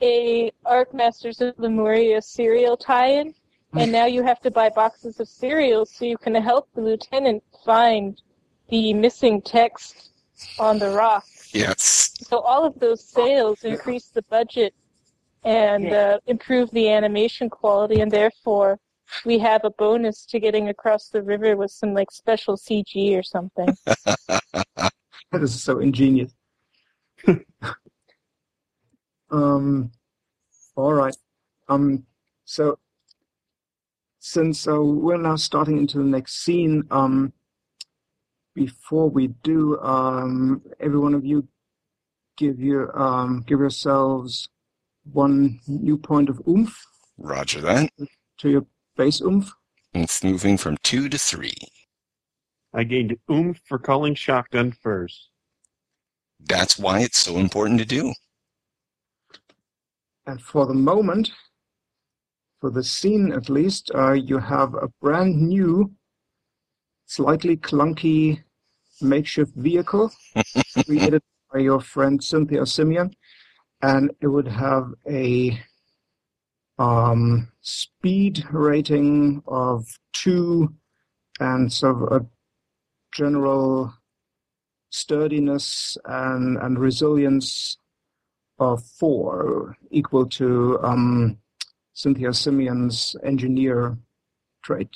a 0.02 0.52
Arc 0.66 0.94
Masters 0.94 1.42
of 1.42 1.54
Lemuria 1.58 2.22
cereal 2.22 2.76
tie-in, 2.76 3.34
and 3.74 3.92
now 3.92 4.06
you 4.06 4.24
have 4.24 4.42
to 4.42 4.52
buy 4.52 4.70
boxes 4.70 5.20
of 5.20 5.28
cereals 5.28 5.94
so 5.94 6.06
you 6.06 6.18
can 6.18 6.36
help 6.36 6.68
the 6.76 6.82
lieutenant 6.82 7.44
find 7.64 8.22
the 8.70 8.94
missing 8.94 9.42
text 9.42 10.12
on 10.60 10.80
the 10.80 10.90
rock. 10.90 11.26
Yes. 11.52 12.12
So 12.20 12.40
all 12.40 12.66
of 12.66 12.78
those 12.80 13.04
sales 13.04 13.64
increase 13.64 14.08
the 14.08 14.24
budget 14.24 14.74
and 15.46 15.94
uh, 15.94 16.20
improve 16.28 16.72
the 16.72 16.90
animation 16.90 17.50
quality, 17.50 18.02
and 18.02 18.12
therefore 18.12 18.80
we 19.26 19.40
have 19.40 19.62
a 19.64 19.70
bonus 19.72 20.26
to 20.28 20.40
getting 20.40 20.70
across 20.70 21.10
the 21.10 21.22
river 21.22 21.56
with 21.56 21.72
some 21.72 21.94
like 21.94 22.12
special 22.12 22.58
CG 22.58 23.18
or 23.18 23.24
something. 23.24 23.68
that 24.26 24.92
is 25.34 25.62
so 25.62 25.80
ingenious. 25.80 26.34
um, 29.32 29.92
all 30.76 30.94
right. 30.94 31.16
Um, 31.68 32.06
so 32.44 32.78
since 34.20 34.68
uh, 34.68 34.82
we're 34.82 35.18
now 35.18 35.36
starting 35.36 35.78
into 35.78 35.98
the 35.98 36.04
next 36.04 36.44
scene, 36.44 36.84
um, 36.92 37.34
before 38.54 39.10
we 39.10 39.28
do, 39.44 39.80
um, 39.82 40.62
every 40.80 40.98
one 40.98 41.14
of 41.14 41.26
you 41.26 41.48
give 42.38 42.60
your 42.60 42.98
um, 43.00 43.44
give 43.46 43.60
yourselves 43.60 44.50
one 45.12 45.60
new 45.68 45.98
point 45.98 46.30
of 46.30 46.42
oomph 46.48 46.76
Roger 47.18 47.62
that. 47.62 47.90
to 48.40 48.50
your 48.50 48.66
base 48.96 49.22
oomph. 49.22 49.54
It's 49.94 50.24
moving 50.24 50.58
from 50.58 50.78
two 50.84 51.10
to 51.10 51.18
three. 51.18 51.56
I 52.74 52.84
gained 52.84 53.18
oomph 53.32 53.60
for 53.66 53.80
calling 53.80 54.16
shotgun 54.16 54.74
first. 54.74 55.30
That's 56.40 56.78
why 56.78 57.00
it's 57.02 57.20
so 57.20 57.38
important 57.38 57.80
to 57.80 57.86
do. 57.86 58.14
And 60.26 60.42
for 60.42 60.66
the 60.66 60.74
moment, 60.74 61.32
for 62.60 62.70
the 62.72 62.84
scene 62.84 63.32
at 63.32 63.50
least, 63.50 63.92
uh, 63.96 64.14
you 64.14 64.40
have 64.40 64.74
a 64.74 64.90
brand 65.02 65.40
new, 65.40 65.92
slightly 67.06 67.56
clunky 67.58 68.44
makeshift 69.02 69.54
vehicle 69.56 70.12
created 70.86 71.22
by 71.54 71.60
your 71.60 71.80
friend 71.80 72.24
Cynthia 72.24 72.66
Simeon. 72.66 73.16
And 73.82 74.12
it 74.20 74.28
would 74.28 74.48
have 74.48 74.94
a 75.08 75.60
um, 76.78 77.52
speed 77.62 78.44
rating 78.52 79.42
of 79.48 79.88
two 80.14 80.74
and 81.40 81.72
sort 81.72 82.12
of 82.12 82.22
a 82.22 82.26
general 83.14 83.94
sturdiness 84.90 85.98
and, 86.06 86.58
and 86.58 86.80
resilience 86.80 87.78
of 88.60 88.84
four, 88.84 89.78
equal 89.92 90.26
to 90.26 90.80
um, 90.82 91.38
Cynthia 91.94 92.34
Simeon's 92.34 93.16
engineer 93.24 93.98
trait. 94.64 94.90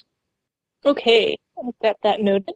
Okay, 0.85 1.35
I've 1.57 1.73
got 1.81 1.97
that 2.03 2.22
noted. 2.22 2.56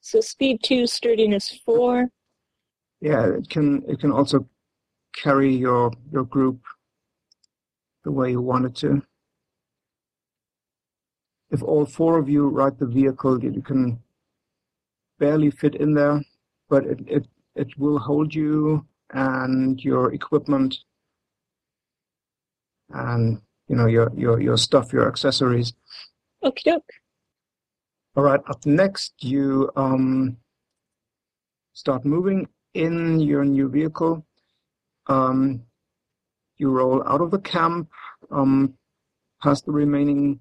So 0.00 0.20
speed 0.20 0.62
two, 0.62 0.86
sturdiness 0.86 1.58
four. 1.64 2.08
Yeah, 3.00 3.26
it 3.26 3.48
can 3.50 3.84
it 3.86 4.00
can 4.00 4.10
also 4.10 4.48
carry 5.14 5.54
your 5.54 5.92
your 6.10 6.24
group 6.24 6.60
the 8.04 8.12
way 8.12 8.30
you 8.30 8.40
want 8.40 8.66
it 8.66 8.74
to. 8.76 9.02
If 11.50 11.62
all 11.62 11.86
four 11.86 12.18
of 12.18 12.28
you 12.28 12.48
ride 12.48 12.78
the 12.78 12.86
vehicle, 12.86 13.42
you 13.42 13.62
can 13.62 14.00
barely 15.18 15.50
fit 15.50 15.74
in 15.74 15.94
there, 15.94 16.22
but 16.68 16.84
it, 16.86 17.00
it, 17.06 17.26
it 17.54 17.78
will 17.78 17.98
hold 17.98 18.34
you 18.34 18.86
and 19.10 19.82
your 19.82 20.12
equipment 20.12 20.76
and 22.90 23.40
you 23.68 23.76
know 23.76 23.86
your 23.86 24.10
your 24.14 24.40
your 24.40 24.56
stuff, 24.56 24.92
your 24.92 25.08
accessories. 25.08 25.72
Okie 26.44 26.64
doke. 26.64 26.90
All 28.16 28.24
right, 28.24 28.40
up 28.48 28.64
next, 28.66 29.12
you 29.20 29.70
um, 29.76 30.36
start 31.72 32.04
moving 32.04 32.48
in 32.74 33.20
your 33.20 33.44
new 33.44 33.68
vehicle. 33.68 34.26
Um, 35.06 35.62
you 36.58 36.70
roll 36.70 37.02
out 37.06 37.20
of 37.20 37.30
the 37.30 37.38
camp, 37.38 37.88
um, 38.30 38.74
past 39.42 39.66
the 39.66 39.72
remaining 39.72 40.40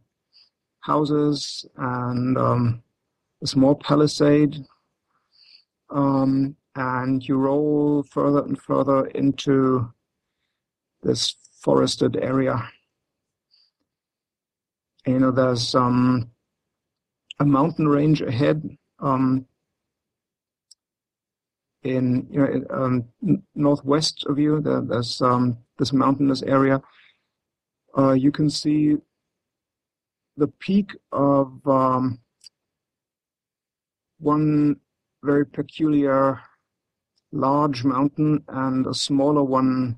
houses 0.82 1.66
and 1.78 2.38
um, 2.38 2.84
a 3.44 3.48
small 3.48 3.76
palisade, 3.76 4.58
um, 5.90 6.56
and 6.76 7.28
you 7.28 7.38
roll 7.38 8.04
further 8.04 8.44
and 8.44 8.60
further 8.60 9.08
into 9.08 9.92
this 11.04 11.36
forested 11.62 12.18
area. 12.18 12.68
You 15.06 15.20
know, 15.20 15.32
there's 15.32 15.74
um, 15.74 16.30
a 17.40 17.46
mountain 17.46 17.88
range 17.88 18.22
ahead. 18.22 18.78
Um, 19.00 19.46
in 21.88 22.28
you 22.30 22.40
know 22.40 22.66
um, 22.70 23.42
northwest 23.56 24.26
of 24.28 24.40
you, 24.40 24.62
there, 24.62 24.82
there's 24.82 25.22
um, 25.22 25.58
this 25.78 25.94
mountainous 25.94 26.42
area. 26.44 26.82
Uh, 27.98 28.12
you 28.12 28.32
can 28.32 28.50
see 28.50 28.98
the 30.38 30.48
peak 30.60 30.92
of 31.12 31.68
um, 31.68 32.20
one 34.20 34.78
very 35.24 35.46
peculiar 35.46 36.40
large 37.32 37.84
mountain 37.84 38.44
and 38.48 38.86
a 38.88 38.94
smaller 38.94 39.44
one 39.44 39.98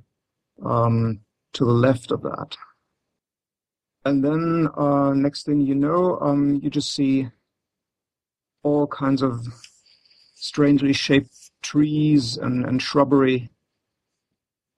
um, 0.65 1.19
to 1.53 1.65
the 1.65 1.71
left 1.71 2.11
of 2.11 2.21
that. 2.23 2.57
And 4.05 4.23
then 4.23 4.69
uh, 4.77 5.13
next 5.13 5.45
thing 5.45 5.61
you 5.61 5.75
know, 5.75 6.17
um, 6.21 6.59
you 6.63 6.69
just 6.69 6.93
see 6.93 7.27
all 8.63 8.87
kinds 8.87 9.21
of 9.21 9.45
strangely 10.35 10.93
shaped 10.93 11.48
trees 11.61 12.37
and, 12.37 12.65
and 12.65 12.81
shrubbery 12.81 13.49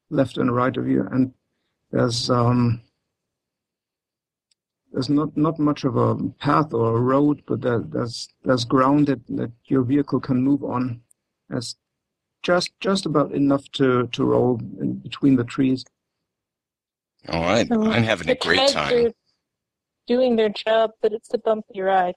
left 0.10 0.38
and 0.38 0.54
right 0.56 0.76
of 0.76 0.88
you. 0.88 1.08
And 1.12 1.34
there's 1.92 2.30
um, 2.30 2.82
there's 4.92 5.10
not, 5.10 5.36
not 5.38 5.58
much 5.58 5.84
of 5.84 5.96
a 5.96 6.16
path 6.40 6.74
or 6.74 6.98
a 6.98 7.00
road, 7.00 7.44
but 7.48 7.62
there, 7.62 7.80
there's 7.80 8.28
there's 8.44 8.66
ground 8.66 9.08
that, 9.08 9.26
that 9.28 9.52
your 9.66 9.84
vehicle 9.84 10.20
can 10.20 10.42
move 10.44 10.64
on. 10.64 11.02
There's 11.50 11.76
just 12.44 12.72
just 12.80 13.06
about 13.06 13.32
enough 13.32 13.70
to, 13.74 14.08
to 14.08 14.24
roll 14.26 14.60
in 14.80 14.96
between 14.96 15.36
the 15.36 15.44
trees. 15.44 15.86
All 17.30 17.42
right, 17.44 17.68
So 17.68 17.84
I'm 17.84 18.04
having 18.04 18.30
a 18.30 18.34
the 18.34 18.40
great 18.40 18.58
treads 18.58 18.74
time. 18.74 19.06
are 19.06 19.12
doing 20.08 20.36
their 20.36 20.50
job, 20.50 20.92
but 21.02 21.14
it's 21.14 21.32
a 21.34 21.38
bumpy 21.38 21.80
ride. 21.80 22.16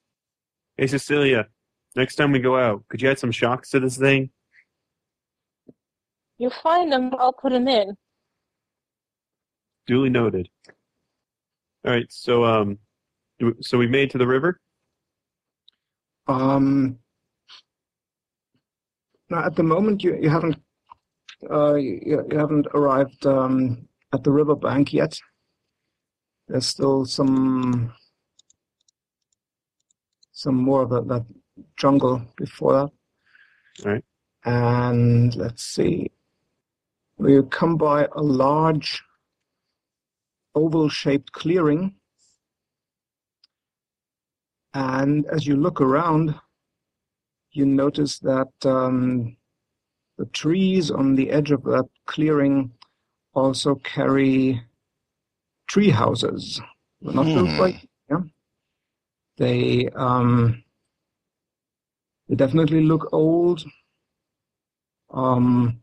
Hey, 0.78 0.86
Cecilia, 0.86 1.48
next 1.94 2.16
time 2.16 2.32
we 2.32 2.38
go 2.38 2.56
out, 2.56 2.84
could 2.88 3.02
you 3.02 3.10
add 3.10 3.18
some 3.18 3.30
shocks 3.30 3.70
to 3.70 3.80
this 3.80 3.98
thing? 3.98 4.30
You 6.38 6.50
find 6.50 6.92
them, 6.92 7.12
I'll 7.18 7.32
put 7.32 7.52
them 7.52 7.68
in. 7.68 7.96
Duly 9.86 10.10
noted. 10.10 10.48
All 11.84 11.92
right, 11.92 12.06
so 12.10 12.44
um, 12.44 12.78
do- 13.38 13.56
so 13.60 13.78
we 13.78 13.86
made 13.86 14.08
it 14.08 14.10
to 14.12 14.18
the 14.18 14.26
river. 14.26 14.60
Um, 16.26 16.98
now 19.28 19.44
at 19.44 19.56
the 19.56 19.62
moment 19.62 20.02
you, 20.02 20.16
you 20.20 20.30
haven't 20.30 20.56
uh, 21.50 21.74
you, 21.74 22.24
you 22.30 22.38
haven't 22.38 22.66
arrived 22.74 23.26
um, 23.26 23.86
at 24.12 24.24
the 24.24 24.30
riverbank 24.30 24.92
yet. 24.92 25.18
There's 26.48 26.66
still 26.66 27.04
some 27.04 27.92
some 30.32 30.56
more 30.56 30.82
of 30.82 30.90
that, 30.90 31.08
that 31.08 31.24
jungle 31.76 32.22
before 32.36 32.72
that. 32.72 33.86
Right. 33.86 34.04
And 34.44 35.34
let's 35.36 35.62
see. 35.64 36.10
We 37.16 37.40
come 37.50 37.76
by 37.76 38.08
a 38.16 38.20
large 38.22 39.02
oval-shaped 40.54 41.32
clearing, 41.32 41.94
and 44.74 45.26
as 45.26 45.46
you 45.46 45.56
look 45.56 45.80
around, 45.80 46.34
you 47.52 47.66
notice 47.66 48.18
that 48.20 48.48
um, 48.64 49.36
the 50.18 50.26
trees 50.26 50.90
on 50.90 51.14
the 51.14 51.30
edge 51.30 51.52
of 51.52 51.62
that 51.64 51.88
clearing 52.06 52.72
also 53.34 53.76
carry 53.76 54.60
tree 55.68 55.90
houses. 55.90 56.60
They're 57.00 57.14
not 57.14 57.26
built 57.26 57.48
Hmm. 57.50 57.58
like 57.60 57.88
yeah. 58.10 58.20
They 59.36 59.88
um, 59.94 60.62
they 62.28 62.34
definitely 62.34 62.82
look 62.82 63.12
old. 63.12 63.64
Um, 65.10 65.80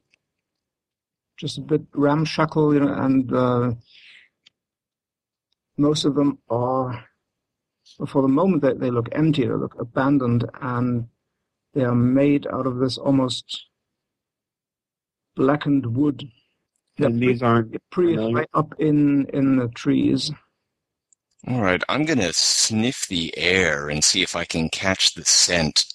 just 1.42 1.58
a 1.58 1.62
bit 1.62 1.82
ramshackle, 1.94 2.74
you 2.76 2.80
know, 2.82 2.94
and 2.94 3.34
uh, 3.34 3.72
most 5.76 6.06
of 6.06 6.14
them 6.14 6.38
are, 6.50 7.04
for 8.08 8.22
the 8.22 8.28
moment, 8.28 8.62
they, 8.62 8.74
they 8.74 8.92
look 8.92 9.10
empty. 9.12 9.44
They 9.48 9.54
look 9.54 9.76
abandoned, 9.80 10.46
and 10.62 11.08
they 11.74 11.84
are 11.84 11.96
made 11.96 12.46
out 12.48 12.68
of 12.68 12.78
this 12.78 13.00
almost 13.00 13.66
blackened 15.36 15.96
wood. 15.98 16.30
They're 16.98 17.10
And 17.10 17.20
these 17.20 17.42
aren't 17.42 17.76
pretty 17.90 18.18
familiar. 18.18 18.38
high 18.38 18.46
up 18.54 18.76
in 18.80 19.26
in 19.34 19.56
the 19.58 19.68
trees. 19.70 20.32
All 21.48 21.62
right, 21.62 21.84
I'm 21.90 22.06
gonna 22.06 22.34
sniff 22.34 23.08
the 23.08 23.36
air 23.36 23.90
and 23.90 24.04
see 24.04 24.22
if 24.22 24.36
I 24.36 24.46
can 24.46 24.70
catch 24.70 25.16
the 25.16 25.26
scent 25.26 25.86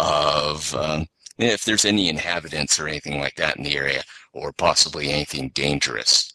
of 0.00 0.74
um, 0.74 1.06
if 1.38 1.64
there's 1.64 1.84
any 1.84 2.08
inhabitants 2.08 2.78
or 2.78 2.88
anything 2.88 3.20
like 3.20 3.34
that 3.36 3.56
in 3.56 3.64
the 3.64 3.76
area, 3.76 4.02
or 4.32 4.52
possibly 4.52 5.10
anything 5.10 5.50
dangerous. 5.50 6.32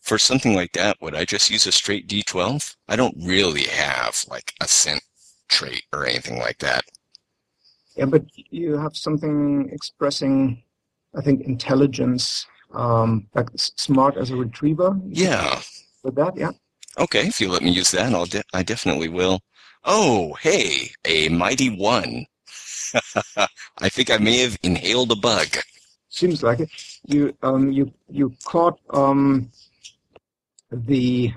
For 0.00 0.18
something 0.18 0.54
like 0.54 0.72
that, 0.72 0.96
would 1.00 1.14
I 1.14 1.24
just 1.24 1.50
use 1.50 1.66
a 1.66 1.72
straight 1.72 2.08
D12? 2.08 2.76
I 2.88 2.96
don't 2.96 3.16
really 3.20 3.64
have 3.64 4.24
like 4.28 4.54
a 4.60 4.68
scent 4.68 5.02
trait 5.48 5.84
or 5.92 6.06
anything 6.06 6.38
like 6.38 6.58
that. 6.58 6.84
Yeah, 7.96 8.06
but 8.06 8.24
you 8.34 8.78
have 8.78 8.96
something 8.96 9.68
expressing, 9.72 10.62
I 11.16 11.20
think, 11.20 11.42
intelligence, 11.42 12.46
um, 12.72 13.26
like 13.34 13.48
smart 13.56 14.16
as 14.16 14.30
a 14.30 14.36
retriever. 14.36 14.98
Yeah. 15.08 15.60
With 16.04 16.14
that, 16.14 16.36
yeah. 16.36 16.52
Okay, 16.96 17.26
if 17.26 17.40
you 17.40 17.50
let 17.50 17.62
me 17.62 17.70
use 17.70 17.90
that, 17.90 18.12
I'll 18.14 18.26
de- 18.26 18.44
I 18.54 18.62
definitely 18.62 19.08
will. 19.08 19.40
Oh, 19.84 20.34
hey, 20.34 20.92
a 21.04 21.28
mighty 21.28 21.70
one. 21.70 22.26
I 23.78 23.88
think 23.88 24.10
I 24.10 24.18
may 24.18 24.38
have 24.38 24.58
inhaled 24.62 25.12
a 25.12 25.16
bug. 25.16 25.48
Seems 26.08 26.42
like 26.42 26.60
it. 26.60 26.70
You 27.06 27.36
um 27.42 27.70
you 27.70 27.92
you 28.08 28.34
caught 28.44 28.80
um 28.90 29.50
the 30.70 31.32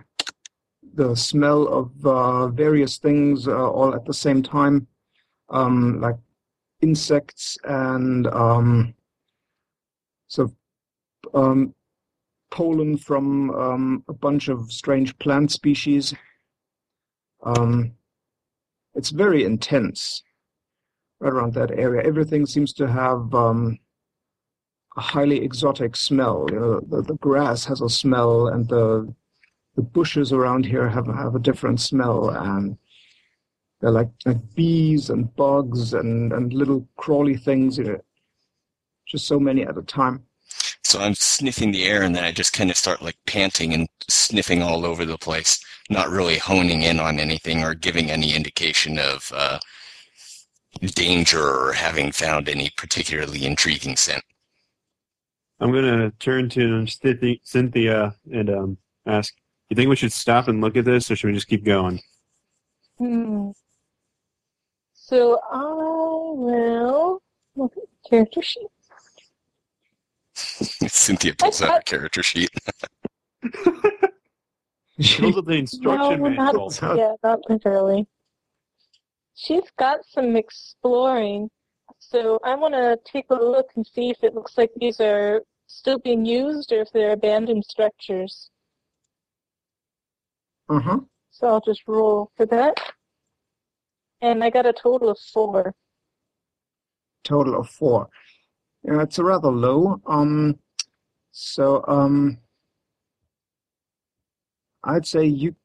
the 0.93 1.15
smell 1.15 1.67
of 1.67 2.05
uh, 2.05 2.47
various 2.49 2.97
things 2.97 3.47
uh, 3.47 3.71
all 3.71 3.95
at 3.95 4.05
the 4.05 4.13
same 4.13 4.43
time, 4.43 4.87
um 5.49 6.01
like 6.01 6.17
insects 6.81 7.57
and 7.63 8.27
um 8.27 8.93
so 10.27 10.51
um 11.33 11.73
pollen 12.51 12.97
from 12.97 13.49
um, 13.51 14.03
a 14.07 14.13
bunch 14.13 14.49
of 14.49 14.71
strange 14.71 15.17
plant 15.17 15.51
species. 15.51 16.13
Um, 17.43 17.93
it's 18.93 19.09
very 19.09 19.43
intense 19.43 20.21
right 21.21 21.31
around 21.31 21.53
that 21.53 21.71
area. 21.71 22.03
Everything 22.03 22.45
seems 22.45 22.73
to 22.73 22.87
have 22.87 23.33
um, 23.33 23.79
a 24.97 25.01
highly 25.01 25.43
exotic 25.43 25.95
smell. 25.95 26.47
You 26.49 26.59
know, 26.59 26.79
the, 26.81 27.01
the 27.03 27.15
grass 27.15 27.63
has 27.65 27.81
a 27.81 27.89
smell, 27.89 28.47
and 28.47 28.67
the 28.67 29.13
the 29.75 29.81
bushes 29.81 30.33
around 30.33 30.65
here 30.65 30.89
have 30.89 31.07
have 31.07 31.35
a 31.35 31.39
different 31.39 31.79
smell, 31.79 32.29
and 32.29 32.77
they're 33.79 33.91
like, 33.91 34.09
like 34.25 34.55
bees 34.55 35.09
and 35.09 35.33
bugs 35.35 35.93
and 35.93 36.33
and 36.33 36.53
little 36.53 36.87
crawly 36.97 37.37
things. 37.37 37.77
You 37.77 37.83
know, 37.85 38.01
just 39.07 39.27
so 39.27 39.39
many 39.39 39.63
at 39.63 39.77
a 39.77 39.83
time. 39.83 40.25
So 40.83 40.99
I'm 40.99 41.15
sniffing 41.15 41.71
the 41.71 41.85
air 41.85 42.01
and 42.01 42.13
then 42.13 42.23
I 42.23 42.31
just 42.31 42.53
kind 42.53 42.69
of 42.69 42.75
start 42.75 43.01
like 43.01 43.15
panting 43.25 43.73
and 43.73 43.87
sniffing 44.09 44.61
all 44.61 44.83
over 44.85 45.05
the 45.05 45.17
place, 45.17 45.63
not 45.89 46.09
really 46.09 46.37
honing 46.37 46.81
in 46.81 46.99
on 46.99 47.19
anything 47.19 47.63
or 47.63 47.75
giving 47.75 48.09
any 48.09 48.35
indication 48.35 48.97
of 48.99 49.31
uh, 49.33 49.59
danger 50.81 51.41
or 51.41 51.73
having 51.73 52.11
found 52.11 52.49
any 52.49 52.71
particularly 52.75 53.45
intriguing 53.45 53.95
scent. 53.95 54.23
I'm 55.59 55.71
gonna 55.71 56.11
turn 56.19 56.49
to 56.49 56.87
Cynthia 57.43 58.15
and 58.31 58.49
um, 58.49 58.77
ask, 59.05 59.35
"Do 59.35 59.41
"You 59.69 59.75
think 59.75 59.89
we 59.89 59.95
should 59.95 60.11
stop 60.11 60.47
and 60.47 60.59
look 60.59 60.75
at 60.75 60.85
this, 60.85 61.11
or 61.11 61.15
should 61.15 61.27
we 61.27 61.33
just 61.33 61.47
keep 61.47 61.63
going?" 61.63 62.01
Hmm. 62.97 63.51
So 64.93 65.39
I 65.51 65.63
will 65.63 67.21
look 67.55 67.73
at 67.77 67.83
the 67.83 68.09
character 68.09 68.41
sheet. 68.41 68.67
Cynthia 70.35 71.35
pulls 71.35 71.61
out 71.61 71.75
her 71.75 71.81
character 71.81 72.23
sheet. 72.23 72.49
Those 75.19 75.37
are 75.37 75.41
the 75.41 75.53
instruction 75.53 76.21
no, 76.21 76.29
manual. 76.29 76.73
not, 76.81 76.97
yeah, 76.97 77.13
not 77.23 77.39
literally. 77.49 78.07
She's 79.41 79.71
got 79.79 80.01
some 80.05 80.35
exploring, 80.35 81.49
so 81.97 82.39
I 82.43 82.53
want 82.53 82.75
to 82.75 82.99
take 83.11 83.25
a 83.31 83.33
look 83.33 83.69
and 83.75 83.87
see 83.87 84.11
if 84.11 84.23
it 84.23 84.35
looks 84.35 84.55
like 84.55 84.69
these 84.75 84.99
are 84.99 85.41
still 85.65 85.97
being 85.97 86.27
used 86.27 86.71
or 86.71 86.81
if 86.81 86.91
they're 86.93 87.13
abandoned 87.13 87.65
structures. 87.65 88.51
Huh. 90.69 90.99
So 91.31 91.47
I'll 91.47 91.61
just 91.61 91.81
roll 91.87 92.29
for 92.37 92.45
that. 92.45 92.77
And 94.21 94.43
I 94.43 94.51
got 94.51 94.67
a 94.67 94.73
total 94.73 95.09
of 95.09 95.17
four. 95.33 95.73
total 97.23 97.59
of 97.59 97.67
four. 97.67 98.09
Yeah, 98.83 99.01
it's 99.01 99.17
a 99.17 99.23
rather 99.23 99.49
low. 99.49 99.99
Um, 100.05 100.59
so 101.31 101.83
um, 101.87 102.37
I'd 104.83 105.07
say 105.07 105.25
you 105.25 105.55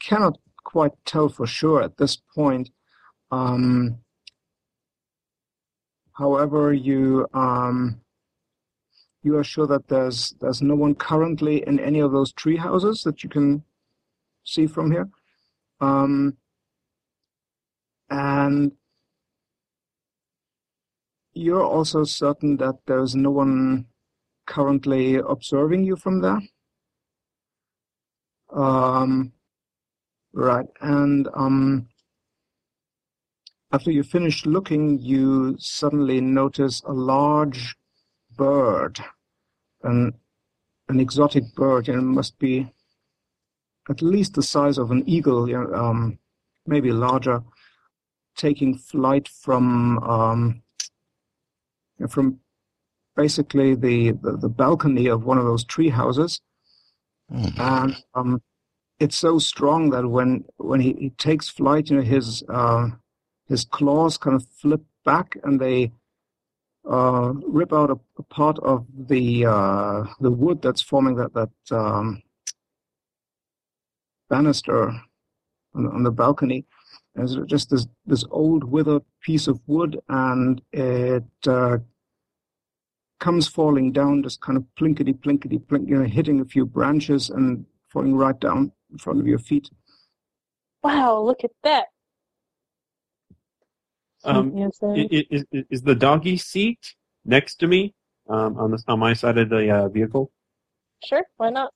cannot 0.00 0.38
quite 0.64 0.92
tell 1.04 1.28
for 1.28 1.46
sure 1.46 1.82
at 1.82 1.96
this 1.96 2.16
point. 2.34 2.70
Um, 3.30 3.98
however, 6.12 6.72
you 6.72 7.26
um, 7.34 8.00
you 9.22 9.36
are 9.36 9.44
sure 9.44 9.66
that 9.66 9.88
there's 9.88 10.34
there's 10.40 10.62
no 10.62 10.74
one 10.74 10.94
currently 10.94 11.66
in 11.66 11.78
any 11.78 12.00
of 12.00 12.12
those 12.12 12.32
tree 12.32 12.56
houses 12.56 13.02
that 13.02 13.22
you 13.22 13.30
can 13.30 13.64
see 14.44 14.66
from 14.66 14.90
here. 14.90 15.08
Um, 15.80 16.36
and 18.10 18.72
you're 21.34 21.64
also 21.64 22.04
certain 22.04 22.56
that 22.58 22.76
there's 22.86 23.14
no 23.14 23.30
one 23.30 23.86
currently 24.46 25.16
observing 25.16 25.84
you 25.84 25.96
from 25.96 26.20
there? 26.20 26.40
Um, 28.52 29.32
right, 30.32 30.66
and 30.80 31.28
um, 31.34 31.88
after 33.72 33.90
you 33.90 34.02
finish 34.02 34.44
looking, 34.46 34.98
you 35.00 35.56
suddenly 35.58 36.20
notice 36.20 36.82
a 36.86 36.92
large 36.92 37.74
bird, 38.36 39.00
an 39.82 40.14
an 40.88 41.00
exotic 41.00 41.44
bird, 41.54 41.88
and 41.88 41.98
it 41.98 42.02
must 42.02 42.38
be 42.38 42.70
at 43.88 44.02
least 44.02 44.34
the 44.34 44.42
size 44.42 44.78
of 44.78 44.90
an 44.90 45.02
eagle, 45.08 45.48
you 45.48 45.54
know, 45.54 45.72
um, 45.74 46.18
maybe 46.66 46.92
larger, 46.92 47.42
taking 48.36 48.76
flight 48.76 49.28
from 49.28 49.98
um, 49.98 50.62
from 52.08 52.40
basically 53.16 53.74
the, 53.74 54.12
the, 54.12 54.36
the, 54.36 54.48
balcony 54.48 55.06
of 55.06 55.24
one 55.24 55.38
of 55.38 55.44
those 55.44 55.64
tree 55.64 55.90
houses. 55.90 56.40
Mm. 57.30 57.58
And 57.58 57.96
um, 58.14 58.42
it's 59.02 59.16
so 59.16 59.40
strong 59.40 59.90
that 59.90 60.06
when 60.06 60.44
when 60.58 60.80
he, 60.80 60.92
he 60.92 61.10
takes 61.10 61.48
flight, 61.48 61.90
you 61.90 61.96
know, 61.96 62.02
his 62.02 62.44
uh, 62.48 62.86
his 63.48 63.64
claws 63.64 64.16
kind 64.16 64.36
of 64.36 64.46
flip 64.60 64.82
back 65.04 65.36
and 65.42 65.60
they 65.60 65.90
uh, 66.88 67.32
rip 67.58 67.72
out 67.72 67.90
a, 67.90 67.98
a, 68.18 68.22
part 68.22 68.58
of 68.60 68.86
the 69.08 69.44
uh, 69.44 70.04
the 70.20 70.30
wood 70.30 70.62
that's 70.62 70.82
forming 70.82 71.16
that 71.16 71.34
that 71.34 71.50
um, 71.72 72.22
banister 74.30 74.90
on, 75.74 75.86
on, 75.86 76.02
the 76.04 76.12
balcony. 76.12 76.64
There's 77.16 77.36
just 77.46 77.70
this 77.70 77.88
this 78.06 78.24
old 78.30 78.62
withered 78.62 79.02
piece 79.20 79.48
of 79.48 79.60
wood, 79.66 79.98
and 80.08 80.62
it 80.72 81.24
uh, 81.48 81.78
comes 83.18 83.48
falling 83.48 83.90
down, 83.90 84.22
just 84.22 84.40
kind 84.40 84.56
of 84.56 84.64
plinkety 84.78 85.14
plinkety 85.18 85.60
plink, 85.60 85.88
you 85.88 85.98
know, 85.98 86.04
hitting 86.04 86.40
a 86.40 86.44
few 86.44 86.64
branches 86.64 87.30
and 87.30 87.66
falling 87.88 88.14
right 88.14 88.38
down 88.38 88.70
in 88.92 88.98
front 88.98 89.18
of 89.18 89.26
your 89.26 89.38
feet. 89.38 89.70
Wow! 90.84 91.20
Look 91.20 91.44
at 91.44 91.50
that. 91.64 91.86
Um, 94.24 94.56
is, 94.56 95.24
is, 95.30 95.44
is, 95.70 95.82
the 95.82 95.96
doggy 95.96 96.36
seat 96.36 96.94
next 97.24 97.56
to 97.56 97.66
me 97.66 97.92
um, 98.28 98.56
on 98.56 98.70
the 98.70 98.82
on 98.86 99.00
my 99.00 99.14
side 99.14 99.36
of 99.38 99.48
the 99.48 99.68
uh, 99.70 99.88
vehicle? 99.88 100.30
Sure, 101.04 101.24
why 101.38 101.50
not? 101.50 101.72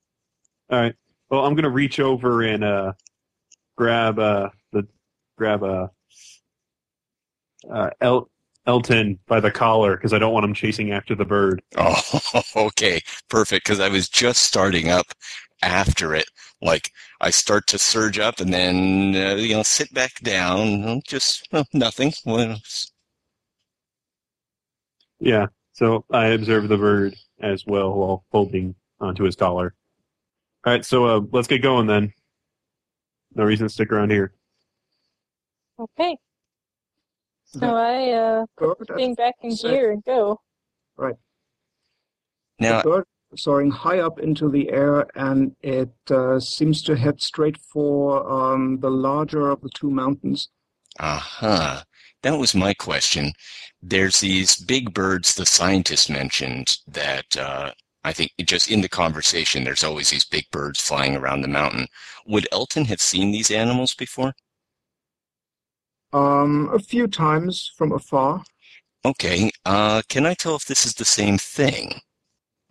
All 0.71 0.81
right. 0.81 0.95
Well, 1.29 1.45
I'm 1.45 1.57
gonna 1.57 1.71
reach 1.71 1.99
over 1.99 2.43
and 2.43 2.63
uh, 2.63 2.93
grab 3.77 4.19
uh, 4.19 4.51
the 4.73 4.87
grab 5.37 5.65
a 5.65 5.67
uh, 5.67 5.89
uh, 7.73 7.91
El- 8.01 8.31
Elton 8.67 9.19
by 9.27 9.41
the 9.41 9.51
collar 9.51 9.97
because 9.97 10.13
I 10.13 10.19
don't 10.19 10.33
want 10.33 10.45
him 10.45 10.55
chasing 10.55 10.93
after 10.93 11.15
the 11.15 11.25
bird. 11.25 11.63
Oh, 11.79 12.43
okay, 12.57 13.01
perfect. 13.29 13.65
Because 13.65 13.81
I 13.81 13.89
was 13.89 14.09
just 14.09 14.43
starting 14.43 14.89
up 14.89 15.07
after 15.63 16.15
it. 16.15 16.27
Like 16.63 16.91
I 17.21 17.31
start 17.31 17.67
to 17.69 17.79
surge 17.79 18.19
up 18.19 18.41
and 18.41 18.53
then 18.53 19.15
uh, 19.17 19.35
you 19.37 19.55
know 19.55 19.63
sit 19.63 19.93
back 19.93 20.21
down. 20.21 21.03
Just 21.07 21.49
well, 21.53 21.67
nothing. 21.73 22.13
Yeah. 25.19 25.47
So 25.73 26.05
I 26.11 26.29
observe 26.29 26.69
the 26.69 26.77
bird 26.77 27.17
as 27.41 27.65
well 27.67 27.93
while 27.93 28.25
holding 28.33 28.75
onto 29.01 29.25
his 29.25 29.37
collar. 29.37 29.75
All 30.65 30.73
right. 30.73 30.85
So 30.85 31.07
uh, 31.07 31.21
let's 31.33 31.49
get 31.49 31.63
going 31.63 31.87
then. 31.87 32.13
No 33.35 33.45
reason 33.45 33.67
to 33.67 33.73
stick 33.73 33.93
around 33.93 34.11
here. 34.11 34.33
Okay. 35.79 36.17
So 37.45 37.77
I 37.77 38.11
uh, 38.11 38.47
put 38.57 38.97
thing 38.97 39.15
back 39.15 39.35
in 39.43 39.55
gear 39.55 39.93
and 39.93 40.05
go. 40.05 40.41
Right. 40.97 41.15
Now, 42.59 42.83
the 42.83 42.89
bird 42.89 43.07
soaring 43.35 43.71
high 43.71 44.01
up 44.01 44.19
into 44.19 44.49
the 44.49 44.71
air, 44.71 45.07
and 45.15 45.55
it 45.61 45.93
uh, 46.11 46.39
seems 46.39 46.83
to 46.83 46.97
head 46.97 47.21
straight 47.21 47.57
for 47.57 48.29
um, 48.31 48.79
the 48.81 48.91
larger 48.91 49.51
of 49.51 49.61
the 49.61 49.71
two 49.71 49.91
mountains. 49.91 50.49
Uh 50.99 51.19
huh. 51.19 51.83
That 52.23 52.39
was 52.39 52.55
my 52.55 52.75
question. 52.75 53.33
There's 53.83 54.21
these 54.21 54.57
big 54.57 54.95
birds 54.95 55.35
the 55.35 55.47
scientists 55.47 56.09
mentioned 56.09 56.79
that 56.89 57.37
uh, 57.37 57.73
I 58.05 58.13
think 58.13 58.33
just 58.45 58.71
in 58.71 58.81
the 58.81 58.89
conversation, 58.89 59.65
there's 59.65 59.85
always 59.85 60.11
these 60.11 60.25
big 60.25 60.45
birds 60.51 60.81
flying 60.81 61.17
around 61.17 61.43
the 61.43 61.49
mountain. 61.49 61.89
Would 62.27 62.49
Elton 62.53 62.85
have 62.87 63.01
seen 63.01 63.33
these 63.33 63.51
animals 63.51 63.95
before? 63.95 64.33
Um, 66.13 66.71
a 66.73 66.79
few 66.79 67.09
times 67.09 67.73
from 67.77 67.93
afar. 67.93 68.43
Okay. 69.05 69.51
Uh, 69.65 70.03
can 70.09 70.25
I 70.25 70.35
tell 70.35 70.57
if 70.57 70.65
this 70.65 70.87
is 70.87 70.95
the 70.95 71.05
same 71.05 71.37
thing? 71.37 72.01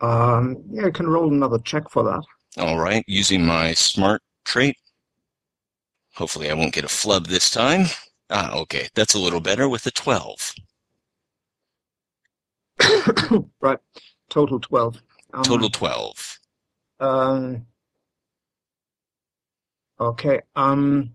Um, 0.02 0.64
yeah, 0.72 0.88
I 0.88 0.92
can 0.92 1.08
roll 1.08 1.32
another 1.32 1.60
check 1.60 1.90
for 1.90 2.04
that. 2.04 2.24
All 2.58 2.78
right, 2.78 3.04
using 3.08 3.46
my 3.46 3.74
smart 3.74 4.22
trait. 4.44 4.78
Hopefully 6.16 6.50
I 6.50 6.54
won't 6.54 6.74
get 6.74 6.86
a 6.86 6.90
flub 6.90 7.28
this 7.28 7.50
time. 7.50 7.88
Ah, 8.30 8.54
okay, 8.56 8.88
that's 8.96 9.14
a 9.14 9.20
little 9.20 9.42
better 9.42 9.68
with 9.68 9.86
a 9.86 9.92
12. 9.92 10.54
right, 13.62 13.80
total 14.30 14.60
12. 14.60 15.02
Um, 15.34 15.44
total 15.44 15.70
12. 15.70 16.40
Um, 17.00 17.66
okay, 20.00 20.42
um, 20.56 21.12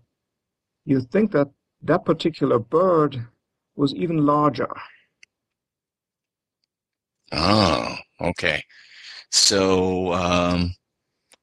you 0.85 1.01
think 1.01 1.31
that 1.31 1.49
that 1.83 2.05
particular 2.05 2.59
bird 2.59 3.25
was 3.75 3.93
even 3.95 4.25
larger. 4.25 4.69
Oh, 7.31 7.80
okay. 8.21 8.63
So 9.29 10.13
um, 10.13 10.75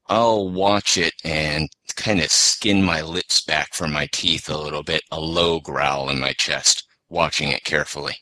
I'll 0.07 0.51
watch 0.51 0.99
it 0.99 1.15
and 1.25 1.69
kind 1.97 2.21
of 2.21 2.31
skin 2.31 2.83
my 2.83 3.03
lips 3.03 3.41
back 3.45 3.75
from 3.75 3.93
my 3.93 4.09
teeth 4.13 4.49
a 4.49 4.57
little 4.57 4.83
bit, 4.83 5.03
a 5.11 5.21
low 5.21 5.61
growl 5.61 6.09
in 6.09 6.21
my 6.21 6.33
chest, 6.33 6.85
watching 7.09 7.49
it 7.51 7.65
carefully. 7.65 8.15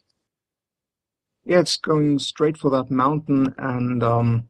Yeah, 1.45 1.61
it's 1.61 1.77
going 1.77 2.19
straight 2.19 2.57
for 2.57 2.70
that 2.70 2.91
mountain, 2.91 3.55
and 3.59 4.03
um, 4.03 4.49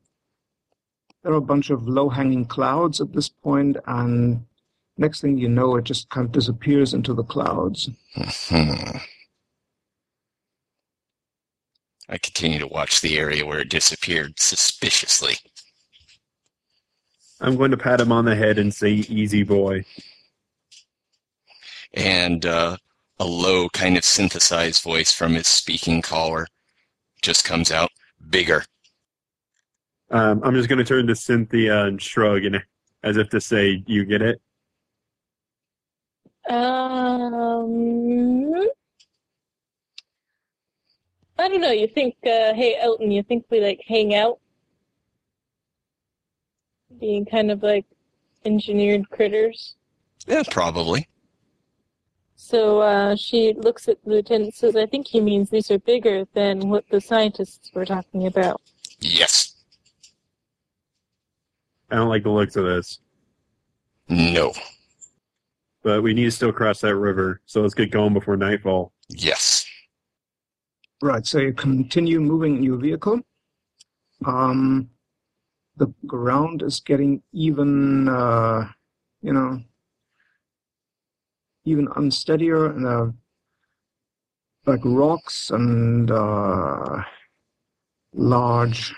there 1.23 1.33
are 1.33 1.37
a 1.37 1.43
bunch 1.43 1.71
of 1.71 1.87
low-hanging 1.87 2.47
clouds 2.47 3.01
at 3.01 3.13
this 3.13 3.29
point, 3.29 3.77
and 3.87 4.47
next 4.97 5.21
thing 5.21 5.37
you 5.37 5.49
know, 5.49 5.77
it 5.77 5.85
just 5.85 6.09
kind 6.09 6.25
of 6.25 6.33
disappears 6.33 6.95
into 6.95 7.13
the 7.13 7.25
clouds. 7.25 7.91
I 12.09 12.19
continue 12.19 12.61
to 12.61 12.69
watch 12.69 13.01
the 13.01 13.19
area 13.19 13.45
where 13.45 13.61
it 13.61 13.69
disappeared 13.69 14.39
suspiciously. 14.39 15.37
I'm 17.41 17.57
going 17.57 17.73
to 17.73 17.77
pat 17.77 18.01
him 18.01 18.13
on 18.13 18.25
the 18.25 18.37
head 18.37 18.59
and 18.59 18.73
say, 18.73 18.91
easy 18.91 19.43
boy. 19.43 19.85
And 21.93 22.47
uh, 22.47 22.77
a 23.19 23.25
low, 23.25 23.69
kind 23.71 23.97
of 23.97 24.05
synthesized 24.05 24.83
voice 24.83 25.13
from 25.13 25.35
his 25.35 25.47
speaking 25.47 26.03
collar 26.03 26.47
just 27.23 27.45
comes 27.45 27.73
out 27.73 27.91
bigger. 28.31 28.65
Um, 30.11 30.41
I'm 30.45 30.55
just 30.55 30.69
going 30.69 30.79
to 30.79 30.85
turn 30.85 31.07
to 31.09 31.17
Cynthia 31.17 31.85
and 31.85 32.01
shrug, 32.01 32.45
and 32.45 32.63
as 33.03 33.17
if 33.17 33.29
to 33.31 33.41
say, 33.41 33.83
"You 33.87 34.05
get 34.05 34.23
it." 34.23 34.41
Um, 36.49 38.69
I 41.39 41.49
don't 41.49 41.61
know. 41.61 41.71
You 41.71 41.87
think, 41.87 42.15
uh, 42.25 42.55
hey 42.55 42.77
Elton, 42.81 43.11
you 43.11 43.23
think 43.23 43.45
we 43.51 43.61
like 43.61 43.81
hang 43.87 44.15
out, 44.15 44.39
being 46.99 47.27
kind 47.27 47.51
of 47.51 47.63
like 47.63 47.85
engineered 48.45 49.11
critters? 49.11 49.75
Yeah, 50.27 50.43
probably. 50.51 51.09
So 52.37 52.81
uh, 52.81 53.17
she 53.17 53.55
looks 53.55 53.89
at 53.89 54.03
the 54.05 54.11
lieutenant 54.11 54.45
and 54.45 54.55
says, 54.55 54.77
I 54.77 54.87
think 54.87 55.09
he 55.09 55.21
means 55.21 55.51
these 55.51 55.71
are 55.71 55.79
bigger 55.79 56.27
than 56.35 56.69
what 56.69 56.85
the 56.91 57.01
scientists 57.01 57.71
were 57.75 57.85
talking 57.85 58.27
about. 58.27 58.61
Yes. 59.01 59.55
I 61.91 61.97
don't 61.97 62.09
like 62.09 62.23
the 62.23 62.31
looks 62.31 62.57
of 62.57 62.65
this. 62.65 63.01
No. 64.09 64.53
But 65.83 66.03
we 66.03 66.15
need 66.15 66.25
to 66.25 66.31
still 66.31 66.53
cross 66.53 66.81
that 66.81 66.97
river, 66.97 67.41
so 67.47 67.63
let's 67.63 67.75
get 67.75 67.91
going 67.91 68.13
before 68.13 68.37
nightfall. 68.37 68.93
Yes. 69.09 69.56
Right, 71.03 71.27
so 71.27 71.39
you 71.41 71.53
continue 71.53 72.21
moving 72.21 72.57
in 72.57 72.63
your 72.63 72.79
vehicle. 72.79 73.21
Um, 74.25 74.89
the 75.77 75.93
ground 76.07 76.63
is 76.63 76.81
getting 76.81 77.23
even, 77.33 78.09
uh, 78.09 78.67
you 79.21 79.35
know, 79.35 79.61
even 81.67 81.87
unsteadier, 81.89 82.71
and 82.75 82.87
uh, 82.87 83.07
like 84.65 84.81
rocks 84.85 85.51
and 85.51 86.11
uh, 86.11 87.03
large, 88.15 88.95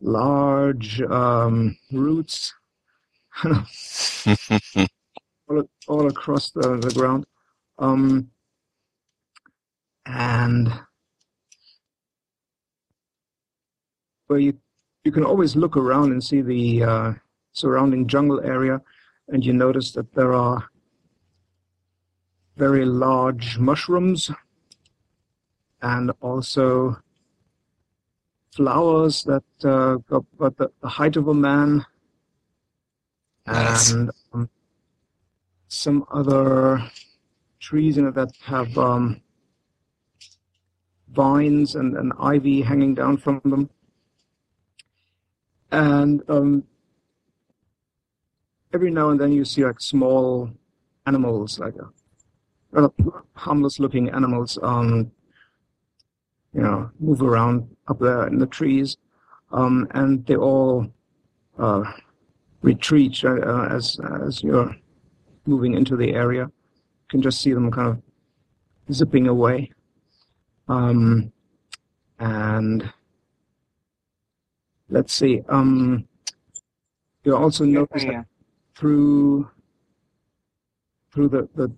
large 0.00 1.00
um, 1.02 1.76
roots 1.92 2.52
all, 5.48 5.62
all 5.86 6.08
across 6.08 6.50
the, 6.50 6.76
the 6.76 6.92
ground. 6.92 7.24
Um, 7.78 8.30
and 10.06 10.72
where 14.26 14.38
you 14.38 14.58
you 15.04 15.12
can 15.12 15.24
always 15.24 15.54
look 15.54 15.76
around 15.76 16.12
and 16.12 16.24
see 16.24 16.40
the 16.40 16.82
uh, 16.82 17.12
surrounding 17.52 18.06
jungle 18.06 18.40
area, 18.40 18.80
and 19.28 19.44
you 19.44 19.52
notice 19.52 19.92
that 19.92 20.12
there 20.14 20.32
are 20.32 20.68
very 22.56 22.84
large 22.84 23.58
mushrooms 23.58 24.30
and 25.82 26.10
also 26.22 26.96
flowers 28.52 29.24
that 29.24 29.44
uh, 29.64 29.96
got 30.08 30.24
about 30.38 30.56
the, 30.56 30.70
the 30.80 30.88
height 30.88 31.16
of 31.16 31.28
a 31.28 31.34
man, 31.34 31.84
Nice. 33.46 33.90
and 33.92 34.10
um, 34.32 34.48
some 35.68 36.06
other 36.10 36.82
trees 37.60 37.98
in 37.98 38.06
it 38.06 38.14
that 38.14 38.30
have 38.42 38.78
um, 38.78 39.20
vines 41.12 41.74
and, 41.74 41.96
and 41.96 42.12
ivy 42.18 42.62
hanging 42.62 42.94
down 42.94 43.16
from 43.16 43.40
them. 43.44 43.68
And 45.74 46.22
um, 46.28 46.62
every 48.72 48.92
now 48.92 49.10
and 49.10 49.18
then 49.18 49.32
you 49.32 49.44
see 49.44 49.64
like 49.64 49.80
small 49.80 50.48
animals, 51.04 51.58
like 51.58 51.74
uh, 52.76 52.88
harmless 53.34 53.80
looking 53.80 54.08
animals, 54.10 54.56
um, 54.62 55.10
you 56.52 56.62
know, 56.62 56.88
move 57.00 57.22
around 57.22 57.68
up 57.88 57.98
there 57.98 58.28
in 58.28 58.38
the 58.38 58.46
trees. 58.46 58.96
Um, 59.50 59.88
and 59.94 60.24
they 60.26 60.36
all 60.36 60.86
uh, 61.58 61.82
retreat 62.62 63.24
uh, 63.24 63.66
as, 63.68 63.98
as 64.22 64.44
you're 64.44 64.76
moving 65.44 65.74
into 65.74 65.96
the 65.96 66.14
area. 66.14 66.42
You 66.42 67.08
can 67.08 67.20
just 67.20 67.40
see 67.40 67.52
them 67.52 67.72
kind 67.72 67.88
of 67.88 68.94
zipping 68.94 69.26
away. 69.26 69.72
Um, 70.68 71.32
and 72.20 72.92
let's 74.88 75.12
see. 75.12 75.42
Um, 75.48 76.06
you 77.24 77.36
also 77.36 77.64
notice 77.64 78.04
that 78.04 78.12
yeah. 78.12 78.22
through 78.74 79.48
through 81.12 81.28
the, 81.28 81.48
the 81.54 81.72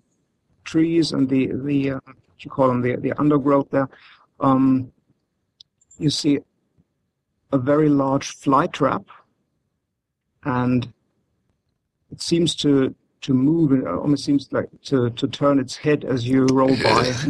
trees 0.65 1.11
and 1.11 1.29
the 1.29 1.51
the 1.63 1.91
uh, 1.91 1.99
what 2.05 2.43
you 2.43 2.51
call 2.51 2.67
them 2.67 2.81
the 2.81 2.95
the 2.97 3.13
undergrowth 3.19 3.69
there, 3.71 3.89
um, 4.39 4.91
you 5.97 6.09
see 6.09 6.39
a 7.51 7.57
very 7.57 7.89
large 7.89 8.35
fly 8.35 8.67
trap, 8.67 9.03
and 10.43 10.91
it 12.11 12.21
seems 12.21 12.55
to 12.55 12.93
to 13.21 13.33
move. 13.33 13.71
It 13.71 13.87
almost 13.87 14.25
seems 14.25 14.51
like 14.51 14.69
to 14.85 15.09
to 15.11 15.27
turn 15.27 15.59
its 15.59 15.77
head 15.77 16.03
as 16.03 16.27
you 16.27 16.45
roll 16.47 16.75
by. 16.83 17.13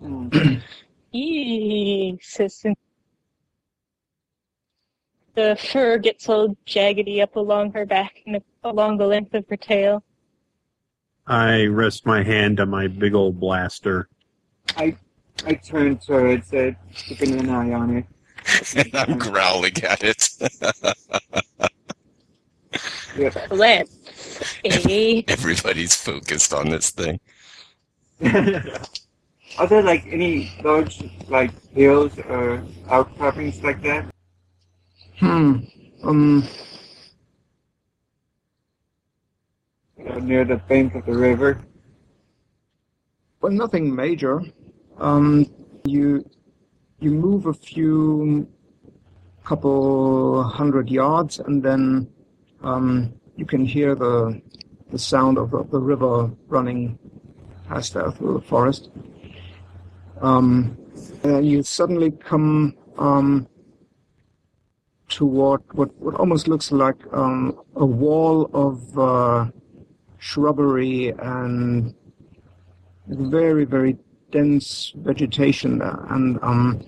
You, 0.00 0.60
Says 1.14 2.64
The 5.34 5.56
fur 5.56 5.98
gets 5.98 6.28
all 6.28 6.56
jaggedy 6.66 7.22
up 7.22 7.36
along 7.36 7.72
her 7.74 7.86
back 7.86 8.20
and 8.26 8.42
along 8.64 8.98
the 8.98 9.06
length 9.06 9.32
of 9.34 9.44
her 9.48 9.56
tail. 9.56 10.02
I 11.26 11.66
rest 11.66 12.04
my 12.04 12.24
hand 12.24 12.58
on 12.58 12.68
my 12.68 12.88
big 12.88 13.14
old 13.14 13.38
blaster. 13.38 14.08
I 14.76 14.96
I 15.46 15.54
turned 15.54 16.02
towards 16.02 16.52
it, 16.52 16.74
keeping 16.94 17.38
an 17.38 17.48
eye 17.48 17.72
on 17.72 17.98
it. 17.98 18.06
and 18.76 18.94
I'm 18.94 19.18
growling 19.18 19.74
at 19.84 20.02
it. 20.02 20.28
Yep. 23.16 23.52
Let's. 23.52 24.56
Everybody's 24.64 25.94
focused 25.94 26.52
on 26.52 26.68
this 26.70 26.90
thing. 26.90 27.20
Are 29.58 29.66
there 29.68 29.82
like 29.82 30.04
any 30.10 30.50
large 30.64 31.02
like 31.28 31.52
hills 31.72 32.18
or 32.28 32.62
outcroppings 32.88 33.62
like 33.62 33.80
that? 33.82 34.06
hmm. 35.18 35.58
Um. 36.02 36.46
Near 40.22 40.44
the 40.44 40.56
bank 40.56 40.94
of 40.96 41.06
the 41.06 41.14
river? 41.14 41.60
Well, 43.40 43.52
nothing 43.52 43.94
major. 43.94 44.42
Um, 44.98 45.46
you 45.84 46.28
you 46.98 47.10
move 47.10 47.46
a 47.46 47.54
few 47.54 48.48
couple 49.44 50.42
hundred 50.42 50.90
yards, 50.90 51.38
and 51.38 51.62
then 51.62 52.08
um, 52.62 53.12
you 53.36 53.46
can 53.46 53.64
hear 53.64 53.94
the 53.94 54.40
the 54.90 54.98
sound 54.98 55.38
of 55.38 55.50
the, 55.50 55.62
the 55.64 55.78
river 55.78 56.30
running 56.48 56.98
past 57.68 57.94
there 57.94 58.10
through 58.10 58.34
the 58.34 58.46
forest. 58.46 58.90
Um, 60.24 60.78
and 61.22 61.46
you 61.46 61.62
suddenly 61.62 62.10
come 62.10 62.74
um, 62.96 63.46
toward 65.10 65.60
what 65.74 65.94
what 66.00 66.14
almost 66.14 66.48
looks 66.48 66.72
like 66.72 66.96
um, 67.12 67.60
a 67.76 67.84
wall 67.84 68.48
of 68.54 68.98
uh, 68.98 69.50
shrubbery 70.18 71.12
and 71.18 71.94
very 73.06 73.66
very 73.66 73.98
dense 74.30 74.94
vegetation 74.96 75.78
there, 75.78 76.00
and 76.08 76.38
um, 76.40 76.82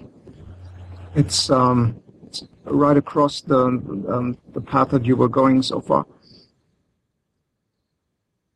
it's 1.14 1.50
um, 1.50 2.00
it's 2.26 2.42
right 2.64 2.96
across 2.96 3.42
the 3.42 3.66
um, 3.66 4.38
the 4.54 4.62
path 4.62 4.88
that 4.90 5.04
you 5.04 5.14
were 5.14 5.28
going 5.28 5.60
so 5.60 5.82
far. 5.82 6.06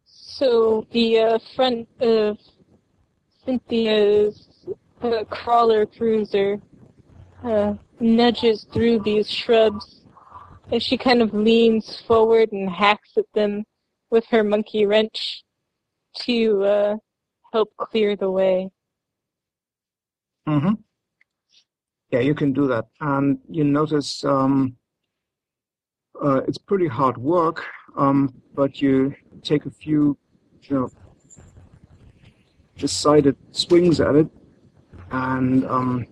So 0.07 0.86
the 0.90 1.19
uh, 1.19 1.39
front 1.55 1.86
of 2.01 2.39
Cynthia's 3.44 4.50
uh, 5.03 5.25
crawler 5.25 5.87
cruiser 5.87 6.61
uh, 7.45 7.75
nudges 8.01 8.67
through 8.73 9.01
these 9.01 9.31
shrubs 9.31 10.03
as 10.73 10.83
she 10.83 10.97
kind 10.97 11.23
of 11.23 11.35
leans 11.35 12.01
forward 12.07 12.53
and 12.53 12.69
hacks 12.71 13.11
at 13.17 13.25
them 13.35 13.65
with 14.11 14.25
her 14.27 14.45
monkey 14.45 14.87
wrench 14.87 15.43
to 16.15 16.65
uh, 16.65 16.97
help 17.53 17.73
clear 17.77 18.17
the 18.17 18.31
way. 18.31 18.71
Mm-hmm. 20.49 20.75
Yeah, 22.11 22.21
you 22.21 22.35
can 22.35 22.53
do 22.53 22.67
that, 22.67 22.87
and 23.01 23.39
you 23.49 23.63
notice 23.63 24.25
um, 24.25 24.77
uh, 26.23 26.41
it's 26.49 26.59
pretty 26.59 26.89
hard 26.89 27.17
work, 27.17 27.65
um, 27.97 28.35
but 28.55 28.83
you 28.83 29.15
take 29.43 29.65
a 29.67 29.71
few, 29.71 30.19
you 30.65 30.77
know, 30.77 30.91
decided 32.77 33.37
swings 33.53 34.01
at 34.01 34.17
it, 34.17 34.29
and 35.11 35.65
um, 35.66 36.07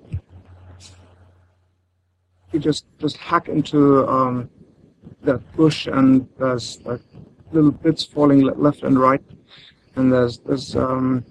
you 2.52 2.58
just 2.58 2.86
just 2.98 3.16
hack 3.16 3.48
into 3.48 4.06
um, 4.08 4.48
that 5.22 5.40
bush, 5.56 5.86
and 5.86 6.28
there's 6.38 6.80
like 6.84 7.00
little 7.52 7.70
bits 7.70 8.04
falling 8.04 8.40
left 8.40 8.82
and 8.82 8.98
right, 8.98 9.22
and 9.96 10.12
there's 10.12 10.38
there's 10.38 10.76
um, 10.76 11.24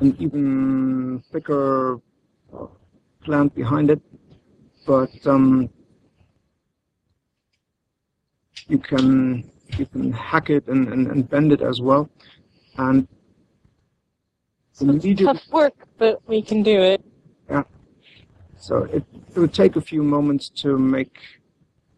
an 0.00 0.16
even 0.18 1.22
thicker 1.30 2.00
uh, 2.54 2.66
plant 3.24 3.54
behind 3.54 3.90
it, 3.90 4.00
but 4.86 5.10
um, 5.26 5.70
you 8.68 8.78
can 8.78 9.50
you 9.78 9.86
can 9.86 10.12
hack 10.12 10.50
it 10.50 10.66
and, 10.66 10.88
and, 10.88 11.06
and 11.08 11.28
bend 11.28 11.52
it 11.52 11.62
as 11.62 11.80
well, 11.80 12.10
and 12.76 13.06
So 14.72 14.86
it's 14.86 15.04
immediately 15.04 15.26
tough 15.26 15.52
work, 15.52 15.74
but 15.98 16.26
we 16.26 16.42
can 16.42 16.62
do 16.62 16.80
it. 16.80 17.04
Yeah. 17.48 17.64
So 18.58 18.84
it, 18.84 19.04
it 19.34 19.38
would 19.38 19.52
take 19.52 19.76
a 19.76 19.80
few 19.80 20.02
moments 20.02 20.48
to 20.62 20.78
make 20.78 21.18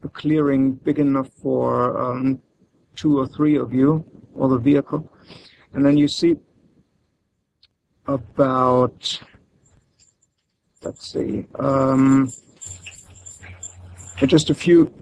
a 0.02 0.08
clearing 0.08 0.72
big 0.72 0.98
enough 0.98 1.28
for 1.42 1.96
um, 2.00 2.40
two 2.96 3.18
or 3.18 3.26
three 3.26 3.56
of 3.56 3.72
you 3.72 4.04
or 4.34 4.48
the 4.48 4.58
vehicle. 4.58 5.10
And 5.72 5.84
then 5.84 5.96
you 5.96 6.08
see 6.08 6.36
about, 8.06 9.20
let's 10.82 11.06
see, 11.12 11.46
um, 11.58 12.30
just 14.26 14.50
a 14.50 14.54
few 14.54 14.92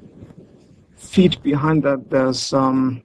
feet 0.96 1.42
behind 1.42 1.82
that, 1.82 2.10
there's 2.10 2.52
um, 2.52 3.02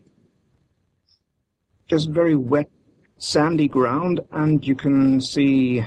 just 1.88 2.10
very 2.10 2.36
wet, 2.36 2.70
sandy 3.18 3.68
ground, 3.68 4.22
and 4.32 4.66
you 4.66 4.76
can 4.76 5.20
see 5.22 5.84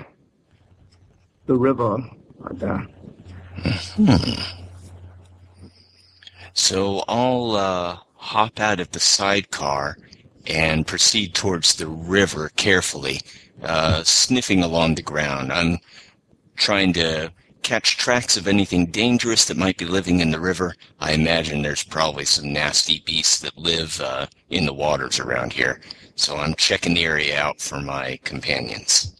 the 1.47 1.57
river 1.57 1.99
right 2.39 2.59
there. 2.59 2.87
So 6.53 7.05
I'll 7.09 7.53
uh, 7.53 7.99
hop 8.15 8.61
out 8.61 8.81
of 8.81 8.91
the 8.91 9.01
sidecar 9.01 9.97
and 10.47 10.87
proceed 10.87 11.35
towards 11.35 11.77
the 11.77 11.87
river 11.87 12.51
carefully, 12.57 13.21
uh, 13.63 14.03
sniffing 14.03 14.63
along 14.63 14.97
the 14.97 15.03
ground. 15.03 15.53
I'm 15.53 15.79
trying 16.57 16.93
to 16.95 17.33
catch 17.63 17.97
tracks 17.97 18.37
of 18.37 18.49
anything 18.49 18.87
dangerous 18.87 19.45
that 19.45 19.57
might 19.57 19.77
be 19.77 19.85
living 19.85 20.21
in 20.21 20.31
the 20.31 20.41
river. 20.41 20.75
I 20.99 21.13
imagine 21.13 21.63
there's 21.63 21.85
probably 21.85 22.25
some 22.25 22.53
nasty 22.53 23.03
beasts 23.05 23.41
that 23.41 23.57
live 23.57 24.01
uh, 24.01 24.27
in 24.51 24.67
the 24.67 24.75
waters 24.75 25.19
around 25.19 25.53
here. 25.53 25.81
So 26.15 26.37
I'm 26.37 26.55
checking 26.55 26.95
the 26.95 27.05
area 27.05 27.41
out 27.41 27.61
for 27.61 27.81
my 27.81 28.19
companions. 28.25 29.17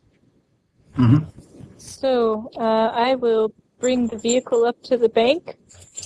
Mm-hmm. 0.99 1.25
So 1.79 2.51
uh, 2.57 2.93
I 2.95 3.15
will 3.15 3.53
bring 3.79 4.07
the 4.07 4.19
vehicle 4.19 4.65
up 4.65 4.83
to 4.85 4.97
the 4.97 5.09
bank, 5.09 5.57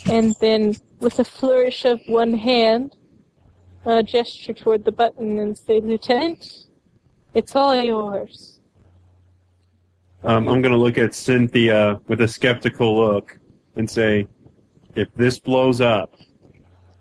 and 0.07 0.35
then 0.41 0.77
with 1.01 1.19
a 1.19 1.25
flourish 1.25 1.85
of 1.85 2.01
one 2.07 2.35
hand, 2.35 2.95
uh, 3.85 4.03
gesture 4.03 4.53
toward 4.53 4.85
the 4.85 4.93
button 4.93 5.39
and 5.39 5.59
say, 5.59 5.81
"Lieutenant, 5.81 6.67
it's 7.35 7.57
all 7.57 7.75
yours." 7.75 8.54
Um, 10.25 10.49
I'm 10.49 10.63
going 10.63 10.73
to 10.73 10.79
look 10.79 10.97
at 10.97 11.15
Cynthia 11.15 12.01
with 12.09 12.23
a 12.23 12.29
skeptical 12.29 12.97
look 12.97 13.39
and 13.77 13.89
say, 13.89 14.27
if 14.95 15.13
this 15.15 15.39
blows 15.39 15.83
up, 15.83 16.15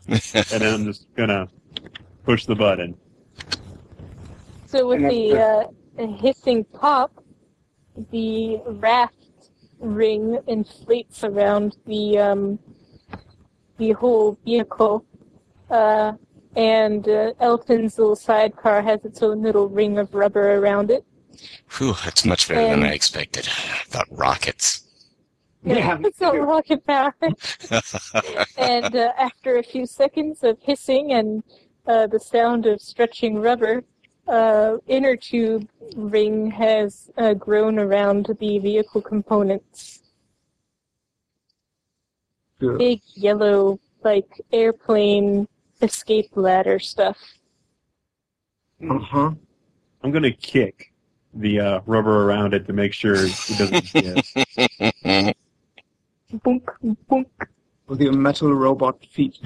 and 0.09 0.19
then 0.33 0.73
I'm 0.73 0.85
just 0.85 1.07
going 1.15 1.29
to 1.29 1.47
push 2.25 2.45
the 2.45 2.55
button. 2.55 2.97
So 4.65 4.89
with 4.89 5.01
the 5.01 5.71
uh, 5.97 6.07
hissing 6.17 6.65
pop, 6.65 7.23
the 8.11 8.59
raft 8.65 9.15
ring 9.79 10.39
inflates 10.47 11.23
around 11.23 11.77
the 11.85 12.17
um, 12.17 12.59
the 13.77 13.91
whole 13.91 14.37
vehicle, 14.43 15.05
uh, 15.69 16.11
and 16.57 17.07
uh, 17.07 17.33
Elton's 17.39 17.97
little 17.97 18.17
sidecar 18.17 18.81
has 18.81 19.05
its 19.05 19.21
own 19.21 19.41
little 19.43 19.69
ring 19.69 19.97
of 19.97 20.13
rubber 20.13 20.55
around 20.55 20.91
it. 20.91 21.05
Whew, 21.77 21.95
that's 22.03 22.25
much 22.25 22.47
better 22.47 22.67
than 22.67 22.83
I 22.83 22.93
expected. 22.93 23.47
I 23.47 23.83
thought 23.85 24.07
rockets. 24.11 24.83
Yeah, 25.63 25.97
me 25.97 26.09
it's 26.09 26.19
not 26.19 26.33
too. 26.33 26.41
rocket 26.41 26.85
power. 26.85 27.15
and 28.57 28.95
uh, 28.95 29.13
after 29.17 29.57
a 29.57 29.63
few 29.63 29.85
seconds 29.85 30.43
of 30.43 30.57
hissing 30.61 31.13
and 31.13 31.43
uh, 31.87 32.07
the 32.07 32.19
sound 32.19 32.65
of 32.65 32.81
stretching 32.81 33.39
rubber, 33.39 33.83
uh, 34.27 34.77
inner 34.87 35.15
tube 35.15 35.67
ring 35.95 36.51
has 36.51 37.09
uh, 37.17 37.33
grown 37.33 37.79
around 37.79 38.35
the 38.39 38.59
vehicle 38.59 39.01
components. 39.01 40.01
Good. 42.59 42.77
Big 42.77 43.01
yellow, 43.15 43.79
like 44.03 44.41
airplane 44.51 45.47
escape 45.81 46.29
ladder 46.35 46.79
stuff. 46.79 47.17
Uh 48.89 48.99
huh. 48.99 49.31
I'm 50.03 50.11
going 50.11 50.23
to 50.23 50.33
kick 50.33 50.92
the 51.33 51.59
uh, 51.59 51.79
rubber 51.85 52.25
around 52.25 52.53
it 52.53 52.65
to 52.67 52.73
make 52.73 52.93
sure 52.93 53.15
it 53.15 53.35
doesn't 53.57 53.93
get. 53.93 55.35
Boink, 56.33 56.67
boink. 57.09 57.25
With 57.87 58.01
your 58.01 58.13
metal 58.13 58.53
robot 58.53 59.05
feet. 59.05 59.39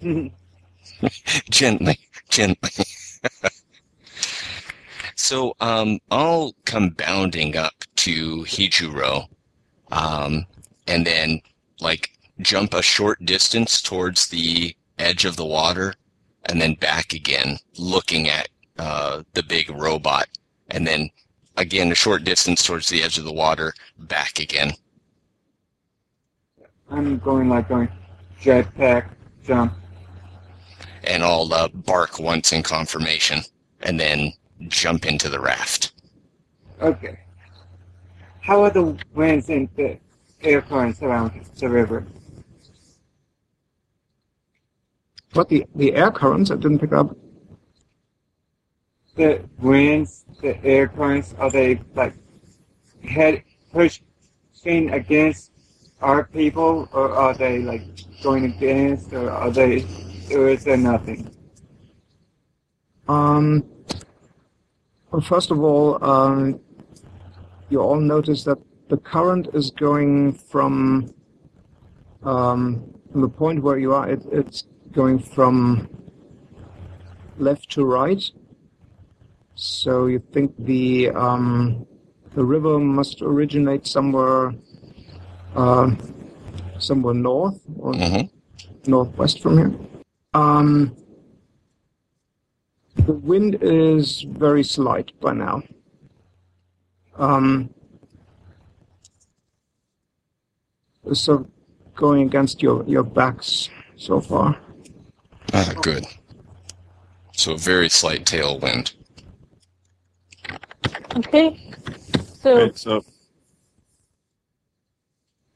gently, 1.50 1.98
gently. 2.30 2.70
so 5.14 5.54
um, 5.60 5.98
I'll 6.10 6.54
come 6.64 6.90
bounding 6.90 7.56
up 7.56 7.74
to 7.96 8.44
Hijuro, 8.44 9.28
um, 9.92 10.46
and 10.86 11.06
then 11.06 11.40
like 11.80 12.10
jump 12.40 12.74
a 12.74 12.82
short 12.82 13.24
distance 13.24 13.82
towards 13.82 14.28
the 14.28 14.74
edge 14.98 15.24
of 15.24 15.36
the 15.36 15.46
water, 15.46 15.94
and 16.46 16.60
then 16.60 16.74
back 16.74 17.12
again, 17.12 17.58
looking 17.78 18.28
at 18.28 18.48
uh, 18.78 19.22
the 19.34 19.42
big 19.42 19.70
robot, 19.70 20.28
and 20.68 20.86
then 20.86 21.10
again 21.56 21.90
a 21.92 21.94
short 21.94 22.24
distance 22.24 22.62
towards 22.62 22.88
the 22.88 23.02
edge 23.02 23.18
of 23.18 23.24
the 23.24 23.32
water, 23.32 23.74
back 23.98 24.38
again. 24.38 24.72
I'm 26.90 27.18
going 27.18 27.48
like 27.48 27.68
going 27.68 27.88
jetpack 28.40 29.10
jump. 29.44 29.74
and 31.04 31.22
I'll 31.22 31.52
uh, 31.52 31.68
bark 31.68 32.18
once 32.18 32.52
in 32.52 32.62
confirmation, 32.62 33.42
and 33.82 33.98
then 33.98 34.32
jump 34.68 35.06
into 35.06 35.28
the 35.28 35.40
raft. 35.40 35.92
Okay. 36.80 37.18
How 38.40 38.62
are 38.64 38.70
the 38.70 38.96
winds 39.14 39.48
and 39.50 39.68
the 39.76 39.98
air 40.42 40.62
currents 40.62 41.02
around 41.02 41.44
the 41.56 41.68
river? 41.68 42.06
What 45.34 45.48
the 45.48 45.66
the 45.74 45.94
air 45.94 46.10
currents? 46.10 46.50
I 46.50 46.56
didn't 46.56 46.78
pick 46.78 46.92
up. 46.92 47.16
The 49.18 49.42
winds, 49.58 50.24
the 50.40 50.64
air 50.64 50.86
currents, 50.86 51.34
are 51.40 51.50
they 51.50 51.80
like 51.96 52.14
head 53.02 53.42
pushing 53.72 54.90
against 54.92 55.50
our 56.00 56.22
people, 56.22 56.88
or 56.92 57.10
are 57.10 57.34
they 57.34 57.58
like 57.58 57.82
going 58.22 58.44
against, 58.44 59.12
or 59.12 59.28
are 59.28 59.50
they, 59.50 59.84
or 60.30 60.48
is 60.48 60.62
there 60.62 60.76
nothing? 60.76 61.34
Um. 63.08 63.64
Well, 65.10 65.22
first 65.22 65.50
of 65.50 65.58
all, 65.64 65.98
um, 66.04 66.60
you 67.70 67.80
all 67.80 67.98
notice 67.98 68.44
that 68.44 68.58
the 68.88 68.98
current 68.98 69.48
is 69.52 69.72
going 69.72 70.34
from 70.34 71.12
um, 72.22 72.94
from 73.10 73.22
the 73.22 73.28
point 73.28 73.64
where 73.64 73.78
you 73.78 73.94
are. 73.94 74.08
It, 74.08 74.22
it's 74.30 74.62
going 74.92 75.18
from 75.18 75.88
left 77.36 77.68
to 77.70 77.84
right. 77.84 78.22
So 79.60 80.06
you 80.06 80.20
think 80.32 80.54
the 80.56 81.10
um, 81.10 81.84
the 82.36 82.44
river 82.44 82.78
must 82.78 83.22
originate 83.22 83.88
somewhere 83.88 84.54
uh, 85.56 85.90
somewhere 86.78 87.14
north 87.14 87.60
or 87.76 87.92
hmm 87.92 88.26
northwest 88.86 89.42
from 89.42 89.58
here. 89.58 89.74
Um, 90.32 90.96
the 92.94 93.12
wind 93.12 93.58
is 93.60 94.22
very 94.22 94.62
slight 94.62 95.10
by 95.20 95.32
now. 95.32 95.64
Um, 97.16 97.74
so 101.12 101.50
going 101.96 102.22
against 102.22 102.62
your, 102.62 102.84
your 102.86 103.02
backs 103.02 103.68
so 103.96 104.20
far. 104.20 104.56
Ah, 105.52 105.72
good. 105.82 106.04
So 107.32 107.56
very 107.56 107.88
slight 107.88 108.24
tailwind. 108.24 108.94
Okay. 111.16 111.72
So 112.40 112.58
Okay, 112.58 112.72
so 112.76 113.04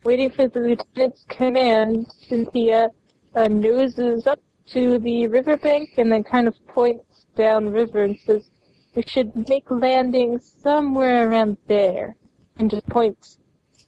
waiting 0.04 0.30
for 0.30 0.48
the 0.48 0.60
lieutenant's 0.60 1.24
command, 1.28 2.06
Cynthia 2.28 2.88
uh, 3.34 3.48
noses 3.48 4.26
up 4.26 4.40
to 4.66 4.98
the 4.98 5.26
riverbank 5.26 5.90
and 5.96 6.10
then 6.10 6.24
kind 6.24 6.48
of 6.48 6.54
points 6.66 7.26
downriver 7.36 8.04
and 8.04 8.18
says, 8.26 8.50
"We 8.94 9.02
should 9.06 9.48
make 9.48 9.70
landing 9.70 10.38
somewhere 10.38 11.28
around 11.30 11.56
there," 11.66 12.16
and 12.58 12.70
just 12.70 12.86
points 12.88 13.38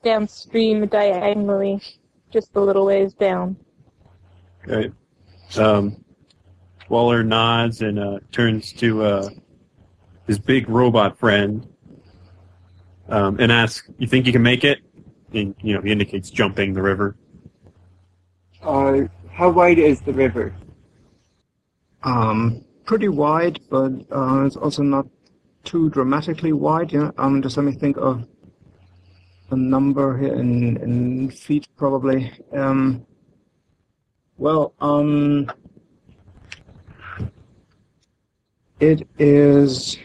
downstream 0.03 0.87
diagonally, 0.87 1.81
just 2.31 2.55
a 2.55 2.61
little 2.61 2.87
ways 2.87 3.15
down. 3.15 3.57
Okay. 4.69 4.93
Um, 5.59 6.05
Waller 6.89 7.25
nods 7.25 7.81
and 7.81 7.99
uh, 7.99 8.19
turns 8.31 8.73
to 8.75 9.03
uh, 9.03 9.29
his 10.27 10.39
big 10.39 10.69
robot 10.69 11.19
friend 11.19 11.67
um, 13.09 13.39
and 13.39 13.53
asks, 13.53 13.89
"You 13.99 14.07
think 14.07 14.27
you 14.27 14.33
can 14.33 14.43
make 14.43 14.65
it?" 14.65 14.81
And 15.33 15.55
you 15.63 15.75
know, 15.75 15.83
he 15.83 15.91
indicates 15.91 16.31
jumping 16.31 16.75
the 16.75 16.83
river. 16.83 17.17
Uh, 18.63 19.03
how 19.31 19.51
wide 19.51 19.79
is 19.79 20.01
the 20.01 20.13
river? 20.13 20.55
Um, 22.03 22.65
pretty 22.85 23.09
wide, 23.09 23.61
but 23.71 23.93
uh, 24.11 24.45
it's 24.45 24.57
also 24.57 24.83
not 24.83 25.07
too 25.65 25.91
dramatically 25.91 26.53
wide. 26.53 26.93
Yeah. 26.93 27.11
Um, 27.19 27.43
just 27.43 27.57
let 27.57 27.65
me 27.67 27.73
think 27.73 27.97
of 27.97 28.27
a 29.51 29.57
number 29.57 30.19
here 30.19 30.35
in 30.35 30.77
in 30.79 31.31
feet, 31.31 31.69
probably. 31.77 32.33
Um, 32.53 33.07
well, 34.37 34.75
um, 34.81 35.51
it 38.81 39.07
is. 39.19 39.99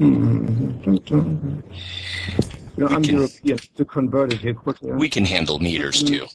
You 0.00 0.06
know, 0.06 1.62
We 2.76 2.86
I'm 2.86 3.02
can- 3.02 3.16
European 3.16 3.58
to 3.76 3.84
convert 3.84 4.32
it 4.32 4.40
here 4.40 4.54
quickly. 4.54 4.92
We 4.92 5.10
can 5.10 5.26
handle 5.26 5.58
meters 5.58 6.02
mm. 6.02 6.08
too. 6.08 6.26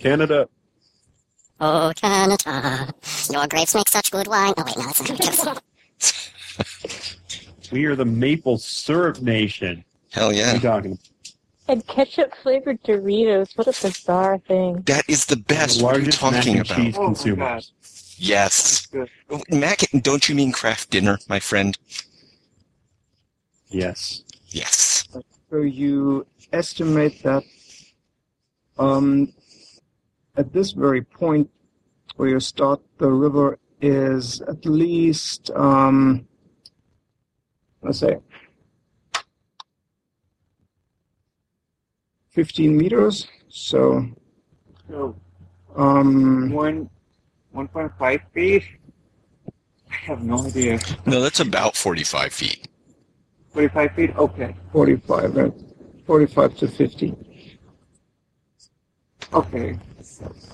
Canada. 0.00 0.48
Oh, 1.60 1.92
Canada, 1.94 2.92
your 3.30 3.46
grapes 3.46 3.74
make 3.74 3.88
such 3.88 4.10
good 4.10 4.26
wine. 4.26 4.54
Oh, 4.56 4.64
wait, 4.64 4.76
no, 4.78 4.84
that's 4.84 5.44
not 5.44 5.62
We 7.70 7.84
are 7.84 7.94
the 7.94 8.04
maple 8.06 8.58
syrup 8.58 9.20
nation. 9.20 9.84
Hell 10.10 10.28
What 10.28 10.34
are 10.34 10.38
yeah. 10.38 10.54
you 10.54 10.60
talking? 10.60 10.98
And 11.68 11.86
ketchup 11.86 12.34
flavored 12.42 12.82
Doritos. 12.82 13.56
What 13.56 13.68
a 13.68 13.82
bizarre 13.86 14.38
thing. 14.38 14.82
That 14.86 15.04
is 15.08 15.26
the 15.26 15.36
best. 15.36 15.78
The 15.78 15.84
What 15.84 15.94
are 15.94 15.98
you 16.00 16.04
largest 16.06 16.22
mac 16.22 16.32
talking 16.34 16.58
and 16.58 16.66
about? 16.66 16.76
cheese 16.78 16.96
Oh 16.98 17.04
consumers. 17.04 17.72
Yes. 18.18 18.86
Good. 18.86 19.08
Mac, 19.50 19.82
don't 20.02 20.28
you 20.28 20.34
mean 20.34 20.50
Kraft 20.50 20.90
Dinner, 20.90 21.18
my 21.28 21.38
friend? 21.38 21.78
Yes. 23.70 24.24
Yes. 24.48 25.08
So 25.50 25.58
you 25.58 26.26
estimate 26.52 27.22
that 27.22 27.44
um, 28.78 29.32
at 30.36 30.52
this 30.52 30.72
very 30.72 31.02
point 31.02 31.50
where 32.16 32.28
you 32.28 32.40
start, 32.40 32.80
the 32.98 33.10
river 33.10 33.58
is 33.80 34.40
at 34.42 34.64
least, 34.66 35.50
um, 35.54 36.26
let's 37.82 37.98
say, 37.98 38.18
15 42.30 42.76
meters. 42.76 43.28
So, 43.48 44.06
so 44.88 45.16
um, 45.76 46.50
one, 46.52 46.88
1.5 47.54 48.20
feet? 48.32 48.64
I 49.90 49.94
have 49.94 50.22
no 50.22 50.46
idea. 50.46 50.78
No, 51.06 51.20
that's 51.20 51.40
about 51.40 51.76
45 51.76 52.32
feet. 52.32 52.68
Forty-five 53.52 53.92
feet. 53.94 54.16
Okay. 54.16 54.54
45, 54.72 55.36
uh, 55.38 55.50
45 56.06 56.56
to 56.58 56.68
50. 56.68 57.14
Okay. 59.32 59.78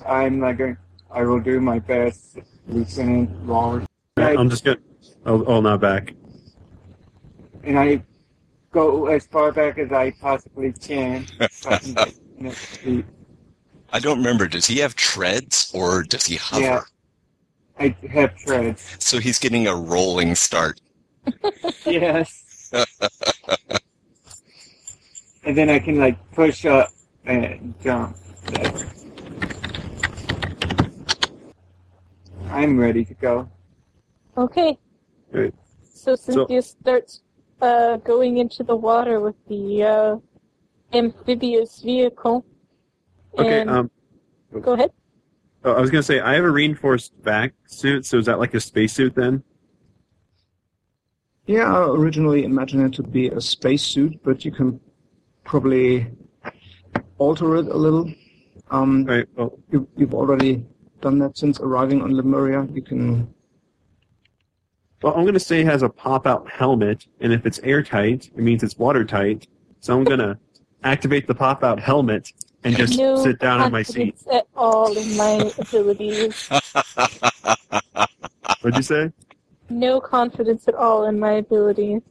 I'm 0.07 0.39
not 0.41 0.57
going. 0.57 0.77
I 1.11 1.23
will 1.25 1.41
do 1.41 1.61
my 1.61 1.79
best, 1.79 2.39
Lieutenant 2.69 3.47
Lawler. 3.47 3.85
Right, 4.17 4.39
I'm 4.39 4.49
just 4.51 4.65
gonna. 4.65 4.79
Oh, 5.25 5.45
oh, 5.47 5.61
not 5.61 5.81
back. 5.81 6.15
and 7.65 7.79
I 7.79 8.03
go 8.73 9.07
as 9.07 9.27
far 9.27 9.53
back 9.53 9.79
as 9.79 9.93
I 9.93 10.11
possibly 10.13 10.73
can. 10.73 11.27
I 11.41 11.79
can 11.79 11.95
get 11.95 12.15
next 12.39 12.65
feet. 12.79 13.05
I 13.93 13.99
don't 13.99 14.19
remember. 14.19 14.47
Does 14.47 14.67
he 14.67 14.79
have 14.79 14.95
treads 14.95 15.71
or 15.75 16.03
does 16.03 16.25
he 16.27 16.37
hover? 16.37 16.63
Yeah. 16.63 16.81
I 17.79 17.95
have 18.11 18.37
treads. 18.37 18.97
So 18.99 19.19
he's 19.19 19.39
getting 19.39 19.67
a 19.67 19.75
rolling 19.77 20.35
start. 20.35 20.81
Yes. 21.85 22.43
And 25.45 25.57
then 25.57 25.71
I 25.71 25.79
can 25.79 25.99
like 25.99 26.19
push 26.33 26.67
up 26.67 26.91
and 27.25 27.75
jump. 27.83 28.17
I'm 32.51 32.79
ready 32.79 33.05
to 33.05 33.15
go. 33.15 33.49
Okay. 34.37 34.79
Right. 35.33 35.55
So 35.83 36.15
Cynthia 36.17 36.63
starts 36.63 37.23
uh, 37.61 37.97
going 37.99 38.39
into 38.39 38.63
the 38.63 38.77
water 38.77 39.21
with 39.21 39.37
the 39.49 39.83
uh, 39.83 40.17
amphibious 40.93 41.81
vehicle. 41.83 42.45
Okay. 43.39 43.61
And 43.61 43.71
Um. 43.71 43.91
go 44.61 44.73
ahead. 44.73 44.91
Oh, 45.65 45.73
I 45.73 45.81
was 45.81 45.91
gonna 45.91 46.03
say 46.03 46.21
I 46.21 46.35
have 46.35 46.45
a 46.45 46.51
reinforced 46.51 47.21
back 47.23 47.55
suit. 47.67 48.07
So 48.07 48.19
is 48.19 48.27
that 48.27 48.39
like 48.39 48.55
a 48.55 48.61
spacesuit 48.61 49.15
then? 49.15 49.43
Yeah, 51.47 51.73
I 51.73 51.87
originally 51.87 52.45
imagined 52.45 52.83
it 52.83 52.93
to 52.97 53.03
be 53.05 53.29
a 53.29 53.41
spacesuit, 53.41 54.21
but 54.25 54.45
you 54.45 54.51
can 54.51 54.81
probably 55.45 56.09
alter 57.19 57.57
it 57.57 57.67
a 57.69 57.77
little. 57.77 58.13
Um, 58.71 59.05
Right. 59.05 59.29
Well, 59.37 59.57
you, 59.71 59.89
you've 59.97 60.15
already 60.15 60.65
done 61.01 61.19
that 61.21 61.39
since 61.39 61.61
arriving 61.61 62.03
on 62.03 62.17
Lemuria. 62.17 62.67
You 62.73 62.83
can. 62.83 63.33
well, 65.03 65.15
I'm 65.15 65.25
gonna 65.25 65.39
say 65.39 65.61
it 65.61 65.67
has 65.67 65.83
a 65.83 65.89
pop-out 65.89 66.51
helmet, 66.51 67.07
and 67.21 67.33
if 67.33 67.47
it's 67.47 67.61
airtight, 67.61 68.27
it 68.27 68.39
means 68.39 68.65
it's 68.65 68.77
watertight. 68.77 69.47
So 69.81 69.97
I'm 69.97 70.03
gonna 70.05 70.39
activate 70.83 71.29
the 71.29 71.35
pop-out 71.35 71.79
helmet 71.79 72.33
and 72.65 72.77
just 72.77 72.99
no 72.99 73.23
sit 73.23 73.39
down 73.39 73.63
in 73.63 73.71
my 73.71 73.85
seat. 73.85 74.17
confidence 74.25 74.27
at 74.33 74.49
all 74.57 74.97
in 74.99 75.17
my 75.17 75.53
abilities. 75.59 76.49
What'd 78.63 78.77
you 78.77 78.83
say? 78.83 79.13
No 79.69 80.01
confidence 80.01 80.69
at 80.69 80.75
all 80.75 81.07
in 81.07 81.19
my 81.19 81.33
abilities. 81.33 82.03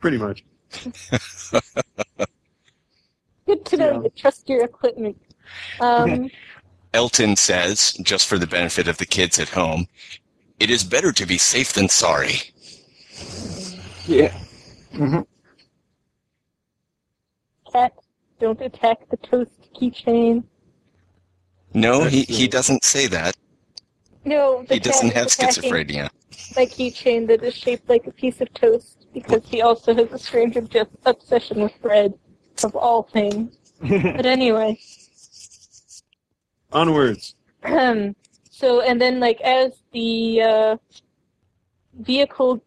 Pretty 0.00 0.18
much. 0.18 0.44
Good 3.46 3.64
to 3.66 3.76
know 3.76 3.92
Yeah. 3.92 4.02
you 4.02 4.12
trust 4.16 4.48
your 4.48 4.64
equipment. 4.64 5.16
Um, 5.80 6.30
Elton 6.94 7.36
says, 7.36 7.92
just 8.02 8.26
for 8.26 8.38
the 8.38 8.46
benefit 8.46 8.88
of 8.88 8.98
the 8.98 9.06
kids 9.06 9.38
at 9.38 9.50
home, 9.50 9.86
it 10.58 10.70
is 10.70 10.84
better 10.84 11.12
to 11.12 11.26
be 11.26 11.38
safe 11.38 11.72
than 11.72 11.88
sorry. 11.88 12.40
Yeah. 14.06 14.36
Mhm. 14.92 15.26
cat, 17.72 17.92
don't 18.40 18.60
attack 18.62 19.08
the 19.10 19.16
toast 19.18 19.52
keychain. 19.74 20.44
No, 21.74 22.04
he, 22.04 22.22
he 22.22 22.48
doesn't 22.48 22.82
say 22.84 23.06
that. 23.08 23.36
No, 24.24 24.64
the 24.64 24.74
He 24.74 24.80
doesn't 24.80 25.12
have 25.14 25.26
is 25.26 25.34
attacking 25.34 25.72
schizophrenia. 25.72 26.10
My 26.56 26.66
keychain 26.66 27.26
that 27.28 27.42
is 27.42 27.54
shaped 27.54 27.88
like 27.88 28.06
a 28.06 28.12
piece 28.12 28.40
of 28.40 28.52
toast 28.54 29.06
because 29.14 29.42
he 29.48 29.62
also 29.62 29.94
has 29.94 30.12
a 30.12 30.18
strange 30.18 30.54
obje- 30.54 30.88
obsession 31.06 31.62
with 31.62 31.80
bread, 31.80 32.14
of 32.64 32.74
all 32.76 33.02
things. 33.02 33.54
But 33.80 34.26
anyway, 34.26 34.78
Onwards. 36.72 37.36
um, 37.62 38.16
so 38.50 38.80
and 38.80 39.00
then 39.00 39.20
like 39.20 39.40
as 39.40 39.82
the 39.92 40.42
uh, 40.42 40.76
vehicle 41.94 42.60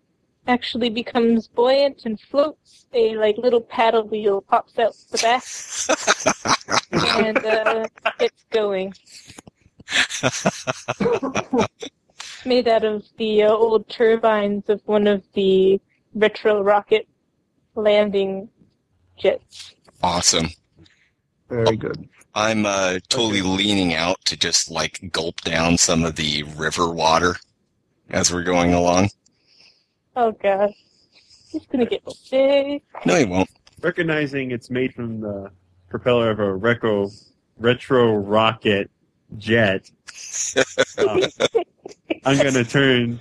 actually 0.47 0.89
becomes 0.89 1.47
buoyant 1.47 2.03
and 2.05 2.19
floats, 2.19 2.85
a 2.93 3.15
like 3.17 3.37
little 3.37 3.61
paddle 3.61 4.07
wheel 4.07 4.41
pops 4.41 4.79
out 4.79 4.95
the 5.11 5.17
back 5.17 5.43
and 7.25 7.45
uh, 7.45 7.85
gets 8.19 8.45
going. 8.51 8.93
Made 12.45 12.67
out 12.67 12.83
of 12.83 13.03
the 13.17 13.43
uh, 13.43 13.49
old 13.49 13.87
turbines 13.89 14.69
of 14.69 14.81
one 14.85 15.07
of 15.07 15.23
the 15.33 15.79
retro 16.13 16.61
rocket 16.61 17.07
landing 17.75 18.49
jets. 19.17 19.75
Awesome. 20.01 20.47
Very 21.49 21.77
good. 21.77 22.07
I'm 22.33 22.65
uh, 22.65 22.99
totally 23.09 23.41
leaning 23.41 23.93
out 23.93 24.23
to 24.25 24.37
just 24.37 24.71
like 24.71 25.11
gulp 25.11 25.41
down 25.41 25.77
some 25.77 26.03
of 26.03 26.15
the 26.15 26.43
river 26.43 26.89
water 26.89 27.35
as 28.09 28.33
we're 28.33 28.43
going 28.43 28.73
along. 28.73 29.09
Oh 30.15 30.31
gosh, 30.31 30.73
He's 31.51 31.65
gonna 31.65 31.85
get 31.85 32.09
sick. 32.11 32.83
No, 33.05 33.15
he 33.15 33.25
won't. 33.25 33.49
Recognizing 33.81 34.51
it's 34.51 34.69
made 34.69 34.93
from 34.93 35.19
the 35.19 35.51
propeller 35.89 36.31
of 36.31 36.39
a 36.39 36.53
retro 36.53 37.09
retro 37.57 38.15
rocket 38.15 38.89
jet, 39.37 39.89
uh, 40.97 41.27
I'm 42.25 42.37
gonna 42.37 42.63
turn 42.63 43.19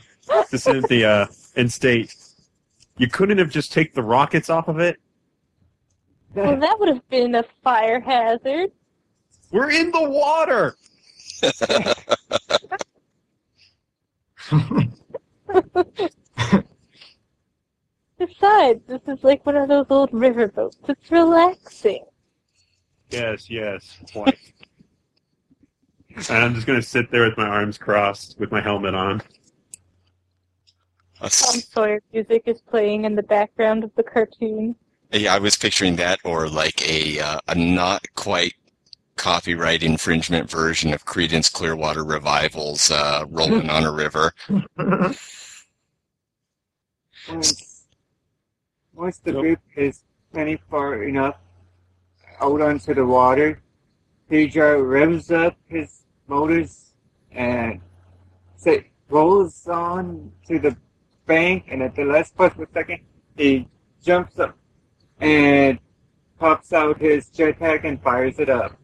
to 0.50 0.58
Cynthia 0.58 1.28
and 1.56 1.72
state, 1.72 2.14
"You 2.98 3.08
couldn't 3.08 3.38
have 3.38 3.50
just 3.50 3.72
take 3.72 3.94
the 3.94 4.02
rockets 4.02 4.50
off 4.50 4.68
of 4.68 4.78
it. 4.78 4.98
Well, 6.34 6.58
that 6.58 6.78
would 6.78 6.88
have 6.88 7.08
been 7.08 7.34
a 7.34 7.44
fire 7.62 8.00
hazard. 8.00 8.70
We're 9.50 9.70
in 9.70 9.90
the 9.90 10.08
water." 10.08 10.76
Besides, 18.18 18.82
this 18.86 19.00
is 19.08 19.24
like 19.24 19.46
one 19.46 19.56
of 19.56 19.68
those 19.68 19.86
old 19.88 20.12
riverboats. 20.12 20.76
It's 20.88 21.10
relaxing. 21.10 22.04
Yes, 23.10 23.48
yes, 23.48 23.98
quite. 24.12 24.38
And 26.28 26.44
I'm 26.44 26.54
just 26.54 26.66
gonna 26.66 26.82
sit 26.82 27.10
there 27.10 27.24
with 27.24 27.38
my 27.38 27.46
arms 27.46 27.78
crossed, 27.78 28.38
with 28.38 28.50
my 28.52 28.60
helmet 28.60 28.94
on. 28.94 29.22
A 31.22 31.30
Tom 31.30 31.60
Sawyer 31.60 32.00
music 32.12 32.42
is 32.46 32.60
playing 32.62 33.04
in 33.04 33.14
the 33.14 33.22
background 33.22 33.84
of 33.84 33.94
the 33.94 34.02
cartoon. 34.02 34.74
Yeah, 35.12 35.34
I 35.34 35.38
was 35.38 35.56
picturing 35.56 35.96
that, 35.96 36.18
or 36.24 36.48
like 36.48 36.86
a 36.88 37.20
uh, 37.20 37.40
a 37.48 37.54
not 37.54 38.06
quite 38.14 38.54
copyright 39.16 39.82
infringement 39.82 40.50
version 40.50 40.94
of 40.94 41.04
Creedence 41.04 41.52
Clearwater 41.52 42.04
Revival's 42.04 42.90
uh, 42.90 43.24
"Rolling 43.28 43.68
on 43.70 43.84
a 43.84 43.92
River." 43.92 44.32
Once, 47.28 47.84
once 48.94 49.18
the 49.18 49.32
boat 49.32 49.58
is 49.76 50.04
plenty 50.32 50.60
far 50.70 51.02
enough 51.02 51.36
out 52.40 52.60
onto 52.60 52.94
the 52.94 53.04
water, 53.04 53.60
Pedro 54.28 54.80
revs 54.82 55.30
up 55.30 55.56
his 55.66 55.99
motors 56.30 56.92
and 57.32 57.80
say, 58.56 58.86
rolls 59.08 59.66
on 59.66 60.30
to 60.46 60.58
the 60.58 60.76
bank, 61.26 61.64
and 61.68 61.82
at 61.82 61.94
the 61.96 62.04
last 62.04 62.36
possible 62.36 62.66
second, 62.72 63.00
he 63.36 63.66
jumps 64.02 64.38
up 64.38 64.56
and 65.20 65.78
pops 66.38 66.72
out 66.72 66.98
his 67.00 67.26
jetpack 67.30 67.84
and 67.84 68.00
fires 68.02 68.38
it 68.38 68.48
up. 68.48 68.76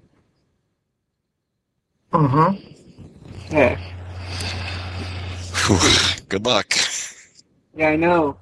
Uh 2.13 2.27
huh. 2.29 2.53
Yeah, 3.51 3.79
Whew. 5.67 5.79
Good 6.29 6.45
luck. 6.45 6.73
yeah, 7.77 7.89
I 7.91 7.97
know. 7.97 8.39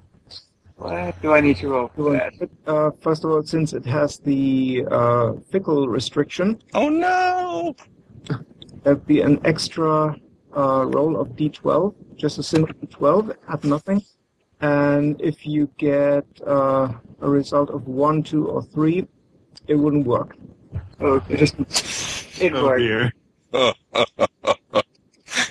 What 0.77 1.21
do 1.21 1.31
I 1.33 1.39
need 1.41 1.57
to 1.57 1.69
roll 1.69 1.89
for 1.95 2.11
that? 2.13 2.33
Uh, 2.67 2.91
first 3.01 3.23
of 3.23 3.31
all, 3.31 3.43
since 3.43 3.71
it 3.73 3.85
has 3.85 4.17
the 4.19 4.83
uh, 4.91 5.33
fickle 5.51 5.87
restriction, 5.87 6.61
Oh 6.73 6.89
no! 6.89 7.75
There'd 8.85 9.05
be 9.05 9.21
an 9.21 9.41
extra 9.43 10.15
uh, 10.55 10.85
roll 10.85 11.19
of 11.19 11.29
d12, 11.29 11.93
just 12.15 12.37
a 12.37 12.43
simple 12.43 12.73
d12, 12.75 13.35
add 13.49 13.63
nothing. 13.65 14.01
And 14.61 15.19
if 15.21 15.45
you 15.45 15.69
get 15.77 16.23
uh, 16.47 16.93
a 17.19 17.29
result 17.29 17.69
of 17.71 17.87
1, 17.87 18.23
2, 18.23 18.47
or 18.47 18.61
3, 18.63 19.05
it 19.67 19.75
wouldn't 19.75 20.05
work. 20.07 20.37
Okay, 21.01 21.33
It 21.33 21.37
just 21.37 21.55
it 22.41 22.53
Oh 22.55 22.63
worked. 22.63 22.79
dear. 22.79 23.11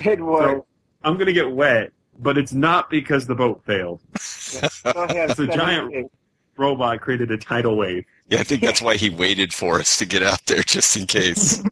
It 0.03 0.19
worked. 0.19 0.67
I'm 1.03 1.17
gonna 1.17 1.33
get 1.33 1.51
wet, 1.51 1.91
but 2.19 2.37
it's 2.37 2.53
not 2.53 2.89
because 2.89 3.25
the 3.27 3.35
boat 3.35 3.61
failed. 3.65 4.01
So 4.17 4.59
It's 4.85 5.39
a 5.39 5.47
giant- 5.47 5.91
seven- 5.91 6.09
Robot 6.57 7.01
created 7.01 7.31
a 7.31 7.37
tidal 7.37 7.75
wave. 7.75 8.05
Yeah, 8.29 8.39
I 8.39 8.43
think 8.43 8.61
that's 8.61 8.81
why 8.81 8.95
he 8.95 9.09
waited 9.09 9.53
for 9.53 9.77
us 9.79 9.97
to 9.97 10.05
get 10.05 10.23
out 10.23 10.39
there 10.45 10.63
just 10.63 10.95
in 10.97 11.05
case. 11.05 11.61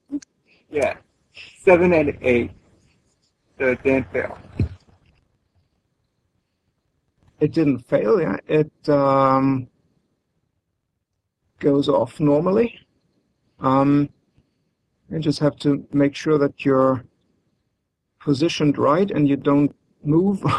Yeah. 0.69 0.95
Seven 1.63 1.93
and 1.93 2.17
eight. 2.21 2.51
So 3.57 3.67
it 3.67 3.83
didn't 3.83 4.11
fail. 4.11 4.37
It 7.39 7.53
didn't 7.53 7.79
fail, 7.79 8.19
yeah. 8.19 8.37
It 8.47 8.89
um, 8.89 9.67
goes 11.59 11.87
off 11.87 12.19
normally. 12.19 12.77
Um, 13.61 14.09
you 15.09 15.19
just 15.19 15.39
have 15.39 15.55
to 15.59 15.87
make 15.93 16.15
sure 16.15 16.37
that 16.37 16.65
you're 16.65 17.05
positioned 18.19 18.77
right 18.77 19.09
and 19.09 19.27
you 19.27 19.37
don't 19.37 19.75
move. 20.03 20.43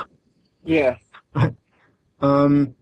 Yeah. 0.66 0.96
um, 2.22 2.74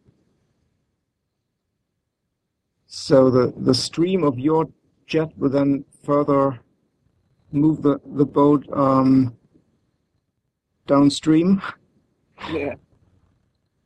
so 2.87 3.29
the, 3.29 3.53
the 3.57 3.75
stream 3.75 4.23
of 4.23 4.39
your 4.39 4.69
jet 5.09 5.37
will 5.37 5.51
then 5.51 5.85
further 6.05 6.61
move 7.53 7.83
the, 7.83 8.01
the 8.15 8.25
boat 8.25 8.67
um, 8.73 9.37
downstream 10.87 11.63
Yeah. 12.51 12.75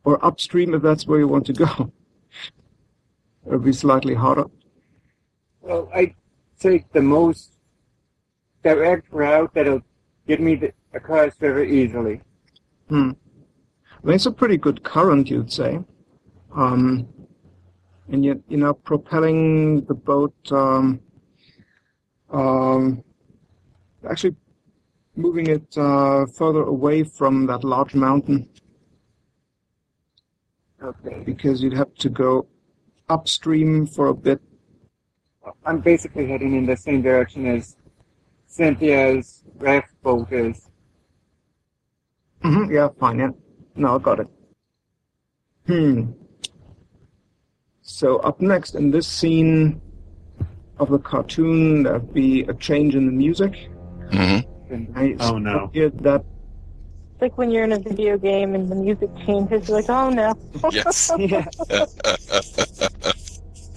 or 0.05 0.25
upstream 0.25 0.75
if 0.75 0.83
that's 0.83 1.07
where 1.07 1.19
you 1.19 1.29
want 1.29 1.47
to 1.47 1.53
go. 1.53 1.93
It'll 3.47 3.59
be 3.59 3.73
slightly 3.73 4.15
harder. 4.15 4.45
Well, 5.61 5.91
I 5.95 6.15
take 6.59 6.91
the 6.93 7.03
most 7.03 7.53
direct 8.63 9.13
route 9.13 9.53
that'll 9.55 9.83
get 10.27 10.41
me 10.41 10.57
the, 10.57 10.73
across 10.95 11.35
very 11.37 11.83
easily. 11.83 12.21
Hmm. 12.89 13.11
I 14.03 14.07
mean, 14.07 14.15
it's 14.17 14.27
a 14.27 14.33
pretty 14.33 14.57
good 14.57 14.83
current, 14.85 15.29
you'd 15.29 15.53
say. 15.53 15.81
Um, 16.55 17.09
and 18.09 18.25
yet, 18.25 18.39
you 18.49 18.57
know, 18.57 18.75
propelling 18.75 19.85
the 19.87 19.95
boat, 19.95 20.35
um, 20.53 21.01
um, 22.31 23.03
actually 24.09 24.37
moving 25.17 25.47
it 25.49 25.77
uh, 25.79 26.27
further 26.27 26.63
away 26.63 27.03
from 27.03 27.47
that 27.47 27.65
large 27.65 27.95
mountain 27.95 28.49
Okay. 30.83 31.23
because 31.25 31.63
you'd 31.63 31.73
have 31.73 31.95
to 31.95 32.09
go 32.11 32.47
upstream 33.09 33.87
for 33.87 34.09
a 34.09 34.15
bit. 34.15 34.41
I'm 35.65 35.81
basically 35.81 36.27
heading 36.27 36.55
in 36.55 36.67
the 36.67 36.77
same 36.77 37.03
direction 37.03 37.47
as 37.47 37.77
Cynthia's 38.47 39.43
raft 39.59 39.91
boat 40.03 40.31
is. 40.33 40.69
hmm 42.43 42.71
Yeah, 42.71 42.89
fine. 43.01 43.19
Yeah. 43.19 43.31
No, 43.75 43.97
I 43.97 43.99
got 43.99 44.21
it. 44.21 44.29
Hmm. 45.67 46.13
So 47.83 48.19
up 48.19 48.41
next 48.41 48.75
in 48.75 48.91
this 48.91 49.07
scene 49.07 49.81
of 50.79 50.91
the 50.91 50.99
cartoon, 50.99 51.85
there'd 51.85 52.13
be 52.13 52.43
a 52.43 52.55
change 52.55 52.95
in 52.95 53.07
the 53.07 53.13
music. 53.13 53.71
Hmm 54.11 54.39
And 54.71 54.93
I 54.97 55.17
Oh, 55.21 55.39
no. 55.39 55.71
hear 55.73 55.91
that. 55.91 56.25
It's 57.13 57.23
like 57.23 57.39
when 57.39 57.51
you're 57.51 57.65
in 57.65 57.73
a 57.73 57.79
video 57.79 58.19
game 58.19 58.55
and 58.55 58.69
the 58.71 58.75
music 58.75 59.11
changes, 59.25 59.69
you're 59.69 59.79
like, 59.79 59.89
oh 59.91 60.11
no. 60.11 60.35
Yes. 60.73 61.11
Yeah. 61.19 61.47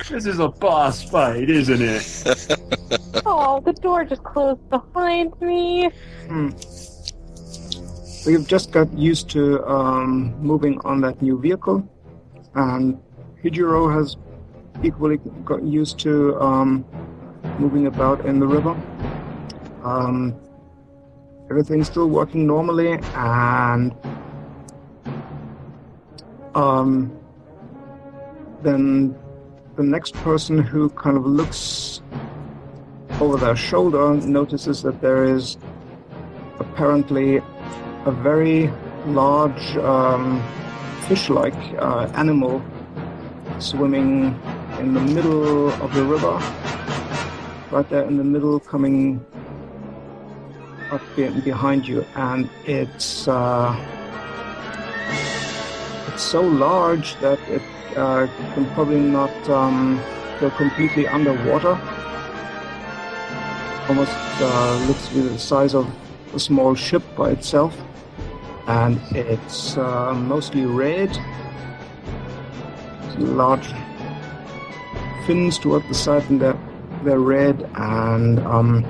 This 0.09 0.25
is 0.25 0.39
a 0.39 0.47
boss 0.49 1.03
fight, 1.03 1.49
isn't 1.49 1.81
it? 1.81 2.01
Oh, 3.27 3.61
the 3.63 3.73
door 3.73 4.03
just 4.05 4.23
closed 4.23 4.67
behind 4.69 5.33
me. 5.39 5.91
Hmm. 6.27 6.49
So 8.19 8.31
you've 8.31 8.47
just 8.47 8.71
got 8.71 8.91
used 8.97 9.29
to 9.31 9.63
um, 9.67 10.33
moving 10.41 10.79
on 10.81 11.01
that 11.01 11.21
new 11.21 11.39
vehicle, 11.39 11.87
and 12.55 12.99
Hijiro 13.43 13.93
has 13.93 14.17
equally 14.83 15.17
got 15.45 15.61
used 15.63 15.99
to 15.99 16.35
um, 16.41 16.83
moving 17.59 17.85
about 17.85 18.25
in 18.25 18.39
the 18.39 18.47
river. 18.47 18.73
Um, 19.83 20.35
everything's 21.49 21.87
still 21.87 22.09
working 22.09 22.45
normally, 22.45 22.99
and 23.15 23.95
um, 26.55 27.17
then 28.61 29.17
the 29.75 29.83
next 29.83 30.13
person 30.15 30.57
who 30.57 30.89
kind 30.89 31.15
of 31.15 31.25
looks 31.25 32.01
over 33.21 33.37
their 33.37 33.55
shoulder 33.55 34.13
notices 34.15 34.81
that 34.81 35.01
there 35.01 35.23
is 35.23 35.57
apparently 36.59 37.37
a 38.05 38.11
very 38.11 38.69
large 39.07 39.77
um, 39.77 40.43
fish-like 41.07 41.55
uh, 41.79 42.09
animal 42.15 42.61
swimming 43.59 44.39
in 44.79 44.93
the 44.93 45.01
middle 45.01 45.69
of 45.81 45.93
the 45.93 46.03
river, 46.03 46.39
right 47.71 47.89
there 47.89 48.03
in 48.03 48.17
the 48.17 48.23
middle, 48.23 48.59
coming 48.59 49.25
up 50.91 51.01
behind 51.15 51.87
you, 51.87 52.05
and 52.15 52.49
it's 52.65 53.27
uh, 53.27 53.75
it's 56.07 56.23
so 56.23 56.41
large 56.41 57.15
that 57.21 57.39
it 57.49 57.61
uh, 57.95 58.27
can 58.53 58.65
probably 58.73 58.99
not 58.99 59.49
um, 59.49 60.01
go 60.39 60.49
completely 60.51 61.07
underwater. 61.07 61.79
Almost 63.87 64.11
uh, 64.41 64.85
looks 64.87 65.07
to 65.07 65.13
be 65.15 65.21
the 65.21 65.39
size 65.39 65.73
of 65.73 65.87
a 66.33 66.39
small 66.39 66.75
ship 66.75 67.03
by 67.15 67.31
itself, 67.31 67.75
and 68.67 68.99
it's 69.11 69.77
uh, 69.77 70.13
mostly 70.13 70.65
red. 70.65 71.17
Large 73.17 73.73
fins 75.25 75.57
toward 75.57 75.87
the 75.89 75.93
side, 75.93 76.29
and 76.29 76.39
they're, 76.41 76.57
they're 77.03 77.19
red, 77.19 77.69
and 77.75 78.39
um, 78.39 78.85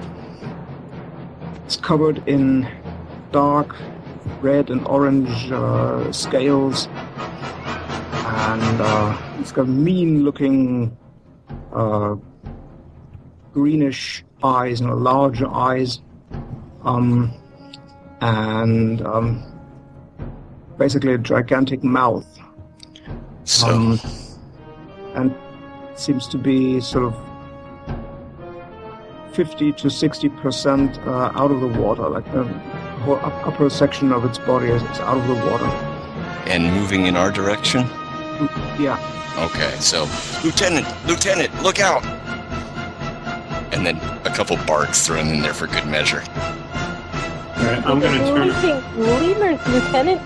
it's 1.69 1.77
covered 1.77 2.27
in 2.27 2.67
dark 3.31 3.75
red 4.41 4.71
and 4.71 4.83
orange 4.87 5.51
uh, 5.51 6.11
scales, 6.11 6.87
and 6.87 8.81
uh, 8.81 9.15
it's 9.37 9.51
got 9.51 9.67
mean-looking 9.67 10.97
uh, 11.71 12.15
greenish 13.53 14.25
eyes, 14.43 14.81
you 14.81 14.87
know, 14.87 14.95
large 14.95 15.43
eyes, 15.43 16.01
um, 16.85 17.31
and 18.21 19.05
um, 19.05 19.43
basically 20.79 21.13
a 21.13 21.19
gigantic 21.19 21.83
mouth. 21.83 22.25
So, 23.43 23.67
Um, 23.67 23.99
and 25.13 25.35
seems 25.93 26.27
to 26.29 26.39
be 26.39 26.81
sort 26.81 27.03
of 27.05 27.28
50 29.33 29.73
to 29.73 29.89
60 29.89 30.29
percent 30.29 30.97
uh, 30.99 31.31
out 31.35 31.51
of 31.51 31.61
the 31.61 31.67
water, 31.67 32.07
like 32.09 32.25
the 32.33 32.43
whole 33.03 33.19
upper 33.23 33.69
section 33.69 34.11
of 34.11 34.25
its 34.25 34.37
body 34.37 34.67
is, 34.69 34.81
is 34.81 34.99
out 34.99 35.17
of 35.17 35.27
the 35.27 35.35
water. 35.49 35.65
and 36.47 36.63
moving 36.73 37.05
in 37.05 37.15
our 37.15 37.31
direction? 37.31 37.81
Yeah. 38.79 38.97
Okay, 39.37 39.75
so, 39.79 40.07
Lieutenant, 40.43 40.87
Lieutenant, 41.05 41.53
look 41.63 41.79
out! 41.79 42.03
And 43.73 43.85
then 43.85 43.97
a 44.25 44.33
couple 44.35 44.57
barks 44.65 45.05
thrown 45.05 45.27
in 45.27 45.41
there 45.41 45.53
for 45.53 45.67
good 45.67 45.85
measure. 45.85 46.23
Alright, 47.57 47.85
I'm 47.85 47.99
gonna 47.99 48.17
turn. 48.19 48.47
Releasing 48.49 48.81
lemurs, 48.99 49.67
Lieutenant. 49.67 50.21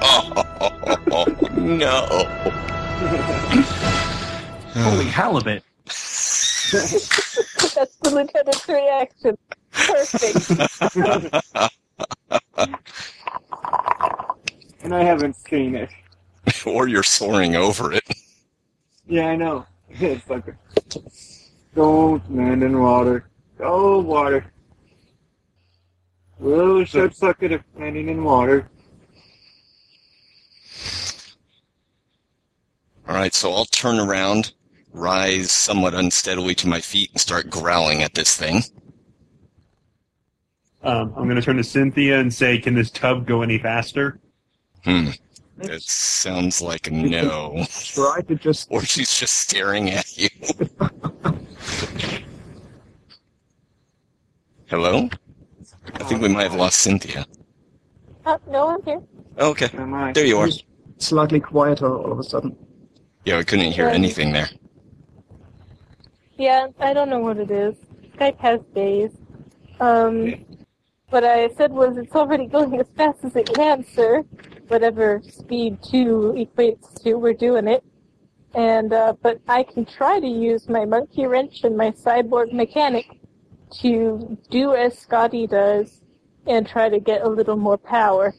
Oh, 0.00 1.26
no. 1.56 2.06
Holy 4.82 5.06
halibut! 5.06 5.62
That's 6.72 7.96
the 8.02 8.10
lieutenant's 8.10 8.68
reaction. 8.68 9.38
Perfect. 9.72 10.50
and 14.82 14.94
I 14.94 15.02
haven't 15.02 15.36
seen 15.36 15.74
it. 15.74 15.90
or 16.66 16.88
you're 16.88 17.02
soaring 17.02 17.56
over 17.56 17.92
it. 17.92 18.04
Yeah, 19.06 19.28
I 19.28 19.36
know. 19.36 19.66
It's 19.88 20.28
like, 20.28 20.44
don't 21.74 22.34
land 22.34 22.62
in 22.62 22.80
water. 22.80 23.30
Go 23.56 24.00
water. 24.00 24.52
Little 26.38 26.84
ship 26.84 27.14
suck 27.14 27.42
it 27.42 27.52
if 27.52 27.62
landing 27.76 28.10
in 28.10 28.22
water. 28.22 28.68
All 33.08 33.14
right, 33.14 33.34
so 33.34 33.54
I'll 33.54 33.64
turn 33.64 33.98
around, 33.98 34.52
rise 34.98 35.52
somewhat 35.52 35.94
unsteadily 35.94 36.54
to 36.56 36.68
my 36.68 36.80
feet, 36.80 37.10
and 37.12 37.20
start 37.20 37.50
growling 37.50 38.02
at 38.02 38.14
this 38.14 38.36
thing. 38.36 38.62
Um, 40.82 41.12
I'm 41.16 41.28
gonna 41.28 41.42
turn 41.42 41.56
to 41.56 41.64
Cynthia 41.64 42.20
and 42.20 42.32
say, 42.32 42.58
"Can 42.58 42.74
this 42.74 42.90
tub 42.90 43.26
go 43.26 43.42
any 43.42 43.58
faster?" 43.58 44.20
Hmm. 44.84 45.10
It 45.60 45.82
sounds 45.82 46.62
like 46.62 46.86
a 46.86 46.90
no. 46.92 47.66
Try 47.68 48.20
to 48.28 48.36
just 48.36 48.68
Or 48.70 48.84
she's 48.84 49.12
just 49.12 49.34
staring 49.34 49.90
at 49.90 50.16
you. 50.16 50.28
Hello? 54.66 55.08
I 55.94 56.04
think 56.04 56.22
we 56.22 56.28
might 56.28 56.44
have 56.44 56.54
lost 56.54 56.78
Cynthia. 56.80 57.26
Uh, 58.24 58.38
no, 58.48 58.68
I'm 58.68 58.82
here. 58.84 59.02
Okay, 59.38 59.68
there 60.12 60.26
you 60.26 60.38
are. 60.38 60.48
slightly 60.98 61.40
quieter 61.40 61.88
all 61.88 62.12
of 62.12 62.18
a 62.18 62.22
sudden. 62.22 62.56
Yeah, 63.24 63.38
I 63.38 63.44
couldn't 63.44 63.72
hear 63.72 63.88
anything 63.88 64.32
there. 64.32 64.48
Yeah, 66.38 66.68
I 66.78 66.92
don't 66.92 67.10
know 67.10 67.18
what 67.18 67.38
it 67.38 67.50
is. 67.50 67.74
Skype 68.16 68.38
has 68.38 68.60
days. 68.72 69.10
Um, 69.80 70.46
what 71.10 71.24
I 71.24 71.48
said 71.48 71.72
was 71.72 71.96
it's 71.96 72.14
already 72.14 72.46
going 72.56 72.78
as 72.78 72.86
fast 72.96 73.24
as 73.24 73.34
it 73.34 73.52
can, 73.52 73.84
sir. 73.84 74.22
Whatever 74.68 75.20
speed 75.28 75.78
two 75.82 76.34
equates 76.36 77.02
to, 77.02 77.14
we're 77.14 77.32
doing 77.32 77.66
it. 77.66 77.82
And 78.54 78.92
uh, 78.92 79.14
but 79.20 79.40
I 79.48 79.64
can 79.64 79.84
try 79.84 80.20
to 80.20 80.28
use 80.28 80.68
my 80.68 80.84
monkey 80.84 81.26
wrench 81.26 81.64
and 81.64 81.76
my 81.76 81.90
cyborg 81.90 82.52
mechanic 82.52 83.18
to 83.80 84.38
do 84.48 84.74
as 84.74 84.96
Scotty 84.96 85.48
does 85.48 86.02
and 86.46 86.66
try 86.66 86.88
to 86.88 87.00
get 87.00 87.22
a 87.22 87.28
little 87.28 87.56
more 87.56 87.76
power. 87.76 88.32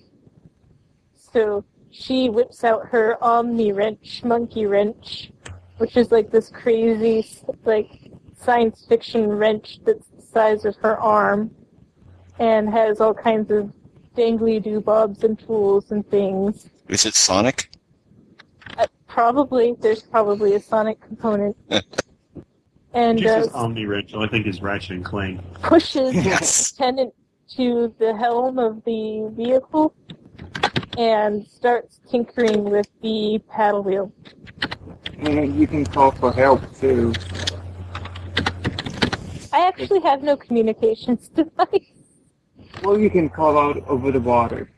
So 1.16 1.66
she 1.92 2.30
whips 2.30 2.64
out 2.64 2.88
her 2.88 3.22
Omni 3.22 3.74
wrench, 3.74 4.24
monkey 4.24 4.66
wrench, 4.66 5.32
which 5.80 5.98
is 5.98 6.12
like 6.12 6.30
this 6.30 6.50
crazy, 6.50 7.28
like 7.66 8.12
science 8.38 8.86
fiction 8.88 9.28
wrench 9.28 9.80
that's 9.86 10.08
the 10.10 10.22
size 10.22 10.66
of 10.66 10.76
her 10.78 10.98
arm, 11.00 11.50
and 12.38 12.70
has 12.70 13.02
all 13.02 13.14
kinds 13.14 13.50
of 13.50 13.72
dangly 14.16 14.64
doobobs 14.64 15.24
and 15.24 15.40
tools 15.40 15.92
and 15.92 16.08
things. 16.10 16.70
Is 16.88 17.06
it 17.06 17.16
Sonic? 17.16 17.70
Uh, 18.78 18.86
probably 19.08 19.76
there's 19.80 20.04
probably 20.04 20.54
a 20.56 20.60
sonic 20.60 21.00
component, 21.02 21.56
and 22.94 23.18
Jesus 23.18 23.48
uh, 23.48 23.58
Omni 23.58 23.86
Wrench, 23.86 24.14
I 24.14 24.28
think 24.28 24.48
is 24.48 24.62
Ratchet 24.62 24.92
and 24.92 25.06
Clank. 25.06 25.42
pushes 25.62 26.14
Yes. 26.26 26.74
Lieutenant 26.74 27.14
to 27.56 27.94
the 28.00 28.16
helm 28.16 28.60
of 28.60 28.84
the 28.84 29.32
vehicle 29.36 29.96
and 30.98 31.48
starts 31.48 32.00
tinkering 32.12 32.66
with 32.66 32.88
the 33.02 33.42
paddle 33.50 33.82
wheel. 33.82 34.12
And 35.22 35.60
you 35.60 35.68
can 35.68 35.86
call 35.86 36.12
for 36.12 36.32
help 36.32 36.62
too. 36.80 37.14
I 39.52 39.68
actually 39.68 40.00
have 40.02 40.24
no 40.24 40.38
communications 40.38 41.28
device. 41.36 41.92
Well, 42.84 42.98
you 42.98 43.10
can 43.10 43.30
call 43.30 43.58
out 43.58 43.86
over 43.88 44.12
the 44.12 44.20
water. 44.20 44.72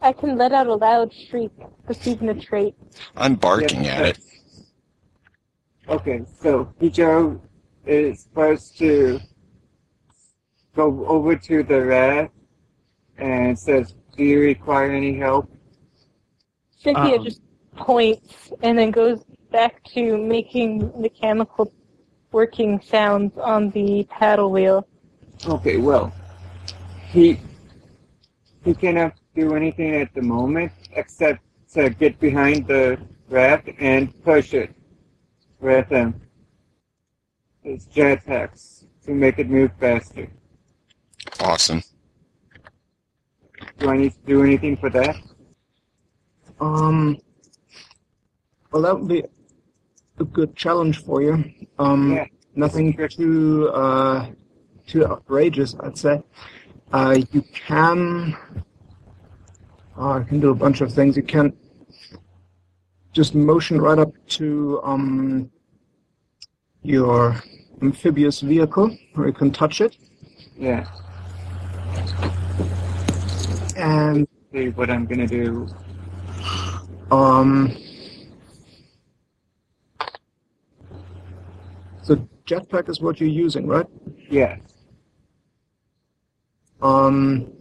I 0.00 0.12
can 0.12 0.36
let 0.36 0.52
out 0.52 0.66
a 0.66 0.74
loud 0.74 1.12
shriek, 1.12 1.52
that's 1.86 2.06
even 2.06 2.28
a 2.28 2.34
trait. 2.34 2.74
I'm 3.16 3.34
barking 3.34 3.84
Yep, 3.84 3.98
at 3.98 4.06
it. 4.06 4.18
Okay, 5.88 6.22
so 6.40 6.72
Hijo 6.80 7.40
is 7.86 8.20
supposed 8.22 8.78
to 8.78 9.20
go 10.76 11.04
over 11.06 11.36
to 11.36 11.62
the 11.62 11.82
raft 11.84 12.32
and 13.18 13.58
says, 13.58 13.94
"Do 14.16 14.24
you 14.24 14.40
require 14.40 14.90
any 14.90 15.14
help?" 15.16 15.50
Cynthia 16.78 17.16
Um. 17.18 17.24
just 17.24 17.40
points 17.76 18.52
and 18.62 18.78
then 18.78 18.90
goes 18.90 19.24
back 19.50 19.82
to 19.84 20.16
making 20.16 20.92
mechanical 21.00 21.72
working 22.32 22.80
sounds 22.80 23.36
on 23.38 23.70
the 23.70 24.04
paddle 24.10 24.50
wheel. 24.50 24.86
Okay, 25.46 25.76
well, 25.76 26.12
he 27.08 27.38
he 28.64 28.74
cannot 28.74 29.14
do 29.34 29.54
anything 29.54 29.96
at 29.96 30.14
the 30.14 30.22
moment 30.22 30.72
except 30.92 31.40
to 31.74 31.90
get 31.90 32.18
behind 32.20 32.66
the 32.66 32.98
raft 33.28 33.68
and 33.78 34.22
push 34.24 34.54
it 34.54 34.74
with 35.60 35.90
um, 35.92 36.14
his 37.62 37.86
jetpacks 37.86 38.84
to 39.04 39.12
make 39.12 39.38
it 39.38 39.48
move 39.48 39.70
faster. 39.80 40.28
Awesome. 41.40 41.82
Do 43.78 43.90
I 43.90 43.96
need 43.96 44.12
to 44.12 44.26
do 44.26 44.42
anything 44.42 44.76
for 44.76 44.90
that? 44.90 45.16
Um, 46.60 47.18
well, 48.72 48.82
that 48.82 48.98
would 48.98 49.08
be 49.08 49.22
a 50.18 50.24
good 50.24 50.56
challenge 50.56 51.04
for 51.04 51.22
you. 51.22 51.44
Um, 51.78 52.12
Yeah. 52.12 52.26
nothing 52.54 52.96
too 53.08 53.68
uh, 53.74 54.30
too 54.86 55.06
outrageous, 55.06 55.74
I'd 55.80 55.96
say. 55.98 56.22
Uh, 56.92 57.18
you 57.32 57.42
can. 57.54 58.36
Uh, 59.98 60.18
you 60.20 60.24
can 60.24 60.40
do 60.40 60.50
a 60.50 60.54
bunch 60.54 60.80
of 60.80 60.92
things. 60.92 61.16
You 61.16 61.22
can 61.22 61.52
just 63.12 63.34
motion 63.34 63.80
right 63.80 63.98
up 63.98 64.12
to 64.26 64.80
um, 64.82 65.50
your 66.82 67.36
amphibious 67.82 68.40
vehicle, 68.40 68.96
where 69.14 69.26
you 69.26 69.32
can 69.34 69.50
touch 69.50 69.80
it, 69.82 69.96
Yeah. 70.56 70.86
and 73.76 74.26
See 74.52 74.68
what 74.70 74.88
I'm 74.90 75.04
gonna 75.06 75.26
do. 75.26 75.68
Um, 77.10 77.76
so 82.02 82.28
jetpack 82.46 82.88
is 82.88 83.00
what 83.00 83.20
you're 83.20 83.28
using, 83.28 83.66
right? 83.66 83.86
Yes. 84.28 84.60
Um, 86.80 87.52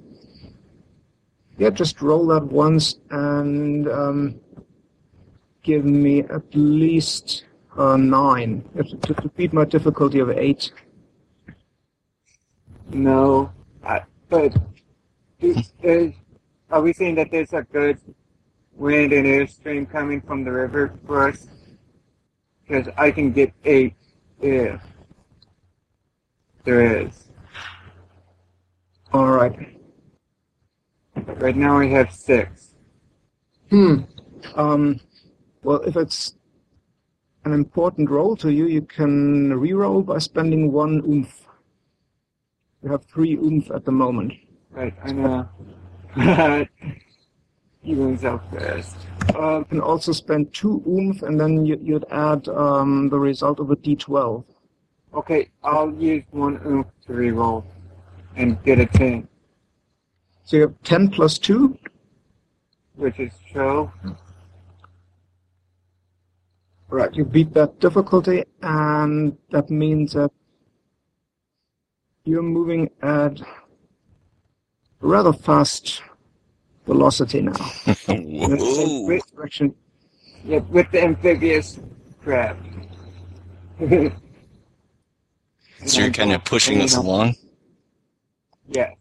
yeah, 1.58 1.70
just 1.70 2.02
roll 2.02 2.26
that 2.28 2.44
once 2.44 2.96
and 3.12 3.88
um, 3.88 4.40
give 5.62 5.86
me 5.86 6.22
at 6.22 6.44
least 6.54 7.46
uh, 7.78 7.98
nine. 7.98 8.68
To, 8.76 9.14
to 9.14 9.30
beat 9.36 9.54
my 9.54 9.66
difficulty 9.66 10.20
of 10.20 10.32
eight. 10.32 10.72
No. 12.90 13.52
I, 13.84 14.02
but 14.30 14.58
is, 15.40 15.72
is, 15.84 16.14
are 16.72 16.82
we 16.82 16.94
saying 16.94 17.16
that 17.16 17.30
there's 17.32 17.54
a 17.54 17.62
good 17.62 18.00
wind 18.74 19.14
and 19.14 19.28
airstream 19.28 19.90
coming 19.90 20.22
from 20.22 20.44
the 20.44 20.52
river 20.52 20.94
for 21.06 21.28
us? 21.28 21.48
Because 22.68 22.92
I 22.98 23.12
can 23.12 23.32
get 23.32 23.54
eight 23.66 23.96
if 24.42 24.82
there 26.64 27.02
is. 27.02 27.30
All 29.14 29.32
right. 29.32 29.78
Right 31.16 31.56
now 31.56 31.80
I 31.80 31.88
have 31.88 32.14
six. 32.14 32.76
Hmm. 33.70 34.02
Um, 34.56 35.00
well, 35.64 35.82
if 35.82 35.96
it's 35.96 36.36
an 37.46 37.54
important 37.54 38.10
roll 38.10 38.36
to 38.38 38.52
you, 38.52 38.68
you 38.68 38.82
can 38.82 39.52
reroll 39.52 40.06
by 40.06 40.20
spending 40.20 40.72
one 40.72 41.02
oomph. 41.08 41.48
You 42.84 42.92
have 42.92 43.06
three 43.06 43.36
oomph 43.36 43.70
at 43.72 43.86
the 43.86 43.92
moment. 43.92 44.34
Right, 44.72 44.94
I 45.04 45.12
know. 45.12 45.50
he 47.82 47.96
runs 47.96 48.24
out 48.24 48.50
fast. 48.52 48.96
Uh, 49.36 49.60
you 49.60 49.66
can 49.66 49.82
also 49.82 50.12
spend 50.12 50.54
two 50.54 50.84
oomph, 50.88 51.24
and 51.24 51.40
then 51.40 51.66
you, 51.66 51.78
you'd 51.82 52.06
add 52.12 52.48
um, 52.50 53.10
the 53.10 53.20
result 53.20 53.60
of 53.60 53.72
a 53.72 53.76
d12. 53.76 54.44
Okay, 55.14 55.50
I'll 55.64 55.94
use 55.96 56.24
one 56.32 56.60
oomph 56.66 56.88
to 57.08 57.14
reroll 57.14 57.66
and 58.36 58.62
get 58.64 58.80
a 58.80 58.86
10, 58.86 59.28
So 60.46 60.56
you 60.58 60.62
have 60.64 60.76
10 60.84 61.10
plus 61.10 61.38
2. 61.38 61.78
which 62.96 63.20
is 63.20 63.32
12. 63.52 63.92
Right, 66.90 67.14
you 67.16 67.26
beat 67.26 67.54
that 67.54 67.80
difficulty, 67.80 68.44
and 68.62 69.38
that 69.52 69.70
means 69.70 70.14
that 70.14 70.32
you're 72.26 72.44
moving 72.44 72.90
at 73.02 73.42
rather 75.00 75.34
fast 75.34 76.02
velocity 76.86 77.42
now. 77.42 77.54
In 78.08 78.50
the 78.50 79.22
direction. 79.36 79.76
Yeah, 80.44 80.60
with 80.70 80.90
the 80.92 81.04
amphibious 81.04 81.80
crab. 82.22 82.58
So 85.86 86.02
you're 86.02 86.12
kind 86.12 86.32
of 86.32 86.44
pushing 86.44 86.80
us 86.82 86.96
along? 86.96 87.36
Yes. 88.68 88.96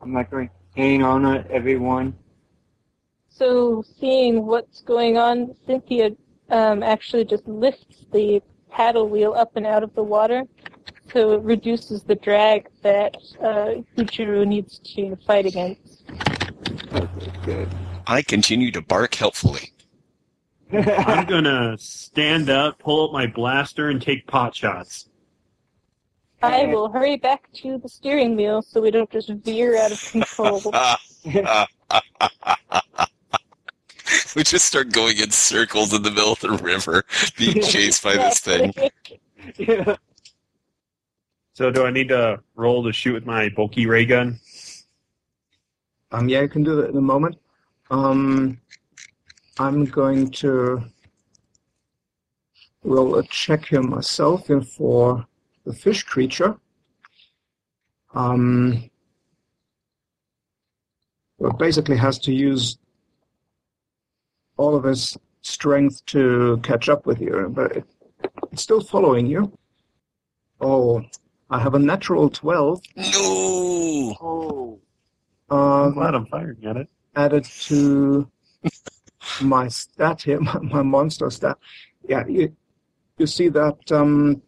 I'm 0.00 0.12
like 0.12 0.30
going, 0.30 0.50
hang 0.76 1.02
on 1.02 1.24
it, 1.24 1.46
everyone. 1.48 2.14
So, 3.28 3.84
seeing 4.00 4.46
what's 4.46 4.80
going 4.80 5.16
on, 5.16 5.54
Cynthia 5.66 6.10
um, 6.50 6.82
actually 6.82 7.24
just 7.24 7.46
lifts 7.46 8.04
the 8.12 8.42
paddle 8.70 9.08
wheel 9.08 9.34
up 9.34 9.56
and 9.56 9.66
out 9.66 9.82
of 9.82 9.94
the 9.94 10.02
water, 10.02 10.42
so 11.12 11.32
it 11.32 11.42
reduces 11.42 12.02
the 12.02 12.14
drag 12.16 12.68
that 12.82 13.16
uh, 13.40 13.82
Uchiro 13.96 14.46
needs 14.46 14.78
to 14.94 15.16
fight 15.26 15.46
against. 15.46 16.04
Okay, 16.92 17.32
good. 17.44 17.68
I 18.06 18.22
continue 18.22 18.70
to 18.72 18.82
bark 18.82 19.14
helpfully. 19.14 19.72
I'm 20.72 21.26
gonna 21.26 21.76
stand 21.78 22.50
up, 22.50 22.78
pull 22.78 23.06
up 23.06 23.12
my 23.12 23.26
blaster, 23.26 23.88
and 23.88 24.02
take 24.02 24.26
pot 24.26 24.54
shots. 24.54 25.08
I 26.42 26.66
will 26.66 26.90
hurry 26.90 27.16
back 27.16 27.50
to 27.54 27.78
the 27.78 27.88
steering 27.88 28.36
wheel 28.36 28.62
so 28.62 28.80
we 28.80 28.90
don't 28.90 29.10
just 29.10 29.28
veer 29.28 29.76
out 29.78 29.92
of 29.92 30.10
control. 30.10 30.60
we 34.36 34.42
just 34.42 34.66
start 34.66 34.92
going 34.92 35.18
in 35.18 35.30
circles 35.30 35.92
in 35.94 36.02
the 36.02 36.10
middle 36.10 36.32
of 36.32 36.40
the 36.40 36.50
river, 36.50 37.04
being 37.38 37.62
chased 37.62 38.02
by 38.02 38.14
this 38.14 38.40
thing. 38.40 38.72
yeah. 39.56 39.96
So 41.54 41.70
do 41.70 41.86
I 41.86 41.90
need 41.90 42.08
to 42.08 42.40
roll 42.54 42.84
to 42.84 42.92
shoot 42.92 43.14
with 43.14 43.24
my 43.24 43.48
bulky 43.48 43.86
ray 43.86 44.04
gun? 44.04 44.38
Um, 46.12 46.28
yeah, 46.28 46.42
you 46.42 46.48
can 46.48 46.62
do 46.62 46.76
that 46.76 46.90
in 46.90 46.96
a 46.96 47.00
moment. 47.00 47.36
Um, 47.90 48.60
I'm 49.58 49.84
going 49.84 50.30
to 50.32 50.82
roll 52.84 53.16
a 53.16 53.22
check 53.24 53.66
here 53.66 53.82
myself 53.82 54.46
here 54.46 54.60
for 54.60 55.26
the 55.64 55.72
fish 55.72 56.04
creature. 56.04 56.56
Um, 58.14 58.88
well, 61.38 61.52
basically 61.52 61.96
has 61.96 62.18
to 62.20 62.32
use 62.32 62.78
all 64.56 64.74
of 64.74 64.84
his 64.84 65.18
strength 65.42 66.04
to 66.06 66.58
catch 66.62 66.88
up 66.88 67.06
with 67.06 67.20
you, 67.20 67.48
but 67.50 67.76
it, 67.76 67.84
it's 68.52 68.62
still 68.62 68.80
following 68.80 69.26
you. 69.26 69.52
Oh, 70.60 71.02
I 71.50 71.60
have 71.60 71.74
a 71.74 71.78
natural 71.78 72.30
12 72.30 72.80
No. 72.96 74.16
Oh, 74.20 74.65
I'm 75.50 75.58
um, 75.58 75.94
glad 75.94 76.14
I'm 76.14 76.26
fired 76.26 76.64
at 76.64 76.76
it. 76.76 76.88
added 77.14 77.44
to 77.44 78.28
my 79.40 79.68
stat 79.68 80.22
here, 80.22 80.40
my, 80.48 80.58
my 80.58 80.82
monster 80.82 81.30
stat. 81.30 81.56
Yeah, 82.08 82.26
you, 82.26 82.54
you 83.18 83.26
see 83.26 83.48
that 83.48 83.92
um, 83.92 84.42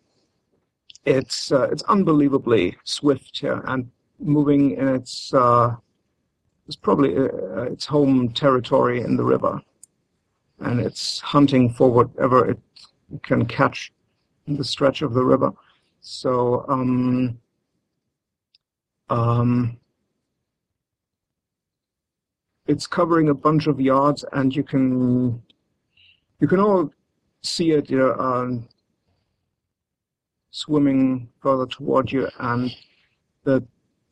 it's 1.05 1.53
uh, 1.53 1.69
it's 1.71 1.83
unbelievably 1.85 2.77
swift 2.85 3.39
here 3.39 3.63
and 3.67 3.91
moving 4.19 4.73
in 4.73 4.89
its 4.89 5.33
uh, 5.33 5.75
it's 6.67 6.77
probably 6.77 7.17
uh, 7.17 7.63
its 7.63 7.87
home 7.87 8.31
territory 8.33 9.01
in 9.01 9.17
the 9.17 9.25
river, 9.25 9.61
and 10.61 10.81
it's 10.81 11.21
hunting 11.21 11.71
for 11.73 11.91
whatever 11.91 12.51
it 12.51 12.59
can 13.23 13.47
catch 13.47 13.93
in 14.47 14.57
the 14.57 14.65
stretch 14.65 15.03
of 15.03 15.15
the 15.15 15.25
river. 15.25 15.53
So 16.01 16.65
um, 16.69 17.39
um, 19.09 19.79
it's 22.69 22.87
covering 22.87 23.31
a 23.31 23.35
bunch 23.35 23.67
of 23.67 23.81
yards, 23.81 24.25
and 24.33 24.55
you 24.55 24.63
can 24.63 25.43
you 26.39 26.47
can 26.47 26.61
all 26.61 26.91
see 27.43 27.73
it, 27.73 27.91
you 27.91 27.99
know, 27.99 28.15
um, 28.15 28.69
swimming 30.51 31.29
further 31.41 31.67
toward 31.67 32.13
you, 32.13 32.29
and 32.39 32.71
the 33.45 33.67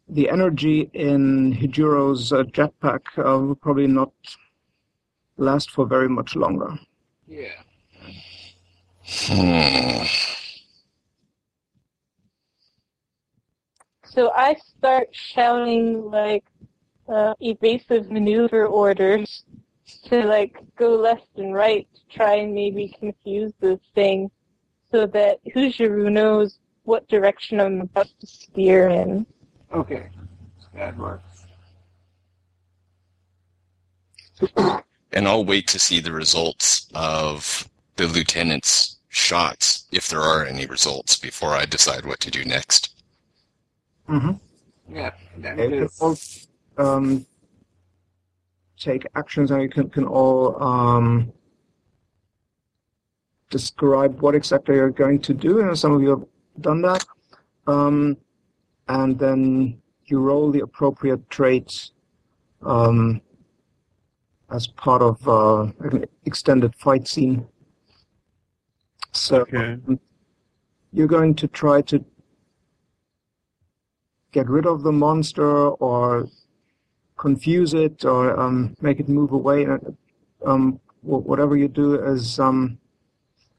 the 0.09 0.31
energy 0.31 0.91
in 0.95 1.53
Hijiro's 1.53 2.33
uh, 2.33 2.45
jetpack 2.45 3.03
uh, 3.19 3.39
will 3.39 3.55
probably 3.55 3.87
not 3.87 4.13
last 5.37 5.71
for 5.71 5.87
very 5.87 6.09
much 6.09 6.35
longer. 6.35 6.79
yeah. 7.29 7.63
Hmm. 9.05 10.05
So 14.05 14.31
I 14.31 14.55
start 14.55 15.09
shouting 15.13 16.11
like 16.11 16.45
uh, 17.09 17.35
evasive 17.41 18.11
maneuver 18.11 18.67
orders 18.67 19.45
to 20.05 20.25
like 20.25 20.57
go 20.77 20.97
left 20.97 21.29
and 21.37 21.55
right 21.55 21.87
to 21.95 22.17
try 22.17 22.35
and 22.35 22.55
maybe 22.55 22.95
confuse 22.99 23.53
this 23.61 23.79
thing 23.95 24.31
so 24.91 25.07
that 25.07 25.39
Hujiru 25.55 26.11
knows 26.11 26.59
what 26.85 27.07
direction 27.09 27.61
I'm 27.61 27.81
about 27.83 28.09
to 28.21 28.27
steer 28.27 28.89
in. 28.89 29.27
Okay, 29.73 30.09
that 30.75 30.97
works. 30.97 31.23
And 35.13 35.27
I'll 35.27 35.45
wait 35.45 35.67
to 35.69 35.79
see 35.79 36.01
the 36.01 36.13
results 36.13 36.89
of 36.95 37.69
the 37.97 38.07
lieutenant's 38.07 38.99
shots, 39.09 39.87
if 39.91 40.09
there 40.09 40.21
are 40.21 40.45
any 40.45 40.67
results, 40.67 41.17
before 41.17 41.55
I 41.55 41.65
decide 41.65 42.05
what 42.05 42.21
to 42.21 42.31
do 42.31 42.45
next. 42.45 43.03
Mm-hmm. 44.09 44.95
Yeah, 44.95 45.13
that 45.39 45.59
You 45.59 45.69
can 45.69 46.13
is. 46.13 46.49
Um, 46.79 47.27
take 48.79 49.07
actions, 49.15 49.51
and 49.51 49.63
you 49.63 49.69
can, 49.69 49.89
can 49.89 50.05
all 50.05 50.63
um, 50.63 51.33
describe 53.51 54.21
what 54.21 54.35
exactly 54.35 54.77
you're 54.77 54.91
going 54.91 55.21
to 55.21 55.35
do. 55.35 55.61
And 55.61 55.79
some 55.79 55.93
of 55.93 56.03
you 56.03 56.11
have 56.11 56.25
done 56.61 56.83
that. 56.83 57.05
Um, 57.67 58.17
and 58.89 59.19
then 59.19 59.81
you 60.05 60.21
roll 60.21 60.51
the 60.51 60.61
appropriate 60.61 61.29
traits 61.31 61.93
um, 62.63 63.21
as 64.51 64.67
part 64.69 65.03
of 65.03 65.27
uh, 65.29 65.63
an 65.81 66.05
extended 66.25 66.75
fight 66.77 67.09
scene. 67.09 67.47
So 69.13 69.41
Okay. 69.41 69.79
you're 70.93 71.09
going 71.09 71.35
to 71.37 71.49
try 71.49 71.83
to 71.83 72.05
get 74.33 74.49
rid 74.49 74.67
of 74.67 74.83
the 74.83 74.93
monster 74.93 75.69
or 75.69 76.29
confuse 77.27 77.75
it 77.75 78.05
or 78.05 78.39
um, 78.39 78.57
make 78.81 79.01
it 79.01 79.09
move 79.09 79.33
away. 79.33 79.67
Um, 80.51 80.79
whatever 81.03 81.57
you 81.57 81.67
do 81.67 81.89
is 82.15 82.39
um, 82.39 82.79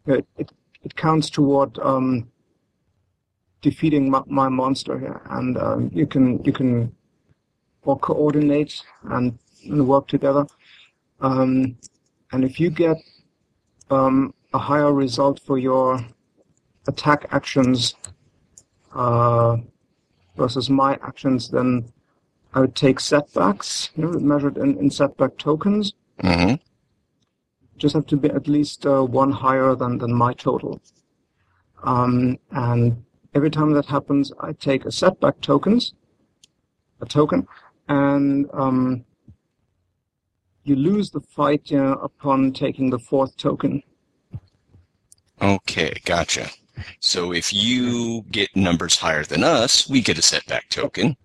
it, 0.06 0.26
it, 0.38 0.50
it 0.86 0.96
counts 0.96 1.30
toward 1.30 1.78
um, 1.80 2.32
defeating 3.62 4.10
my, 4.10 4.22
my 4.26 4.48
monster 4.48 4.98
here, 4.98 5.22
and 5.38 5.58
um, 5.58 5.92
you 5.94 6.08
can 6.08 6.26
you 6.46 6.54
can 6.60 6.72
all 7.84 8.00
coordinate 8.00 8.74
and, 9.16 9.38
and 9.66 9.86
work 9.86 10.08
together. 10.08 10.46
Um, 11.20 11.78
and 12.32 12.46
if 12.46 12.62
you 12.62 12.70
get 12.70 12.98
a 13.90 14.60
higher 14.70 14.94
result 14.94 15.42
for 15.46 15.58
your 15.58 16.00
attack 16.88 17.22
actions 17.32 17.96
uh, 18.94 19.58
versus 20.38 20.70
my 20.70 20.94
actions, 21.10 21.50
then 21.50 21.92
I 22.58 22.62
would 22.62 22.74
take 22.74 23.00
setbacks, 23.00 23.92
you 23.96 24.04
know, 24.04 24.20
measured 24.20 24.58
in, 24.58 24.80
in 24.80 24.90
setback 24.90 25.38
tokens. 25.38 25.94
hmm 26.20 26.56
Just 27.78 27.94
have 27.94 28.08
to 28.08 28.18
be 28.18 28.32
at 28.32 28.48
least 28.48 28.84
uh, 28.84 29.04
one 29.04 29.32
higher 29.32 29.76
than, 29.76 30.00
than 30.00 30.12
my 30.12 30.34
total. 30.34 30.82
Um, 31.84 32.40
and 32.50 33.06
every 33.36 33.52
time 33.52 33.74
that 33.74 33.86
happens, 33.86 34.34
I 34.40 34.54
take 34.54 34.86
a 34.86 34.92
setback 34.92 35.40
tokens, 35.40 35.94
a 37.00 37.06
token, 37.06 37.48
and 37.90 38.50
um, 38.54 39.06
you 40.64 40.76
lose 40.76 41.12
the 41.12 41.22
fight 41.22 41.70
you 41.70 41.78
know, 41.78 41.94
upon 41.94 42.54
taking 42.54 42.90
the 42.90 42.98
fourth 42.98 43.38
token. 43.38 43.84
Okay, 45.40 45.94
gotcha. 46.06 46.50
So 47.02 47.34
if 47.34 47.54
you 47.54 48.26
get 48.32 48.56
numbers 48.56 48.96
higher 48.96 49.24
than 49.24 49.44
us, 49.44 49.88
we 49.88 50.02
get 50.02 50.18
a 50.18 50.24
setback 50.24 50.70
token, 50.70 51.18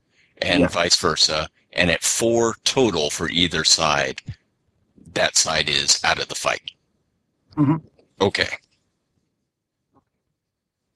and 0.44 0.60
Yeah. 0.60 0.68
vice 0.68 0.96
versa. 0.96 1.48
And 1.72 1.90
at 1.90 2.02
four 2.02 2.56
total 2.64 3.10
for 3.10 3.28
either 3.30 3.64
side, 3.64 4.20
that 5.14 5.36
side 5.36 5.68
is 5.68 6.02
out 6.04 6.20
of 6.20 6.28
the 6.28 6.34
fight. 6.34 6.72
Mhm. 7.56 7.82
Okay. 8.20 8.58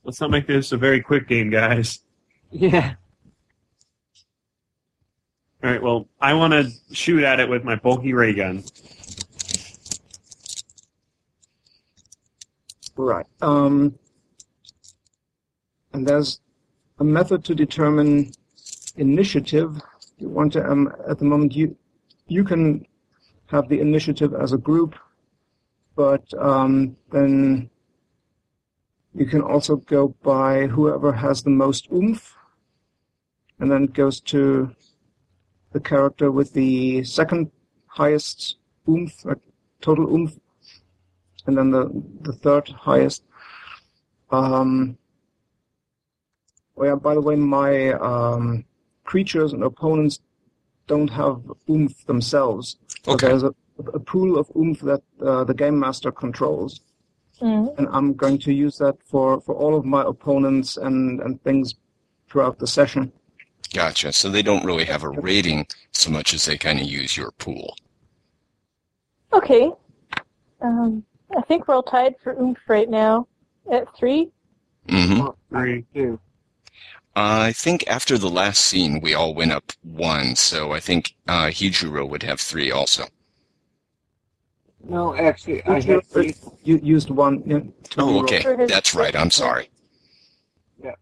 Let's 0.05 0.21
not 0.21 0.31
make 0.31 0.47
this 0.47 0.73
a 0.73 0.77
very 0.77 1.01
quick 1.01 1.29
game, 1.29 1.51
guys. 1.51 2.01
Yeah. 2.51 2.95
All 5.65 5.71
right. 5.71 5.83
Well, 5.83 6.09
I 6.21 6.35
want 6.35 6.53
to 6.53 6.71
shoot 6.95 7.25
at 7.25 7.41
it 7.41 7.49
with 7.49 7.65
my 7.65 7.75
bulky 7.77 8.13
ray 8.13 8.35
gun. 8.35 8.63
Right. 12.97 13.27
Um, 13.43 13.99
and 15.93 16.07
there's 16.07 16.41
a 16.99 17.05
method 17.05 17.45
to 17.47 17.55
determine 17.55 18.33
initiative. 18.97 19.81
You 20.19 20.29
want 20.29 20.53
to, 20.55 20.65
um, 20.65 20.93
at 21.09 21.19
the 21.19 21.25
moment, 21.25 21.55
you 21.55 21.77
you 22.27 22.43
can 22.45 22.87
have 23.47 23.69
the 23.69 23.81
initiative 23.81 24.35
as 24.35 24.53
a 24.53 24.59
group, 24.59 24.97
but 25.95 26.25
um, 26.39 26.97
then 27.13 27.71
you 29.15 29.27
can 29.27 29.41
also 29.41 29.77
go 29.77 30.09
by 30.23 30.67
whoever 30.67 31.13
has 31.13 31.43
the 31.43 31.51
most 31.51 31.89
oomph, 31.93 32.35
and 33.59 33.71
then 33.71 33.85
it 33.85 33.95
goes 33.95 34.21
to 34.21 34.75
the 35.73 35.81
character 35.81 36.31
with 36.31 36.53
the 36.53 37.05
second 37.05 37.51
highest 37.87 38.57
oomph, 38.89 39.25
total 39.81 40.13
oomph, 40.13 40.39
and 41.47 41.57
then 41.57 41.71
the 41.71 41.91
the 42.23 42.33
third 42.33 42.69
highest. 42.69 43.23
Um, 44.31 44.99
oh 46.77 46.85
yeah, 46.85 46.95
by 46.97 47.15
the 47.15 47.21
way, 47.21 47.37
my 47.37 47.93
um, 47.93 48.65
creatures 49.07 49.53
and 49.55 49.63
opponents 49.65 50.21
don't 50.87 51.09
have 51.11 51.41
oomph 51.71 52.05
themselves. 52.07 52.77
Okay. 53.09 53.29
there's 53.29 53.43
a, 53.45 53.55
a 53.95 54.01
pool 54.01 54.39
of 54.39 54.51
oomph 54.57 54.81
that 54.81 55.03
uh, 55.25 55.45
the 55.45 55.55
game 55.55 55.79
master 55.79 56.13
controls, 56.13 56.81
Mm. 57.43 57.77
and 57.77 57.87
I'm 57.93 58.15
going 58.15 58.39
to 58.39 58.53
use 58.53 58.79
that 58.79 58.97
for, 59.05 59.43
for 59.43 59.55
all 59.55 59.77
of 59.77 59.85
my 59.85 60.03
opponents 60.03 60.79
and, 60.79 61.21
and 61.21 61.43
things 61.45 61.75
throughout 62.31 62.59
the 62.59 62.67
session. 62.67 63.13
Gotcha. 63.75 64.11
So 64.15 64.31
they 64.31 64.41
don't 64.43 64.65
really 64.65 64.87
have 64.87 65.05
a 65.05 65.11
rating 65.11 65.67
so 65.93 66.11
much 66.11 66.33
as 66.33 66.47
they 66.47 66.57
kind 66.57 66.81
of 66.81 66.87
use 66.87 67.15
your 67.15 67.33
pool. 67.33 67.77
Okay. 69.35 69.71
Um, 70.63 71.05
I 71.37 71.43
think 71.43 71.69
we're 71.69 71.75
all 71.75 71.83
tied 71.83 72.15
for 72.23 72.33
oomph 72.41 72.59
right 72.69 72.89
now 72.89 73.29
at 73.71 73.85
three. 73.99 74.31
hmm 74.89 75.19
Well, 75.19 75.37
I 75.53 75.85
do. 75.95 76.19
I 77.19 77.53
think 77.53 77.83
after 77.89 78.19
the 78.19 78.29
last 78.29 78.63
scene, 78.63 79.01
we 79.01 79.15
all 79.15 79.33
went 79.35 79.51
up 79.51 79.73
one, 79.83 80.37
so 80.37 80.73
I 80.73 80.81
think 80.81 81.15
uh, 81.27 81.47
Hijuro 81.47 82.07
would 82.07 82.23
have 82.23 82.39
three 82.41 82.71
also. 82.71 83.05
No, 84.85 85.17
actually, 85.17 85.65
I 85.65 85.81
had 85.81 86.07
three. 86.07 86.35
You 86.63 86.79
used 86.83 87.09
one. 87.11 87.43
Yeah, 87.47 87.61
to 87.91 88.01
Oh, 88.01 88.07
reroll. 88.07 88.23
okay. 88.25 88.43
For 88.43 88.67
That's 88.67 88.95
right. 88.95 89.17
I'm 89.17 89.31
sorry. 89.31 89.71
Yeah. 90.85 90.95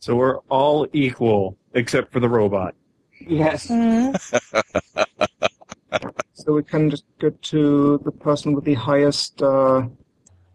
So 0.00 0.14
we're 0.14 0.38
all 0.50 0.86
equal 0.92 1.56
except 1.72 2.12
for 2.12 2.20
the 2.20 2.28
robot. 2.28 2.74
Yes. 3.18 3.68
Mhm. 3.68 4.14
So 6.34 6.54
we 6.54 6.64
can 6.64 6.90
just 6.90 7.04
go 7.20 7.30
to 7.30 7.98
the 8.04 8.10
person 8.10 8.52
with 8.52 8.64
the 8.64 8.74
highest 8.74 9.40
uh, 9.42 9.86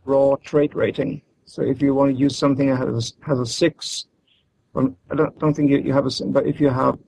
raw 0.03 0.35
trait 0.44 0.76
rating. 0.76 1.22
So 1.45 1.61
if 1.61 1.81
you 1.81 1.94
want 1.95 2.14
to 2.14 2.18
use 2.19 2.35
something 2.35 2.68
that 2.68 2.76
has 2.80 3.14
has 3.26 3.39
a 3.39 3.45
six, 3.45 4.07
well, 4.78 4.95
I 5.10 5.16
don't 5.16 5.40
don't 5.40 5.56
think 5.56 5.72
you, 5.72 5.80
you 5.80 5.91
have 5.91 6.06
a, 6.06 6.14
s- 6.14 6.22
but 6.22 6.45
if 6.45 6.62
you 6.62 6.70
have, 6.70 6.99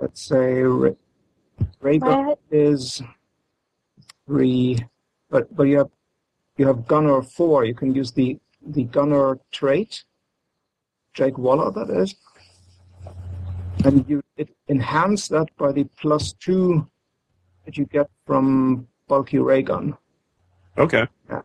let's 0.00 0.20
say, 0.22 0.62
Ra- 0.62 0.90
Raygun 1.80 2.34
is 2.50 3.00
three, 4.26 4.84
but 5.30 5.54
but 5.54 5.64
you 5.64 5.78
have 5.78 5.90
you 6.56 6.66
have 6.66 6.84
Gunner 6.88 7.22
four. 7.22 7.64
You 7.64 7.74
can 7.74 7.94
use 7.94 8.10
the 8.10 8.40
the 8.66 8.82
Gunner 8.84 9.38
trait, 9.52 10.02
Jake 11.14 11.38
Waller, 11.38 11.70
that 11.70 11.90
is, 12.02 12.16
and 13.84 14.04
you 14.08 14.20
it 14.36 14.48
enhance 14.68 15.28
that 15.28 15.46
by 15.56 15.70
the 15.70 15.84
plus 16.00 16.32
two 16.32 16.88
that 17.64 17.76
you 17.78 17.84
get 17.84 18.10
from 18.26 18.88
bulky 19.06 19.38
ray 19.38 19.62
gun. 19.62 19.96
Okay. 20.76 21.06
Yeah. 21.30 21.42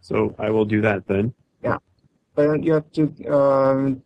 So 0.00 0.34
I 0.36 0.50
will 0.50 0.64
do 0.64 0.80
that 0.80 1.06
then. 1.06 1.32
But 2.34 2.62
you 2.62 2.72
have 2.74 2.90
to 2.92 3.02
um, 3.26 4.02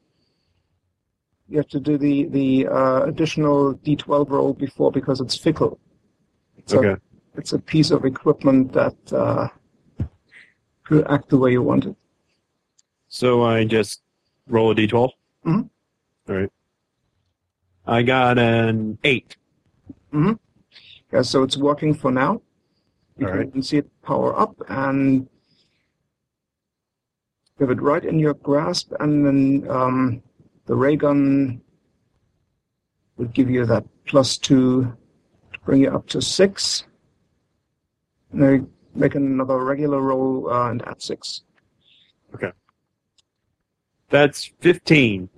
you 1.48 1.59
have 1.59 1.68
to 1.68 1.80
do 1.80 1.98
the 1.98 2.24
the 2.28 2.66
uh, 2.68 3.02
additional 3.05 3.74
d12 3.74 4.30
roll 4.30 4.55
before 4.55 4.90
because 4.90 5.20
it's 5.20 5.36
fickle. 5.36 5.78
So 6.66 6.78
Okay. 6.78 7.01
it's 7.36 7.52
a 7.52 7.59
piece 7.59 7.90
of 7.90 8.05
equipment 8.05 8.72
that 8.72 8.96
uh, 9.12 9.48
could 10.84 11.06
act 11.09 11.28
the 11.28 11.36
way 11.38 11.52
you 11.52 11.62
want 11.62 11.84
it. 11.86 11.96
So 13.09 13.42
I 13.42 13.64
just 13.64 14.02
roll 14.46 14.70
a 14.70 14.74
d12? 14.74 15.10
Mhm. 15.44 15.68
All 16.28 16.34
right. 16.36 16.51
I 17.86 18.02
got 18.02 18.38
an 18.38 18.98
8. 19.05 19.36
Yeah, 21.12 21.22
so 21.22 21.42
it's 21.42 21.56
working 21.59 21.92
for 21.92 22.10
now. 22.10 22.40
You 23.18 23.26
All 23.26 23.32
can 23.32 23.52
right. 23.52 23.64
see 23.64 23.76
it 23.78 24.02
power 24.02 24.36
up 24.38 24.56
and 24.68 25.28
you 27.59 27.66
have 27.66 27.76
it 27.78 27.82
right 27.82 28.05
in 28.05 28.18
your 28.18 28.35
grasp, 28.35 28.93
and 29.01 29.24
then 29.24 29.70
um, 29.70 30.22
the 30.66 30.74
ray 30.74 30.97
gun 30.97 31.60
would 33.16 33.32
give 33.32 33.48
you 33.48 33.64
that 33.66 33.85
plus 34.06 34.36
two 34.36 34.82
to 35.52 35.59
bring 35.64 35.82
you 35.82 35.90
up 35.90 36.06
to 36.09 36.20
six. 36.20 36.85
And 38.32 38.43
then 38.43 38.52
you 38.52 38.70
make 38.94 39.14
another 39.14 39.59
regular 39.62 40.01
roll 40.01 40.51
uh, 40.51 40.70
and 40.70 40.82
add 40.86 41.01
six. 41.01 41.43
Okay. 42.35 42.51
That's 44.10 44.51
15. 44.60 45.28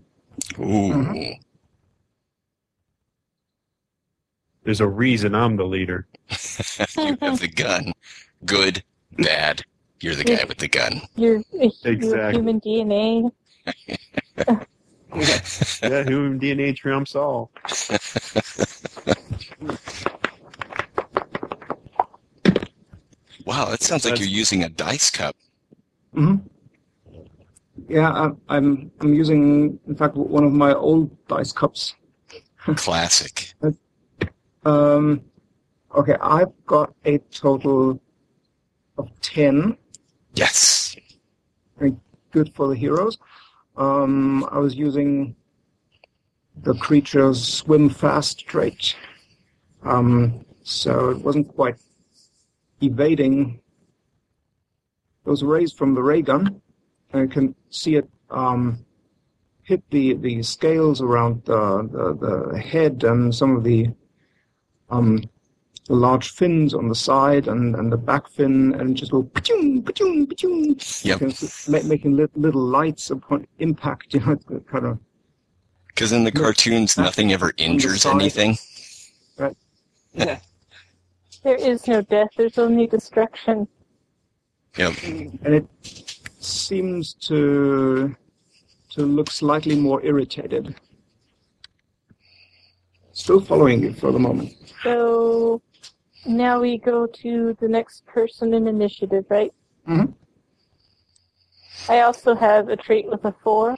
Ooh. 0.59 0.62
Mhm. 0.62 1.38
There's 4.64 4.80
a 4.80 4.88
reason 4.88 5.34
I'm 5.34 5.56
the 5.56 5.64
leader. 5.66 6.09
you 6.30 7.16
have 7.20 7.38
the 7.40 7.52
gun. 7.55 7.93
Good, 8.44 8.82
bad. 9.12 9.64
You're 10.01 10.14
the 10.14 10.24
guy 10.24 10.44
with 10.44 10.59
the 10.59 10.68
gun. 10.68 11.01
Your, 11.16 11.43
your 11.52 11.70
Exactly. 11.85 12.39
human 12.39 12.60
DNA. 12.60 13.31
Yeah, 15.14 16.05
human 16.05 16.39
DNA 16.39 16.77
trumps 16.77 17.14
all. 17.14 17.51
Wow, 23.47 23.70
that 23.70 23.82
sounds 23.82 24.05
like 24.05 24.18
you're 24.18 24.28
using 24.28 24.64
a 24.64 24.68
dice 24.68 25.10
cup. 25.10 25.36
hmm 26.12 26.36
Yeah, 27.89 28.10
I'm, 28.10 28.40
I'm 28.48 28.90
I'm 29.01 29.14
using, 29.14 29.78
in 29.86 29.97
fact, 29.97 30.16
one 30.16 30.44
of 30.44 30.52
my 30.52 30.74
old 30.74 31.10
dice 31.28 31.52
cups. 31.52 31.94
Classic. 32.59 33.55
Um, 34.64 35.23
okay, 35.94 36.16
I've 36.20 36.52
got 36.66 36.93
a 37.05 37.18
total 37.31 38.01
of 38.98 39.09
ten. 39.20 39.78
Yes. 40.36 40.94
good 42.30 42.54
for 42.54 42.68
the 42.68 42.76
heroes. 42.76 43.16
Um, 43.76 44.46
I 44.52 44.58
was 44.58 44.74
using 44.74 45.34
the 46.62 46.74
creature's 46.74 47.42
swim 47.42 47.88
fast 47.88 48.46
trait. 48.46 48.94
Um, 49.82 50.44
so 50.62 51.10
it 51.10 51.18
wasn't 51.18 51.48
quite 51.48 51.76
evading 52.82 53.60
those 55.24 55.42
rays 55.42 55.72
from 55.72 55.94
the 55.94 56.02
ray 56.02 56.20
gun. 56.20 56.60
And 57.12 57.22
you 57.22 57.28
can 57.28 57.54
see 57.70 57.96
it 57.96 58.08
um, 58.30 58.84
hit 59.62 59.82
the, 59.90 60.14
the 60.14 60.42
scales 60.42 61.00
around 61.00 61.42
the, 61.46 61.88
the, 61.90 62.52
the 62.52 62.58
head 62.58 63.04
and 63.04 63.34
some 63.34 63.56
of 63.56 63.64
the 63.64 63.88
um, 64.90 65.22
the 65.86 65.94
large 65.94 66.30
fins 66.30 66.74
on 66.74 66.88
the 66.88 66.94
side 66.94 67.46
and, 67.48 67.74
and 67.76 67.92
the 67.92 67.96
back 67.96 68.28
fin 68.28 68.74
and 68.74 68.96
just 68.96 69.12
go 69.12 69.22
pa-chung, 69.22 69.82
pa-chung, 69.82 70.26
pa-chung. 70.26 70.76
Yep. 71.02 71.20
You 71.20 71.32
can 71.32 71.88
making 71.88 72.16
li- 72.16 72.26
little 72.34 72.62
lights 72.62 73.10
upon 73.10 73.46
impact, 73.58 74.14
you 74.14 74.20
know, 74.20 74.32
it's 74.32 74.44
kind 74.70 74.86
of 74.86 74.98
Because 75.88 76.12
in 76.12 76.24
the 76.24 76.32
cartoons, 76.32 76.96
nothing 76.96 77.32
ever 77.32 77.52
injures 77.56 78.02
side. 78.02 78.14
anything. 78.16 78.58
Yeah. 80.14 80.38
There 81.44 81.56
is 81.56 81.86
no 81.86 82.00
death, 82.02 82.28
there's 82.36 82.58
only 82.58 82.86
destruction. 82.86 83.68
Yep. 84.76 84.92
and 85.04 85.54
it 85.54 85.66
seems 86.40 87.14
to 87.14 88.14
to 88.90 89.02
look 89.02 89.30
slightly 89.30 89.74
more 89.76 90.04
irritated. 90.04 90.74
Still 93.12 93.40
following 93.40 93.82
you 93.82 93.94
for 93.94 94.12
the 94.12 94.18
moment. 94.18 94.52
So 94.82 95.62
now 96.26 96.60
we 96.60 96.78
go 96.78 97.06
to 97.06 97.56
the 97.60 97.68
next 97.68 98.04
person 98.06 98.54
in 98.54 98.66
initiative, 98.66 99.24
right? 99.28 99.52
Mhm. 99.88 100.14
I 101.88 102.00
also 102.00 102.34
have 102.34 102.68
a 102.68 102.76
trait 102.76 103.06
with 103.06 103.24
a 103.24 103.34
four, 103.44 103.76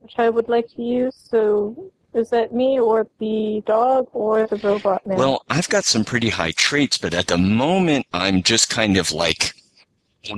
which 0.00 0.18
I 0.18 0.28
would 0.28 0.48
like 0.48 0.68
to 0.76 0.82
use. 0.82 1.14
So 1.16 1.90
is 2.14 2.30
that 2.30 2.52
me 2.52 2.78
or 2.80 3.06
the 3.18 3.62
dog 3.66 4.08
or 4.12 4.46
the 4.46 4.56
robot 4.56 5.06
man? 5.06 5.18
Well, 5.18 5.44
I've 5.48 5.68
got 5.68 5.84
some 5.84 6.04
pretty 6.04 6.30
high 6.30 6.52
traits, 6.52 6.98
but 6.98 7.14
at 7.14 7.26
the 7.26 7.38
moment, 7.38 8.06
I'm 8.12 8.42
just 8.42 8.70
kind 8.70 8.96
of 8.96 9.12
like 9.12 9.54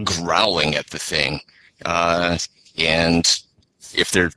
growling 0.05 0.75
at 0.75 0.89
the 0.91 0.99
thing. 0.99 1.41
Uh, 1.85 2.39
and 2.79 3.41
if 3.95 4.11
there, 4.11 4.31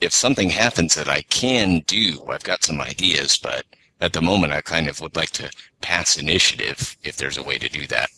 if 0.00 0.12
something 0.12 0.50
happens 0.50 0.94
that 0.94 1.08
I 1.08 1.22
can 1.22 1.80
do, 1.86 2.24
I've 2.28 2.44
got 2.44 2.64
some 2.64 2.80
ideas, 2.80 3.38
but 3.38 3.64
at 4.04 4.12
the 4.12 4.20
moment, 4.20 4.52
I 4.52 4.60
kind 4.60 4.86
of 4.86 5.00
would 5.00 5.16
like 5.16 5.30
to 5.30 5.50
pass 5.80 6.18
initiative 6.18 6.96
if 7.02 7.16
there's 7.16 7.38
a 7.38 7.42
way 7.42 7.56
to 7.56 7.68
do 7.70 7.86
that. 7.86 8.10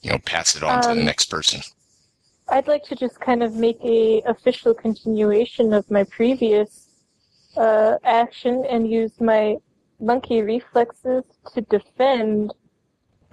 You 0.00 0.10
know, 0.12 0.18
pass 0.24 0.56
it 0.56 0.62
on 0.62 0.80
to 0.82 0.88
the 0.88 1.00
Um, 1.00 1.04
next 1.04 1.26
person. 1.26 1.60
I'd 2.48 2.66
like 2.66 2.82
to 2.84 2.96
just 2.96 3.20
kind 3.20 3.42
of 3.42 3.54
make 3.54 3.78
a 3.84 4.22
official 4.22 4.72
continuation 4.72 5.74
of 5.74 5.88
my 5.90 6.04
previous 6.04 6.88
uh, 7.56 7.96
action 8.04 8.64
and 8.70 8.90
use 8.90 9.20
my 9.20 9.56
monkey 10.00 10.40
reflexes 10.40 11.24
to 11.52 11.60
defend 11.76 12.54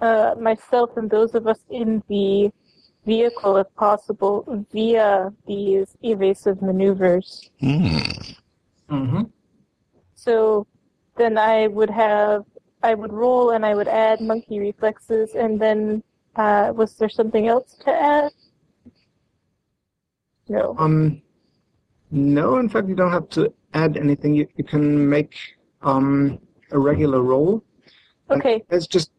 uh, 0.00 0.34
myself 0.38 0.90
and 0.98 1.08
those 1.10 1.34
of 1.34 1.46
us 1.46 1.60
in 1.70 2.02
the 2.08 2.52
vehicle, 3.06 3.56
if 3.56 3.74
possible, 3.74 4.44
via 4.70 5.32
these 5.46 5.96
evasive 6.02 6.60
maneuvers. 6.60 7.50
Hmm. 7.58 7.96
Mm-hmm. 8.90 9.22
So 10.18 10.66
then 11.16 11.38
I 11.38 11.68
would 11.68 11.90
have, 11.90 12.44
I 12.82 12.94
would 12.94 13.12
roll 13.12 13.50
and 13.50 13.64
I 13.64 13.74
would 13.74 13.86
add 13.86 14.20
monkey 14.20 14.58
reflexes, 14.58 15.36
and 15.36 15.60
then 15.60 16.02
uh, 16.34 16.72
was 16.74 16.94
there 16.96 17.08
something 17.08 17.46
else 17.46 17.76
to 17.84 17.92
add? 17.92 18.32
No. 20.48 20.74
Um, 20.76 21.22
no, 22.10 22.58
in 22.58 22.68
fact, 22.68 22.88
you 22.88 22.96
don't 22.96 23.12
have 23.12 23.28
to 23.30 23.52
add 23.74 23.96
anything. 23.96 24.34
You, 24.34 24.48
you 24.56 24.64
can 24.64 25.08
make 25.08 25.36
um, 25.82 26.40
a 26.72 26.78
regular 26.78 27.22
roll. 27.22 27.62
And 28.28 28.40
Okay. 28.40 28.64
It's 28.70 28.88
just 28.88 29.12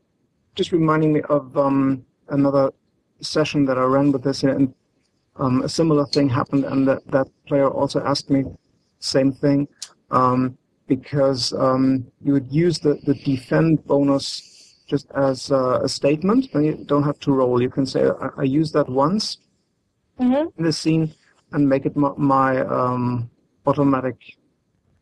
just 0.56 0.74
reminding 0.74 1.14
me 1.14 1.22
of 1.30 1.56
um, 1.58 2.06
another 2.28 2.72
session 3.22 3.64
that 3.68 3.78
I 3.78 3.84
ran 3.84 4.12
with 4.12 4.24
this, 4.24 4.44
and 4.44 4.74
um, 5.38 5.62
a 5.62 5.70
similar 5.70 6.06
thing 6.08 6.28
happened, 6.28 6.66
and 6.66 6.86
that, 6.90 7.08
that 7.08 7.28
player 7.48 7.70
also 7.70 8.04
asked 8.04 8.30
me 8.30 8.44
same 9.00 9.32
thing, 9.32 9.68
um, 10.12 10.58
because 10.90 11.54
um, 11.54 12.06
you 12.22 12.34
would 12.34 12.52
use 12.52 12.80
the, 12.80 12.96
the 13.06 13.14
defend 13.14 13.86
bonus 13.86 14.84
just 14.88 15.08
as 15.16 15.52
uh, 15.52 15.80
a 15.84 15.88
statement, 15.88 16.50
and 16.54 16.66
you 16.66 16.84
don't 16.86 17.04
have 17.04 17.20
to 17.20 17.32
roll. 17.32 17.62
You 17.62 17.70
can 17.70 17.86
say, 17.86 18.10
I, 18.10 18.30
I 18.40 18.44
used 18.44 18.74
that 18.74 18.90
once 18.90 19.38
Mm-hmm. 20.20 20.50
in 20.58 20.66
the 20.66 20.74
scene, 20.74 21.14
and 21.54 21.70
make 21.70 21.86
it 21.86 21.96
my, 21.96 22.12
my 22.18 22.60
um, 22.66 23.30
automatic 23.66 24.18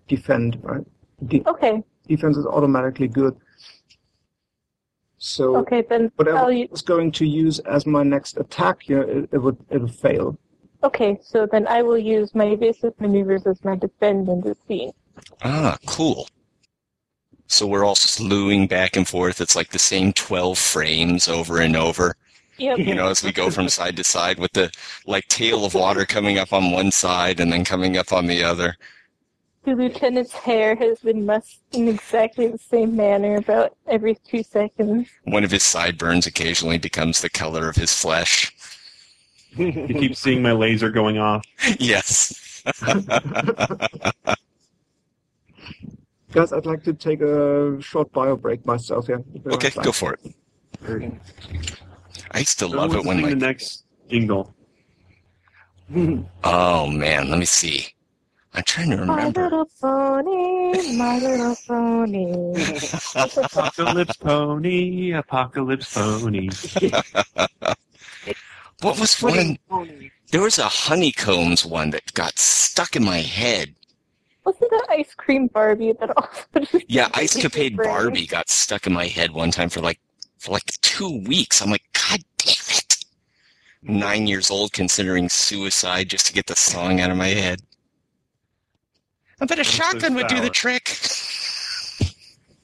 defend, 0.08 0.60
right? 0.62 0.86
De- 1.26 1.42
Okay. 1.48 1.82
defense 2.08 2.38
is 2.38 2.46
automatically 2.46 3.08
good. 3.08 3.36
So 5.18 5.56
Okay, 5.62 5.82
then 5.90 6.12
whatever 6.18 6.38
I'll 6.38 6.52
I 6.52 6.68
was 6.70 6.84
going 6.84 7.12
to 7.14 7.26
use 7.26 7.58
as 7.60 7.88
my 7.88 8.04
next 8.04 8.38
attack, 8.38 8.88
you 8.88 8.98
know, 8.98 9.02
it, 9.02 9.30
it 9.32 9.38
would 9.40 9.58
it 9.72 9.82
would 9.82 9.96
fail. 9.96 10.38
okay, 10.84 11.18
so 11.24 11.48
then 11.52 11.66
I 11.68 11.82
will 11.82 11.98
use 11.98 12.36
my 12.36 12.46
evasive 12.46 12.94
maneuvers 13.02 13.48
as 13.48 13.64
my 13.64 13.76
defend 13.76 14.30
in 14.30 14.42
this 14.42 14.60
scene. 14.68 14.92
Ah, 15.44 15.78
cool. 15.86 16.28
So 17.48 17.66
we're 17.66 17.86
all 17.86 17.96
slewing 17.96 18.68
back 18.68 18.96
and 18.96 19.08
forth. 19.08 19.40
It's 19.40 19.56
like 19.56 19.70
the 19.70 19.80
same 19.80 20.12
12 20.14 20.58
frames 20.58 21.28
over 21.28 21.60
and 21.62 21.76
over, 21.76 22.16
Yep. 22.58 22.80
you 22.80 22.94
know, 22.94 23.08
as 23.08 23.24
we 23.24 23.32
go 23.32 23.50
from 23.50 23.70
side 23.70 23.96
to 23.98 24.04
side 24.04 24.38
with 24.40 24.52
the 24.54 24.72
like 25.06 25.28
tail 25.28 25.64
of 25.64 25.74
water 25.74 26.06
coming 26.06 26.38
up 26.38 26.52
on 26.52 26.72
one 26.72 26.92
side 26.92 27.40
and 27.40 27.52
then 27.54 27.64
coming 27.64 27.98
up 27.98 28.12
on 28.12 28.28
the 28.28 28.44
other. 28.44 28.76
The 29.64 29.76
lieutenant's 29.76 30.32
hair 30.34 30.76
has 30.76 31.00
been 31.00 31.26
mussed 31.26 31.60
in 31.74 31.88
exactly 31.88 32.48
the 32.48 32.58
same 32.58 32.96
manner 32.96 33.36
about 33.36 33.76
every 33.86 34.16
two 34.16 34.44
seconds. 34.44 35.10
One 35.24 35.44
of 35.44 35.52
his 35.52 35.64
sideburns 35.64 36.26
occasionally 36.26 36.78
becomes 36.78 37.22
the 37.22 37.30
color 37.30 37.68
of 37.70 37.76
his 37.76 37.94
flesh. 37.94 38.54
You 39.58 39.72
keep 39.88 40.16
seeing 40.16 40.42
my 40.42 40.52
laser 40.52 40.90
going 40.90 41.18
off. 41.18 41.44
yes. 41.80 42.64
Guys, 46.32 46.52
I'd 46.52 46.66
like 46.66 46.84
to 46.84 46.94
take 46.94 47.22
a 47.22 47.82
short 47.82 48.12
bio 48.12 48.36
break 48.36 48.66
myself. 48.66 49.08
Yeah. 49.08 49.18
if 49.18 49.26
you 49.34 49.40
don't 49.40 49.54
Okay, 49.54 49.72
go 49.82 49.92
for 49.92 50.14
it. 50.14 51.20
I 52.32 52.40
used 52.40 52.60
to 52.60 52.68
love 52.68 52.92
Who 52.92 53.00
it 53.00 53.06
wants 53.06 53.22
to 53.22 53.24
when 53.24 53.32
sing 53.32 53.40
the 53.40 53.46
next 53.46 53.86
jingle. 54.10 54.54
oh 56.44 56.88
man, 56.88 57.30
let 57.30 57.40
me 57.40 57.46
see. 57.46 57.88
I'm 58.54 58.64
trying 58.64 58.90
to 58.90 58.98
remember. 58.98 59.40
My 59.40 59.44
little 59.44 59.70
pony, 59.80 60.98
my 60.98 61.20
little 61.20 61.56
pony. 61.68 62.66
Apocalypse 63.16 64.18
pony, 64.18 65.12
apocalypse 65.12 65.94
pony. 65.94 66.50
What 68.82 69.00
was 69.00 69.16
Pudding 69.16 69.58
one? 69.70 70.12
There 70.32 70.42
was 70.42 70.60
a 70.60 70.68
honeycombs 70.68 71.66
one 71.66 71.90
that 71.92 72.14
got 72.14 72.38
stuck 72.38 72.96
in 72.96 73.04
my 73.04 73.18
head. 73.22 73.74
Wasn't 74.48 74.72
that 74.72 74.86
ice 74.90 75.14
cream 75.14 75.48
Barbie 75.48 75.92
that 76.00 76.10
also 76.16 76.42
just 76.72 76.86
Yeah, 76.90 77.10
Ice 77.16 77.36
me 77.36 77.42
Capade? 77.44 77.76
Barbie 77.76 78.26
got 78.26 78.48
stuck 78.50 78.88
in 78.88 78.94
my 78.94 79.08
head 79.08 79.32
one 79.32 79.52
time 79.52 79.68
for 79.68 79.82
like 79.82 80.00
for 80.40 80.54
like 80.54 80.64
two 80.82 81.22
weeks. 81.28 81.62
I'm 81.62 81.70
like, 81.70 81.84
God 81.92 82.22
damn 82.38 82.54
it! 82.78 82.98
Nine 83.84 84.26
years 84.26 84.50
old, 84.50 84.72
considering 84.72 85.28
suicide 85.28 86.10
just 86.10 86.28
to 86.28 86.34
get 86.34 86.46
the 86.46 86.56
song 86.56 87.02
out 87.02 87.12
of 87.12 87.18
my 87.18 87.28
head. 87.28 87.60
I 89.42 89.46
bet 89.46 89.60
a 89.60 89.66
so 89.66 89.72
shotgun 89.72 90.16
would 90.16 90.28
do 90.28 90.40
the 90.40 90.50
trick. 90.50 90.98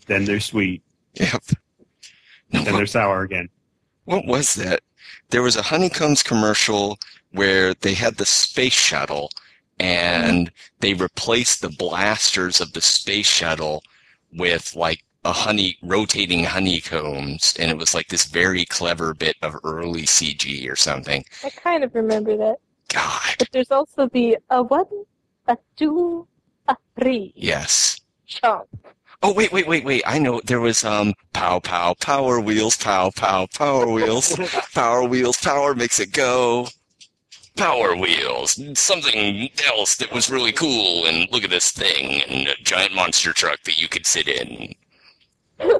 Then 0.07 0.23
they're 0.25 0.39
sweet. 0.41 0.83
Yep. 1.15 1.43
No, 2.51 2.61
Then 2.63 2.75
they're 2.75 2.85
sour 2.85 3.23
again. 3.23 3.47
what 4.05 4.25
was 4.25 4.53
that? 4.55 4.81
There 5.29 5.41
was 5.41 5.55
a 5.55 5.61
Honeycombs 5.61 6.23
commercial 6.23 6.97
where 7.31 7.73
they 7.73 7.93
had 7.93 8.15
the 8.17 8.25
space 8.25 8.73
shuttle 8.73 9.29
and 9.79 10.51
they 10.79 10.93
replaced 10.93 11.61
the 11.61 11.69
blasters 11.69 12.61
of 12.61 12.73
the 12.73 12.81
space 12.81 13.27
shuttle 13.27 13.83
with 14.33 14.75
like 14.75 15.03
a 15.25 15.31
honey 15.31 15.77
rotating 15.81 16.43
honeycombs 16.43 17.55
and 17.57 17.71
it 17.71 17.77
was 17.77 17.93
like 17.93 18.07
this 18.07 18.25
very 18.25 18.65
clever 18.65 19.13
bit 19.13 19.35
of 19.41 19.55
early 19.63 20.03
CG 20.03 20.69
or 20.69 20.75
something. 20.75 21.23
I 21.43 21.49
kind 21.49 21.83
of 21.83 21.95
remember 21.95 22.35
that. 22.37 22.57
God. 22.89 23.35
But 23.39 23.49
there's 23.51 23.71
also 23.71 24.07
the 24.09 24.37
a 24.49 24.61
one, 24.61 24.85
a 25.47 25.57
two, 25.77 26.27
a 26.67 26.75
three 26.99 27.33
Yes. 27.35 27.99
chomp. 28.27 28.65
Oh 29.25 29.31
wait, 29.33 29.53
wait, 29.53 29.67
wait, 29.67 29.85
wait. 29.85 30.03
I 30.05 30.19
know 30.19 30.41
there 30.43 30.59
was 30.59 30.83
um 30.83 31.13
pow 31.31 31.59
pow 31.59 31.93
power 32.01 32.41
wheels, 32.41 32.75
pow 32.75 33.09
pow 33.15 33.47
power 33.53 33.87
wheels. 33.87 34.37
Power 34.73 35.05
wheels, 35.05 35.37
power 35.37 35.73
makes 35.75 35.99
it 35.99 36.11
go. 36.11 36.67
Power 37.55 37.95
wheels, 37.95 38.59
something 38.79 39.49
else 39.65 39.95
that 39.97 40.11
was 40.11 40.29
really 40.29 40.51
cool, 40.51 41.05
and 41.05 41.27
look 41.31 41.43
at 41.43 41.49
this 41.51 41.71
thing, 41.71 42.21
and 42.23 42.47
a 42.47 42.55
giant 42.63 42.93
monster 42.95 43.31
truck 43.31 43.61
that 43.63 43.79
you 43.79 43.87
could 43.87 44.05
sit 44.05 44.27
in. 44.27 44.73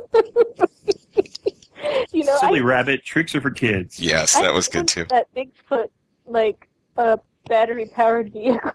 You 2.14 2.24
know, 2.24 2.38
Silly 2.38 2.60
I, 2.60 2.64
rabbit, 2.64 3.04
Trix 3.04 3.36
are 3.36 3.42
for 3.42 3.52
kids. 3.52 4.00
Yes, 4.00 4.36
I 4.36 4.44
that 4.44 4.54
was 4.54 4.68
good 4.68 4.88
too. 4.88 5.06
remember 5.12 5.26
That 5.36 5.50
Bigfoot, 5.70 5.90
like, 6.26 6.70
uh, 6.98 7.18
battery 7.48 7.88
powered 7.88 8.32
vehicle. 8.32 8.72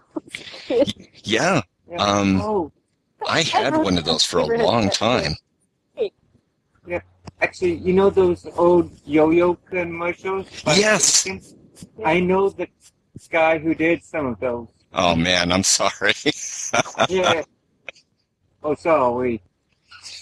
Yeah, 1.23 1.61
um, 1.97 2.39
Oh, 2.41 2.71
I 3.27 3.41
had 3.41 3.75
one 3.75 3.97
of 3.97 4.05
those 4.05 4.23
for 4.23 4.39
a 4.39 4.45
long 4.63 4.89
time. 4.91 5.33
Yeah. 6.87 7.01
actually, 7.41 7.75
you 7.75 7.93
know 7.93 8.09
those 8.11 8.45
old 8.57 8.91
yo-yo 9.05 9.55
commercials? 9.55 10.47
Yes. 10.67 11.03
Simpsons? 11.05 11.58
I 12.03 12.19
know 12.19 12.49
the 12.49 12.67
guy 13.29 13.57
who 13.57 13.73
did 13.75 14.03
some 14.03 14.25
of 14.27 14.39
those. 14.39 14.67
Oh 14.93 15.15
man, 15.15 15.51
I'm 15.51 15.63
sorry. 15.63 16.13
Yeah. 17.09 17.43
oh, 18.63 18.75
sorry. 18.75 19.41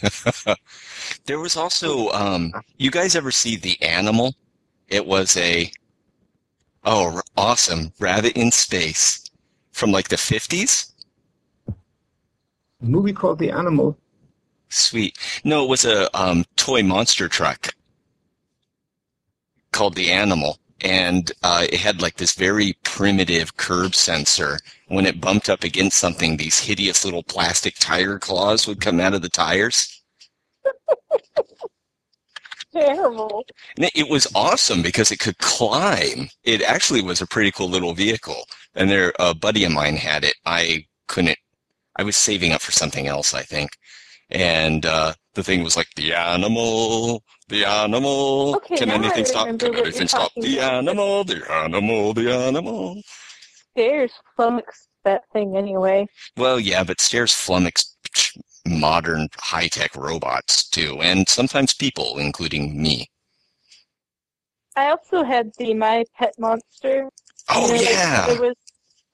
there 1.25 1.39
was 1.39 1.57
also, 1.57 2.09
um, 2.11 2.53
you 2.77 2.91
guys 2.91 3.15
ever 3.15 3.31
see 3.31 3.55
The 3.55 3.81
Animal? 3.81 4.35
It 4.87 5.05
was 5.05 5.35
a, 5.37 5.69
oh, 6.85 7.21
awesome, 7.35 7.91
Rabbit 7.99 8.37
in 8.37 8.51
Space 8.51 9.29
from 9.71 9.91
like 9.91 10.07
the 10.07 10.15
50s. 10.15 10.93
A 11.67 11.73
movie 12.85 13.13
called 13.13 13.39
The 13.39 13.51
Animal. 13.51 13.97
Sweet. 14.69 15.17
No, 15.43 15.65
it 15.65 15.69
was 15.69 15.85
a 15.85 16.15
um, 16.17 16.45
toy 16.55 16.83
monster 16.83 17.27
truck 17.27 17.73
called 19.71 19.95
the 19.95 20.11
Animal, 20.11 20.57
and 20.81 21.31
uh, 21.43 21.65
it 21.69 21.79
had 21.79 22.01
like 22.01 22.15
this 22.15 22.33
very 22.33 22.77
primitive 22.83 23.57
curb 23.57 23.95
sensor. 23.95 24.59
When 24.87 25.05
it 25.05 25.21
bumped 25.21 25.49
up 25.49 25.63
against 25.63 25.97
something, 25.97 26.37
these 26.37 26.59
hideous 26.59 27.03
little 27.03 27.23
plastic 27.23 27.75
tire 27.79 28.19
claws 28.19 28.67
would 28.67 28.81
come 28.81 28.99
out 28.99 29.13
of 29.13 29.21
the 29.21 29.29
tires. 29.29 30.01
Terrible. 32.73 33.43
And 33.75 33.85
it, 33.85 33.91
it 33.95 34.09
was 34.09 34.27
awesome 34.35 34.81
because 34.81 35.11
it 35.11 35.19
could 35.19 35.37
climb. 35.39 36.29
It 36.43 36.61
actually 36.61 37.01
was 37.01 37.21
a 37.21 37.27
pretty 37.27 37.51
cool 37.51 37.69
little 37.69 37.93
vehicle. 37.93 38.43
And 38.75 38.89
there, 38.89 39.13
a 39.19 39.33
buddy 39.33 39.63
of 39.63 39.71
mine 39.71 39.95
had 39.95 40.23
it. 40.23 40.35
I 40.45 40.85
couldn't. 41.07 41.37
I 41.95 42.03
was 42.03 42.15
saving 42.15 42.51
up 42.51 42.61
for 42.61 42.71
something 42.71 43.07
else, 43.07 43.33
I 43.33 43.41
think. 43.41 43.71
And 44.29 44.85
uh, 44.85 45.13
the 45.33 45.43
thing 45.43 45.63
was 45.63 45.75
like 45.75 45.87
the 45.95 46.13
animal, 46.13 47.23
the 47.49 47.65
animal. 47.65 48.55
Okay, 48.57 48.77
Can 48.77 48.89
anything 48.91 49.25
stop? 49.25 49.47
Can 49.59 49.75
anything 49.75 50.07
stop? 50.07 50.31
The 50.35 50.57
about. 50.57 50.73
animal, 50.73 51.23
the 51.23 51.51
animal, 51.51 52.13
the 52.13 52.33
animal. 52.33 53.01
Stairs 53.71 54.11
flummoxed 54.35 54.89
that 55.05 55.23
thing 55.31 55.55
anyway. 55.55 56.07
Well, 56.35 56.59
yeah, 56.59 56.83
but 56.83 56.99
stairs 56.99 57.31
flummox 57.31 57.93
modern 58.67 59.29
high-tech 59.37 59.95
robots 59.95 60.67
too, 60.69 60.99
and 61.01 61.27
sometimes 61.29 61.73
people, 61.73 62.17
including 62.17 62.81
me. 62.81 63.09
I 64.75 64.89
also 64.89 65.23
had 65.23 65.51
the 65.57 65.73
My 65.73 66.03
Pet 66.17 66.33
Monster. 66.37 67.09
Oh 67.49 67.67
You 67.67 67.73
know, 67.73 67.77
like, 67.79 67.89
yeah. 67.89 68.27
there 68.27 68.41
was, 68.41 68.55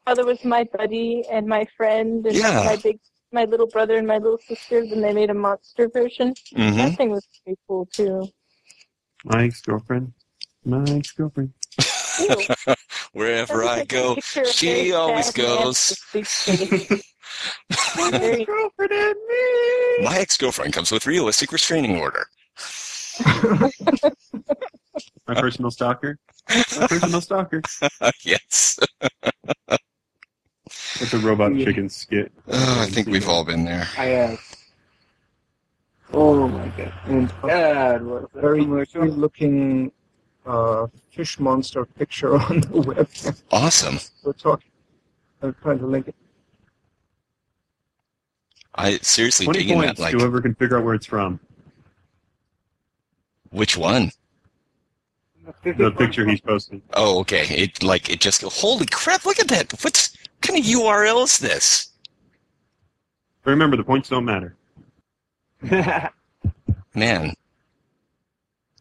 oh, 0.08 0.16
there 0.16 0.26
was 0.26 0.44
my 0.44 0.64
buddy 0.78 1.24
and 1.32 1.48
my 1.48 1.66
friend 1.78 2.26
and 2.26 2.36
Yeah. 2.36 2.64
my 2.66 2.78
big, 2.78 3.00
my 3.34 3.46
little 3.46 3.68
brother 3.68 3.98
and 3.98 4.08
my 4.08 4.18
little 4.20 4.40
sister. 4.48 4.80
and 4.80 5.04
they 5.04 5.12
made 5.14 5.30
a 5.30 5.34
monster 5.34 5.90
version. 5.90 6.34
hmm 6.56 6.78
That 6.78 6.96
thing 6.96 7.10
was 7.12 7.28
pretty 7.44 7.60
cool 7.68 7.88
too. 7.92 8.30
My 9.26 9.44
ex-girlfriend. 9.46 10.14
My 10.64 10.84
ex-girlfriend. 10.96 11.54
Wherever 13.14 13.64
I 13.64 13.84
go, 13.86 14.16
she 14.52 14.92
always 14.94 15.28
sad 15.28 15.38
man 15.38 15.62
goes. 15.64 15.90
with 15.90 16.00
big 16.14 16.28
face. 16.28 17.04
Very- 18.12 18.46
My 20.04 20.18
ex-girlfriend 20.20 20.74
comes 20.74 20.92
with 20.92 21.08
realistic 21.08 21.52
restraining 21.52 21.98
order. 22.00 22.28
My 25.28 25.36
personal 25.36 25.72
stalker. 25.72 26.20
My 26.50 26.88
personal 26.88 27.22
stalker. 27.22 27.62
yes. 28.24 28.78
That's 31.00 31.14
a 31.14 31.20
robot 31.20 31.54
chicken 31.56 31.90
skit. 31.90 32.32
Oh, 32.48 32.82
I 32.82 32.86
think 32.88 33.08
we've 33.08 33.28
all 33.28 33.44
been 33.44 33.66
there. 33.66 33.88
I 33.98 34.06
have. 34.06 34.40
Oh 36.14 36.48
my 36.48 36.68
god. 36.78 36.94
And 37.06 37.30
that 37.44 38.02
was 38.04 38.28
a 38.36 38.42
Very 38.42 38.62
commercial. 38.62 39.02
good 39.02 39.18
looking 39.18 39.92
uh, 40.46 40.88
fish 41.12 41.40
monster 41.40 41.86
picture 41.86 42.36
on 42.42 42.62
the 42.62 42.82
web. 42.82 43.10
Awesome. 43.52 44.00
We're 44.24 44.34
talking. 44.34 44.70
I'm 45.42 45.56
trying 45.62 45.80
to 45.80 45.88
link 45.88 46.08
it. 46.08 46.16
I 48.76 48.98
seriously 48.98 49.46
20 49.46 49.60
digging 49.60 49.80
that. 49.80 49.86
points, 49.88 50.00
Like, 50.02 50.14
whoever 50.14 50.42
can 50.42 50.56
figure 50.56 50.78
out 50.78 50.84
where 50.84 50.94
it's 50.96 51.06
from. 51.06 51.40
which 53.52 53.78
one? 53.78 54.12
The 55.64 55.92
picture 55.92 56.26
he's 56.28 56.40
posted. 56.42 56.82
Oh, 56.94 57.20
okay. 57.20 57.46
It 57.56 57.84
like 57.84 58.10
it 58.10 58.22
just 58.22 58.42
go. 58.42 58.50
Holy 58.50 58.86
crap! 58.86 59.26
Look 59.26 59.40
at 59.40 59.50
that. 59.50 59.72
What's 59.84 60.16
what 60.16 60.23
kind 60.54 60.66
of 60.66 60.72
URL 60.72 61.24
is 61.24 61.38
this? 61.40 61.90
Remember, 63.46 63.76
the 63.76 63.84
points 63.84 64.10
don't 64.10 64.26
matter. 64.26 64.56
Man, 66.96 67.34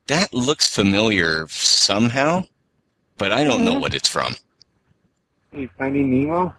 that 0.06 0.32
looks 0.34 0.72
familiar 0.72 1.46
somehow, 1.48 2.44
but 3.18 3.32
I 3.32 3.44
don't 3.44 3.64
know 3.64 3.74
Mhm. 3.76 3.80
what 3.80 3.94
it's 3.94 4.08
from. 4.08 4.36
Are 5.52 5.60
you 5.60 5.68
finding 5.78 6.10
Nemo? 6.10 6.54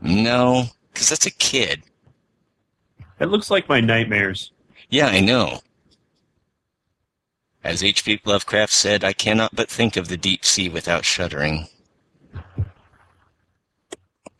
No, 0.00 0.66
because 0.92 1.08
that's 1.10 1.26
a 1.26 1.30
kid. 1.30 1.82
It 3.20 3.26
looks 3.26 3.50
like 3.50 3.68
my 3.68 3.80
nightmares. 3.80 4.52
Yeah, 4.88 5.08
I 5.08 5.20
know. 5.20 5.60
As 7.64 7.82
H.P. 7.82 8.20
Lovecraft 8.24 8.72
said, 8.72 9.04
I 9.04 9.12
cannot 9.12 9.54
but 9.54 9.68
think 9.68 9.96
of 9.96 10.08
the 10.08 10.16
deep 10.16 10.44
sea 10.44 10.68
without 10.68 11.04
shuddering. 11.04 11.68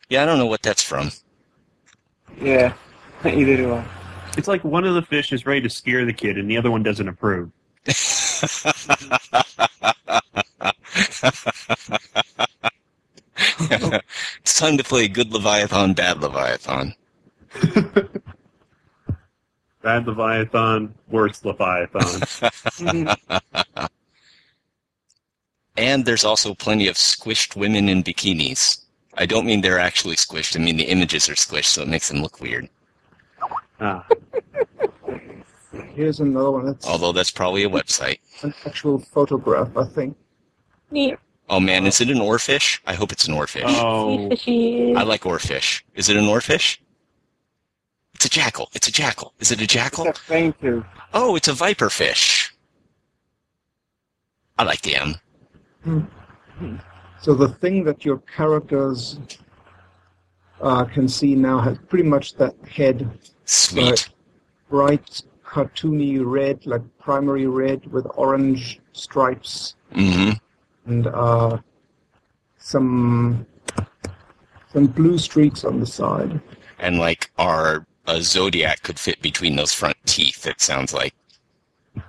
Yeah, 0.09 0.23
I 0.23 0.25
don't 0.25 0.39
know 0.39 0.47
what 0.47 0.61
that's 0.63 0.83
from. 0.83 1.11
Yeah, 2.41 2.73
either 3.23 3.57
do 3.57 3.73
I. 3.73 3.85
It's 4.37 4.47
like 4.47 4.63
one 4.63 4.83
of 4.85 4.95
the 4.95 5.01
fish 5.01 5.31
is 5.31 5.45
ready 5.45 5.61
to 5.61 5.69
scare 5.69 6.05
the 6.05 6.13
kid, 6.13 6.37
and 6.37 6.49
the 6.49 6.57
other 6.57 6.71
one 6.71 6.83
doesn't 6.83 7.07
approve. 7.07 7.51
it's 7.85 8.03
time 14.57 14.77
to 14.77 14.83
play 14.83 15.07
good 15.07 15.31
Leviathan, 15.31 15.93
bad 15.93 16.21
Leviathan. 16.21 16.95
Bad 19.81 20.05
Leviathan, 20.07 20.93
worse 21.07 21.43
Leviathan. 21.45 23.07
And 25.77 26.03
there's 26.03 26.25
also 26.25 26.53
plenty 26.53 26.89
of 26.89 26.97
squished 26.97 27.55
women 27.55 27.87
in 27.87 28.03
bikinis. 28.03 28.81
I 29.19 29.25
don't 29.25 29.45
mean 29.45 29.61
they're 29.61 29.79
actually 29.79 30.15
squished, 30.15 30.59
I 30.59 30.63
mean 30.63 30.77
the 30.77 30.85
images 30.85 31.29
are 31.29 31.33
squished, 31.35 31.65
so 31.65 31.81
it 31.83 31.87
makes 31.89 32.07
them 32.09 32.21
look 32.21 32.39
weird. 32.41 32.69
ah, 33.81 34.05
Here's 35.93 36.19
another 36.21 36.51
one. 36.51 36.65
That's 36.65 36.87
Although 36.87 37.11
that's 37.11 37.29
probably 37.31 37.63
a 37.63 37.69
website. 37.69 38.19
an 38.43 38.53
actual 38.65 38.97
photograph, 38.99 39.75
I 39.77 39.83
think. 39.85 40.17
Neat. 40.89 41.17
Oh 41.49 41.59
man, 41.59 41.85
is 41.85 41.99
it 41.99 42.09
an 42.09 42.17
oarfish? 42.19 42.79
I 42.87 42.93
hope 42.93 43.11
it's 43.11 43.27
an 43.27 43.33
oarfish. 43.35 43.63
oh, 43.67 44.17
See 44.17 44.29
fishy. 44.29 44.95
I 44.95 45.03
like 45.03 45.21
oarfish. 45.23 45.83
Is 45.95 46.07
it 46.09 46.15
an 46.15 46.25
oarfish? 46.25 46.77
It's 48.15 48.25
a 48.25 48.29
jackal. 48.29 48.69
It's 48.73 48.87
a 48.87 48.91
jackal. 48.91 49.33
Is 49.39 49.51
it 49.51 49.61
a 49.61 49.67
jackal? 49.67 50.05
It's 50.07 50.21
a. 50.29 50.85
Oh, 51.13 51.35
it's 51.35 51.47
a 51.47 51.53
viperfish. 51.53 52.51
I 54.57 54.63
like 54.63 54.81
the 54.81 54.95
M. 54.95 56.09
So 57.21 57.33
the 57.33 57.49
thing 57.49 57.83
that 57.83 58.05
your 58.05 58.19
characters 58.19 59.19
uh, 60.61 60.85
can 60.85 61.07
see 61.07 61.35
now 61.35 61.59
has 61.59 61.77
pretty 61.87 62.07
much 62.07 62.35
that 62.35 62.55
head, 62.67 63.09
Sweet. 63.45 63.83
Right. 63.83 64.09
bright, 64.69 65.21
cartoony 65.45 66.21
red, 66.23 66.65
like 66.65 66.81
primary 66.99 67.47
red 67.47 67.85
with 67.91 68.05
orange 68.15 68.79
stripes 68.93 69.75
hmm 69.93 70.31
and 70.85 71.07
uh, 71.07 71.57
some 72.57 73.45
some 74.73 74.87
blue 74.87 75.17
streaks 75.17 75.63
on 75.63 75.79
the 75.79 75.85
side. 75.85 76.39
And 76.79 76.99
like 76.99 77.31
our 77.37 77.85
a 78.07 78.21
zodiac 78.21 78.81
could 78.81 78.99
fit 78.99 79.21
between 79.21 79.55
those 79.55 79.73
front 79.73 79.97
teeth. 80.05 80.45
It 80.47 80.61
sounds 80.61 80.93
like 80.93 81.13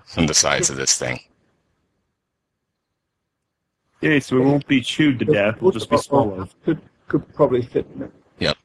from 0.07 0.27
the 0.27 0.35
size 0.35 0.71
of 0.71 0.77
this 0.77 0.97
thing. 0.97 1.21
Yay! 4.01 4.21
So 4.21 4.37
we 4.37 4.43
won't 4.43 4.67
be 4.67 4.81
chewed 4.81 5.19
to 5.21 5.25
death. 5.25 5.61
We'll 5.61 5.73
just 5.73 5.91
be 5.91 5.97
swallowed. 5.97 6.49
Could 6.65 6.81
could 7.09 7.35
probably 7.35 7.63
fit 7.63 7.87
in 7.95 8.03
it. 8.03 8.13
Yep. 8.39 8.57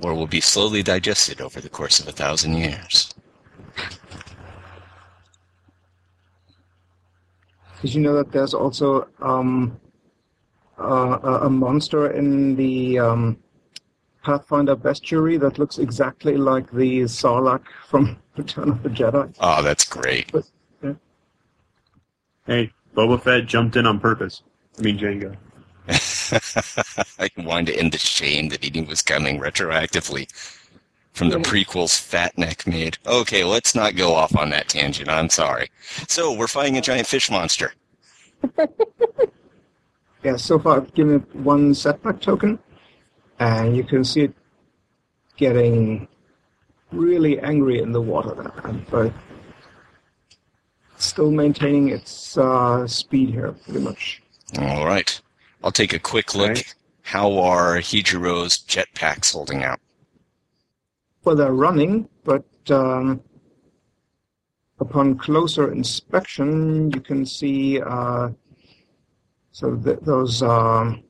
or 0.00 0.14
we'll 0.14 0.26
be 0.26 0.40
slowly 0.40 0.82
digested 0.82 1.40
over 1.40 1.60
the 1.60 1.68
course 1.68 2.00
of 2.00 2.08
a 2.08 2.12
thousand 2.12 2.56
years. 2.56 3.12
Did 7.82 7.94
you 7.94 8.00
know 8.00 8.14
that 8.14 8.32
there's 8.32 8.54
also 8.54 9.08
um, 9.20 9.78
uh, 10.78 11.18
a 11.22 11.46
a 11.46 11.50
monster 11.50 12.10
in 12.12 12.56
the 12.56 12.98
um, 12.98 13.38
Pathfinder 14.24 14.76
bestiary 14.76 15.38
that 15.40 15.58
looks 15.58 15.78
exactly 15.78 16.36
like 16.36 16.70
the 16.70 17.02
Sarlacc 17.02 17.64
from 17.88 18.16
Return 18.36 18.70
of 18.70 18.82
the 18.82 18.88
Jedi? 18.88 19.34
Oh, 19.40 19.62
that's 19.62 19.84
great. 19.84 20.32
Hey, 22.46 22.72
Boba 22.94 23.20
Fett 23.20 23.46
jumped 23.46 23.76
in 23.76 23.86
on 23.86 23.98
purpose. 24.00 24.42
I 24.78 24.82
mean 24.82 24.98
Jango. 24.98 25.36
I 27.18 27.30
wanted 27.42 27.72
to 27.72 27.78
end 27.78 27.92
the 27.92 27.98
shame 27.98 28.48
that 28.50 28.62
he 28.62 28.70
knew 28.70 28.86
was 28.86 29.02
coming 29.02 29.40
retroactively 29.40 30.30
from 31.12 31.28
the 31.28 31.38
prequels 31.38 31.98
Fat 32.00 32.36
Neck 32.38 32.66
made. 32.66 32.98
Okay, 33.06 33.44
let's 33.44 33.74
not 33.74 33.96
go 33.96 34.14
off 34.14 34.36
on 34.36 34.50
that 34.50 34.68
tangent. 34.68 35.10
I'm 35.10 35.28
sorry. 35.28 35.70
So, 36.08 36.32
we're 36.32 36.46
fighting 36.46 36.78
a 36.78 36.80
giant 36.80 37.06
fish 37.06 37.30
monster. 37.30 37.74
Yeah, 40.22 40.36
so 40.36 40.58
far 40.58 40.76
I've 40.76 40.94
given 40.94 41.20
one 41.32 41.74
setback 41.74 42.20
token, 42.20 42.58
and 43.40 43.76
you 43.76 43.82
can 43.82 44.04
see 44.04 44.22
it 44.22 44.34
getting 45.36 46.06
really 46.92 47.40
angry 47.40 47.80
in 47.80 47.90
the 47.90 48.00
water 48.00 48.32
there, 48.34 48.52
and 48.64 48.86
but 48.88 49.12
still 51.02 51.30
maintaining 51.30 51.88
its 51.88 52.36
uh, 52.38 52.86
speed 52.86 53.30
here, 53.30 53.52
pretty 53.64 53.80
much. 53.80 54.22
All 54.58 54.86
right. 54.86 55.20
I'll 55.64 55.72
take 55.72 55.92
a 55.92 55.98
quick 55.98 56.34
look. 56.34 56.48
Right. 56.48 56.74
How 57.02 57.38
are 57.38 57.78
Hijiro's 57.78 58.58
jetpacks 58.58 59.32
holding 59.32 59.64
out? 59.64 59.80
Well, 61.24 61.36
they're 61.36 61.52
running, 61.52 62.08
but 62.24 62.44
um, 62.70 63.20
upon 64.80 65.18
closer 65.18 65.72
inspection, 65.72 66.90
you 66.90 67.00
can 67.00 67.24
see 67.24 67.80
uh, 67.80 68.30
so 69.52 69.76
th- 69.76 70.00
those 70.00 70.42
um, 70.42 71.04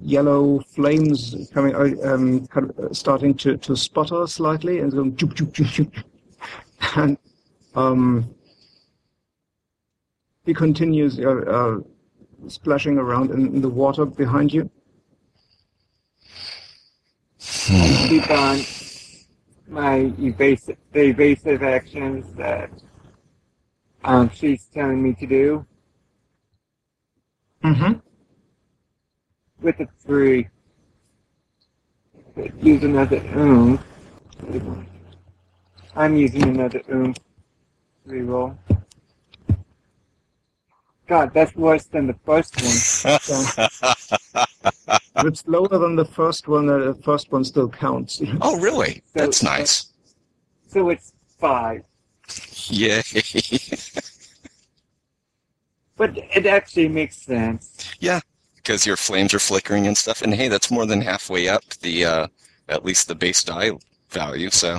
yellow 0.00 0.60
flames 0.60 1.48
coming, 1.54 1.74
out, 1.74 2.04
um, 2.04 2.46
kind 2.48 2.70
of 2.76 2.96
starting 2.96 3.34
to, 3.34 3.56
to 3.58 3.76
sputter 3.76 4.26
slightly, 4.26 4.80
and 4.80 4.92
going 4.92 5.16
and 6.96 7.16
um, 7.74 8.34
he 10.44 10.54
continues 10.54 11.18
uh, 11.18 11.30
uh, 11.30 11.78
splashing 12.48 12.98
around 12.98 13.30
in, 13.30 13.46
in 13.54 13.60
the 13.60 13.68
water 13.68 14.04
behind 14.04 14.52
you. 14.52 14.70
Keep 17.38 18.30
on 18.30 18.60
my 19.68 20.12
evasive, 20.18 20.76
the 20.92 21.00
evasive 21.00 21.62
actions 21.62 22.32
that 22.34 22.70
um, 24.04 24.30
she's 24.30 24.64
telling 24.66 25.02
me 25.02 25.14
to 25.14 25.26
do 25.26 25.66
Mm-hmm. 27.64 27.92
with 29.60 29.78
the 29.78 29.86
three. 30.04 30.48
Use 32.60 32.82
another 32.82 33.22
oomph. 33.36 33.80
I'm 35.94 36.16
using 36.16 36.42
another 36.42 36.82
oomph 36.92 37.16
reroll. 38.06 38.56
God, 41.06 41.32
that's 41.34 41.54
worse 41.56 41.84
than 41.84 42.06
the 42.06 42.16
first 42.24 42.54
one. 42.56 42.66
If 45.16 45.16
it's 45.26 45.46
lower 45.46 45.68
than 45.68 45.96
the 45.96 46.04
first 46.04 46.48
one, 46.48 46.68
uh, 46.70 46.78
the 46.78 46.94
first 47.02 47.30
one 47.32 47.44
still 47.44 47.68
counts. 47.68 48.22
oh, 48.40 48.58
really? 48.60 48.94
So- 48.94 49.00
That's 49.14 49.42
nice. 49.42 49.86
So 50.68 50.88
it's 50.90 51.12
five. 51.38 51.82
Yay. 52.68 53.02
But 55.96 56.16
it 56.16 56.46
actually 56.46 56.88
makes 56.88 57.16
sense. 57.16 57.94
Yeah, 58.00 58.20
because 58.56 58.86
your 58.86 58.96
flames 58.96 59.34
are 59.34 59.38
flickering 59.38 59.86
and 59.86 59.96
stuff. 59.96 60.22
And 60.22 60.34
hey, 60.34 60.48
that's 60.48 60.70
more 60.70 60.86
than 60.86 61.00
halfway 61.00 61.48
up 61.48 61.64
the 61.80 62.04
uh, 62.04 62.26
at 62.68 62.84
least 62.84 63.08
the 63.08 63.14
base 63.14 63.44
die 63.44 63.72
value. 64.10 64.50
So 64.50 64.78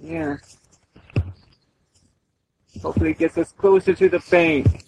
Yeah. 0.00 0.36
Hopefully 2.82 3.10
it 3.10 3.18
gets 3.18 3.36
us 3.38 3.52
closer 3.52 3.94
to 3.94 4.08
the 4.08 4.20
bank. 4.30 4.84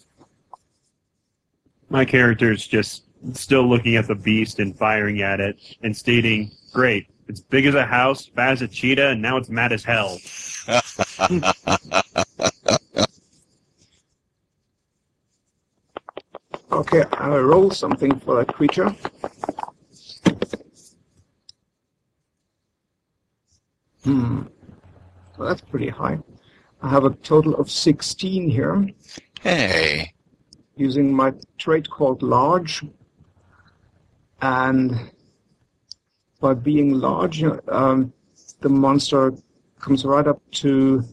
My 1.88 2.04
character 2.04 2.52
is 2.52 2.66
just 2.66 3.04
still 3.34 3.68
looking 3.68 3.96
at 3.96 4.08
the 4.08 4.14
beast 4.14 4.58
and 4.58 4.76
firing 4.76 5.22
at 5.22 5.40
it 5.40 5.56
and 5.82 5.96
stating, 5.96 6.50
"Great, 6.72 7.08
it's 7.28 7.40
big 7.40 7.66
as 7.66 7.74
a 7.74 7.84
house, 7.84 8.26
fat 8.26 8.52
as 8.52 8.62
a 8.62 8.68
cheetah, 8.68 9.10
and 9.10 9.20
now 9.22 9.36
it's 9.36 9.50
mad 9.50 9.72
as 9.72 9.84
hell." 9.84 10.18
Okay, 16.72 17.04
I 17.12 17.28
roll 17.36 17.70
something 17.70 18.18
for 18.20 18.36
that 18.36 18.54
creature. 18.54 18.88
Hmm. 24.04 24.42
Well, 25.36 25.48
that's 25.48 25.60
pretty 25.60 25.90
high. 25.90 26.18
I 26.82 26.88
have 26.88 27.04
a 27.04 27.10
total 27.10 27.54
of 27.54 27.70
16 27.70 28.50
here, 28.50 28.88
hey, 29.40 30.12
using 30.76 31.14
my 31.14 31.32
trait 31.56 31.88
called 31.88 32.22
large. 32.22 32.82
And 34.40 35.12
by 36.40 36.54
being 36.54 36.94
large, 36.94 37.44
um, 37.68 38.12
the 38.60 38.68
monster 38.68 39.32
comes 39.78 40.04
right 40.04 40.26
up 40.26 40.42
to 40.62 41.04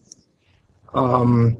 um, 0.95 1.59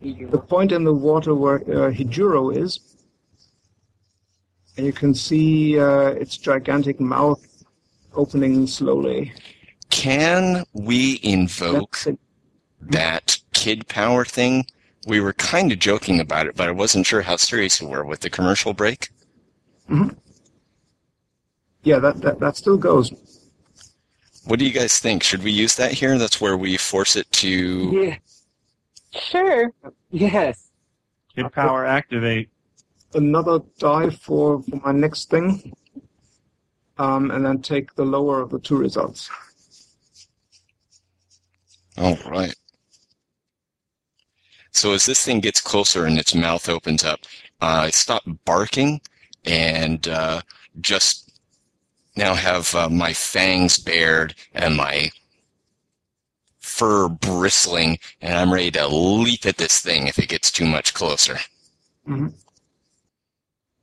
the 0.00 0.38
point 0.38 0.72
in 0.72 0.84
the 0.84 0.94
water 0.94 1.34
where 1.34 1.56
uh, 1.56 1.90
Hijuro 1.90 2.56
is. 2.56 2.80
And 4.78 4.86
you 4.86 4.92
can 4.92 5.14
see 5.14 5.78
uh, 5.78 6.08
its 6.08 6.38
gigantic 6.38 6.98
mouth 6.98 7.46
opening 8.14 8.66
slowly. 8.66 9.34
Can 9.90 10.64
we 10.72 11.20
invoke. 11.22 11.98
That 12.90 13.38
kid 13.52 13.88
power 13.88 14.24
thing? 14.24 14.66
We 15.06 15.20
were 15.20 15.34
kind 15.34 15.70
of 15.70 15.78
joking 15.78 16.20
about 16.20 16.46
it, 16.46 16.56
but 16.56 16.68
I 16.68 16.72
wasn't 16.72 17.06
sure 17.06 17.22
how 17.22 17.36
serious 17.36 17.80
we 17.80 17.88
were 17.88 18.04
with 18.04 18.20
the 18.20 18.30
commercial 18.30 18.72
break. 18.72 19.10
Yeah, 21.82 21.98
that, 21.98 22.22
that, 22.22 22.40
that 22.40 22.56
still 22.56 22.78
goes. 22.78 23.12
What 24.46 24.58
do 24.58 24.64
you 24.64 24.72
guys 24.72 24.98
think? 24.98 25.22
Should 25.22 25.42
we 25.42 25.50
use 25.52 25.76
that 25.76 25.92
here? 25.92 26.18
That's 26.18 26.40
where 26.40 26.56
we 26.56 26.76
force 26.76 27.16
it 27.16 27.30
to. 27.32 27.90
Yeah. 27.92 28.16
Sure. 29.12 29.72
Yes. 30.10 30.70
Kid 31.34 31.52
power 31.52 31.84
activate. 31.84 32.48
Another 33.14 33.60
die 33.78 34.10
for, 34.10 34.62
for 34.62 34.76
my 34.84 34.92
next 34.92 35.30
thing. 35.30 35.72
Um, 36.98 37.30
and 37.30 37.44
then 37.44 37.60
take 37.60 37.94
the 37.94 38.04
lower 38.04 38.40
of 38.40 38.50
the 38.50 38.58
two 38.58 38.76
results. 38.76 39.30
All 41.96 42.18
right. 42.28 42.54
So 44.74 44.92
as 44.92 45.06
this 45.06 45.24
thing 45.24 45.40
gets 45.40 45.60
closer 45.60 46.04
and 46.04 46.18
its 46.18 46.34
mouth 46.34 46.68
opens 46.68 47.04
up, 47.04 47.20
I 47.60 47.90
stop 47.90 48.24
barking 48.44 49.00
and 49.44 50.06
uh, 50.08 50.42
just 50.80 51.38
now 52.16 52.34
have 52.34 52.74
uh, 52.74 52.88
my 52.88 53.12
fangs 53.12 53.78
bared 53.78 54.34
and 54.52 54.76
my 54.76 55.10
fur 56.60 57.08
bristling, 57.08 57.98
and 58.20 58.36
I'm 58.36 58.52
ready 58.52 58.70
to 58.72 58.88
leap 58.88 59.46
at 59.46 59.58
this 59.58 59.80
thing 59.80 60.08
if 60.08 60.18
it 60.18 60.28
gets 60.28 60.50
too 60.50 60.66
much 60.66 60.92
closer. 60.92 61.38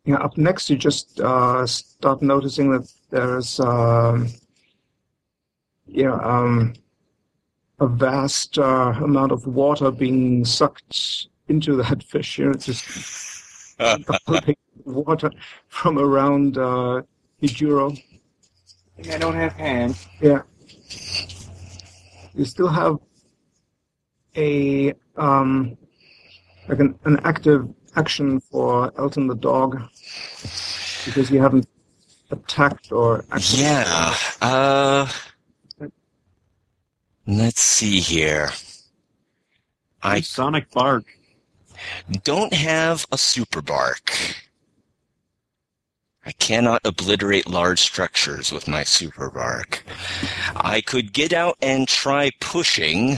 Yeah, 0.03 0.17
up 0.17 0.37
next, 0.37 0.69
you 0.69 0.75
just 0.75 1.19
uh, 1.21 1.65
start 1.67 2.21
noticing 2.21 2.71
that 2.71 2.91
there's 3.11 3.59
um, 3.59 4.29
yeah 5.87 6.15
um, 6.15 6.73
a 7.81 7.87
vast 7.87 8.59
uh, 8.59 8.93
amount 9.03 9.31
of 9.31 9.45
water 9.47 9.91
being 9.91 10.45
sucked 10.45 11.27
into 11.47 11.75
that 11.75 12.03
fish. 12.11 12.37
You 12.37 12.45
know, 12.45 12.51
it's 12.51 12.67
just 12.67 13.75
dumping 14.27 14.55
water 14.85 15.31
from 15.67 15.97
around 15.97 16.57
uh, 16.57 17.01
Hijuro. 17.41 17.91
I 17.91 19.01
think 19.01 19.15
I 19.15 19.17
don't 19.17 19.35
have 19.35 19.53
hands. 19.53 20.07
Yeah, 20.21 20.43
you 22.35 22.45
still 22.45 22.67
have 22.67 22.97
a 24.37 24.93
um, 25.17 25.75
like 26.69 26.79
an, 26.79 26.97
an 27.05 27.19
active 27.23 27.67
action 27.95 28.39
for 28.39 28.93
Elton 28.99 29.27
the 29.27 29.35
dog 29.35 29.81
because 31.05 31.31
you 31.31 31.41
haven't 31.41 31.67
attacked 32.29 32.91
or 32.91 33.25
actually 33.31 33.63
Yeah. 33.63 34.15
Uh, 34.39 35.07
let's 37.37 37.61
see 37.61 37.99
here. 37.99 38.49
I 40.03 40.21
Sonic 40.21 40.69
bark. 40.71 41.05
don't 42.23 42.53
have 42.53 43.05
a 43.11 43.17
super 43.17 43.61
bark. 43.61 44.11
I 46.25 46.31
cannot 46.33 46.81
obliterate 46.85 47.47
large 47.47 47.79
structures 47.79 48.51
with 48.51 48.67
my 48.67 48.83
super 48.83 49.29
bark. 49.29 49.83
I 50.55 50.81
could 50.81 51.13
get 51.13 51.33
out 51.33 51.57
and 51.61 51.87
try 51.87 52.31
pushing. 52.39 53.17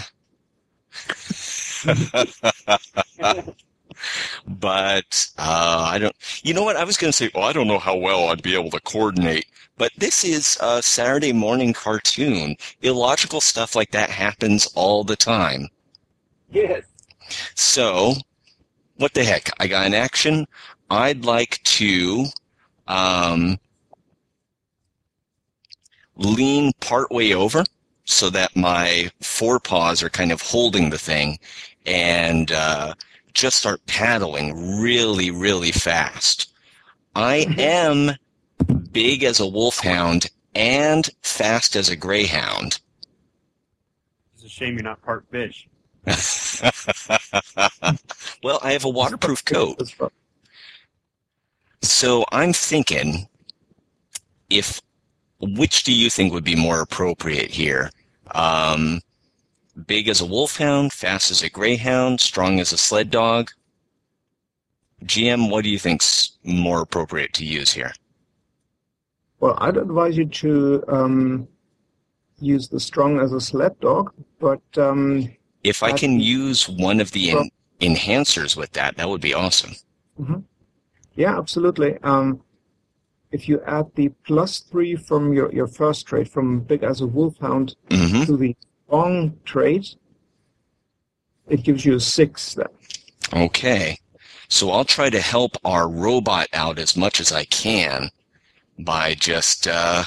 but 4.48 5.28
uh, 5.38 5.88
I 5.90 6.00
don't. 6.00 6.16
You 6.44 6.54
know 6.54 6.64
what? 6.64 6.76
I 6.76 6.84
was 6.84 6.98
going 6.98 7.12
to 7.12 7.18
say, 7.18 7.30
well, 7.34 7.46
I 7.46 7.54
don't 7.54 7.68
know 7.68 7.80
how 7.80 7.96
well 7.96 8.30
I'd 8.30 8.44
be 8.44 8.56
able 8.56 8.72
to 8.72 8.82
coordinate. 8.82 9.46
But 9.78 9.92
this 9.98 10.24
is 10.24 10.58
a 10.62 10.82
Saturday 10.84 11.34
morning 11.34 11.74
cartoon. 11.74 12.56
Illogical 12.82 13.42
stuff 13.42 13.76
like 13.76 13.92
that 13.92 14.10
happens 14.10 14.68
all 14.76 15.04
the 15.04 15.16
time. 15.16 15.68
Yes. 16.52 16.84
So, 17.56 18.14
what 18.98 19.14
the 19.14 19.24
heck? 19.24 19.50
I 19.60 19.68
got 19.68 19.88
an 19.88 19.94
action. 19.94 20.46
I'd 20.90 21.26
like 21.26 21.62
to 21.64 22.26
um, 22.88 23.58
lean 26.16 26.72
partway 26.80 27.34
over 27.34 27.64
so 28.06 28.30
that 28.30 28.56
my 28.56 29.10
forepaws 29.22 30.04
are 30.04 30.10
kind 30.10 30.32
of 30.32 30.42
holding 30.42 30.90
the 30.90 30.98
thing 30.98 31.40
and 31.86 32.52
uh, 32.52 32.94
just 33.34 33.58
start 33.58 33.86
paddling 33.86 34.82
really, 34.82 35.32
really 35.32 35.72
fast. 35.72 36.54
I 37.16 37.46
am 37.58 38.12
big 38.92 39.24
as 39.24 39.40
a 39.40 39.48
wolfhound 39.48 40.30
and 40.56 41.10
fast 41.22 41.76
as 41.76 41.90
a 41.90 41.96
greyhound. 41.96 42.80
It's 44.36 44.44
a 44.46 44.50
shame 44.50 44.76
you're 44.76 44.84
not 44.84 45.02
part 45.02 45.26
fish. 45.32 45.68
well, 48.44 48.60
I 48.62 48.74
have 48.74 48.86
a 48.86 48.90
waterproof 48.90 49.46
coat. 49.46 49.94
So 51.82 52.26
I'm 52.32 52.54
thinking 52.54 53.28
if 54.50 54.82
which 55.40 55.84
do 55.84 55.94
you 55.94 56.10
think 56.10 56.34
would 56.34 56.44
be 56.44 56.56
more 56.56 56.82
appropriate 56.82 57.52
here? 57.52 57.90
Um, 58.34 59.02
big 59.88 60.08
as 60.08 60.22
a 60.22 60.26
wolfhound, 60.26 60.94
fast 60.94 61.32
as 61.32 61.42
a 61.42 61.50
greyhound, 61.50 62.20
strong 62.22 62.60
as 62.60 62.72
a 62.72 62.78
sled 62.78 63.10
dog. 63.10 63.52
GM, 65.04 65.50
what 65.50 65.64
do 65.64 65.70
you 65.70 65.80
think's 65.80 66.38
more 66.44 66.82
appropriate 66.82 67.34
to 67.34 67.46
use 67.46 67.74
here? 67.74 67.92
Well, 69.40 69.58
I'd 69.60 69.78
advise 69.78 70.16
you 70.16 70.26
to 70.26 70.84
um, 70.88 71.48
use 72.40 72.70
the 72.70 72.80
strong 72.80 73.20
as 73.20 73.34
a 73.34 73.42
sled 73.42 73.78
dog, 73.82 74.14
but 74.40 74.62
um, 74.78 75.30
If 75.64 75.84
I 75.84 75.92
can 75.92 76.20
use 76.20 76.70
one 76.70 77.02
of 77.02 77.12
the 77.12 77.32
en- 77.32 77.50
enhancers 77.82 78.56
with 78.56 78.72
that, 78.74 78.96
that 78.96 79.10
would 79.10 79.20
be 79.22 79.34
awesome. 79.34 79.74
yeah, 81.16 81.38
absolutely. 81.38 81.98
Um, 82.04 82.42
if 83.32 83.50
you 83.50 83.60
add 83.66 83.88
the 83.96 84.10
plus 84.26 84.60
three 84.60 84.96
from 84.96 85.34
your, 85.34 85.52
your 85.52 85.68
first 85.68 86.06
trait 86.06 86.30
from 86.30 86.62
big 86.62 86.84
as 86.84 87.02
a 87.02 87.08
wolfhound 87.08 87.76
hmm 87.92 88.24
to 88.24 88.38
the 88.38 88.56
strong 88.94 89.36
trait, 89.44 89.96
it 91.48 91.64
gives 91.64 91.84
you 91.84 91.96
a 91.96 92.00
six 92.00 92.54
then. 92.54 92.68
Okay. 93.34 93.98
So 94.50 94.70
I'll 94.70 94.86
try 94.86 95.10
to 95.10 95.20
help 95.20 95.58
our 95.66 95.90
robot 95.90 96.48
out 96.54 96.78
as 96.78 96.96
much 96.96 97.20
as 97.20 97.32
I 97.32 97.46
can 97.46 98.10
by 98.78 99.16
just 99.16 99.68
uh, 99.68 100.04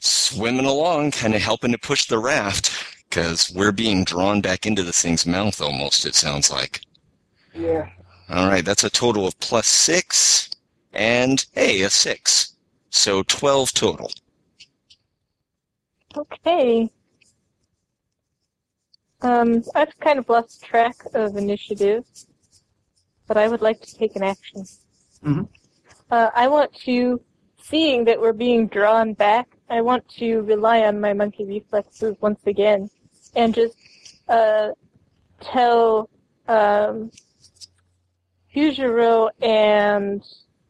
swimming 0.00 0.66
along, 0.66 1.12
kind 1.12 1.32
of 1.36 1.42
helping 1.42 1.70
to 1.70 1.78
push 1.78 2.06
the 2.06 2.18
raft, 2.18 2.72
because 3.08 3.52
we're 3.54 3.70
being 3.70 4.02
drawn 4.02 4.40
back 4.40 4.66
into 4.66 4.82
this 4.82 5.02
thing's 5.02 5.24
mouth 5.24 5.62
almost, 5.62 6.04
it 6.04 6.16
sounds 6.16 6.50
like. 6.50 6.80
Yeah. 7.54 7.88
All 8.28 8.48
right, 8.48 8.64
that's 8.64 8.82
a 8.82 8.90
total 8.90 9.28
of 9.28 9.38
plus 9.38 9.68
six 9.68 10.50
and, 10.92 11.46
hey, 11.52 11.82
a 11.82 11.90
six. 11.90 12.56
So 12.90 13.22
12 13.22 13.72
total. 13.74 14.10
Okay. 16.16 16.90
Um, 19.22 19.62
I've 19.74 19.98
kind 20.00 20.18
of 20.18 20.28
lost 20.28 20.62
track 20.62 20.96
of 21.14 21.36
initiative, 21.36 22.04
but 23.26 23.36
I 23.36 23.48
would 23.48 23.60
like 23.60 23.80
to 23.82 23.94
take 23.94 24.16
an 24.16 24.22
action. 24.22 24.64
Mhm. 25.22 25.48
Uh, 26.10 26.30
I 26.34 26.48
want 26.48 26.72
to, 26.86 27.20
seeing 27.62 28.04
that 28.04 28.20
we're 28.20 28.32
being 28.32 28.66
drawn 28.66 29.12
back, 29.12 29.48
I 29.68 29.82
want 29.82 30.08
to 30.20 30.40
rely 30.42 30.82
on 30.82 31.00
my 31.00 31.12
monkey 31.12 31.44
reflexes 31.44 32.16
once 32.20 32.40
again 32.46 32.90
and 33.36 33.54
just 33.54 33.76
uh, 34.28 34.70
tell 35.40 36.08
um, 36.48 37.10
Fujiro 38.54 39.30
and 39.40 40.24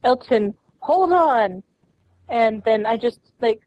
Elton, 0.04 0.54
hold 0.80 1.12
on! 1.12 1.62
And 2.28 2.62
then 2.64 2.84
I 2.84 2.96
just, 2.96 3.20
like, 3.40 3.60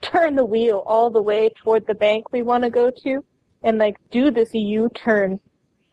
turn 0.00 0.34
the 0.36 0.44
wheel 0.44 0.82
all 0.86 1.10
the 1.10 1.20
way 1.20 1.50
toward 1.56 1.86
the 1.86 1.94
bank 1.94 2.32
we 2.32 2.42
want 2.42 2.64
to 2.64 2.70
go 2.70 2.90
to 2.90 3.24
and 3.62 3.78
like 3.78 3.96
do 4.10 4.30
this 4.30 4.54
U-turn 4.54 5.40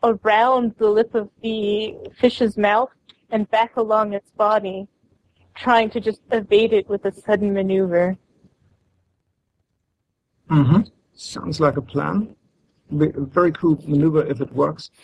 around 0.02 0.74
the 0.78 0.88
lip 0.88 1.14
of 1.14 1.28
the 1.42 1.94
fish's 2.18 2.56
mouth 2.56 2.90
and 3.30 3.50
back 3.50 3.76
along 3.76 4.12
its 4.14 4.30
body, 4.32 4.88
trying 5.54 5.90
to 5.90 6.00
just 6.00 6.20
evade 6.32 6.72
it 6.72 6.88
with 6.88 7.04
a 7.04 7.12
sudden 7.12 7.52
maneuver. 7.52 8.16
Mm-hmm. 10.50 10.80
Sounds 11.14 11.60
like 11.60 11.76
a 11.76 11.82
plan. 11.82 12.34
Ve- 12.90 13.12
Very 13.14 13.52
cool 13.52 13.78
maneuver 13.86 14.24
if 14.26 14.40
it 14.40 14.52
works. 14.52 14.90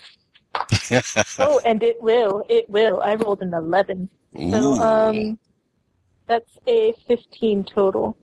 Oh, 1.39 1.61
and 1.67 1.83
it 1.83 2.01
will, 2.03 2.45
it 2.49 2.69
will. 2.71 3.03
I 3.03 3.15
rolled 3.17 3.43
an 3.43 3.53
11. 3.53 4.09
So, 4.51 4.73
um, 4.75 5.39
that's 6.27 6.59
a 6.67 6.95
15 7.07 7.65
total. 7.65 8.17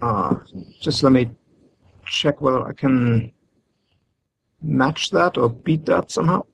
Uh, 0.00 0.36
just 0.80 1.02
let 1.02 1.12
me 1.12 1.30
check 2.08 2.40
whether 2.40 2.66
I 2.66 2.72
can 2.72 3.32
match 4.62 5.10
that 5.10 5.38
or 5.38 5.48
beat 5.48 5.86
that 5.86 6.10
somehow. 6.10 6.44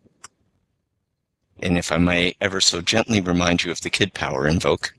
And 1.60 1.78
if 1.78 1.92
I 1.92 1.96
may 1.96 2.34
ever 2.40 2.60
so 2.60 2.80
gently 2.82 3.20
remind 3.20 3.64
you 3.64 3.70
of 3.70 3.80
the 3.80 3.90
kid 3.90 4.12
power 4.14 4.46
invoke. 4.46 4.94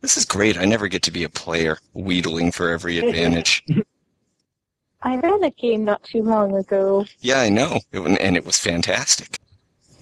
This 0.00 0.16
is 0.16 0.24
great. 0.24 0.56
I 0.56 0.64
never 0.64 0.88
get 0.88 1.02
to 1.02 1.10
be 1.10 1.24
a 1.24 1.28
player, 1.28 1.78
wheedling 1.92 2.52
for 2.52 2.70
every 2.70 2.98
advantage. 2.98 3.62
I 5.02 5.16
ran 5.16 5.44
a 5.44 5.50
game 5.50 5.84
not 5.84 6.02
too 6.04 6.22
long 6.22 6.56
ago. 6.56 7.06
yeah, 7.20 7.40
I 7.40 7.48
know. 7.48 7.80
It, 7.92 8.00
and 8.20 8.36
it 8.36 8.44
was 8.44 8.58
fantastic. 8.58 9.38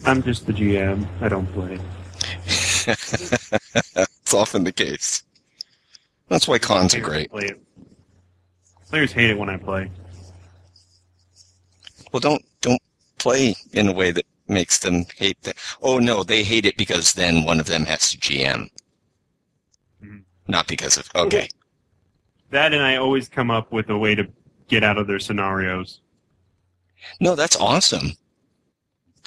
I'm 0.05 0.23
just 0.23 0.47
the 0.47 0.53
GM. 0.53 1.07
I 1.21 1.29
don't 1.29 1.47
play. 1.53 1.79
it's 2.47 4.35
often 4.35 4.65
the 4.65 4.73
case. 4.73 5.23
That's 6.29 6.47
why 6.47 6.59
cons 6.59 6.95
are 6.95 7.01
great. 7.01 7.31
Play 7.31 7.47
it. 7.47 7.61
Players 8.89 9.13
hate 9.13 9.31
it 9.31 9.39
when 9.39 9.51
I 9.51 9.57
play. 9.57 9.91
Well, 12.13 12.21
don't 12.21 12.43
don't 12.61 12.81
play 13.19 13.55
in 13.73 13.89
a 13.89 13.93
way 13.93 14.11
that 14.13 14.25
makes 14.49 14.79
them 14.79 15.05
hate 15.17 15.41
that. 15.43 15.57
Oh 15.83 15.99
no, 15.99 16.23
they 16.23 16.43
hate 16.43 16.65
it 16.65 16.77
because 16.77 17.13
then 17.13 17.45
one 17.45 17.61
of 17.61 17.67
them 17.67 17.85
has 17.85 18.11
to 18.11 18.19
GM, 18.19 18.69
Mhm. 20.03 20.23
not 20.47 20.67
because 20.67 20.97
of. 20.97 21.11
Okay, 21.15 21.49
That 22.51 22.73
and 22.73 22.83
I 22.83 22.97
always 22.97 23.29
come 23.29 23.51
up 23.51 23.73
with 23.73 23.91
a 23.91 23.99
way 23.99 24.15
to 24.15 24.27
get 24.69 24.83
out 24.83 24.97
of 24.97 25.07
their 25.07 25.19
scenarios. 25.21 26.01
no, 27.21 27.35
that's 27.35 27.57
awesome. 27.57 28.13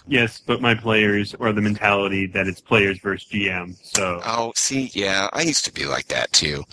Yes, 0.08 0.42
but 0.46 0.60
my 0.62 0.74
players 0.74 1.36
or 1.36 1.54
the 1.54 1.62
mentality 1.62 2.26
that 2.28 2.48
it's 2.48 2.60
players 2.60 2.98
versus 3.00 3.30
GM. 3.30 3.76
So 3.84 4.20
Oh, 4.26 4.52
see, 4.56 4.90
yeah, 4.94 5.30
I 5.34 5.44
used 5.44 5.64
to 5.66 5.72
be 5.72 5.86
like 5.86 6.08
that 6.08 6.32
too. 6.34 6.64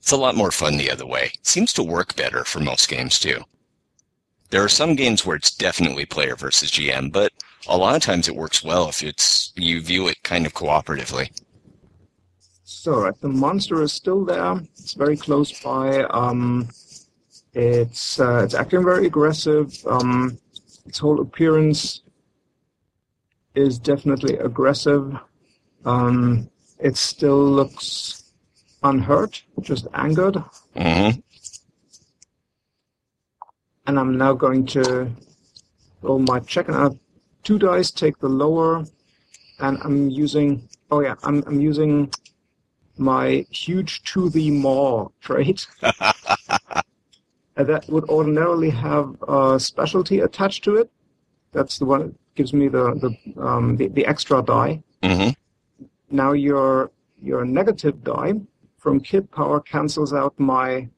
It's 0.00 0.12
a 0.12 0.16
lot 0.16 0.34
more 0.34 0.50
fun 0.50 0.76
the 0.76 0.90
other 0.90 1.06
way. 1.06 1.32
Seems 1.42 1.72
to 1.74 1.82
work 1.82 2.16
better 2.16 2.44
for 2.44 2.60
most 2.60 2.88
games 2.88 3.18
too. 3.18 3.44
There 4.50 4.64
are 4.64 4.68
some 4.68 4.96
games 4.96 5.24
where 5.24 5.36
it's 5.36 5.54
definitely 5.54 6.06
player 6.06 6.34
versus 6.34 6.70
GM, 6.70 7.12
but 7.12 7.32
a 7.68 7.76
lot 7.76 7.94
of 7.94 8.02
times 8.02 8.26
it 8.26 8.34
works 8.34 8.64
well 8.64 8.88
if 8.88 9.02
it's 9.02 9.52
you 9.54 9.80
view 9.80 10.08
it 10.08 10.22
kind 10.22 10.46
of 10.46 10.54
cooperatively. 10.54 11.30
So, 12.64 13.02
right, 13.02 13.20
the 13.20 13.28
monster 13.28 13.82
is 13.82 13.92
still 13.92 14.24
there. 14.24 14.56
It's 14.78 14.94
very 14.94 15.16
close 15.16 15.52
by. 15.60 16.04
Um, 16.04 16.68
it's 17.52 18.18
uh, 18.18 18.42
it's 18.44 18.54
acting 18.54 18.84
very 18.84 19.06
aggressive. 19.06 19.76
Um, 19.86 20.38
its 20.86 20.98
whole 20.98 21.20
appearance 21.20 22.02
is 23.54 23.78
definitely 23.78 24.36
aggressive. 24.38 25.16
Um, 25.84 26.48
it 26.78 26.96
still 26.96 27.44
looks 27.44 28.19
unhurt, 28.82 29.42
just 29.60 29.86
angered. 29.94 30.36
hmm 30.76 31.10
And 33.86 33.98
I'm 33.98 34.16
now 34.16 34.34
going 34.34 34.66
to 34.66 35.10
roll 36.02 36.18
my 36.20 36.40
check. 36.40 36.68
And 36.68 36.76
I 36.76 36.82
have 36.84 36.98
two 37.42 37.58
dice. 37.58 37.90
Take 37.90 38.18
the 38.18 38.28
lower, 38.28 38.84
and 39.58 39.78
I'm 39.82 40.10
using. 40.10 40.68
Oh 40.90 41.00
yeah, 41.00 41.14
I'm 41.24 41.42
I'm 41.46 41.60
using 41.60 42.12
my 42.98 43.46
huge 43.50 44.02
to 44.12 44.28
the 44.30 44.50
maw 44.50 45.08
trait. 45.20 45.66
That 47.56 47.86
would 47.90 48.04
ordinarily 48.08 48.70
have 48.70 49.16
a 49.28 49.60
specialty 49.60 50.20
attached 50.20 50.64
to 50.64 50.76
it. 50.76 50.90
That's 51.52 51.78
the 51.78 51.84
one 51.84 52.00
that 52.00 52.14
gives 52.34 52.54
me 52.54 52.68
the 52.68 52.94
the 52.94 53.42
um, 53.42 53.76
the, 53.76 53.88
the 53.88 54.06
extra 54.06 54.40
die. 54.42 54.82
hmm 55.02 55.30
Now 56.10 56.32
your 56.32 56.90
your 57.20 57.44
negative 57.44 58.02
die 58.02 58.34
from 58.80 58.98
kid 59.00 59.30
power 59.30 59.60
cancels 59.60 60.12
out 60.12 60.34
my 60.38 60.88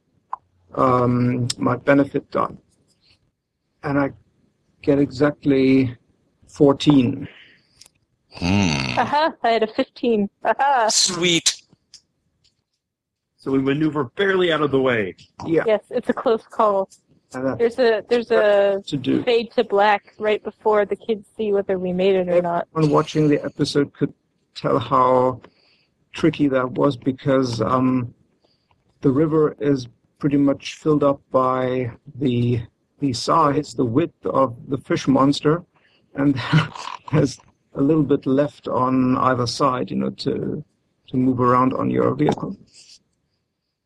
um, 0.75 1.49
my 1.59 1.77
benefit 1.77 2.31
done, 2.31 2.57
and 3.83 3.99
I 3.99 4.13
get 4.81 4.99
exactly 4.99 5.97
fourteen. 6.49 7.29
Hmm. 8.35 8.99
Aha, 8.99 9.35
I 9.43 9.49
had 9.51 9.63
a 9.63 9.67
15. 9.67 10.31
Aha. 10.43 10.89
Sweet. 10.89 11.55
so 13.37 13.51
we 13.51 13.59
maneuver 13.59 14.05
barely 14.05 14.51
out 14.51 14.63
of 14.63 14.71
the 14.71 14.81
way. 14.81 15.15
Yeah, 15.45 15.65
Yes, 15.67 15.83
it's 15.91 16.09
a 16.09 16.15
close 16.15 16.43
call. 16.47 16.89
There's 17.33 17.79
a 17.79 18.03
there's 18.09 18.31
a 18.31 18.83
to 18.87 18.97
do. 18.97 19.23
fade 19.23 19.51
to 19.53 19.65
black 19.65 20.15
right 20.19 20.43
before 20.43 20.87
the 20.87 20.97
kids 20.97 21.27
see 21.37 21.53
whether 21.53 21.79
we 21.79 21.93
made 21.93 22.15
it 22.15 22.29
or 22.31 22.41
not. 22.41 22.69
Everyone 22.75 22.91
watching 22.95 23.29
the 23.29 23.43
episode 23.45 23.93
could 23.93 24.15
tell 24.55 24.79
how 24.79 25.41
tricky 26.13 26.49
that 26.49 26.73
was 26.73 26.97
because 26.97 27.61
um, 27.61 28.15
the 29.01 29.11
river 29.11 29.57
is 29.61 29.89
pretty 30.19 30.37
much 30.37 30.75
filled 30.75 31.03
up 31.03 31.21
by 31.31 31.91
the 32.17 32.63
the 33.01 33.13
size, 33.13 33.75
the 33.75 33.85
width 33.85 34.25
of 34.27 34.57
the 34.69 34.79
fish 34.79 35.09
monster, 35.09 35.65
and 36.15 36.41
there's 37.13 37.41
a 37.75 37.81
little 37.81 38.05
bit 38.05 38.25
left 38.27 38.69
on 38.69 39.17
either 39.17 39.47
side, 39.47 39.91
you 39.91 39.97
know, 39.97 40.11
to 40.11 40.65
to 41.09 41.17
move 41.17 41.41
around 41.41 41.73
on 41.75 41.91
your 41.91 42.15
vehicle. 42.15 42.57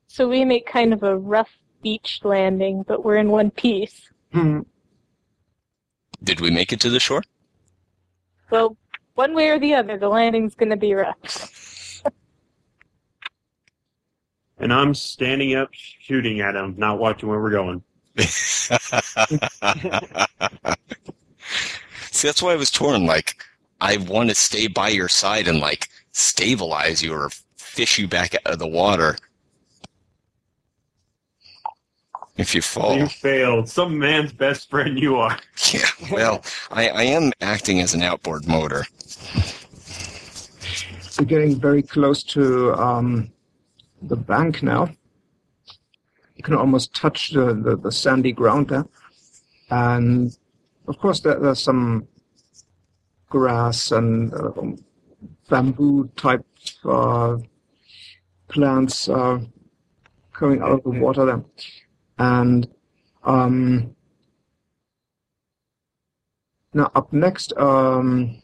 So 0.06 0.28
we 0.28 0.44
make 0.44 0.66
kind 0.66 0.92
of 0.92 1.02
a 1.02 1.16
rough 1.16 1.58
beach 1.82 2.20
landing, 2.24 2.84
but 2.86 3.05
we're 3.05 3.16
in 3.16 3.30
one 3.30 3.50
piece. 3.50 4.10
Hmm. 4.32 4.60
Did 6.22 6.40
we 6.40 6.50
make 6.50 6.72
it 6.72 6.80
to 6.80 6.90
the 6.90 7.00
shore? 7.00 7.22
Well, 8.50 8.76
one 9.14 9.34
way 9.34 9.48
or 9.48 9.58
the 9.58 9.74
other, 9.74 9.98
the 9.98 10.08
landing's 10.08 10.55
going 10.55 10.70
to 10.70 10.76
be 10.76 10.94
rough. 10.94 11.75
And 14.59 14.73
I'm 14.73 14.94
standing 14.94 15.55
up 15.55 15.68
shooting 15.73 16.41
at 16.41 16.57
him, 16.57 16.75
not 16.78 16.99
watching 16.99 17.28
where 17.28 17.41
we're 17.41 17.51
going. 17.51 17.83
See, 22.10 22.28
that's 22.28 22.43
why 22.43 22.52
I 22.52 22.57
was 22.57 22.70
torn. 22.70 23.05
Like, 23.05 23.36
I 23.81 23.99
want 23.99 24.31
to 24.31 24.35
stay 24.35 24.68
by 24.68 24.89
your 24.89 25.09
side 25.09 25.49
and 25.49 25.60
like 25.60 25.89
stabilize 26.12 27.02
you 27.02 27.12
or 27.12 27.28
fish 27.57 27.99
you 27.99 28.09
back 28.09 28.35
out 28.35 28.55
of 28.55 28.59
the 28.59 28.67
water. 28.67 29.17
If 32.39 32.55
you 32.55 32.62
fall, 32.62 32.97
You 32.99 33.07
failed. 33.07 33.68
Some 33.68 33.99
man's 33.99 34.33
best 34.33 34.68
friend 34.70 34.99
you 34.99 35.17
are. 35.17 35.39
yeah. 35.73 35.89
Well, 36.10 36.44
I, 36.70 36.89
I 36.89 37.02
am 37.05 37.33
acting 37.41 37.81
as 37.81 37.94
an 37.94 38.02
outboard 38.02 38.47
motor. 38.47 38.85
We're 41.18 41.25
getting 41.25 41.59
very 41.59 41.83
close 41.83 42.23
to 42.25 42.75
um, 42.75 43.31
the 44.02 44.16
bank 44.16 44.62
now. 44.62 44.91
You 46.36 46.42
can 46.42 46.55
almost 46.55 46.94
touch 46.94 47.31
the, 47.31 47.55
the, 47.55 47.76
the 47.76 47.92
sandy 47.92 48.33
ground 48.33 48.68
there. 48.68 48.86
And 49.70 50.36
of 50.86 50.99
course, 50.99 51.20
there, 51.20 51.39
there's 51.39 51.62
some 51.62 52.07
grass 53.28 53.91
and 53.92 54.33
uh, 54.34 54.52
bamboo 55.49 56.08
type 56.16 56.44
uh, 56.84 57.36
plants 58.49 59.08
uh, 59.08 59.41
coming 60.33 60.60
out 60.62 60.73
of 60.73 60.83
the 60.84 60.91
water 60.91 61.25
there. 61.25 61.44
And 62.18 62.68
um, 63.25 63.94
now 66.73 66.91
up 66.94 67.12
next, 67.12 67.52
um, 67.57 68.41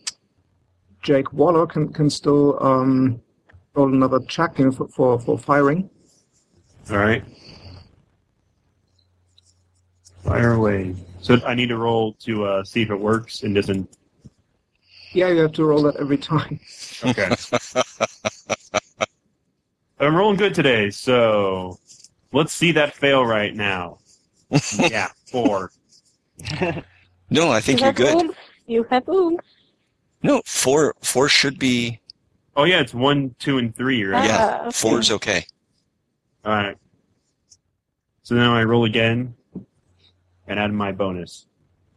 Jake 1.02 1.32
Waller 1.32 1.66
can, 1.66 1.92
can 1.92 2.08
still 2.10 2.62
um, 2.64 3.20
roll 3.74 3.92
another 3.92 4.20
check 4.20 4.58
you 4.58 4.66
know, 4.66 4.72
for, 4.72 4.88
for, 4.88 5.20
for 5.20 5.38
firing. 5.38 5.88
All 6.90 6.98
right. 6.98 7.24
Fire 10.24 10.52
away. 10.52 10.94
So 11.20 11.38
I 11.46 11.54
need 11.54 11.68
to 11.68 11.76
roll 11.76 12.14
to 12.20 12.44
uh, 12.44 12.64
see 12.64 12.82
if 12.82 12.90
it 12.90 12.98
works 12.98 13.42
and 13.42 13.54
doesn't. 13.54 13.88
Yeah, 15.12 15.28
you 15.28 15.40
have 15.40 15.52
to 15.52 15.64
roll 15.64 15.82
that 15.82 15.96
every 15.96 16.18
time. 16.18 16.58
Okay. 17.04 17.30
I'm 20.00 20.16
rolling 20.16 20.36
good 20.36 20.54
today, 20.54 20.90
so 20.90 21.78
let's 22.32 22.52
see 22.52 22.72
that 22.72 22.94
fail 22.94 23.24
right 23.24 23.54
now. 23.54 23.98
yeah, 24.78 25.08
four. 25.30 25.70
No, 27.30 27.50
I 27.50 27.60
think 27.60 27.80
you 27.80 27.86
you're 27.86 27.92
good. 27.94 28.16
oomph. 28.16 28.36
You 28.66 28.82
have 28.90 29.08
oomph. 29.08 29.40
No, 30.22 30.42
four 30.44 30.94
four 31.02 31.28
should 31.28 31.58
be 31.58 32.00
Oh 32.54 32.64
yeah, 32.64 32.80
it's 32.80 32.94
one, 32.94 33.34
two, 33.38 33.58
and 33.58 33.74
three, 33.74 34.04
right? 34.04 34.24
yeah. 34.24 34.58
Ah, 34.60 34.60
okay. 34.66 34.70
Four's 34.72 35.10
okay. 35.10 35.46
All 36.44 36.52
right. 36.52 36.76
So 38.22 38.34
now 38.34 38.54
I 38.54 38.62
roll 38.64 38.84
again 38.84 39.34
and 40.46 40.58
add 40.58 40.72
my 40.72 40.92
bonus. 40.92 41.46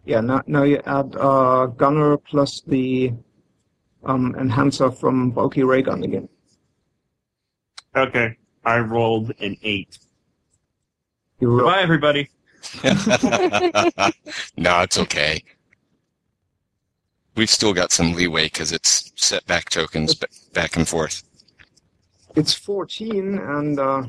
Yeah, 0.05 0.21
now, 0.21 0.41
now 0.47 0.63
you 0.63 0.81
add 0.85 1.15
uh, 1.19 1.65
gunner 1.67 2.17
plus 2.17 2.61
the 2.61 3.11
um, 4.05 4.35
enhancer 4.39 4.91
from 4.91 5.31
bulky 5.31 5.63
ray 5.63 5.81
gun 5.81 6.03
again. 6.03 6.29
Okay. 7.95 8.37
I 8.63 8.79
rolled 8.79 9.33
an 9.39 9.57
eight. 9.61 9.99
You 11.39 11.49
roll. 11.49 11.69
Bye, 11.69 11.81
everybody. 11.81 12.29
no, 14.57 14.81
it's 14.81 14.97
okay. 14.97 15.43
We've 17.35 17.49
still 17.49 17.73
got 17.73 17.91
some 17.91 18.13
leeway 18.13 18.45
because 18.45 18.71
it's 18.71 19.11
setback 19.15 19.69
tokens 19.69 20.15
b- 20.15 20.27
back 20.53 20.77
and 20.77 20.87
forth. 20.87 21.23
It's 22.35 22.53
14, 22.53 23.37
and 23.37 23.79
uh, 23.79 24.03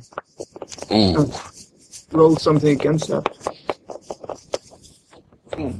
Ooh. 0.92 1.32
Roll 2.12 2.36
something 2.36 2.68
against 2.70 3.08
that. 3.08 3.26
Hmm. 5.54 5.78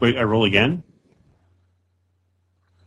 Wait, 0.00 0.18
I 0.18 0.22
roll 0.22 0.44
again? 0.44 0.82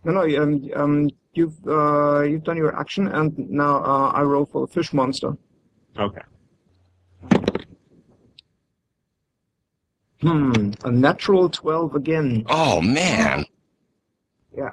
No, 0.04 0.12
no. 0.12 0.42
Um, 0.42 0.70
um, 0.76 1.10
you've 1.34 1.68
uh, 1.68 2.22
you've 2.22 2.44
done 2.44 2.58
your 2.58 2.80
action, 2.80 3.08
and 3.08 3.38
now 3.50 3.84
uh, 3.84 4.12
I 4.14 4.22
roll 4.22 4.46
for 4.46 4.68
the 4.68 4.74
fish 4.74 4.94
monster. 4.94 5.36
Okay. 5.98 6.22
Hmm. 10.22 10.72
A 10.84 10.92
natural 10.92 11.50
twelve 11.50 11.96
again. 11.96 12.44
Oh 12.48 12.82
man. 12.82 13.46
Yeah. 14.56 14.72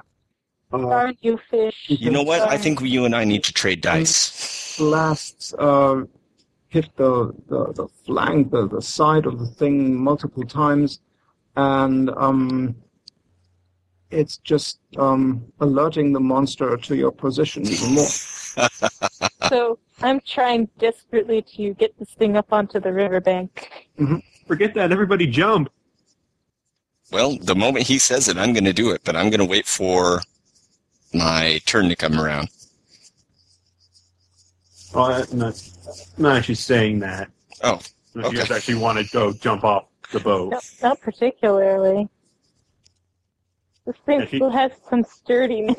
Uh, 0.73 0.87
Are 0.89 1.13
you 1.21 1.39
fish? 1.49 1.85
You 1.87 2.11
know 2.11 2.23
what? 2.23 2.41
I 2.41 2.49
Sorry. 2.49 2.57
think 2.57 2.81
you 2.81 3.05
and 3.05 3.15
I 3.15 3.23
need 3.23 3.43
to 3.45 3.53
trade 3.53 3.81
dice. 3.81 4.75
blasts 4.77 5.53
uh, 5.57 6.03
hit 6.67 6.89
the, 6.97 7.33
the, 7.47 7.71
the 7.73 7.87
flank, 8.05 8.51
the, 8.51 8.67
the 8.67 8.81
side 8.81 9.25
of 9.25 9.39
the 9.39 9.45
thing 9.45 9.95
multiple 9.95 10.43
times, 10.43 10.99
and 11.55 12.09
um, 12.11 12.75
it's 14.11 14.37
just 14.37 14.79
um, 14.97 15.45
alerting 15.61 16.11
the 16.11 16.19
monster 16.19 16.75
to 16.75 16.95
your 16.95 17.11
position 17.11 17.65
even 17.65 17.93
more. 17.93 18.07
So 19.49 19.79
I'm 20.01 20.19
trying 20.21 20.67
desperately 20.77 21.41
to 21.55 21.73
get 21.75 21.97
this 21.97 22.09
thing 22.15 22.35
up 22.35 22.51
onto 22.51 22.79
the 22.81 22.91
riverbank. 22.91 23.69
Forget 24.47 24.73
that. 24.75 24.91
Everybody 24.91 25.27
jump. 25.27 25.69
Well, 27.11 27.37
the 27.37 27.55
moment 27.55 27.87
he 27.87 27.99
says 27.99 28.27
it, 28.27 28.37
I'm 28.37 28.53
going 28.53 28.65
to 28.65 28.73
do 28.73 28.91
it, 28.91 29.01
but 29.03 29.15
I'm 29.15 29.29
going 29.29 29.39
to 29.39 29.45
wait 29.45 29.65
for 29.65 30.21
my 31.13 31.61
turn 31.65 31.89
to 31.89 31.95
come 31.95 32.19
around. 32.19 32.49
Oh, 34.93 35.03
I'm 35.03 35.37
not, 35.37 35.61
I'm 36.17 36.23
not 36.23 36.37
actually 36.37 36.55
saying 36.55 36.99
that. 36.99 37.29
Oh, 37.63 37.79
If 38.15 38.31
you 38.31 38.37
guys 38.37 38.51
actually 38.51 38.75
want 38.75 38.97
to 38.99 39.05
go 39.11 39.33
jump 39.33 39.63
off 39.63 39.85
the 40.11 40.19
boat. 40.19 40.51
No, 40.51 40.59
not 40.81 41.01
particularly. 41.01 42.07
This 43.85 43.95
thing 44.05 44.21
Yeah, 44.21 44.27
still 44.27 44.49
has 44.49 44.71
some 44.89 45.03
sturdiness. 45.03 45.77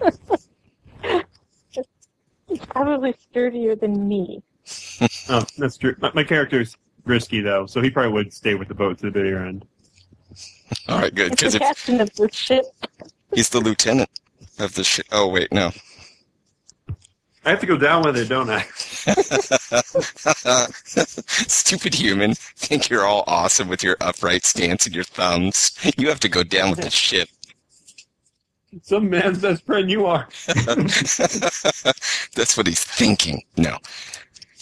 it's 1.02 2.66
probably 2.68 3.14
sturdier 3.30 3.76
than 3.76 4.06
me. 4.06 4.42
Oh, 5.30 5.44
that's 5.56 5.76
true. 5.78 5.94
My, 6.00 6.10
my 6.14 6.24
character's 6.24 6.76
risky 7.08 7.40
though, 7.40 7.66
so 7.66 7.80
he 7.80 7.90
probably 7.90 8.12
would 8.12 8.32
stay 8.32 8.54
with 8.54 8.68
the 8.68 8.74
boat 8.74 8.98
to 8.98 9.06
the 9.06 9.10
bitter 9.10 9.44
end. 9.44 9.66
all 10.88 10.98
right, 11.00 11.14
good. 11.14 11.32
It's 11.32 11.42
Because 11.42 11.52
the 11.54 11.56
if 11.58 11.62
captain 11.62 12.00
of 12.00 12.12
this 12.14 12.34
ship. 12.34 12.64
he's 13.34 13.48
the 13.48 13.60
lieutenant 13.60 14.10
of 14.58 14.74
the 14.74 14.84
ship. 14.84 15.06
Oh, 15.12 15.28
wait, 15.28 15.52
no. 15.52 15.70
I 17.44 17.50
have 17.50 17.60
to 17.60 17.66
go 17.66 17.78
down 17.78 18.02
with 18.02 18.16
it, 18.18 18.28
don't 18.28 18.50
I? 18.50 18.60
Stupid 21.48 21.94
human. 21.94 22.34
Think 22.34 22.90
you're 22.90 23.06
all 23.06 23.24
awesome 23.26 23.68
with 23.68 23.82
your 23.82 23.96
upright 24.00 24.44
stance 24.44 24.84
and 24.86 24.94
your 24.94 25.04
thumbs. 25.04 25.72
You 25.96 26.08
have 26.08 26.20
to 26.20 26.28
go 26.28 26.42
down 26.42 26.70
with 26.70 26.80
the 26.80 26.90
ship. 26.90 27.28
Some 28.82 29.08
man's 29.08 29.38
best 29.38 29.64
friend 29.64 29.90
you 29.90 30.04
are. 30.04 30.28
That's 32.34 32.54
what 32.56 32.66
he's 32.66 32.84
thinking. 32.84 33.42
No. 33.56 33.78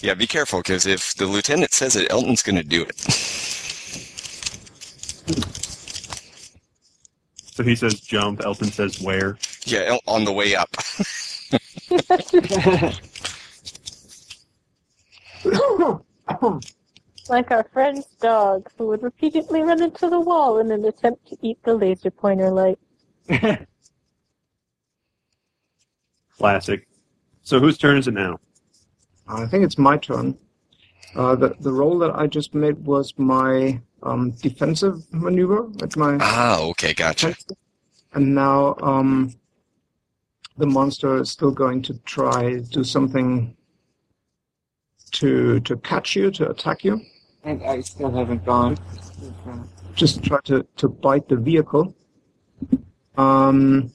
Yeah, 0.02 0.15
be 0.15 0.26
careful, 0.26 0.60
because 0.60 0.86
if 0.86 1.15
the 1.15 1.26
lieutenant 1.26 1.73
says 1.73 1.97
it, 1.97 2.10
Elton's 2.10 2.42
going 2.42 2.57
to 2.57 2.62
do 2.62 2.83
it. 2.83 2.97
So 7.57 7.62
he 7.62 7.75
says 7.75 8.00
jump. 8.00 8.44
Elton 8.44 8.70
says 8.70 9.00
where. 9.00 9.39
Yeah, 9.65 9.84
El- 9.86 10.02
on 10.07 10.25
the 10.25 10.33
way 10.33 10.55
up. 10.55 10.68
like 17.28 17.50
our 17.50 17.65
friend's 17.73 18.07
dog, 18.20 18.68
who 18.76 18.89
would 18.89 19.02
repeatedly 19.02 19.62
run 19.62 19.83
into 19.83 20.10
the 20.10 20.20
wall 20.20 20.58
in 20.58 20.70
an 20.70 20.84
attempt 20.84 21.26
to 21.28 21.36
eat 21.41 21.58
the 21.65 21.75
laser 21.75 22.10
pointer 22.10 22.50
light. 22.50 22.78
Classic. 26.39 26.86
So 27.42 27.58
whose 27.58 27.78
turn 27.78 27.97
is 27.97 28.08
it 28.08 28.15
now? 28.15 28.39
I 29.28 29.46
think 29.46 29.64
it's 29.64 29.78
my 29.78 29.96
turn. 29.96 30.36
Uh, 31.14 31.34
the, 31.34 31.55
the 31.60 31.72
roll 31.72 31.98
that 31.98 32.14
I 32.14 32.26
just 32.26 32.55
made 32.55 32.76
was 32.84 33.14
my 33.16 33.80
um, 34.02 34.32
defensive 34.32 35.02
maneuver. 35.12 35.68
That's 35.76 35.96
my 35.96 36.18
Ah, 36.20 36.60
okay, 36.60 36.92
gotcha. 36.94 37.34
And 38.14 38.34
now 38.34 38.76
um, 38.82 39.32
the 40.56 40.66
monster 40.66 41.16
is 41.16 41.30
still 41.30 41.50
going 41.50 41.82
to 41.82 41.94
try 42.05 42.58
do 42.60 42.84
something 42.84 43.56
to 45.12 45.60
to 45.60 45.76
catch 45.78 46.16
you, 46.16 46.30
to 46.32 46.50
attack 46.50 46.84
you. 46.84 47.00
and 47.44 47.62
I 47.62 47.80
still 47.80 48.10
haven't 48.10 48.44
gone. 48.44 48.76
Just 49.94 50.22
try 50.22 50.40
to, 50.44 50.66
to 50.76 50.88
bite 50.88 51.28
the 51.28 51.36
vehicle. 51.36 51.94
Um, 53.16 53.92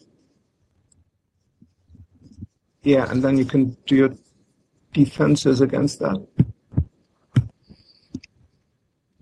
yeah, 2.83 3.11
and 3.11 3.21
then 3.23 3.37
you 3.37 3.45
can 3.45 3.77
do 3.85 3.95
your 3.95 4.09
defenses 4.93 5.61
against 5.61 5.99
that. 5.99 6.25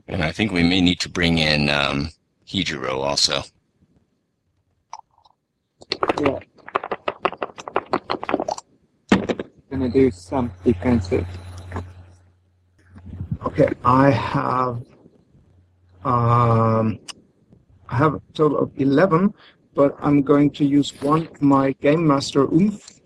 And 0.08 0.24
I 0.24 0.32
think 0.32 0.52
we 0.52 0.64
may 0.64 0.82
need 0.82 1.00
to 1.02 1.10
bring 1.10 1.38
in 1.38 1.70
um, 1.70 2.10
Hijiro 2.48 2.94
also. 2.96 3.44
Yeah. 6.20 6.40
Gonna 9.70 9.90
do 9.90 10.10
some 10.10 10.52
defensive. 10.64 11.28
Okay, 13.46 13.72
I 13.86 14.10
have 14.10 14.82
um, 16.04 17.00
I 17.88 17.96
have 17.96 18.16
a 18.16 18.22
total 18.34 18.58
of 18.58 18.72
eleven, 18.78 19.34
but 19.76 19.96
I'm 20.02 20.24
going 20.24 20.50
to 20.52 20.66
use 20.66 20.90
one 21.02 21.28
of 21.28 21.42
my 21.42 21.72
game 21.74 22.06
master 22.08 22.44
oomph 22.44 23.00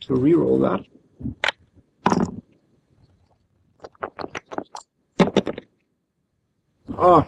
to 0.00 0.14
reroll 0.14 0.60
that. 0.62 0.86
Oh, 6.96 7.26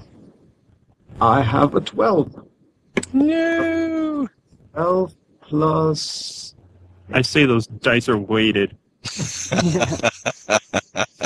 I 1.21 1.43
have 1.43 1.75
a 1.75 1.81
twelve. 1.81 2.47
No! 3.13 4.29
Twelve 4.73 5.15
plus 5.41 6.55
I 7.13 7.23
say 7.23 7.47
those 7.47 7.67
dice 7.67 8.09
are 8.09 8.19
weighted. 8.19 8.77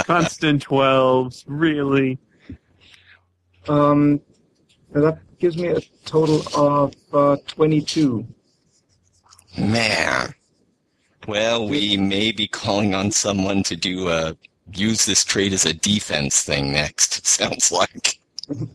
Constant 0.04 0.66
12s, 0.66 1.44
really? 1.46 2.18
um, 3.68 4.20
that 4.92 5.18
gives 5.38 5.56
me 5.56 5.68
a 5.68 5.80
total 6.04 6.42
of 6.54 6.94
uh, 7.12 7.36
twenty-two. 7.46 8.26
Man. 9.58 10.34
Well, 11.26 11.68
we 11.68 11.96
may 11.96 12.32
be 12.32 12.48
calling 12.48 12.94
on 12.94 13.10
someone 13.10 13.62
to 13.64 13.76
do 13.76 14.08
a 14.08 14.36
use 14.72 15.04
this 15.04 15.24
trait 15.24 15.52
as 15.52 15.66
a 15.66 15.74
defense 15.74 16.42
thing 16.42 16.72
next, 16.72 17.26
sounds 17.26 17.70
like. 17.72 18.19
Well, 18.50 18.68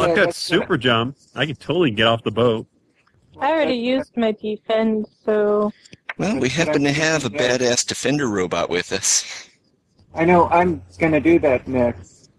Yeah, 0.00 0.04
I've 0.04 0.16
got 0.16 0.26
that's 0.26 0.26
what 0.26 0.34
super 0.34 0.78
jump. 0.78 1.16
I 1.34 1.46
can 1.46 1.56
totally 1.56 1.90
get 1.90 2.06
off 2.06 2.22
the 2.22 2.30
boat. 2.30 2.66
I 3.40 3.52
already 3.52 3.76
used 3.76 4.16
my 4.16 4.32
defend, 4.32 5.06
so 5.24 5.72
Well, 6.18 6.38
we 6.38 6.48
happen 6.48 6.82
to 6.84 6.92
have 6.92 7.24
a 7.24 7.30
badass 7.30 7.86
defender 7.86 8.28
robot 8.28 8.68
with 8.68 8.92
us. 8.92 9.24
I 10.14 10.24
know 10.24 10.48
I'm 10.48 10.82
gonna 10.98 11.20
do 11.20 11.38
that 11.40 11.68
next. 11.68 12.30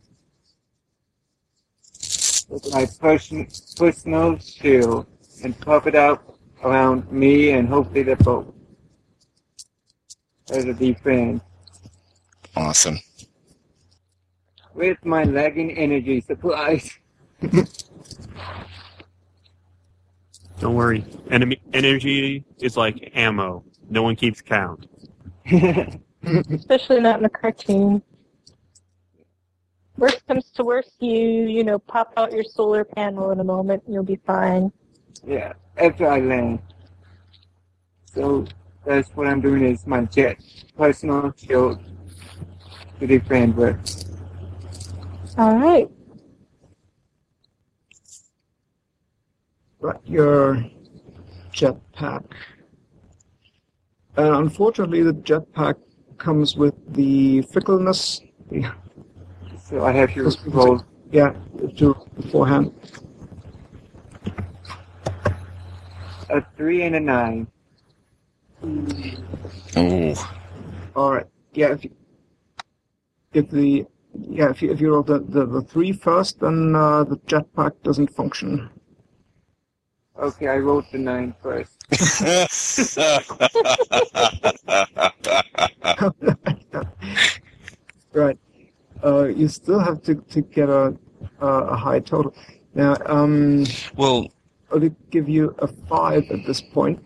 With 2.49 2.71
my 2.71 2.85
person, 2.85 3.47
personal 3.77 4.37
shield 4.39 5.05
and 5.43 5.57
pop 5.61 5.87
it 5.87 5.95
out 5.95 6.35
around 6.63 7.11
me 7.11 7.51
and 7.51 7.67
hopefully 7.69 8.03
the 8.03 8.15
boat. 8.17 8.53
As 10.49 10.65
a 10.65 10.73
defense. 10.73 11.41
Awesome. 12.55 12.99
With 14.73 14.97
my 15.03 15.23
lagging 15.23 15.71
energy 15.71 16.21
supplies. 16.21 16.91
Don't 20.59 20.75
worry. 20.75 21.05
Enemy 21.31 21.61
energy 21.73 22.43
is 22.61 22.75
like 22.75 23.11
ammo. 23.15 23.63
No 23.89 24.03
one 24.03 24.15
keeps 24.15 24.41
count. 24.41 24.87
especially 26.51 26.99
not 26.99 27.19
in 27.19 27.25
a 27.25 27.29
cartoon. 27.29 28.01
Worst 29.97 30.25
comes 30.27 30.51
to 30.51 30.63
worst, 30.63 30.91
you 30.99 31.11
you 31.11 31.63
know 31.63 31.79
pop 31.79 32.13
out 32.17 32.31
your 32.31 32.43
solar 32.43 32.83
panel 32.83 33.31
in 33.31 33.39
a 33.39 33.43
moment, 33.43 33.83
and 33.85 33.93
you'll 33.93 34.03
be 34.03 34.19
fine. 34.25 34.71
yeah, 35.25 35.53
after 35.77 36.07
I 36.07 36.19
land. 36.19 36.59
So 38.05 38.45
that's 38.85 39.09
what 39.11 39.27
I'm 39.27 39.41
doing 39.41 39.63
is 39.65 39.85
my 39.85 40.01
jet 40.05 40.37
personal 40.77 41.33
shield 41.37 41.79
to 42.99 43.07
defend 43.07 43.55
with. 43.55 44.08
All 45.39 45.57
Got 45.57 45.89
Right, 49.79 50.01
your 50.03 50.65
jetpack. 51.53 52.25
And 54.17 54.35
unfortunately, 54.35 55.01
the 55.01 55.13
jetpack 55.13 55.75
comes 56.17 56.57
with 56.57 56.73
the 56.93 57.41
fickleness. 57.43 58.19
Yeah, 58.51 58.73
So 59.63 59.85
I 59.85 59.93
have 59.93 60.13
to 60.15 60.25
Just- 60.25 60.45
roll 60.47 60.83
yeah, 61.09 61.33
do 61.75 61.95
beforehand. 62.17 62.73
a 66.29 66.41
three 66.57 66.83
and 66.83 66.95
a 66.95 66.99
nine. 66.99 67.47
Oh, 69.77 70.15
All 70.97 71.13
right. 71.13 71.25
Yeah. 71.53 71.71
If, 71.71 71.85
you, 71.85 71.91
if 73.33 73.49
the 73.49 73.85
yeah 74.13 74.49
if 74.49 74.61
you 74.61 74.71
if 74.71 74.81
you 74.81 74.91
roll 74.91 75.03
the, 75.03 75.19
the, 75.19 75.45
the 75.45 75.61
three 75.61 75.91
first, 75.91 76.39
then 76.39 76.75
uh, 76.75 77.03
the 77.03 77.17
jetpack 77.27 77.73
doesn't 77.83 78.15
function. 78.15 78.69
Okay, 80.17 80.47
I 80.47 80.57
rolled 80.57 80.85
the 80.91 80.97
nine 80.97 81.35
first. 81.41 81.75
right. 88.13 88.37
Uh, 89.01 89.23
you 89.25 89.47
still 89.47 89.79
have 89.79 90.03
to, 90.03 90.15
to 90.15 90.41
get 90.41 90.69
a 90.69 90.95
a 91.39 91.47
a 91.47 91.75
high 91.75 91.99
total. 91.99 92.35
Now, 92.75 92.97
um, 93.05 93.65
well, 93.95 94.31
I'll 94.71 94.89
give 95.09 95.27
you 95.27 95.55
a 95.59 95.67
five 95.67 96.29
at 96.31 96.45
this 96.45 96.61
point. 96.61 97.03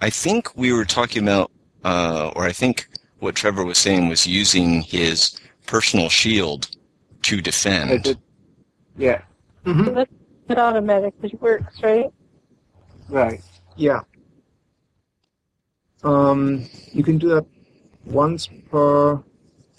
I 0.00 0.10
think 0.10 0.54
we 0.56 0.72
were 0.72 0.84
talking 0.84 1.22
about, 1.22 1.50
uh, 1.84 2.30
or 2.36 2.44
I 2.44 2.52
think 2.52 2.88
what 3.20 3.34
Trevor 3.34 3.64
was 3.64 3.78
saying 3.78 4.08
was 4.08 4.26
using 4.26 4.82
his 4.82 5.38
personal 5.66 6.08
shield 6.08 6.68
to 7.22 7.36
Is 7.36 7.42
defend. 7.42 8.06
it? 8.06 8.18
Yeah, 8.96 9.22
It 9.66 10.58
automatically 10.58 11.36
works, 11.40 11.82
right? 11.82 12.06
right. 13.08 13.40
Yeah. 13.76 14.00
Um, 16.02 16.66
you 16.92 17.02
can 17.02 17.18
do 17.18 17.28
that 17.30 17.46
once 18.04 18.48
per 18.70 19.22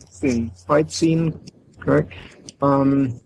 See, 0.09 0.49
fight 0.65 0.91
scene, 0.91 1.39
correct? 1.80 2.14
Um, 2.61 3.19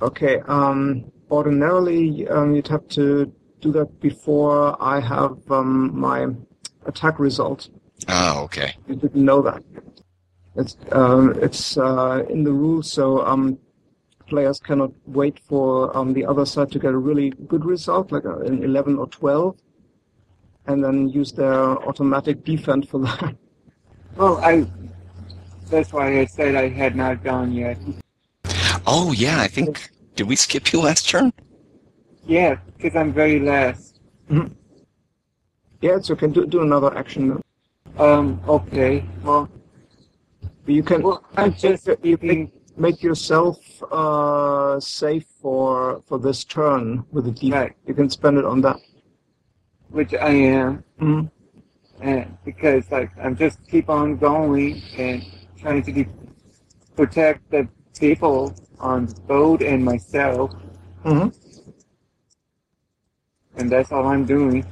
okay. 0.00 0.40
Um, 0.46 1.10
ordinarily, 1.30 2.26
um, 2.28 2.54
you'd 2.54 2.68
have 2.68 2.86
to 2.88 3.32
do 3.60 3.72
that 3.72 4.00
before 4.00 4.76
I 4.82 5.00
have 5.00 5.38
um, 5.50 5.98
my 5.98 6.28
attack 6.86 7.18
result. 7.18 7.68
Ah, 8.08 8.40
okay. 8.42 8.74
You 8.88 8.96
didn't 8.96 9.24
know 9.24 9.42
that. 9.42 9.62
It's 10.54 10.76
um, 10.92 11.34
it's 11.40 11.78
uh, 11.78 12.24
in 12.28 12.44
the 12.44 12.52
rules, 12.52 12.92
so 12.92 13.24
um, 13.24 13.58
players 14.26 14.60
cannot 14.60 14.92
wait 15.06 15.38
for 15.48 15.96
um, 15.96 16.12
the 16.12 16.26
other 16.26 16.44
side 16.44 16.70
to 16.72 16.78
get 16.78 16.92
a 16.92 16.98
really 16.98 17.30
good 17.48 17.64
result, 17.64 18.12
like 18.12 18.26
uh, 18.26 18.38
an 18.40 18.62
11 18.62 18.98
or 18.98 19.06
12, 19.06 19.56
and 20.66 20.84
then 20.84 21.08
use 21.08 21.32
their 21.32 21.54
automatic 21.88 22.44
defense 22.44 22.86
for 22.86 23.00
that. 23.00 23.34
well, 24.16 24.38
I. 24.38 24.66
That's 25.70 25.90
why 25.90 26.20
I 26.20 26.26
said 26.26 26.54
I 26.54 26.68
had 26.68 26.96
not 26.96 27.24
gone 27.24 27.52
yet. 27.52 27.78
Oh, 28.86 29.12
yeah, 29.12 29.40
I 29.40 29.48
think. 29.48 29.90
Did 30.16 30.28
we 30.28 30.36
skip 30.36 30.70
you 30.70 30.82
last 30.82 31.08
turn? 31.08 31.32
Yeah, 32.26 32.56
because 32.76 32.94
I'm 32.94 33.10
very 33.14 33.40
last. 33.40 34.00
Yeah, 34.28 35.96
it's 35.96 36.10
okay. 36.10 36.26
Do, 36.26 36.46
do 36.46 36.60
another 36.60 36.96
action. 36.96 37.40
Um. 37.98 38.40
Okay. 38.46 39.04
Well, 39.22 39.48
But 39.48 39.61
you 40.66 40.82
can 40.82 41.02
well 41.02 41.22
just 41.56 41.86
you 41.86 41.96
make, 42.02 42.02
keeping. 42.02 42.52
make 42.76 43.02
yourself 43.02 43.58
uh, 43.92 44.78
safe 44.80 45.26
for 45.40 46.02
for 46.06 46.18
this 46.18 46.44
turn 46.44 47.04
with 47.12 47.24
the 47.26 47.32
defense. 47.32 47.52
Right. 47.54 47.72
You 47.86 47.94
can 47.94 48.08
spend 48.10 48.38
it 48.38 48.44
on 48.44 48.60
that. 48.62 48.78
which 49.90 50.14
I 50.14 50.30
am, 50.30 50.84
Mhm. 51.00 51.30
and 52.00 52.38
because 52.44 52.90
like 52.90 53.10
I'm 53.22 53.36
just 53.36 53.58
keep 53.68 53.90
on 53.90 54.16
going 54.16 54.80
and 54.96 55.22
trying 55.60 55.82
to 55.82 55.92
de- 55.92 56.08
protect 56.96 57.50
the 57.50 57.68
people 57.98 58.54
on 58.80 59.06
the 59.06 59.14
boat 59.28 59.60
and 59.62 59.84
myself, 59.84 60.50
Mhm. 61.04 61.28
and 63.56 63.70
that's 63.70 63.92
all 63.92 64.06
I'm 64.06 64.24
doing. 64.24 64.64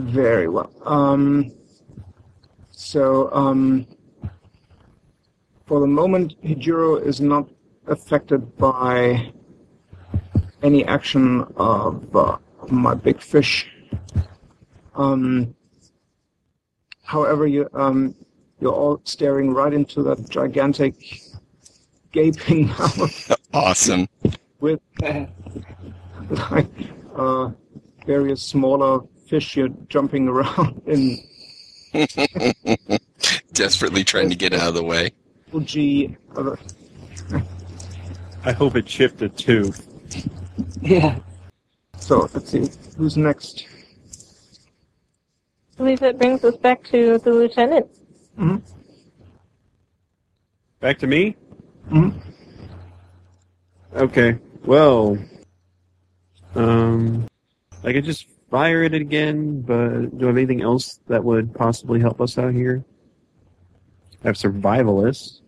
Very 0.00 0.48
well. 0.48 0.70
Um, 0.84 1.52
so, 2.70 3.30
um, 3.32 3.86
for 5.72 5.80
the 5.80 5.86
moment, 5.86 6.34
Hijiro 6.42 7.02
is 7.02 7.22
not 7.22 7.48
affected 7.86 8.58
by 8.58 9.32
any 10.62 10.84
action 10.84 11.46
of 11.56 12.14
uh, 12.14 12.36
my 12.68 12.92
big 12.92 13.22
fish. 13.22 13.72
Um, 14.94 15.54
however, 17.04 17.46
you 17.46 17.70
um, 17.72 18.14
you're 18.60 18.74
all 18.74 19.00
staring 19.04 19.54
right 19.54 19.72
into 19.72 20.02
that 20.02 20.28
gigantic 20.28 21.22
gaping 22.12 22.66
mouth 22.78 23.32
Awesome. 23.54 24.06
with 24.60 24.80
like 26.50 26.68
uh, 27.16 27.48
various 28.04 28.42
smaller 28.42 29.00
fish 29.26 29.56
you're 29.56 29.70
jumping 29.88 30.28
around 30.28 30.82
in 30.84 31.16
Desperately 33.54 34.04
trying 34.04 34.28
to 34.28 34.36
get 34.36 34.52
out 34.52 34.68
of 34.68 34.74
the 34.74 34.84
way. 34.84 35.12
Fuji. 35.52 36.16
Uh, 36.34 36.56
I 38.44 38.52
hope 38.52 38.74
it 38.74 38.88
shifted 38.88 39.36
too. 39.36 39.72
yeah. 40.80 41.18
so 41.98 42.28
let's 42.32 42.50
see 42.50 42.70
who's 42.96 43.16
next. 43.18 43.66
I 45.74 45.76
believe 45.76 46.00
that 46.00 46.18
brings 46.18 46.42
us 46.44 46.56
back 46.56 46.82
to 46.84 47.18
the 47.18 47.30
lieutenant. 47.30 47.86
hmm 48.36 48.56
Back 50.80 50.98
to 50.98 51.06
me? 51.06 51.36
Mhm. 51.90 52.18
Okay. 53.94 54.38
Well, 54.64 55.18
um, 56.54 57.26
I 57.84 57.92
could 57.92 58.04
just 58.04 58.26
fire 58.50 58.82
it 58.84 58.94
again, 58.94 59.60
but 59.60 60.16
do 60.18 60.24
I 60.24 60.28
have 60.28 60.36
anything 60.36 60.62
else 60.62 60.98
that 61.08 61.22
would 61.22 61.54
possibly 61.54 62.00
help 62.00 62.20
us 62.20 62.38
out 62.38 62.54
here? 62.54 62.84
I 64.24 64.28
have 64.28 64.36
survivalists. 64.36 65.41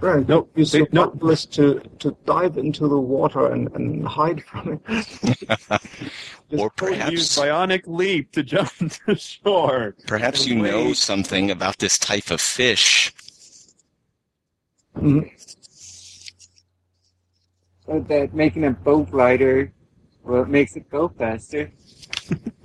Right. 0.00 0.26
No, 0.26 0.48
You 0.54 0.64
They- 0.64 0.86
nope. 0.92 1.18
survivalist 1.18 1.50
to 1.52 1.80
to 1.98 2.16
dive 2.24 2.56
into 2.56 2.88
the 2.88 2.98
water 2.98 3.52
and, 3.52 3.68
and 3.74 4.06
hide 4.06 4.42
from 4.44 4.64
it. 4.72 4.80
Just 6.50 6.60
Or 6.62 6.70
perhaps, 6.70 7.12
Use 7.12 7.36
bionic 7.36 7.82
leap 7.86 8.32
to 8.32 8.42
jump 8.42 8.70
to 9.06 9.14
shore. 9.14 9.94
perhaps 10.06 10.46
you 10.46 10.54
know 10.56 10.92
something 10.94 11.50
about 11.50 11.78
this 11.78 11.98
type 11.98 12.30
of 12.30 12.40
fish. 12.40 13.12
Mhm. 14.96 15.30
So 17.86 18.00
that 18.08 18.34
making 18.34 18.64
a 18.64 18.70
boat 18.70 19.12
lighter, 19.12 19.72
well, 20.24 20.42
it 20.42 20.48
makes 20.48 20.76
it 20.76 20.88
go 20.90 21.08
faster. 21.08 21.70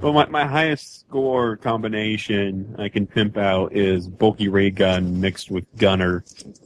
Well, 0.00 0.14
my, 0.14 0.26
my 0.26 0.46
highest 0.46 1.00
score 1.00 1.58
combination 1.58 2.74
I 2.78 2.88
can 2.88 3.06
pimp 3.06 3.36
out 3.36 3.76
is 3.76 4.08
bulky 4.08 4.48
ray 4.48 4.70
gun 4.70 5.20
mixed 5.20 5.50
with 5.50 5.64
gunner. 5.76 6.24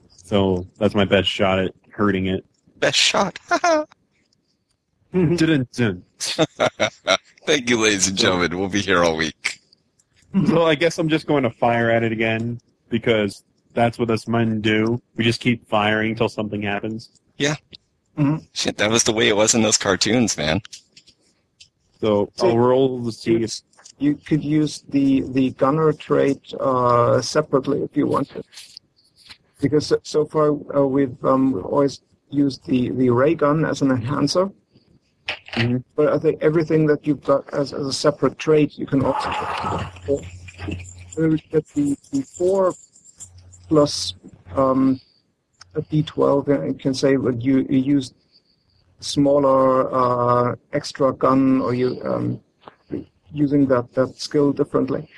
So 0.09 0.69
that's 0.79 0.95
my 0.95 1.05
best 1.05 1.29
shot 1.29 1.59
at 1.59 1.75
hurting 1.91 2.27
it. 2.27 2.45
Best 2.79 2.97
shot. 2.97 3.41
Thank 7.45 7.71
you, 7.71 7.81
ladies 7.81 8.07
and 8.07 8.17
gentlemen. 8.17 8.57
We'll 8.57 8.69
be 8.69 8.81
here 8.81 9.03
all 9.03 9.17
week. 9.17 9.61
So 10.47 10.65
I 10.65 10.77
guess 10.77 10.99
I'm 10.99 11.09
just 11.09 11.27
going 11.27 11.43
to 11.43 11.51
fire 11.51 11.91
at 11.91 12.03
it 12.03 12.13
again 12.13 12.61
because 12.89 13.43
that's 13.73 13.99
what 13.99 14.11
us 14.11 14.29
men 14.29 14.61
do. 14.61 15.01
We 15.17 15.25
just 15.25 15.41
keep 15.41 15.69
firing 15.69 16.13
until 16.13 16.29
something 16.29 16.63
happens. 16.63 17.11
Yeah. 17.37 17.57
Mm-hmm. 18.19 18.45
Shit, 18.53 18.77
that 18.79 18.91
was 18.91 19.05
the 19.05 19.13
way 19.13 19.29
it 19.29 19.37
was 19.37 19.55
in 19.55 19.63
those 19.63 19.79
cartoons, 19.79 20.37
man. 20.37 20.61
So 22.35 22.49
I'll 22.49 22.59
roll 22.59 23.05
to 23.05 23.13
see 23.13 23.47
You 23.99 24.15
could 24.29 24.43
use 24.45 24.85
the 24.97 25.09
the 25.39 25.51
gunner 25.63 25.93
trait 25.93 26.41
uh, 26.61 27.21
separately 27.21 27.79
if 27.83 27.97
you 27.97 28.07
wanted, 28.07 28.45
because 29.63 29.87
so- 29.87 30.01
so 30.03 30.25
far 30.25 30.49
uh, 30.77 30.85
we've 30.97 31.19
um, 31.25 31.53
we've 31.53 31.65
always 31.65 32.01
used 32.31 32.61
the 32.67 32.91
the 33.01 33.09
ray 33.11 33.35
gun 33.35 33.65
as 33.65 33.83
an 33.83 33.91
enhancer. 33.91 34.47
Mhm. 35.55 35.85
But 35.97 36.07
I 36.15 36.19
think 36.19 36.43
everything 36.43 36.83
that 36.91 37.07
you've 37.07 37.23
got 37.33 37.43
as, 37.61 37.73
as 37.73 37.87
a 37.87 37.93
separate 37.93 38.37
trait, 38.47 38.77
you 38.81 38.87
can 38.93 39.01
also 39.05 39.31
get 41.53 41.65
the, 41.75 41.97
the 42.13 42.23
four 42.37 42.75
plus 43.69 44.15
um, 44.57 45.01
a 45.75 45.83
d12. 45.83 46.49
and 46.49 46.75
You 46.75 46.79
can 46.85 46.95
say 46.95 47.17
that 47.17 47.41
you, 47.43 47.67
you 47.71 47.79
use 47.97 48.13
smaller 49.05 49.93
uh, 49.95 50.57
extra 50.73 51.13
gun 51.13 51.61
or 51.61 51.75
you 51.75 52.01
um, 52.05 52.41
using 53.33 53.67
that, 53.67 53.93
that 53.95 54.17
skill 54.17 54.53
differently. 54.53 55.09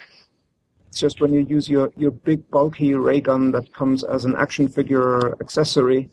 It's 0.89 0.98
just 0.98 1.20
when 1.20 1.32
you 1.32 1.40
use 1.40 1.68
your, 1.68 1.92
your 1.97 2.10
big 2.10 2.48
bulky 2.50 2.94
ray 2.94 3.20
gun 3.20 3.52
that 3.52 3.73
comes 3.73 4.02
as 4.02 4.24
an 4.24 4.34
action 4.36 4.68
figure 4.68 5.34
accessory, 5.40 6.10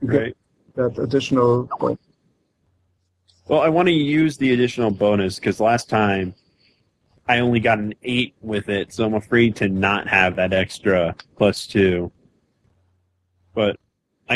right. 0.00 0.34
that 0.74 0.98
additional 0.98 1.68
point. 1.78 2.00
Well, 3.48 3.60
I 3.60 3.68
want 3.68 3.86
to 3.88 3.92
use 3.92 4.36
the 4.38 4.52
additional 4.52 4.90
bonus 4.90 5.38
because 5.38 5.60
last 5.60 5.88
time 5.88 6.34
I 7.28 7.40
only 7.40 7.60
got 7.60 7.78
an 7.78 7.94
eight 8.02 8.34
with 8.40 8.68
it, 8.68 8.92
so 8.92 9.04
I'm 9.04 9.14
afraid 9.14 9.54
to 9.56 9.68
not 9.68 10.08
have 10.08 10.36
that 10.36 10.52
extra 10.52 11.14
plus 11.36 11.66
two. 11.66 12.10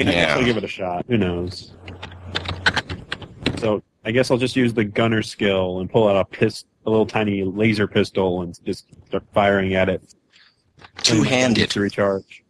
But 0.05 0.08
I, 0.08 0.10
I 0.10 0.15
guess 0.15 0.36
I'll 0.36 0.44
give 0.44 0.57
it 0.57 0.65
a 0.65 0.68
shot. 0.68 1.05
Who 1.08 1.16
knows? 1.16 1.73
So 3.58 3.83
I 4.05 4.10
guess 4.10 4.31
I'll 4.31 4.39
just 4.39 4.57
use 4.57 4.75
the 4.75 4.84
gunner 4.84 5.23
skill 5.23 5.81
and 5.81 5.91
pull 5.91 6.08
out 6.08 6.16
a 6.16 6.25
pist, 6.25 6.66
a 6.86 6.91
little 6.91 7.07
tiny 7.07 7.42
laser 7.42 7.86
pistol, 7.86 8.42
and 8.42 8.58
just 8.65 8.86
start 9.07 9.25
firing 9.33 9.75
at 9.75 9.89
it. 9.89 10.15
Two-handed. 10.99 11.70
to 11.70 11.81
recharge. 11.81 12.44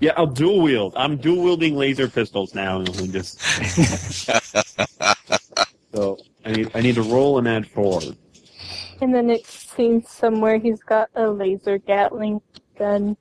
Yeah, 0.00 0.12
I'll 0.16 0.26
dual 0.26 0.60
wield. 0.60 0.94
I'm 0.96 1.16
dual 1.16 1.44
wielding 1.44 1.76
laser 1.76 2.08
pistols 2.08 2.54
now, 2.54 2.80
and 2.80 3.12
just 3.12 3.40
so 5.94 6.18
I 6.44 6.52
need 6.52 6.70
I 6.74 6.80
need 6.80 6.96
to 6.96 7.02
roll 7.02 7.38
and 7.38 7.48
add 7.48 7.66
four. 7.66 8.00
And 9.00 9.14
then 9.14 9.30
it 9.30 9.46
seems 9.46 10.10
somewhere 10.10 10.58
he's 10.58 10.82
got 10.82 11.08
a 11.14 11.28
laser 11.28 11.78
Gatling 11.78 12.40
gun. 12.78 13.16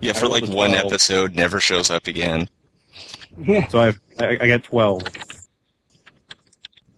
Yeah, 0.00 0.12
for 0.12 0.28
like 0.28 0.44
one 0.44 0.70
12. 0.70 0.86
episode, 0.86 1.34
never 1.34 1.60
shows 1.60 1.90
up 1.90 2.06
again. 2.06 2.48
Yeah. 3.38 3.66
So 3.68 3.80
I've 3.80 4.00
I, 4.18 4.38
I 4.40 4.48
got 4.48 4.64
twelve. 4.64 5.02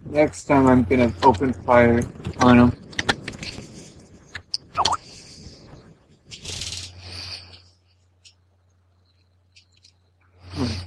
Next 0.07 0.45
time 0.45 0.67
I'm 0.67 0.83
gonna 0.85 1.13
open 1.23 1.53
fire 1.53 2.03
on 2.41 2.59
him. 2.59 2.73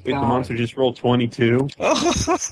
Wait, 0.06 0.14
the 0.14 0.20
monster 0.20 0.56
just 0.56 0.78
rolled 0.78 0.96
twenty 0.96 1.28
two. 1.28 1.68
That's 1.80 2.50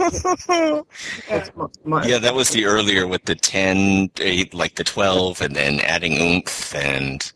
my, 1.55 1.67
my, 1.85 2.05
yeah, 2.05 2.17
that 2.17 2.33
was 2.33 2.49
the 2.49 2.65
earlier 2.65 3.05
with 3.07 3.25
the 3.25 3.35
10, 3.35 4.09
eight, 4.19 4.53
like 4.53 4.75
the 4.75 4.83
12, 4.83 5.41
and 5.41 5.55
then 5.55 5.79
adding 5.81 6.19
oomph 6.19 6.73
and. 6.73 7.31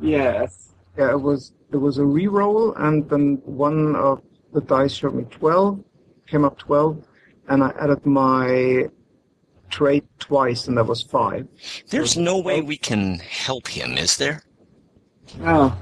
Yes. 0.00 0.63
Yeah, 0.96 1.10
it 1.10 1.20
was 1.20 1.52
it 1.72 1.76
was 1.76 1.98
a 1.98 2.02
reroll, 2.02 2.78
and 2.80 3.08
then 3.08 3.40
one 3.44 3.96
of 3.96 4.22
the 4.52 4.60
dice 4.60 4.92
showed 4.92 5.14
me 5.14 5.24
twelve, 5.30 5.82
came 6.26 6.44
up 6.44 6.58
twelve, 6.58 7.04
and 7.48 7.62
I 7.64 7.70
added 7.80 8.04
my 8.06 8.88
trait 9.70 10.04
twice, 10.20 10.68
and 10.68 10.78
that 10.78 10.86
was 10.86 11.02
five. 11.02 11.48
There's 11.88 12.16
no 12.16 12.38
way 12.38 12.60
we 12.60 12.76
can 12.76 13.18
help 13.18 13.66
him, 13.66 13.98
is 13.98 14.16
there? 14.16 14.42
No. 15.38 15.74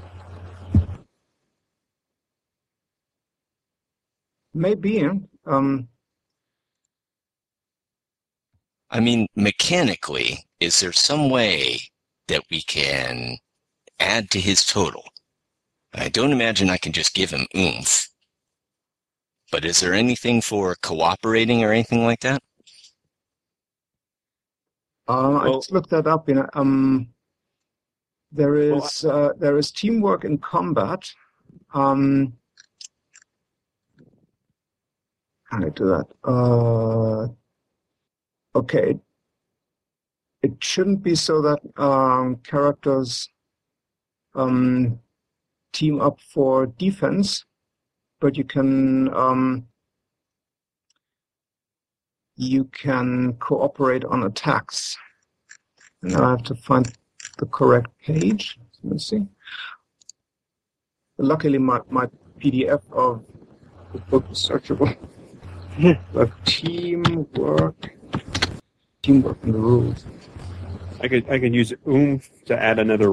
Maybe. 4.53 5.07
Um, 5.45 5.87
I 8.89 8.99
mean, 8.99 9.27
mechanically, 9.35 10.45
is 10.59 10.79
there 10.79 10.91
some 10.91 11.29
way 11.29 11.79
that 12.27 12.43
we 12.49 12.61
can 12.61 13.37
add 14.03 14.29
to 14.31 14.39
his 14.39 14.65
total? 14.65 15.03
I 15.93 16.09
don't 16.09 16.31
imagine 16.31 16.69
I 16.69 16.77
can 16.77 16.91
just 16.91 17.13
give 17.13 17.31
him 17.31 17.47
oomph. 17.55 18.09
But 19.51 19.65
is 19.65 19.79
there 19.79 19.93
anything 19.93 20.41
for 20.41 20.75
cooperating 20.75 21.63
or 21.63 21.71
anything 21.71 22.03
like 22.03 22.21
that? 22.21 22.41
Uh, 25.07 25.31
I 25.33 25.43
Well- 25.43 25.59
just 25.61 25.71
looked 25.71 25.89
that 25.91 26.07
up. 26.07 26.27
You 26.27 26.35
know, 26.35 26.49
um, 26.53 27.13
there 28.31 28.53
Well, 28.53 28.83
is 28.83 29.05
uh, 29.05 29.33
there 29.37 29.57
is 29.57 29.71
teamwork 29.71 30.25
in 30.25 30.37
combat. 30.39 31.11
Um, 31.73 32.33
how 35.43 35.59
do 35.59 35.67
I 35.67 35.69
do 35.69 35.85
that? 35.85 36.07
Uh, 36.23 37.27
okay. 38.57 38.99
It 40.41 40.61
shouldn't 40.63 41.03
be 41.03 41.15
so 41.15 41.41
that 41.43 41.59
um, 41.77 42.37
characters 42.37 43.29
um, 44.35 44.99
team 45.73 46.01
up 46.01 46.19
for 46.21 46.67
defense, 46.67 47.45
but 48.19 48.37
you 48.37 48.43
can 48.43 49.13
um, 49.13 49.67
you 52.35 52.65
can 52.65 53.33
cooperate 53.33 54.03
on 54.05 54.23
attacks. 54.23 54.97
And 56.01 56.13
now 56.13 56.25
I 56.25 56.29
have 56.31 56.43
to 56.43 56.55
find 56.55 56.91
the 57.37 57.45
correct 57.45 57.89
page. 58.03 58.57
Let 58.83 58.93
me 58.93 58.99
see. 58.99 59.27
Luckily, 61.17 61.57
my, 61.57 61.79
my 61.89 62.07
PDF 62.39 62.81
of 62.91 63.23
the 63.93 63.99
book 63.99 64.25
is 64.31 64.37
searchable. 64.37 64.97
but 66.13 66.31
teamwork, 66.45 67.93
teamwork 69.01 69.37
and 69.43 69.53
the 69.53 69.59
rules. 69.59 70.05
I 71.01 71.07
could 71.07 71.29
I 71.29 71.39
could 71.39 71.53
use 71.53 71.73
oomph 71.87 72.29
to 72.45 72.61
add 72.61 72.79
another 72.79 73.11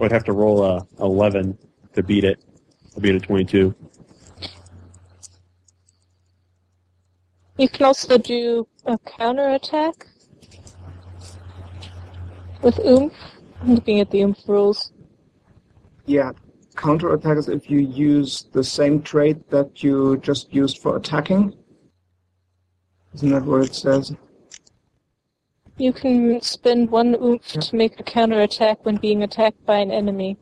roll. 0.00 0.06
I'd 0.06 0.12
have 0.12 0.24
to 0.24 0.32
roll 0.32 0.64
a 0.64 0.86
eleven 0.98 1.56
to 1.94 2.02
beat 2.02 2.24
it. 2.24 2.42
I'll 2.94 3.00
beat 3.00 3.14
a 3.14 3.20
twenty 3.20 3.44
two. 3.44 3.74
You 7.58 7.68
can 7.68 7.86
also 7.86 8.16
do 8.16 8.66
a 8.86 8.98
counterattack 8.98 10.06
with 12.62 12.78
oomph. 12.80 13.12
I'm 13.60 13.74
looking 13.74 14.00
at 14.00 14.10
the 14.10 14.22
oomph 14.22 14.38
rules. 14.46 14.92
Yeah, 16.06 16.32
counterattack 16.76 17.36
is 17.36 17.48
if 17.48 17.70
you 17.70 17.80
use 17.80 18.46
the 18.52 18.64
same 18.64 19.02
trait 19.02 19.50
that 19.50 19.82
you 19.82 20.16
just 20.18 20.52
used 20.54 20.78
for 20.78 20.96
attacking. 20.96 21.54
Isn't 23.14 23.30
that 23.30 23.44
what 23.44 23.66
it 23.66 23.74
says? 23.74 24.14
You 25.80 25.92
can 25.94 26.42
spend 26.42 26.90
one 26.90 27.16
oomph 27.22 27.46
to 27.52 27.74
make 27.74 27.98
a 27.98 28.02
counterattack 28.02 28.84
when 28.84 28.98
being 28.98 29.22
attacked 29.22 29.64
by 29.64 29.78
an 29.78 29.90
enemy. 29.90 30.36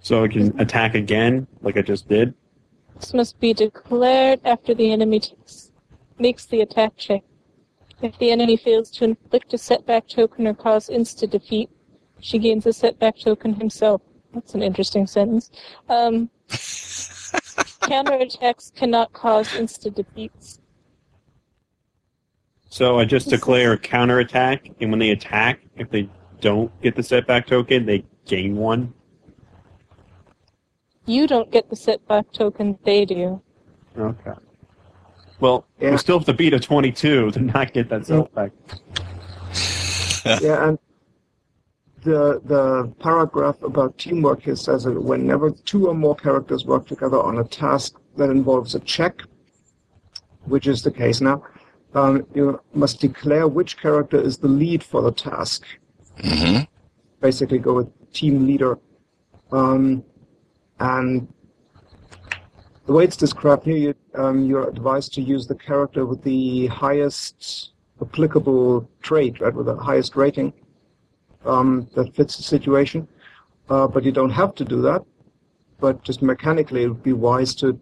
So 0.00 0.24
I 0.24 0.28
can 0.28 0.58
attack 0.58 0.94
again, 0.94 1.46
like 1.60 1.76
I 1.76 1.82
just 1.82 2.08
did. 2.08 2.32
This 2.98 3.12
must 3.12 3.38
be 3.40 3.52
declared 3.52 4.40
after 4.46 4.72
the 4.72 4.90
enemy 4.90 5.20
takes, 5.20 5.70
makes 6.18 6.46
the 6.46 6.62
attack 6.62 6.96
check. 6.96 7.24
If 8.00 8.18
the 8.18 8.30
enemy 8.30 8.56
fails 8.56 8.90
to 8.92 9.04
inflict 9.04 9.52
a 9.52 9.58
setback 9.58 10.08
token 10.08 10.46
or 10.46 10.54
cause 10.54 10.88
insta 10.88 11.28
defeat, 11.28 11.68
she 12.20 12.38
gains 12.38 12.64
a 12.64 12.72
setback 12.72 13.18
token 13.18 13.52
himself. 13.52 14.00
That's 14.32 14.54
an 14.54 14.62
interesting 14.62 15.06
sentence. 15.06 15.50
Um, 15.90 16.30
counterattacks 16.48 18.74
cannot 18.74 19.12
cause 19.12 19.48
insta 19.48 19.94
defeats. 19.94 20.60
So 22.68 22.98
I 22.98 23.04
just 23.04 23.30
declare 23.30 23.72
a 23.72 23.78
counterattack, 23.78 24.70
and 24.80 24.90
when 24.90 24.98
they 24.98 25.10
attack, 25.10 25.60
if 25.76 25.90
they 25.90 26.08
don't 26.40 26.70
get 26.82 26.96
the 26.96 27.02
setback 27.02 27.46
token, 27.46 27.86
they 27.86 28.04
gain 28.26 28.56
one. 28.56 28.92
You 31.06 31.26
don't 31.26 31.50
get 31.50 31.70
the 31.70 31.76
setback 31.76 32.30
token, 32.32 32.78
they 32.84 33.06
do. 33.06 33.40
Okay. 33.98 34.32
Well, 35.40 35.64
Yeah. 35.80 35.92
we 35.92 35.96
still 35.96 36.18
have 36.18 36.26
to 36.26 36.34
beat 36.34 36.52
a 36.52 36.60
22 36.60 37.30
to 37.30 37.40
not 37.40 37.72
get 37.72 37.88
that 37.88 38.06
setback. 38.06 38.52
yeah, 40.42 40.68
and 40.68 40.78
the 42.02 42.40
the 42.44 42.92
paragraph 43.00 43.62
about 43.62 43.96
teamwork 43.98 44.42
here 44.42 44.56
says 44.56 44.84
that 44.84 45.00
whenever 45.00 45.50
two 45.50 45.88
or 45.88 45.94
more 45.94 46.14
characters 46.14 46.66
work 46.66 46.86
together 46.86 47.20
on 47.20 47.38
a 47.38 47.44
task 47.44 47.94
that 48.16 48.30
involves 48.30 48.74
a 48.74 48.80
check, 48.80 49.22
which 50.44 50.66
is 50.66 50.82
the 50.82 50.90
case 50.90 51.20
now, 51.20 51.42
um, 51.98 52.26
you 52.34 52.60
must 52.74 53.00
declare 53.00 53.46
which 53.48 53.76
character 53.76 54.20
is 54.20 54.38
the 54.38 54.48
lead 54.48 54.82
for 54.82 55.02
the 55.02 55.12
task. 55.12 55.64
hmm 56.20 56.60
Basically, 57.20 57.58
go 57.58 57.74
with 57.74 57.88
team 58.12 58.46
leader. 58.46 58.78
Um, 59.50 60.04
and 60.78 61.26
the 62.86 62.92
way 62.92 63.02
it's 63.04 63.16
described 63.16 63.64
here, 63.64 63.76
you, 63.76 63.94
um, 64.14 64.46
you're 64.46 64.68
advised 64.68 65.12
to 65.14 65.20
use 65.20 65.46
the 65.46 65.56
character 65.56 66.06
with 66.06 66.22
the 66.22 66.68
highest 66.68 67.72
applicable 68.00 68.88
trait, 69.02 69.40
right, 69.40 69.52
with 69.52 69.66
the 69.66 69.76
highest 69.76 70.14
rating 70.14 70.52
um, 71.44 71.88
that 71.96 72.14
fits 72.14 72.36
the 72.36 72.44
situation. 72.44 73.08
Uh, 73.68 73.88
but 73.88 74.04
you 74.04 74.12
don't 74.12 74.30
have 74.42 74.54
to 74.54 74.64
do 74.64 74.80
that. 74.82 75.02
But 75.80 76.04
just 76.04 76.22
mechanically, 76.22 76.84
it 76.84 76.88
would 76.88 77.02
be 77.02 77.12
wise 77.12 77.54
to 77.56 77.80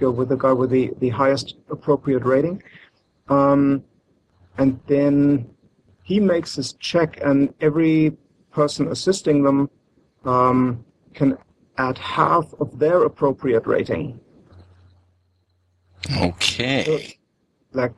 go 0.00 0.10
with 0.10 0.28
the 0.30 0.36
guy 0.36 0.52
with 0.52 0.70
the, 0.70 0.90
the 0.98 1.10
highest 1.10 1.56
appropriate 1.70 2.24
rating. 2.24 2.60
Um, 3.28 3.84
and 4.58 4.78
then 4.86 5.48
he 6.02 6.20
makes 6.20 6.56
his 6.56 6.74
check, 6.74 7.20
and 7.24 7.54
every 7.60 8.16
person 8.50 8.88
assisting 8.88 9.42
them 9.42 9.70
um, 10.24 10.84
can 11.14 11.38
add 11.78 11.96
half 11.98 12.52
of 12.60 12.78
their 12.78 13.04
appropriate 13.04 13.66
rating. 13.66 14.20
Okay. 16.16 16.84
So, 16.84 17.78
Like 17.78 17.94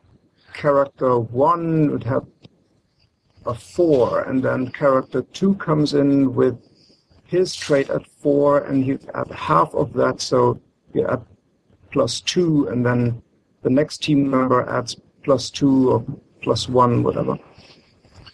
character 0.53 1.19
one 1.19 1.91
would 1.91 2.05
have 2.05 2.27
a 3.47 3.55
four, 3.55 4.23
and 4.23 4.43
then 4.43 4.71
character 4.71 5.23
two 5.33 5.55
comes 5.57 5.95
in 5.95 6.35
with 6.35 6.57
his 7.25 7.55
trait 7.55 7.91
at 7.91 8.07
four, 8.07 8.65
and 8.65 8.87
you 8.87 8.99
add 9.15 9.31
half 9.31 9.75
of 9.75 9.93
that, 9.95 10.21
so 10.21 10.61
you 10.93 11.07
add 11.09 11.25
plus 11.91 12.21
two, 12.21 12.69
and 12.69 12.85
then 12.87 13.23
the 13.63 13.71
next 13.71 14.03
team 14.03 14.31
member 14.31 14.69
adds 14.69 14.97
plus 15.25 15.51
two 15.51 15.91
or 15.93 16.05
plus 16.43 16.69
one, 16.69 17.03
whatever. 17.03 17.39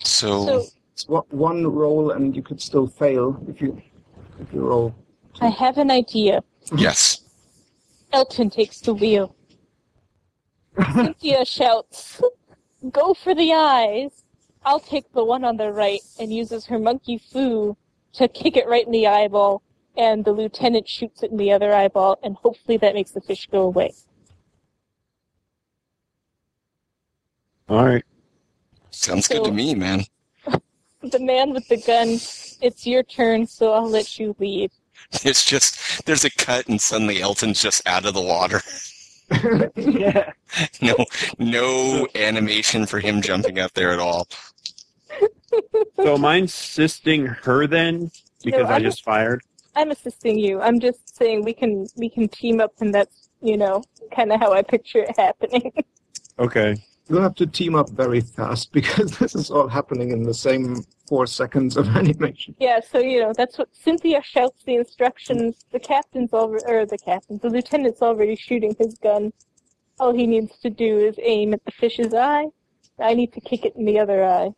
So, 0.05 0.45
So 0.47 0.65
It's 0.93 1.09
one- 1.09 1.25
one 1.31 1.67
roll, 1.67 2.11
and 2.11 2.35
you 2.37 2.43
could 2.43 2.61
still 2.61 2.87
fail 2.87 3.41
if 3.49 3.61
you 3.63 3.81
if 4.41 4.53
you 4.53 4.61
roll. 4.61 4.95
I 5.41 5.49
have 5.49 5.79
an 5.79 5.91
idea. 5.91 6.43
yes. 6.77 7.21
Elton 8.13 8.51
takes 8.51 8.81
the 8.81 8.93
wheel. 8.95 9.35
Cynthia 10.95 11.45
shouts, 11.45 12.21
Go 12.91 13.15
for 13.15 13.35
the 13.35 13.53
eyes! 13.53 14.25
I'll 14.65 14.81
take 14.81 15.13
the 15.13 15.25
one 15.25 15.45
on 15.45 15.57
the 15.57 15.71
right 15.73 16.01
and 16.19 16.33
uses 16.33 16.67
her 16.67 16.79
monkey 16.79 17.19
foo 17.19 17.77
to 18.15 18.29
kick 18.29 18.57
it 18.57 18.67
right 18.69 18.85
in 18.87 18.93
the 18.93 19.07
eyeball, 19.07 19.63
and 19.97 20.25
the 20.25 20.33
lieutenant 20.33 20.89
shoots 20.89 21.23
it 21.23 21.31
in 21.31 21.37
the 21.37 21.53
other 21.53 21.73
eyeball, 21.75 22.19
and 22.23 22.35
hopefully 22.37 22.77
that 22.79 22.95
makes 22.95 23.11
the 23.13 23.21
fish 23.21 23.47
go 23.51 23.63
away. 23.63 23.93
All 27.71 27.87
right. 27.87 28.05
Sounds 28.91 29.29
good 29.29 29.45
to 29.45 29.53
me, 29.53 29.75
man. 29.75 30.05
The 31.03 31.19
man 31.19 31.55
with 31.55 31.67
the 31.69 31.79
gun, 31.79 32.09
it's 32.61 32.87
your 32.87 33.03
turn, 33.03 33.47
so 33.47 33.73
I'll 33.73 33.89
let 33.89 34.19
you 34.19 34.37
lead. 34.39 34.71
It's 35.25 35.47
just 35.47 36.05
there's 36.05 36.27
a 36.27 36.31
cut 36.31 36.69
and 36.69 36.79
suddenly 36.79 37.23
Elton's 37.23 37.63
just 37.63 37.87
out 37.89 38.05
of 38.05 38.13
the 38.13 38.21
water. 38.21 38.61
yeah. 39.77 40.31
No, 40.83 40.95
no 41.39 42.07
animation 42.15 42.85
for 42.85 43.01
him 43.01 43.23
jumping 43.23 43.59
up 43.59 43.73
there 43.73 43.93
at 43.93 43.99
all. 43.99 44.29
So 45.97 46.17
am 46.17 46.25
I 46.27 46.37
insisting 46.37 47.25
her 47.25 47.67
then 47.67 48.11
because 48.45 48.69
I 48.69 48.75
I'm- 48.75 48.83
just 48.83 49.03
fired? 49.03 49.41
I'm 49.75 49.91
assisting 49.91 50.39
you. 50.39 50.61
I'm 50.61 50.81
just 50.81 51.17
saying 51.17 51.45
we 51.45 51.55
can 51.55 51.87
we 51.97 52.11
can 52.11 52.29
team 52.29 52.61
up, 52.61 52.75
and 52.81 52.93
that's 52.93 53.31
you 53.41 53.57
know 53.57 53.83
kind 54.15 54.33
of 54.33 54.41
how 54.41 54.53
I 54.53 54.61
picture 54.61 54.99
it 54.99 55.17
happening. 55.17 55.73
Okay. 56.39 56.77
You'll 57.11 57.23
have 57.23 57.35
to 57.37 57.47
team 57.47 57.75
up 57.75 57.91
very 57.91 58.21
fast 58.21 58.71
because 58.79 59.19
this 59.19 59.35
is 59.35 59.51
all 59.51 59.67
happening 59.69 60.13
in 60.13 60.23
the 60.23 60.33
same 60.33 60.85
four 61.09 61.27
seconds 61.27 61.77
of 61.77 61.89
animation. 61.97 62.55
Yeah, 62.61 62.79
so 62.81 62.99
you 63.01 63.21
know 63.21 63.33
that's 63.37 63.59
what 63.59 63.69
Cynthia 63.75 64.23
shouts 64.23 64.63
the 64.65 64.77
instructions. 64.77 65.57
The 65.73 65.81
captain's 65.81 66.33
already, 66.33 66.65
or 66.69 66.87
the 66.87 66.99
captain, 66.99 67.39
the 67.43 67.51
lieutenant's 67.51 68.01
already 68.01 68.37
shooting 68.37 68.77
his 68.79 68.95
gun. 68.95 69.33
All 69.99 70.15
he 70.15 70.27
needs 70.27 70.57
to 70.61 70.71
do 70.71 70.99
is 70.99 71.17
aim 71.21 71.53
at 71.53 71.65
the 71.65 71.73
fish's 71.73 72.15
eye. 72.15 72.47
I 73.01 73.15
need 73.15 73.33
to 73.33 73.41
kick 73.41 73.65
it 73.65 73.75
in 73.77 73.85
the 73.85 73.99
other 73.99 74.25
eye. 74.25 74.51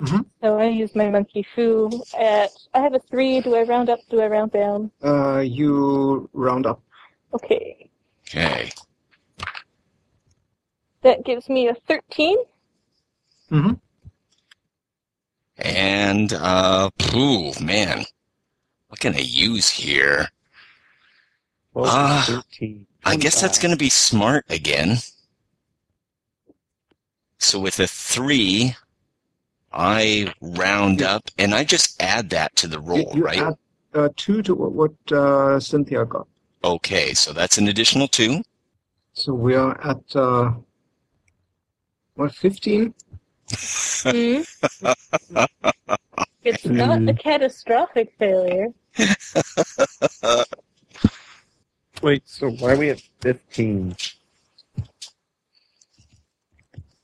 Mhm. 0.00 0.24
So 0.42 0.58
I 0.58 0.64
use 0.68 0.94
my 0.96 1.10
monkey 1.10 1.46
foo 1.54 1.90
at. 2.18 2.50
I 2.72 2.80
have 2.80 2.94
a 2.94 2.98
three. 2.98 3.40
Do 3.40 3.54
I 3.54 3.62
round 3.62 3.90
up? 3.90 4.00
Do 4.10 4.20
I 4.20 4.26
round 4.26 4.52
down? 4.52 4.90
Uh, 5.02 5.38
you 5.38 6.28
round 6.32 6.66
up. 6.66 6.80
Okay, 7.34 7.90
Okay. 8.28 8.70
That 11.04 11.24
gives 11.24 11.48
me 11.48 11.68
a 11.68 11.74
thirteen. 11.74 12.36
Mm-hmm. 13.50 13.74
And 15.58 16.32
uh, 16.32 16.90
phew, 16.98 17.52
man, 17.60 18.04
what 18.88 18.98
can 18.98 19.14
I 19.14 19.18
use 19.18 19.70
here? 19.70 20.28
12, 21.72 21.88
Ah, 21.90 22.42
13. 22.50 22.86
I 23.04 23.16
guess 23.16 23.40
that's 23.40 23.58
going 23.58 23.70
to 23.70 23.78
be 23.78 23.88
smart 23.90 24.44
again. 24.48 24.98
So 27.38 27.60
with 27.60 27.78
a 27.78 27.86
three, 27.86 28.74
I 29.72 30.32
round 30.40 31.02
up 31.02 31.30
and 31.38 31.54
I 31.54 31.64
just 31.64 32.00
add 32.02 32.30
that 32.30 32.56
to 32.56 32.66
the 32.66 32.80
roll, 32.80 32.98
you, 32.98 33.06
you 33.14 33.24
right? 33.24 33.38
add 33.38 33.54
uh, 33.94 34.08
two 34.16 34.42
to 34.42 34.54
what, 34.54 34.72
what 34.72 35.12
uh, 35.12 35.60
Cynthia 35.60 36.04
got. 36.04 36.26
Okay, 36.64 37.12
so 37.14 37.32
that's 37.32 37.58
an 37.58 37.68
additional 37.68 38.08
two. 38.08 38.42
So 39.12 39.34
we 39.34 39.54
are 39.54 39.78
at 39.86 40.16
uh, 40.16 40.52
what 42.14 42.34
fifteen? 42.34 42.94
Hmm? 44.02 44.42
it's 46.42 46.64
not 46.66 47.08
a 47.08 47.14
catastrophic 47.14 48.12
failure. 48.18 48.68
Wait, 52.02 52.22
so 52.26 52.50
why 52.50 52.72
are 52.72 52.76
we 52.76 52.90
at 52.90 53.00
15? 53.20 53.96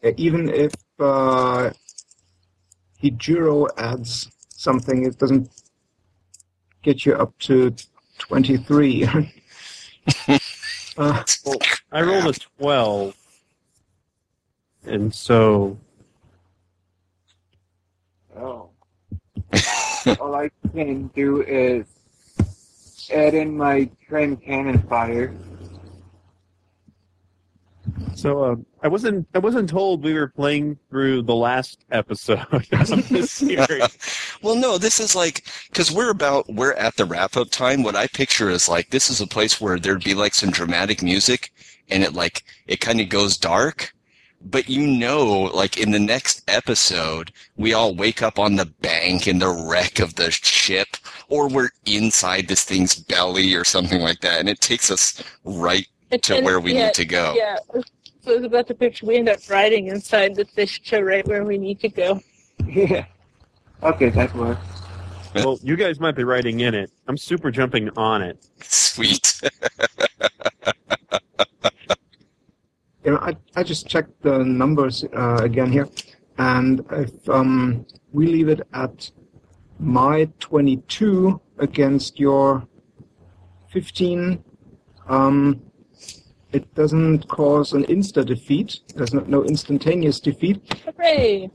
Uh, 0.05 0.10
Even 0.16 0.48
if 0.48 0.72
uh, 0.98 1.70
Hijiro 3.02 3.68
adds 3.78 4.30
something, 4.50 5.06
it 5.06 5.18
doesn't 5.18 5.50
get 6.82 7.06
you 7.06 7.14
up 7.14 7.36
to 7.39 7.74
twenty-three. 8.18 9.05
uh, 10.98 11.22
I 11.92 12.02
rolled 12.02 12.36
a 12.36 12.39
12. 12.58 13.14
And 14.84 15.15
so, 15.15 15.78
Oh. 18.36 18.70
All 20.20 20.34
I 20.34 20.50
can 20.73 21.09
do 21.09 21.42
is 21.42 21.84
add 23.12 23.34
in 23.34 23.57
my 23.57 23.91
train 24.09 24.36
cannon 24.36 24.81
fire. 24.89 25.34
so 28.15 28.44
uh, 28.44 28.57
I 28.83 28.89
wasn't 28.89 29.26
I 29.34 29.39
wasn't 29.39 29.68
told 29.68 30.05
we 30.05 30.15
were 30.15 30.28
playing 30.28 30.78
through 30.89 31.23
the 31.23 31.34
last 31.34 31.84
episode 31.91 32.47
of 32.73 33.09
this 33.09 33.31
series. 33.33 34.39
well, 34.42 34.55
no, 34.55 34.78
this 34.78 35.00
is 35.00 35.15
like 35.15 35.44
because 35.68 35.91
we're 35.91 36.10
about 36.10 36.49
we're 36.49 36.73
at 36.75 36.97
the 36.97 37.05
wrap 37.05 37.36
up 37.36 37.50
time. 37.50 37.83
What 37.83 37.97
I 37.97 38.07
picture 38.07 38.49
is 38.49 38.68
like 38.68 38.91
this 38.91 39.10
is 39.10 39.20
a 39.20 39.26
place 39.26 39.60
where 39.60 39.78
there'd 39.78 40.05
be 40.05 40.15
like 40.15 40.34
some 40.34 40.50
dramatic 40.50 41.02
music, 41.02 41.52
and 41.91 42.02
it 42.02 42.15
like 42.15 42.44
it 42.67 42.81
kind 42.81 43.00
of 43.00 43.09
goes 43.09 43.36
dark. 43.36 43.92
But 44.42 44.68
you 44.68 44.86
know, 44.86 45.50
like 45.54 45.76
in 45.76 45.90
the 45.90 45.98
next 45.98 46.42
episode, 46.48 47.30
we 47.56 47.74
all 47.74 47.94
wake 47.94 48.22
up 48.22 48.38
on 48.38 48.56
the 48.56 48.64
bank 48.66 49.26
in 49.28 49.38
the 49.38 49.48
wreck 49.68 49.98
of 50.00 50.14
the 50.14 50.30
ship, 50.30 50.88
or 51.28 51.48
we're 51.48 51.68
inside 51.84 52.48
this 52.48 52.64
thing's 52.64 52.94
belly 52.94 53.54
or 53.54 53.64
something 53.64 54.00
like 54.00 54.20
that, 54.20 54.40
and 54.40 54.48
it 54.48 54.60
takes 54.62 54.90
us 54.90 55.22
right 55.44 55.86
It 56.10 56.22
to 56.24 56.34
tends- 56.34 56.46
where 56.46 56.58
we 56.58 56.72
yeah, 56.74 56.86
need 56.86 56.94
to 56.94 57.04
go. 57.04 57.34
Yeah. 57.36 57.58
So 58.22 58.32
it's 58.32 58.44
about 58.46 58.66
the 58.66 58.74
picture 58.74 59.06
we 59.06 59.16
end 59.16 59.28
up 59.28 59.38
riding 59.48 59.88
inside 59.88 60.34
the 60.36 60.44
fish 60.46 60.80
to 60.84 61.02
right 61.02 61.26
where 61.26 61.44
we 61.44 61.58
need 61.58 61.80
to 61.80 61.88
go. 61.88 62.20
Yeah. 62.66 63.04
Okay, 63.82 64.10
that 64.10 64.34
works. 64.34 64.60
well, 65.34 65.58
you 65.62 65.76
guys 65.76 65.98
might 66.00 66.14
be 66.16 66.24
writing 66.24 66.60
in 66.60 66.74
it. 66.74 66.90
I'm 67.08 67.16
super 67.16 67.50
jumping 67.50 67.88
on 67.96 68.20
it. 68.22 68.42
Sweet. 68.62 69.40
you 73.04 73.12
know, 73.12 73.18
I, 73.18 73.36
I 73.56 73.62
just 73.62 73.88
checked 73.88 74.22
the 74.22 74.38
numbers 74.44 75.04
uh, 75.16 75.40
again 75.42 75.72
here, 75.72 75.88
and 76.38 76.84
if 76.92 77.28
um, 77.28 77.86
we 78.12 78.26
leave 78.26 78.48
it 78.48 78.66
at 78.72 79.10
my 79.78 80.28
22 80.40 81.40
against 81.58 82.20
your 82.20 82.66
15, 83.68 84.44
um, 85.08 85.60
it 86.52 86.74
doesn't 86.74 87.28
cause 87.28 87.72
an 87.72 87.84
insta 87.84 88.24
defeat. 88.26 88.80
There's 88.94 89.14
no, 89.14 89.20
no 89.20 89.44
instantaneous 89.44 90.20
defeat. 90.20 90.60
Hooray! 90.84 91.50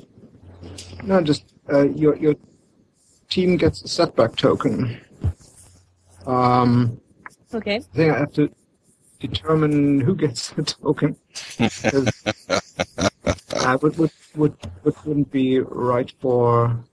No, 1.03 1.21
just 1.21 1.53
uh, 1.71 1.89
your 1.89 2.15
your 2.15 2.35
team 3.29 3.57
gets 3.57 3.83
a 3.83 3.87
setback 3.87 4.35
token. 4.35 4.99
Um, 6.25 6.99
Okay. 7.53 7.77
I 7.77 7.79
think 7.79 8.13
I 8.13 8.19
have 8.19 8.33
to 8.33 8.49
determine 9.19 9.99
who 9.99 10.15
gets 10.15 10.49
the 10.51 10.63
token. 10.63 11.15
uh, 13.53 13.77
would, 13.81 13.97
would, 13.97 14.11
would, 14.35 14.55
would, 14.83 15.05
wouldn't 15.05 15.31
be 15.31 15.59
right 15.59 16.11
for 16.19 16.83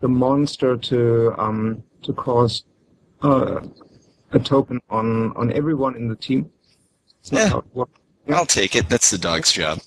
the 0.00 0.08
monster 0.08 0.76
to 0.76 1.34
um, 1.38 1.82
to 2.02 2.12
cause 2.12 2.64
uh, 3.22 3.60
a 4.32 4.38
token 4.38 4.80
on, 4.90 5.32
on 5.36 5.52
everyone 5.52 5.96
in 5.96 6.08
the 6.08 6.16
team. 6.16 6.50
Yeah. 7.24 7.60
works. 7.74 8.00
I'll 8.28 8.46
take 8.46 8.76
it. 8.76 8.88
That's 8.88 9.10
the 9.10 9.18
dog's 9.18 9.52
job. 9.52 9.80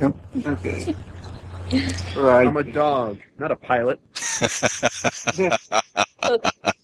Okay. 0.00 0.94
Right. 2.16 2.46
I'm 2.46 2.56
a 2.56 2.62
dog, 2.62 3.18
not 3.38 3.50
a 3.50 3.56
pilot. 3.56 4.00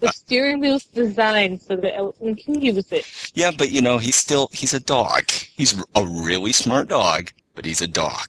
The 0.00 0.12
steering 0.12 0.60
wheel's 0.60 0.84
designed 0.84 1.62
so 1.62 1.76
that 1.76 1.96
Elton 1.96 2.36
can 2.36 2.60
use 2.60 2.92
it. 2.92 3.06
Yeah, 3.34 3.50
but 3.50 3.70
you 3.70 3.80
know, 3.80 3.98
he's 3.98 4.16
still 4.16 4.48
he's 4.52 4.74
a 4.74 4.80
dog. 4.80 5.30
He's 5.30 5.74
a 5.94 6.04
really 6.04 6.52
smart 6.52 6.88
dog, 6.88 7.30
but 7.54 7.64
he's 7.64 7.80
a 7.80 7.88
dog. 7.88 8.28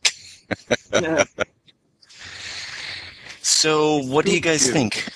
Yeah. 0.93 1.23
So, 3.43 3.97
what 4.03 4.25
do 4.25 4.31
you 4.31 4.39
guys 4.39 4.69
think? 4.69 5.11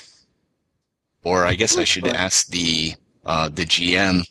Or 1.23 1.45
I 1.45 1.53
guess 1.53 1.77
I 1.77 1.83
should 1.83 2.07
ask 2.07 2.47
the 2.47 2.95
uh, 3.23 3.49
the 3.49 3.65
GM. 3.65 4.23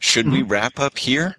Should 0.00 0.28
we 0.30 0.42
wrap 0.42 0.80
up 0.80 0.98
here? 0.98 1.36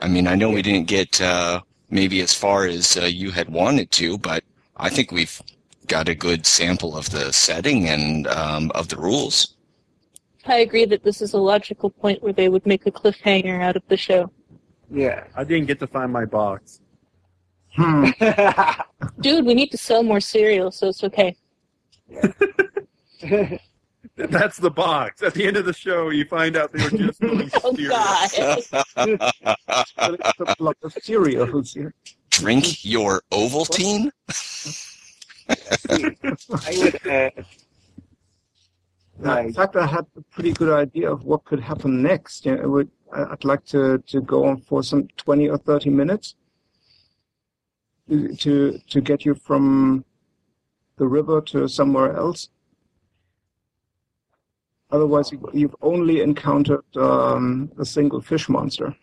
I 0.00 0.08
mean, 0.08 0.28
I 0.28 0.36
know 0.36 0.50
we 0.50 0.62
didn't 0.62 0.86
get 0.86 1.20
uh, 1.20 1.60
maybe 1.94 2.20
as 2.20 2.34
far 2.34 2.66
as 2.66 2.96
uh, 2.96 3.04
you 3.04 3.30
had 3.30 3.48
wanted 3.48 3.90
to, 3.92 4.18
but 4.18 4.42
I 4.76 4.90
think 4.90 5.12
we've 5.12 5.40
got 5.86 6.08
a 6.08 6.14
good 6.14 6.44
sample 6.44 6.96
of 6.96 7.08
the 7.10 7.32
setting 7.32 7.88
and 7.88 8.26
um, 8.26 8.72
of 8.74 8.88
the 8.88 8.96
rules. 8.96 9.54
I 10.46 10.58
agree 10.58 10.84
that 10.86 11.04
this 11.04 11.22
is 11.22 11.32
a 11.32 11.38
logical 11.38 11.88
point 11.88 12.22
where 12.22 12.32
they 12.32 12.48
would 12.48 12.66
make 12.66 12.84
a 12.86 12.90
cliffhanger 12.90 13.62
out 13.62 13.76
of 13.76 13.82
the 13.88 13.96
show. 13.96 14.30
Yeah. 14.90 15.24
I 15.34 15.44
didn't 15.44 15.66
get 15.66 15.78
to 15.80 15.86
find 15.86 16.12
my 16.12 16.26
box. 16.26 16.80
Hmm. 17.76 18.10
Dude, 19.20 19.46
we 19.46 19.54
need 19.54 19.70
to 19.70 19.78
sell 19.78 20.02
more 20.02 20.20
cereal, 20.20 20.70
so 20.70 20.88
it's 20.88 21.04
okay. 21.04 21.36
That's 24.16 24.58
the 24.58 24.70
box. 24.70 25.22
At 25.22 25.34
the 25.34 25.44
end 25.44 25.56
of 25.56 25.64
the 25.64 25.72
show, 25.72 26.10
you 26.10 26.24
find 26.24 26.56
out 26.56 26.72
they 26.72 26.84
were 26.84 26.90
just 26.90 27.20
doing 27.26 27.50
Oh 27.64 27.74
cereal. 27.74 27.90
god. 28.96 29.20
Well, 29.96 30.16
it's 30.18 30.40
a 30.40 30.54
block 30.58 30.76
of 30.82 30.92
cereals 31.02 31.72
here. 31.74 31.94
Drink 32.30 32.84
your 32.84 33.22
Ovaltine? 33.32 34.10
I 35.48 36.78
would 36.78 37.06
add, 37.06 37.44
Now, 39.18 39.38
in 39.38 39.52
fact, 39.52 39.76
I 39.76 39.86
had 39.86 40.06
a 40.16 40.22
pretty 40.30 40.52
good 40.52 40.72
idea 40.72 41.10
of 41.10 41.24
what 41.24 41.44
could 41.44 41.60
happen 41.60 42.02
next. 42.02 42.46
You 42.46 42.56
know, 42.56 42.62
it 42.62 42.68
would, 42.68 42.90
I- 43.12 43.24
I'd 43.32 43.44
like 43.44 43.64
to, 43.66 43.98
to 43.98 44.20
go 44.20 44.44
on 44.46 44.60
for 44.62 44.82
some 44.82 45.08
20 45.16 45.48
or 45.48 45.58
30 45.58 45.90
minutes 45.90 46.34
to, 48.08 48.34
to, 48.36 48.78
to 48.90 49.00
get 49.00 49.24
you 49.24 49.34
from 49.34 50.04
the 50.96 51.06
river 51.06 51.40
to 51.42 51.68
somewhere 51.68 52.16
else. 52.16 52.48
Otherwise, 54.94 55.32
you- 55.32 55.50
you've 55.52 55.74
only 55.82 56.20
encountered 56.20 56.84
um, 56.96 57.70
a 57.78 57.84
single 57.84 58.20
fish 58.20 58.48
monster. 58.48 58.94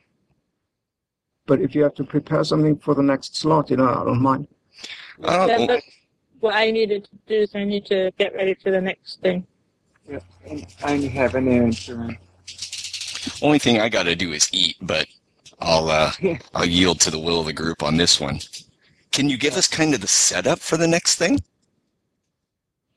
But 1.45 1.59
if 1.59 1.75
you 1.75 1.83
have 1.83 1.95
to 1.95 2.05
prepare 2.05 2.45
something 2.45 2.77
for 2.77 2.95
the 2.95 3.03
next 3.03 3.35
slot, 3.35 3.69
you 3.69 3.75
know, 3.77 3.89
I 3.89 4.05
don't 4.05 4.21
mind. 4.21 4.47
Uh, 5.21 5.47
Yeah, 5.49 5.65
but 5.67 5.83
what 6.39 6.55
I 6.55 6.71
needed 6.71 7.03
to 7.11 7.15
do 7.27 7.35
is 7.41 7.53
I 7.55 7.65
need 7.65 7.85
to 7.87 8.11
get 8.17 8.33
ready 8.33 8.53
for 8.53 8.71
the 8.71 8.79
next 8.79 9.19
thing. 9.21 9.45
yeah, 10.09 10.19
and 10.49 10.65
I 10.81 10.93
have 11.19 11.35
an 11.35 11.47
answer. 11.49 12.17
only 13.41 13.59
thing 13.59 13.79
I 13.81 13.89
got 13.89 14.03
to 14.03 14.15
do 14.15 14.31
is 14.31 14.47
eat, 14.53 14.77
but 14.81 15.07
I'll 15.59 15.89
uh, 15.89 16.11
I'll 16.55 16.65
yield 16.79 17.01
to 17.01 17.11
the 17.11 17.19
will 17.19 17.41
of 17.41 17.47
the 17.47 17.53
group 17.61 17.83
on 17.83 17.97
this 17.97 18.19
one. 18.21 18.39
Can 19.11 19.27
you 19.29 19.37
give 19.37 19.55
us 19.57 19.67
kind 19.67 19.93
of 19.93 19.99
the 19.99 20.07
setup 20.07 20.59
for 20.59 20.77
the 20.77 20.87
next 20.87 21.17
thing? 21.17 21.41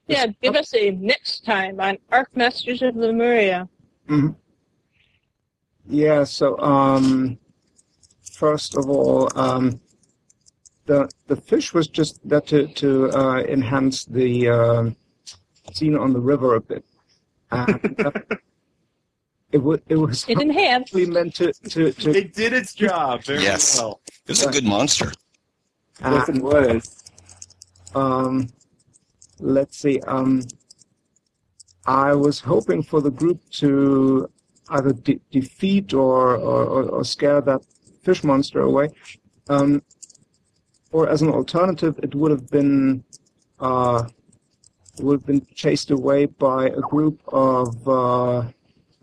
Yeah, 0.06 0.26
give 0.42 0.54
us 0.54 0.74
a 0.74 0.90
next 0.92 1.44
time 1.44 1.80
on 1.80 1.98
Arc 2.12 2.36
Masters 2.36 2.82
of 2.82 2.94
Lemuria. 2.96 3.68
Yeah, 5.88 6.24
so 6.24 6.58
um, 6.58 7.38
first 8.32 8.76
of 8.76 8.88
all, 8.90 9.30
um, 9.38 9.80
the 10.86 11.08
the 11.26 11.36
fish 11.36 11.72
was 11.72 11.88
just 11.88 12.20
there 12.28 12.40
to 12.42 12.66
to 12.68 13.10
uh, 13.12 13.38
enhance 13.48 14.04
the 14.04 14.48
um 14.48 14.96
scene 15.72 15.96
on 15.96 16.12
the 16.12 16.20
river 16.20 16.56
a 16.56 16.60
bit, 16.60 16.84
and 17.50 17.96
uh, 18.04 18.10
it 19.52 19.58
was 19.62 19.80
it 19.88 19.96
was 19.96 20.24
It 20.28 20.38
enhanced. 20.40 20.92
probably 20.92 21.10
meant 21.10 21.34
to 21.36 21.52
to, 21.70 21.92
to 21.92 22.10
It 22.10 22.34
did 22.34 22.52
its 22.52 22.74
job 22.74 23.24
very 23.24 23.42
Yes. 23.42 23.78
well. 23.78 24.00
It 24.26 24.30
was 24.30 24.42
a 24.42 24.50
good 24.52 24.64
monster. 24.64 25.12
Yes, 26.02 26.28
it 26.28 26.42
was. 26.42 27.04
um, 27.94 28.48
let's 29.40 29.78
see. 29.78 30.00
Um, 30.06 30.42
I 31.86 32.14
was 32.14 32.40
hoping 32.40 32.82
for 32.82 33.00
the 33.00 33.10
group 33.10 33.40
to 33.60 34.30
either 34.70 34.92
de- 34.92 35.20
defeat 35.30 35.92
or, 35.92 36.36
or, 36.36 36.84
or, 36.84 37.04
scare 37.04 37.42
that 37.42 37.60
fish 38.02 38.24
monster 38.24 38.60
away. 38.60 38.88
Um, 39.48 39.82
or 40.92 41.08
as 41.10 41.20
an 41.20 41.28
alternative, 41.28 41.98
it 42.02 42.14
would 42.14 42.30
have 42.30 42.48
been 42.48 43.04
uh, 43.60 44.08
would 45.00 45.20
have 45.20 45.26
been 45.26 45.44
chased 45.54 45.90
away 45.90 46.26
by 46.26 46.66
a 46.66 46.80
group 46.80 47.20
of 47.28 47.88
uh, 47.88 48.44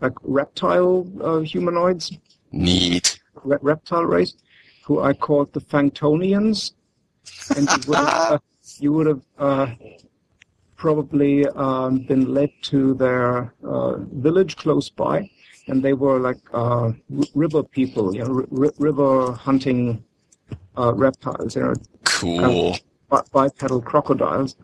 like 0.00 0.14
reptile 0.22 1.06
uh, 1.22 1.40
humanoids, 1.40 2.18
Neat. 2.50 3.20
re- 3.44 3.58
reptile 3.60 4.04
race, 4.04 4.34
who 4.84 5.00
I 5.00 5.12
called 5.12 5.52
the 5.52 5.60
Fangtonians, 5.60 6.72
and 7.56 7.68
you 7.68 7.88
would 7.88 7.98
have, 7.98 8.32
uh, 8.32 8.38
you 8.78 8.92
would 8.92 9.06
have 9.06 9.22
uh, 9.38 9.66
probably 10.86 11.46
um, 11.66 11.98
been 12.10 12.34
led 12.34 12.50
to 12.60 12.94
their 12.94 13.54
uh, 13.64 13.94
village 14.26 14.56
close 14.56 14.90
by, 14.90 15.16
and 15.68 15.80
they 15.80 15.92
were 15.92 16.18
like 16.18 16.42
uh, 16.52 16.90
river 17.36 17.62
people, 17.62 18.12
you 18.16 18.24
know, 18.24 18.34
r- 18.62 18.74
river 18.88 19.30
hunting 19.30 20.02
uh, 20.76 20.92
reptiles, 21.06 21.54
you 21.54 21.62
know, 21.62 21.74
Cool. 22.04 22.76
bi- 23.08 23.22
bipedal 23.30 23.80
crocodiles, 23.80 24.56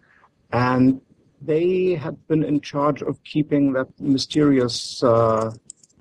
and 0.51 1.01
they 1.41 1.95
had 2.05 2.17
been 2.27 2.43
in 2.43 2.61
charge 2.61 3.01
of 3.01 3.23
keeping 3.23 3.73
that 3.75 3.89
mysterious 4.01 5.01
uh, 5.05 5.53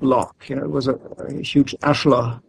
lock. 0.01 0.35
You 0.49 0.55
know, 0.55 0.63
it 0.63 0.71
was 0.79 0.87
a, 0.87 0.95
a 1.19 1.43
huge 1.43 1.75
ashlar, 1.91 2.41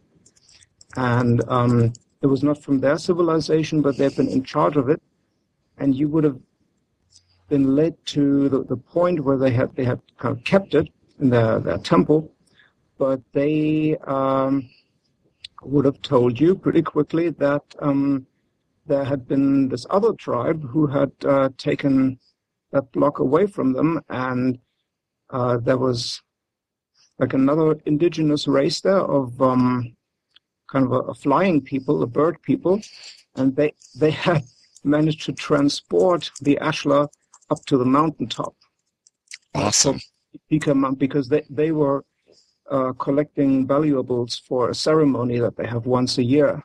and 0.96 1.36
um, 1.48 1.92
it 2.22 2.28
was 2.28 2.42
not 2.42 2.62
from 2.64 2.80
their 2.80 2.96
civilization, 2.96 3.82
but 3.82 3.98
they've 3.98 4.16
been 4.16 4.32
in 4.38 4.42
charge 4.42 4.76
of 4.78 4.88
it. 4.88 5.02
And 5.80 5.94
you 5.94 6.08
would 6.08 6.24
have 6.24 6.40
been 7.48 7.74
led 7.74 7.94
to 8.06 8.48
the, 8.48 8.64
the 8.64 8.76
point 8.76 9.20
where 9.20 9.38
they 9.38 9.50
had 9.50 9.74
they 9.74 9.84
had 9.84 10.00
kind 10.18 10.36
of 10.36 10.44
kept 10.44 10.74
it 10.74 10.88
in 11.20 11.30
their, 11.30 11.58
their 11.60 11.78
temple, 11.78 12.32
but 12.98 13.20
they 13.32 13.96
um, 14.06 14.68
would 15.62 15.84
have 15.84 16.00
told 16.02 16.38
you 16.38 16.54
pretty 16.54 16.82
quickly 16.82 17.30
that 17.30 17.62
um, 17.80 18.26
there 18.86 19.04
had 19.04 19.26
been 19.26 19.68
this 19.68 19.86
other 19.90 20.12
tribe 20.14 20.62
who 20.68 20.86
had 20.86 21.10
uh, 21.24 21.48
taken 21.58 22.18
that 22.72 22.90
block 22.92 23.18
away 23.18 23.46
from 23.46 23.72
them, 23.72 24.00
and 24.08 24.58
uh, 25.30 25.56
there 25.58 25.78
was 25.78 26.22
like 27.18 27.32
another 27.32 27.76
indigenous 27.86 28.46
race 28.46 28.80
there 28.80 29.00
of 29.00 29.40
um, 29.42 29.96
kind 30.70 30.84
of 30.84 30.92
a, 30.92 31.00
a 31.10 31.14
flying 31.14 31.60
people, 31.60 32.02
a 32.02 32.06
bird 32.06 32.40
people, 32.42 32.80
and 33.36 33.56
they 33.56 33.72
they 33.98 34.10
had 34.28 34.44
managed 34.84 35.22
to 35.24 35.32
transport 35.32 36.30
the 36.40 36.58
ashlar 36.60 37.08
up 37.50 37.64
to 37.66 37.76
the 37.76 37.84
mountaintop. 37.84 38.54
Awesome. 39.54 40.00
Mount 40.74 40.98
because 40.98 41.28
they, 41.28 41.42
they 41.50 41.72
were 41.72 42.04
uh, 42.70 42.92
collecting 42.98 43.66
valuables 43.66 44.38
for 44.46 44.70
a 44.70 44.74
ceremony 44.74 45.38
that 45.38 45.56
they 45.56 45.66
have 45.66 45.86
once 45.86 46.18
a 46.18 46.22
year. 46.22 46.62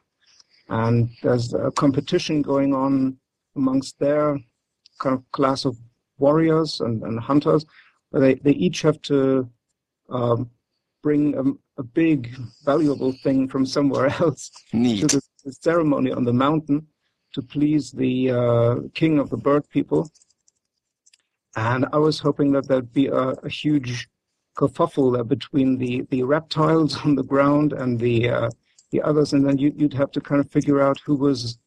And 0.70 1.10
there's 1.22 1.54
a 1.54 1.72
competition 1.72 2.42
going 2.42 2.74
on 2.74 3.18
amongst 3.56 4.00
their 4.00 4.38
kind 5.00 5.16
of 5.16 5.32
class 5.32 5.66
of 5.66 5.78
warriors 6.18 6.82
and, 6.82 7.04
and 7.04 7.20
hunters, 7.20 7.66
where 8.10 8.22
they, 8.22 8.36
they 8.36 8.52
each 8.52 8.82
have 8.82 9.02
to 9.04 9.50
um, 10.10 10.50
bring 11.02 11.36
a, 11.38 11.82
a 11.82 11.84
big 11.84 12.36
valuable 12.66 13.12
thing 13.24 13.48
from 13.48 13.66
somewhere 13.66 14.08
else 14.20 14.52
to 14.72 15.08
the, 15.08 15.22
the 15.44 15.54
ceremony 15.54 16.12
on 16.12 16.24
the 16.24 16.34
mountain 16.34 16.88
to 17.34 17.42
please 17.42 17.92
the 17.92 18.32
uh, 18.32 18.76
king 18.94 19.20
of 19.20 19.30
the 19.30 19.38
bird 19.38 19.68
people. 19.70 20.10
And 21.56 21.86
I 21.94 21.98
was 21.98 22.20
hoping 22.20 22.52
that 22.54 22.68
there'd 22.68 22.94
be 22.94 23.08
a, 23.08 23.30
a 23.30 23.50
huge 23.50 24.08
kerfuffle 24.56 25.14
there 25.14 25.24
between 25.24 25.78
the, 25.78 26.06
the 26.10 26.24
reptiles 26.24 26.98
on 27.06 27.16
the 27.16 27.24
ground 27.24 27.74
and 27.74 28.00
the 28.00 28.30
uh, 28.30 28.50
the 28.92 29.02
others, 29.02 29.34
and 29.34 29.46
then 29.46 29.58
you, 29.58 29.74
you'd 29.76 29.94
have 29.94 30.12
to 30.12 30.22
kind 30.22 30.40
of 30.40 30.50
figure 30.52 30.80
out 30.80 31.00
who 31.04 31.16
was 31.16 31.58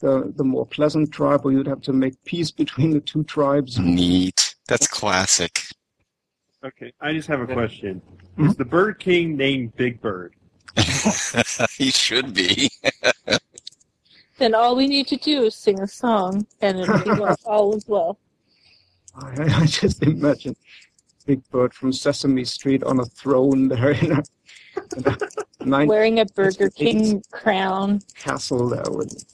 the 0.00 0.32
the 0.36 0.44
more 0.44 0.66
pleasant 0.66 1.12
tribe, 1.12 1.42
or 1.44 1.52
you'd 1.52 1.66
have 1.66 1.82
to 1.82 1.92
make 1.92 2.14
peace 2.24 2.50
between 2.62 2.90
the 2.90 3.00
two 3.00 3.24
tribes. 3.24 3.78
Neat. 3.78 4.54
That's 4.68 4.86
classic. 4.86 5.60
Okay, 6.64 6.92
I 7.00 7.12
just 7.12 7.28
have 7.28 7.40
a 7.40 7.46
question. 7.46 8.00
Mhm. 8.38 8.48
Is 8.48 8.56
the 8.56 8.64
Bird 8.64 8.98
King 8.98 9.36
named 9.36 9.76
Big 9.76 10.00
Bird? 10.00 10.34
he 11.76 11.90
should 11.90 12.32
be. 12.32 12.70
Then 14.38 14.54
all 14.54 14.74
we 14.74 14.86
need 14.86 15.06
to 15.08 15.16
do 15.16 15.42
is 15.42 15.54
sing 15.54 15.80
a 15.80 15.86
song, 15.86 16.46
and 16.62 16.80
it'll 16.80 16.98
be 17.00 17.36
all 17.44 17.76
is 17.76 17.86
well. 17.86 18.18
I, 19.14 19.42
I 19.62 19.66
just 19.66 20.02
imagine 20.02 20.56
Big 21.26 21.42
Bird 21.50 21.74
from 21.74 21.92
Sesame 21.92 22.44
Street 22.44 22.82
on 22.82 23.00
a 23.00 23.04
throne 23.04 23.68
there 23.68 23.90
in 23.92 24.12
a, 24.12 24.22
in 24.96 25.06
a 25.06 25.18
nine 25.64 25.88
Wearing 25.88 26.20
a 26.20 26.26
Burger 26.26 26.70
King 26.76 27.22
crown. 27.30 28.00
castle 28.16 28.68
there 28.68 28.90
with 28.90 29.24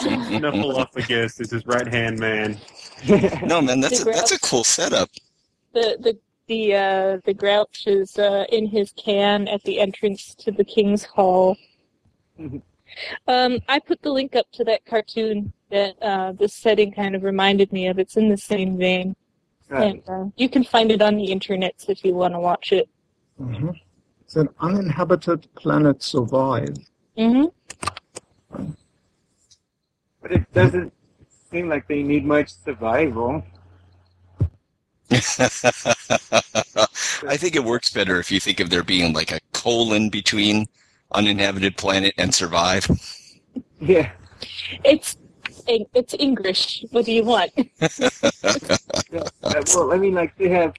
Snuffleupagus 0.00 1.40
is 1.40 1.50
his 1.50 1.66
right 1.66 1.86
hand 1.86 2.18
man. 2.18 2.58
No, 3.42 3.60
man, 3.62 3.80
that's 3.80 4.02
a, 4.02 4.04
that's 4.04 4.32
a 4.32 4.38
cool 4.40 4.64
setup. 4.64 5.08
The 5.72 5.96
the 6.00 6.18
the 6.46 6.74
uh, 6.74 7.18
the 7.24 7.32
Grouch 7.34 7.86
is 7.86 8.18
uh, 8.18 8.44
in 8.50 8.66
his 8.66 8.92
can 8.92 9.48
at 9.48 9.62
the 9.64 9.80
entrance 9.80 10.34
to 10.36 10.50
the 10.50 10.64
King's 10.64 11.04
Hall. 11.04 11.56
Um, 13.28 13.60
I 13.68 13.78
put 13.78 14.02
the 14.02 14.10
link 14.10 14.34
up 14.36 14.50
to 14.52 14.64
that 14.64 14.84
cartoon 14.84 15.52
that 15.70 15.94
uh, 16.02 16.32
this 16.32 16.54
setting 16.54 16.92
kind 16.92 17.14
of 17.14 17.22
reminded 17.22 17.72
me 17.72 17.86
of. 17.88 17.98
It's 17.98 18.16
in 18.16 18.28
the 18.28 18.36
same 18.36 18.76
vein, 18.76 19.14
Right. 19.68 19.94
and 19.94 20.02
uh, 20.08 20.24
you 20.36 20.48
can 20.48 20.64
find 20.64 20.90
it 20.90 21.00
on 21.00 21.16
the 21.16 21.30
internet 21.30 21.84
if 21.88 22.04
you 22.04 22.14
want 22.14 22.34
to 22.34 22.40
watch 22.40 22.72
it. 22.72 22.88
Mhm. 23.40 23.74
It's 24.22 24.36
an 24.36 24.48
uninhabited 24.60 25.46
planet 25.54 26.02
survive. 26.02 26.76
hmm 27.16 27.44
But 30.22 30.32
it 30.32 30.52
doesn't 30.52 30.92
seem 31.50 31.68
like 31.68 31.88
they 31.88 32.02
need 32.02 32.24
much 32.24 32.52
survival. 32.64 33.42
I 35.10 35.16
think 37.36 37.56
it 37.56 37.64
works 37.64 37.92
better 37.92 38.20
if 38.20 38.30
you 38.30 38.38
think 38.38 38.60
of 38.60 38.70
there 38.70 38.84
being 38.84 39.12
like 39.12 39.32
a 39.32 39.40
colon 39.52 40.10
between 40.10 40.66
uninhabited 41.12 41.76
planet 41.76 42.14
and 42.18 42.32
survive. 42.32 42.86
Yeah. 43.80 44.12
It's 44.84 45.16
it's 45.94 46.14
English. 46.18 46.84
What 46.90 47.04
do 47.06 47.12
you 47.12 47.24
want? 47.24 47.52
Uh, 49.42 49.62
well, 49.74 49.92
I 49.92 49.96
mean, 49.96 50.14
like 50.14 50.36
they 50.36 50.48
have 50.48 50.72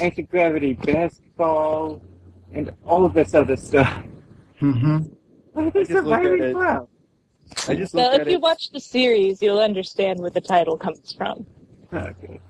anti-gravity 0.00 0.72
basketball 0.74 2.02
and 2.52 2.72
all 2.84 3.04
of 3.04 3.14
this 3.14 3.32
other 3.34 3.56
stuff. 3.56 4.02
Mm-hmm. 4.60 4.98
What 5.52 5.64
are 5.66 5.70
they 5.70 5.80
just 5.84 5.90
look 5.92 5.98
at 6.00 6.22
surviving 6.24 6.42
it. 6.42 6.52
from? 6.52 6.88
I 7.68 7.74
just 7.76 7.94
Well, 7.94 8.12
if 8.14 8.22
at 8.22 8.26
you 8.26 8.34
it. 8.34 8.40
watch 8.40 8.70
the 8.70 8.80
series, 8.80 9.40
you'll 9.40 9.60
understand 9.60 10.18
where 10.18 10.30
the 10.30 10.40
title 10.40 10.76
comes 10.76 11.12
from. 11.12 11.46
Okay. 11.92 12.40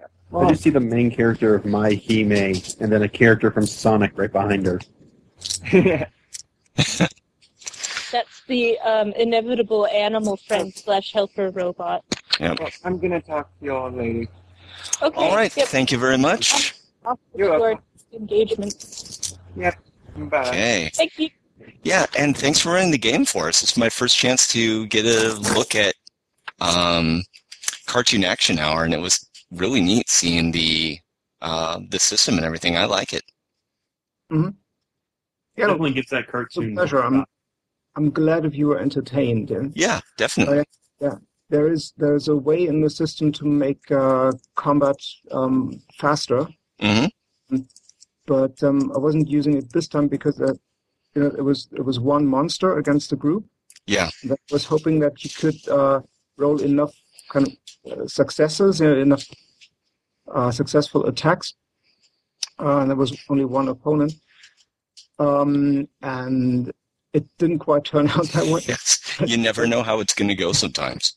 I 0.00 0.06
Well, 0.30 0.48
just 0.50 0.62
see 0.62 0.70
the 0.70 0.80
main 0.80 1.10
character 1.10 1.54
of 1.54 1.64
My 1.64 1.90
Hime 2.08 2.32
and 2.32 2.90
then 2.92 3.02
a 3.02 3.08
character 3.08 3.50
from 3.52 3.66
Sonic 3.66 4.12
right 4.16 4.32
behind 4.32 4.66
her. 4.66 4.80
yeah. 8.14 8.20
That's 8.22 8.42
the 8.46 8.78
um, 8.80 9.12
inevitable 9.12 9.86
animal 9.86 10.36
friend 10.36 10.74
slash 10.74 11.12
helper 11.12 11.50
robot. 11.50 12.04
Yep. 12.40 12.60
Well, 12.60 12.68
I'm 12.84 12.98
gonna 12.98 13.20
talk 13.20 13.50
to 13.60 13.66
y'all 13.66 13.90
later. 13.90 14.26
Okay. 15.02 15.16
All 15.16 15.36
right. 15.36 15.54
Yep. 15.56 15.68
Thank 15.68 15.92
you 15.92 15.98
very 15.98 16.18
much. 16.18 16.74
Off 17.04 17.18
You're 17.34 17.48
your 17.48 17.60
welcome. 17.60 17.84
engagement. 18.12 19.38
Bye. 19.56 20.48
Okay. 20.48 20.90
Thank 20.94 21.18
you. 21.18 21.30
Yeah, 21.82 22.06
and 22.18 22.36
thanks 22.36 22.60
for 22.60 22.70
running 22.72 22.90
the 22.90 22.98
game 22.98 23.24
for 23.24 23.48
us. 23.48 23.62
It's 23.62 23.76
my 23.76 23.88
first 23.88 24.16
chance 24.16 24.46
to 24.48 24.86
get 24.86 25.06
a 25.06 25.34
look 25.54 25.74
at 25.74 25.94
um, 26.60 27.22
Cartoon 27.86 28.24
Action 28.24 28.58
Hour, 28.58 28.84
and 28.84 28.92
it 28.94 29.00
was 29.00 29.28
really 29.50 29.80
neat 29.80 30.08
seeing 30.08 30.52
the 30.52 30.98
uh, 31.42 31.80
the 31.90 31.98
system 31.98 32.36
and 32.36 32.44
everything. 32.44 32.76
I 32.76 32.84
like 32.84 33.12
it. 33.12 33.22
Yeah, 34.30 35.66
Definitely 35.68 35.92
gets 35.92 36.10
that 36.10 36.20
it's 36.20 36.28
a 36.28 36.32
cartoon. 36.32 36.74
pleasure. 36.74 37.02
I'm, 37.02 37.24
I'm 37.96 38.10
glad 38.10 38.44
if 38.44 38.54
you 38.54 38.66
were 38.68 38.78
entertained. 38.78 39.50
And 39.50 39.72
Yeah, 39.76 40.00
definitely. 40.16 40.64
Yeah. 41.00 41.16
There 41.50 41.68
is 41.70 41.92
there's 41.96 42.28
a 42.28 42.36
way 42.36 42.66
in 42.66 42.80
the 42.80 42.90
system 42.90 43.30
to 43.32 43.44
make 43.44 43.90
uh, 43.90 44.32
combat 44.56 44.96
um, 45.30 45.80
faster, 45.98 46.48
hmm 46.80 47.06
but 48.26 48.62
um, 48.62 48.90
I 48.94 48.98
wasn't 48.98 49.28
using 49.28 49.54
it 49.58 49.70
this 49.72 49.86
time 49.86 50.08
because 50.08 50.40
uh, 50.40 50.54
you 51.14 51.22
know 51.22 51.32
it 51.36 51.42
was 51.42 51.68
it 51.72 51.84
was 51.84 52.00
one 52.00 52.26
monster 52.26 52.78
against 52.78 53.12
a 53.12 53.16
group. 53.16 53.44
Yeah. 53.86 54.08
That 54.24 54.40
was 54.50 54.64
hoping 54.64 54.98
that 55.00 55.22
you 55.22 55.30
could 55.30 55.68
uh, 55.68 56.00
roll 56.38 56.60
enough 56.62 56.94
kind 57.30 57.46
of 57.46 57.92
uh, 57.92 58.06
successes, 58.06 58.80
you 58.80 58.86
know, 58.86 58.96
enough 58.96 59.24
uh, 60.34 60.50
successful 60.50 61.06
attacks. 61.06 61.54
Uh, 62.58 62.78
and 62.78 62.90
there 62.90 62.96
was 62.96 63.16
only 63.28 63.44
one 63.44 63.68
opponent, 63.68 64.14
um, 65.18 65.88
and 66.02 66.72
it 67.14 67.24
didn't 67.38 67.60
quite 67.60 67.84
turn 67.84 68.08
out 68.08 68.26
that 68.28 68.46
way. 68.46 68.60
Yes. 68.66 69.00
You 69.24 69.36
never 69.36 69.66
know 69.66 69.82
how 69.82 70.00
it's 70.00 70.12
going 70.12 70.28
to 70.28 70.34
go 70.34 70.52
sometimes. 70.52 71.16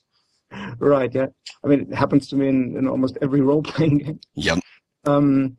Right? 0.78 1.14
Yeah. 1.14 1.28
I 1.64 1.68
mean, 1.68 1.82
it 1.82 1.94
happens 1.94 2.28
to 2.30 2.36
me 2.36 2.48
in, 2.48 2.78
in 2.78 2.88
almost 2.88 3.18
every 3.22 3.42
role-playing 3.42 3.98
game. 4.04 4.20
Yep. 4.36 4.60
Um, 5.06 5.58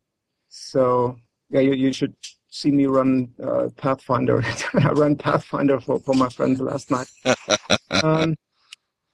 so 0.49 1.17
yeah, 1.51 1.61
you, 1.61 1.75
you 1.75 1.93
should 1.93 2.15
see 2.51 2.71
me 2.71 2.87
run 2.87 3.29
uh, 3.45 3.69
Pathfinder. 3.77 4.43
I 4.75 4.93
ran 4.93 5.17
Pathfinder 5.17 5.81
for, 5.81 5.99
for 5.99 6.15
my 6.15 6.29
friends 6.29 6.61
last 6.61 6.91
night. 6.91 7.09
um, 8.03 8.37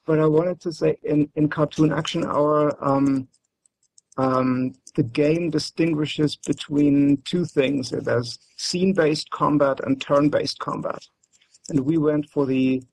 but 0.05 0.19
I 0.19 0.27
wanted 0.27 0.61
to 0.61 0.71
say 0.71 0.97
in, 1.03 1.29
in 1.35 1.49
Cartoon 1.49 1.91
Action 1.91 2.23
Hour, 2.23 2.77
um, 2.85 3.27
um, 4.17 4.73
the 4.95 5.03
game 5.03 5.49
distinguishes 5.49 6.35
between 6.35 7.21
two 7.25 7.45
things. 7.45 7.89
There's 7.89 8.39
scene-based 8.57 9.29
combat 9.31 9.79
and 9.83 9.99
turn-based 9.99 10.59
combat. 10.59 11.03
And 11.69 11.79
we 11.79 11.97
went 11.97 12.29
for 12.29 12.45
the 12.45 12.83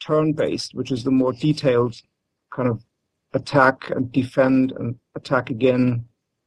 turn-based, 0.00 0.74
which 0.74 0.90
is 0.90 1.04
the 1.04 1.10
more 1.10 1.32
detailed 1.32 2.00
kind 2.50 2.68
of 2.68 2.84
attack 3.32 3.90
and 3.90 4.10
defend 4.12 4.72
and 4.72 4.96
attack 5.14 5.50
again, 5.50 6.04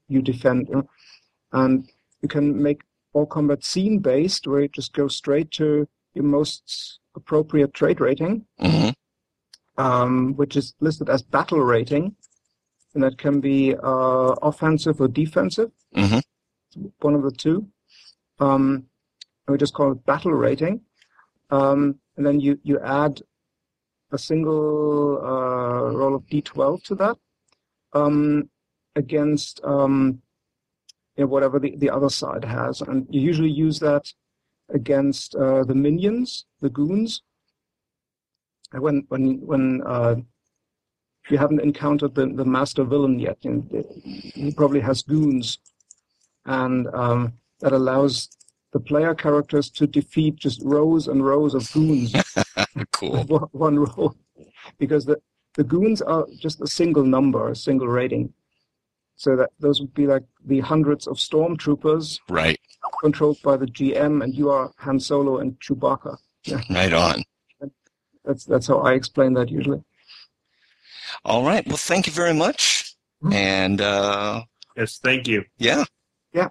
you 0.07 0.21
defend. 0.21 0.69
And 1.51 1.89
you 2.21 2.27
can 2.27 2.61
make 2.61 2.81
all 3.13 3.25
combat 3.25 3.63
scene 3.63 3.99
based, 3.99 4.47
where 4.47 4.61
you 4.61 4.67
just 4.69 4.93
go 4.93 5.07
straight 5.07 5.51
to 5.51 5.87
your 6.13 6.23
most 6.23 6.99
appropriate 7.15 7.73
trait 7.73 7.99
rating, 7.99 8.45
hmm 8.59 8.89
um, 9.77 10.33
which 10.35 10.55
is 10.55 10.73
listed 10.79 11.07
as 11.07 11.21
battle 11.21 11.59
rating. 11.59 12.15
And 12.95 13.03
that 13.03 13.19
can 13.19 13.39
be 13.39 13.75
uh, 13.75 14.33
offensive 14.41 14.99
or 14.99 15.07
defensive, 15.07 15.71
hmm 15.93 16.19
one 16.99 17.13
of 17.13 17.23
the 17.23 17.31
two. 17.31 17.67
Um, 18.39 18.85
and 19.45 19.53
we 19.53 19.57
just 19.57 19.73
call 19.73 19.91
it 19.91 20.05
battle 20.05 20.33
rating. 20.33 20.81
Um, 21.49 21.99
and 22.15 22.25
then 22.25 22.39
you, 22.39 22.59
you 22.63 22.79
add 22.79 23.21
a 24.11 24.17
single 24.17 25.17
uh, 25.21 25.91
roll 25.91 26.15
of 26.15 26.25
d12 26.27 26.83
to 26.83 26.95
that 26.95 27.17
um, 27.93 28.49
against 28.95 29.61
um, 29.63 30.21
you 31.15 31.23
know, 31.23 31.27
whatever 31.27 31.59
the, 31.59 31.75
the 31.77 31.89
other 31.89 32.09
side 32.09 32.45
has. 32.45 32.81
And 32.81 33.07
you 33.09 33.21
usually 33.21 33.49
use 33.49 33.79
that 33.79 34.13
against 34.69 35.35
uh, 35.35 35.63
the 35.63 35.75
minions, 35.75 36.45
the 36.61 36.69
goons. 36.69 37.21
And 38.71 38.81
when 38.81 39.05
when 39.07 39.39
when 39.45 39.81
uh, 39.85 40.15
you 41.29 41.37
haven't 41.37 41.61
encountered 41.61 42.15
the, 42.15 42.27
the 42.27 42.45
master 42.45 42.83
villain 42.83 43.19
yet, 43.19 43.37
you 43.41 43.51
know, 43.51 43.85
he 44.03 44.53
probably 44.55 44.81
has 44.81 45.01
goons, 45.01 45.59
and 46.45 46.87
um, 46.93 47.33
that 47.61 47.71
allows 47.71 48.29
the 48.73 48.79
player 48.79 49.15
characters 49.15 49.69
to 49.71 49.87
defeat 49.87 50.35
just 50.35 50.61
rows 50.63 51.07
and 51.07 51.25
rows 51.25 51.53
of 51.55 51.71
goons 51.71 52.13
Cool. 52.91 53.23
one- 53.27 53.49
one 53.51 53.79
roll, 53.79 54.15
because 54.77 55.05
the 55.05 55.17
the 55.55 55.63
goons 55.63 56.01
are 56.03 56.27
just 56.39 56.61
a 56.61 56.67
single 56.67 57.03
number, 57.03 57.49
a 57.49 57.55
single 57.55 57.87
rating. 57.87 58.31
So 59.15 59.35
that 59.35 59.49
those 59.59 59.79
would 59.81 59.93
be 59.95 60.05
like 60.05 60.23
the 60.45 60.59
hundreds 60.59 61.07
of 61.07 61.17
stormtroopers 61.17 62.19
Right. 62.29 62.59
controlled 63.01 63.41
by 63.41 63.57
the 63.57 63.65
GM, 63.65 64.23
and 64.23 64.35
you 64.35 64.51
are 64.51 64.71
Han 64.77 64.99
Solo 64.99 65.37
and 65.39 65.59
Chewbacca. 65.59 66.17
Yeah. 66.43 66.61
Right 66.69 66.93
on. 66.93 67.23
That's 68.25 68.45
that's 68.45 68.67
how 68.67 68.79
I 68.79 68.93
explain 68.93 69.33
that 69.33 69.49
usually. 69.49 69.81
All 71.25 71.43
right. 71.43 71.65
Well, 71.67 71.77
thank 71.77 72.05
you 72.05 72.13
very 72.13 72.33
much. 72.33 72.93
Mhm. 73.23 73.33
And 73.33 73.81
uh, 73.81 74.43
Yes, 74.75 74.99
thank 74.99 75.27
you. 75.27 75.43
yeah. 75.57 75.85
Yeah. 76.33 76.49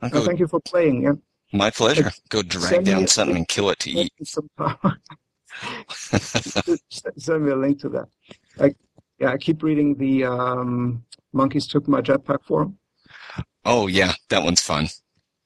I'll 0.00 0.08
No, 0.10 0.24
thank 0.24 0.38
you 0.40 0.48
for 0.48 0.60
playing. 0.60 1.02
Yeah, 1.02 1.12
my 1.52 1.70
pleasure. 1.70 2.10
Go 2.28 2.42
drag 2.42 2.84
down 2.84 3.06
something 3.06 3.36
and 3.36 3.48
kill 3.48 3.70
it 3.70 3.78
to 3.80 3.90
eat. 3.90 4.12
Send 7.18 7.44
me 7.44 7.50
a 7.52 7.56
link 7.56 7.80
to 7.80 7.88
that. 7.90 8.08
Like, 8.56 8.76
yeah, 9.18 9.30
I 9.32 9.36
keep 9.38 9.62
reading 9.62 9.94
the 9.96 10.24
um, 10.24 11.04
monkeys 11.32 11.66
took 11.66 11.88
my 11.88 12.00
jetpack 12.00 12.42
forum. 12.44 12.78
Oh 13.64 13.86
yeah, 13.86 14.12
that 14.30 14.42
one's 14.42 14.62
fun. 14.62 14.88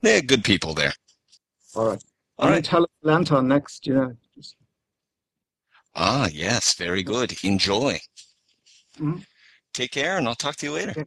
They're 0.02 0.20
good 0.22 0.44
people 0.44 0.74
there. 0.74 0.92
All 1.74 1.88
right. 1.88 2.04
All 2.38 2.46
I'm 2.46 2.50
right. 2.52 2.56
in 2.58 2.62
Tal 2.64 2.86
Atlanta 3.02 3.40
next. 3.42 3.86
You 3.86 3.94
know, 3.94 4.16
Ah, 5.94 6.28
yes, 6.32 6.74
very 6.74 7.02
good. 7.02 7.34
Enjoy. 7.44 7.98
Mhm. 8.98 9.24
Take 9.74 9.90
care, 9.92 10.18
and 10.18 10.26
I'll 10.28 10.34
talk 10.34 10.56
to 10.56 10.66
you 10.66 10.72
later. 10.72 11.06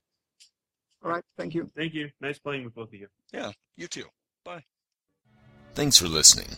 all 1.04 1.12
right. 1.12 1.24
Thank 1.38 1.54
you. 1.54 1.70
Thank 1.76 1.94
you. 1.94 2.10
Nice 2.22 2.40
playing 2.40 2.66
with 2.66 2.74
both 2.76 2.90
of 2.90 2.94
you. 2.96 3.08
Yeah, 3.34 3.52
you 3.76 3.88
too. 3.88 4.06
Bye. 4.44 4.64
Thanks 5.76 5.98
for 5.98 6.08
listening. 6.08 6.56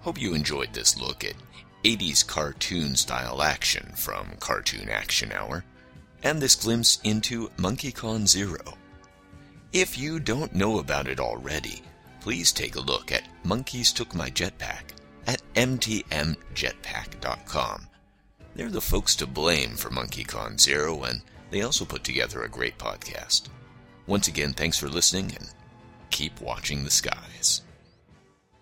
Hope 0.00 0.20
you 0.20 0.34
enjoyed 0.34 0.72
this 0.72 1.00
look 1.00 1.24
at 1.24 1.34
80s 1.84 2.26
cartoon 2.26 2.96
style 2.96 3.42
action 3.42 3.92
from 3.94 4.32
Cartoon 4.40 4.88
Action 4.88 5.30
Hour 5.30 5.64
and 6.24 6.42
this 6.42 6.56
glimpse 6.56 6.98
into 7.04 7.48
MonkeyCon 7.58 8.26
Zero. 8.26 8.76
If 9.72 9.96
you 9.96 10.18
don't 10.18 10.52
know 10.52 10.80
about 10.80 11.06
it 11.06 11.20
already, 11.20 11.80
please 12.20 12.50
take 12.50 12.74
a 12.74 12.80
look 12.80 13.12
at 13.12 13.28
Monkeys 13.44 13.92
Took 13.92 14.16
My 14.16 14.30
Jetpack 14.30 14.82
at 15.28 15.40
mtmjetpack.com. 15.54 17.86
They're 18.56 18.68
the 18.68 18.80
folks 18.80 19.14
to 19.16 19.28
blame 19.28 19.76
for 19.76 19.90
MonkeyCon 19.90 20.58
Zero, 20.58 21.04
and 21.04 21.22
they 21.52 21.62
also 21.62 21.84
put 21.84 22.02
together 22.02 22.42
a 22.42 22.48
great 22.48 22.78
podcast. 22.78 23.42
Once 24.08 24.26
again, 24.26 24.54
thanks 24.54 24.76
for 24.76 24.88
listening 24.88 25.36
and 25.38 25.48
keep 26.10 26.40
watching 26.40 26.82
the 26.82 26.90
skies. 26.90 27.62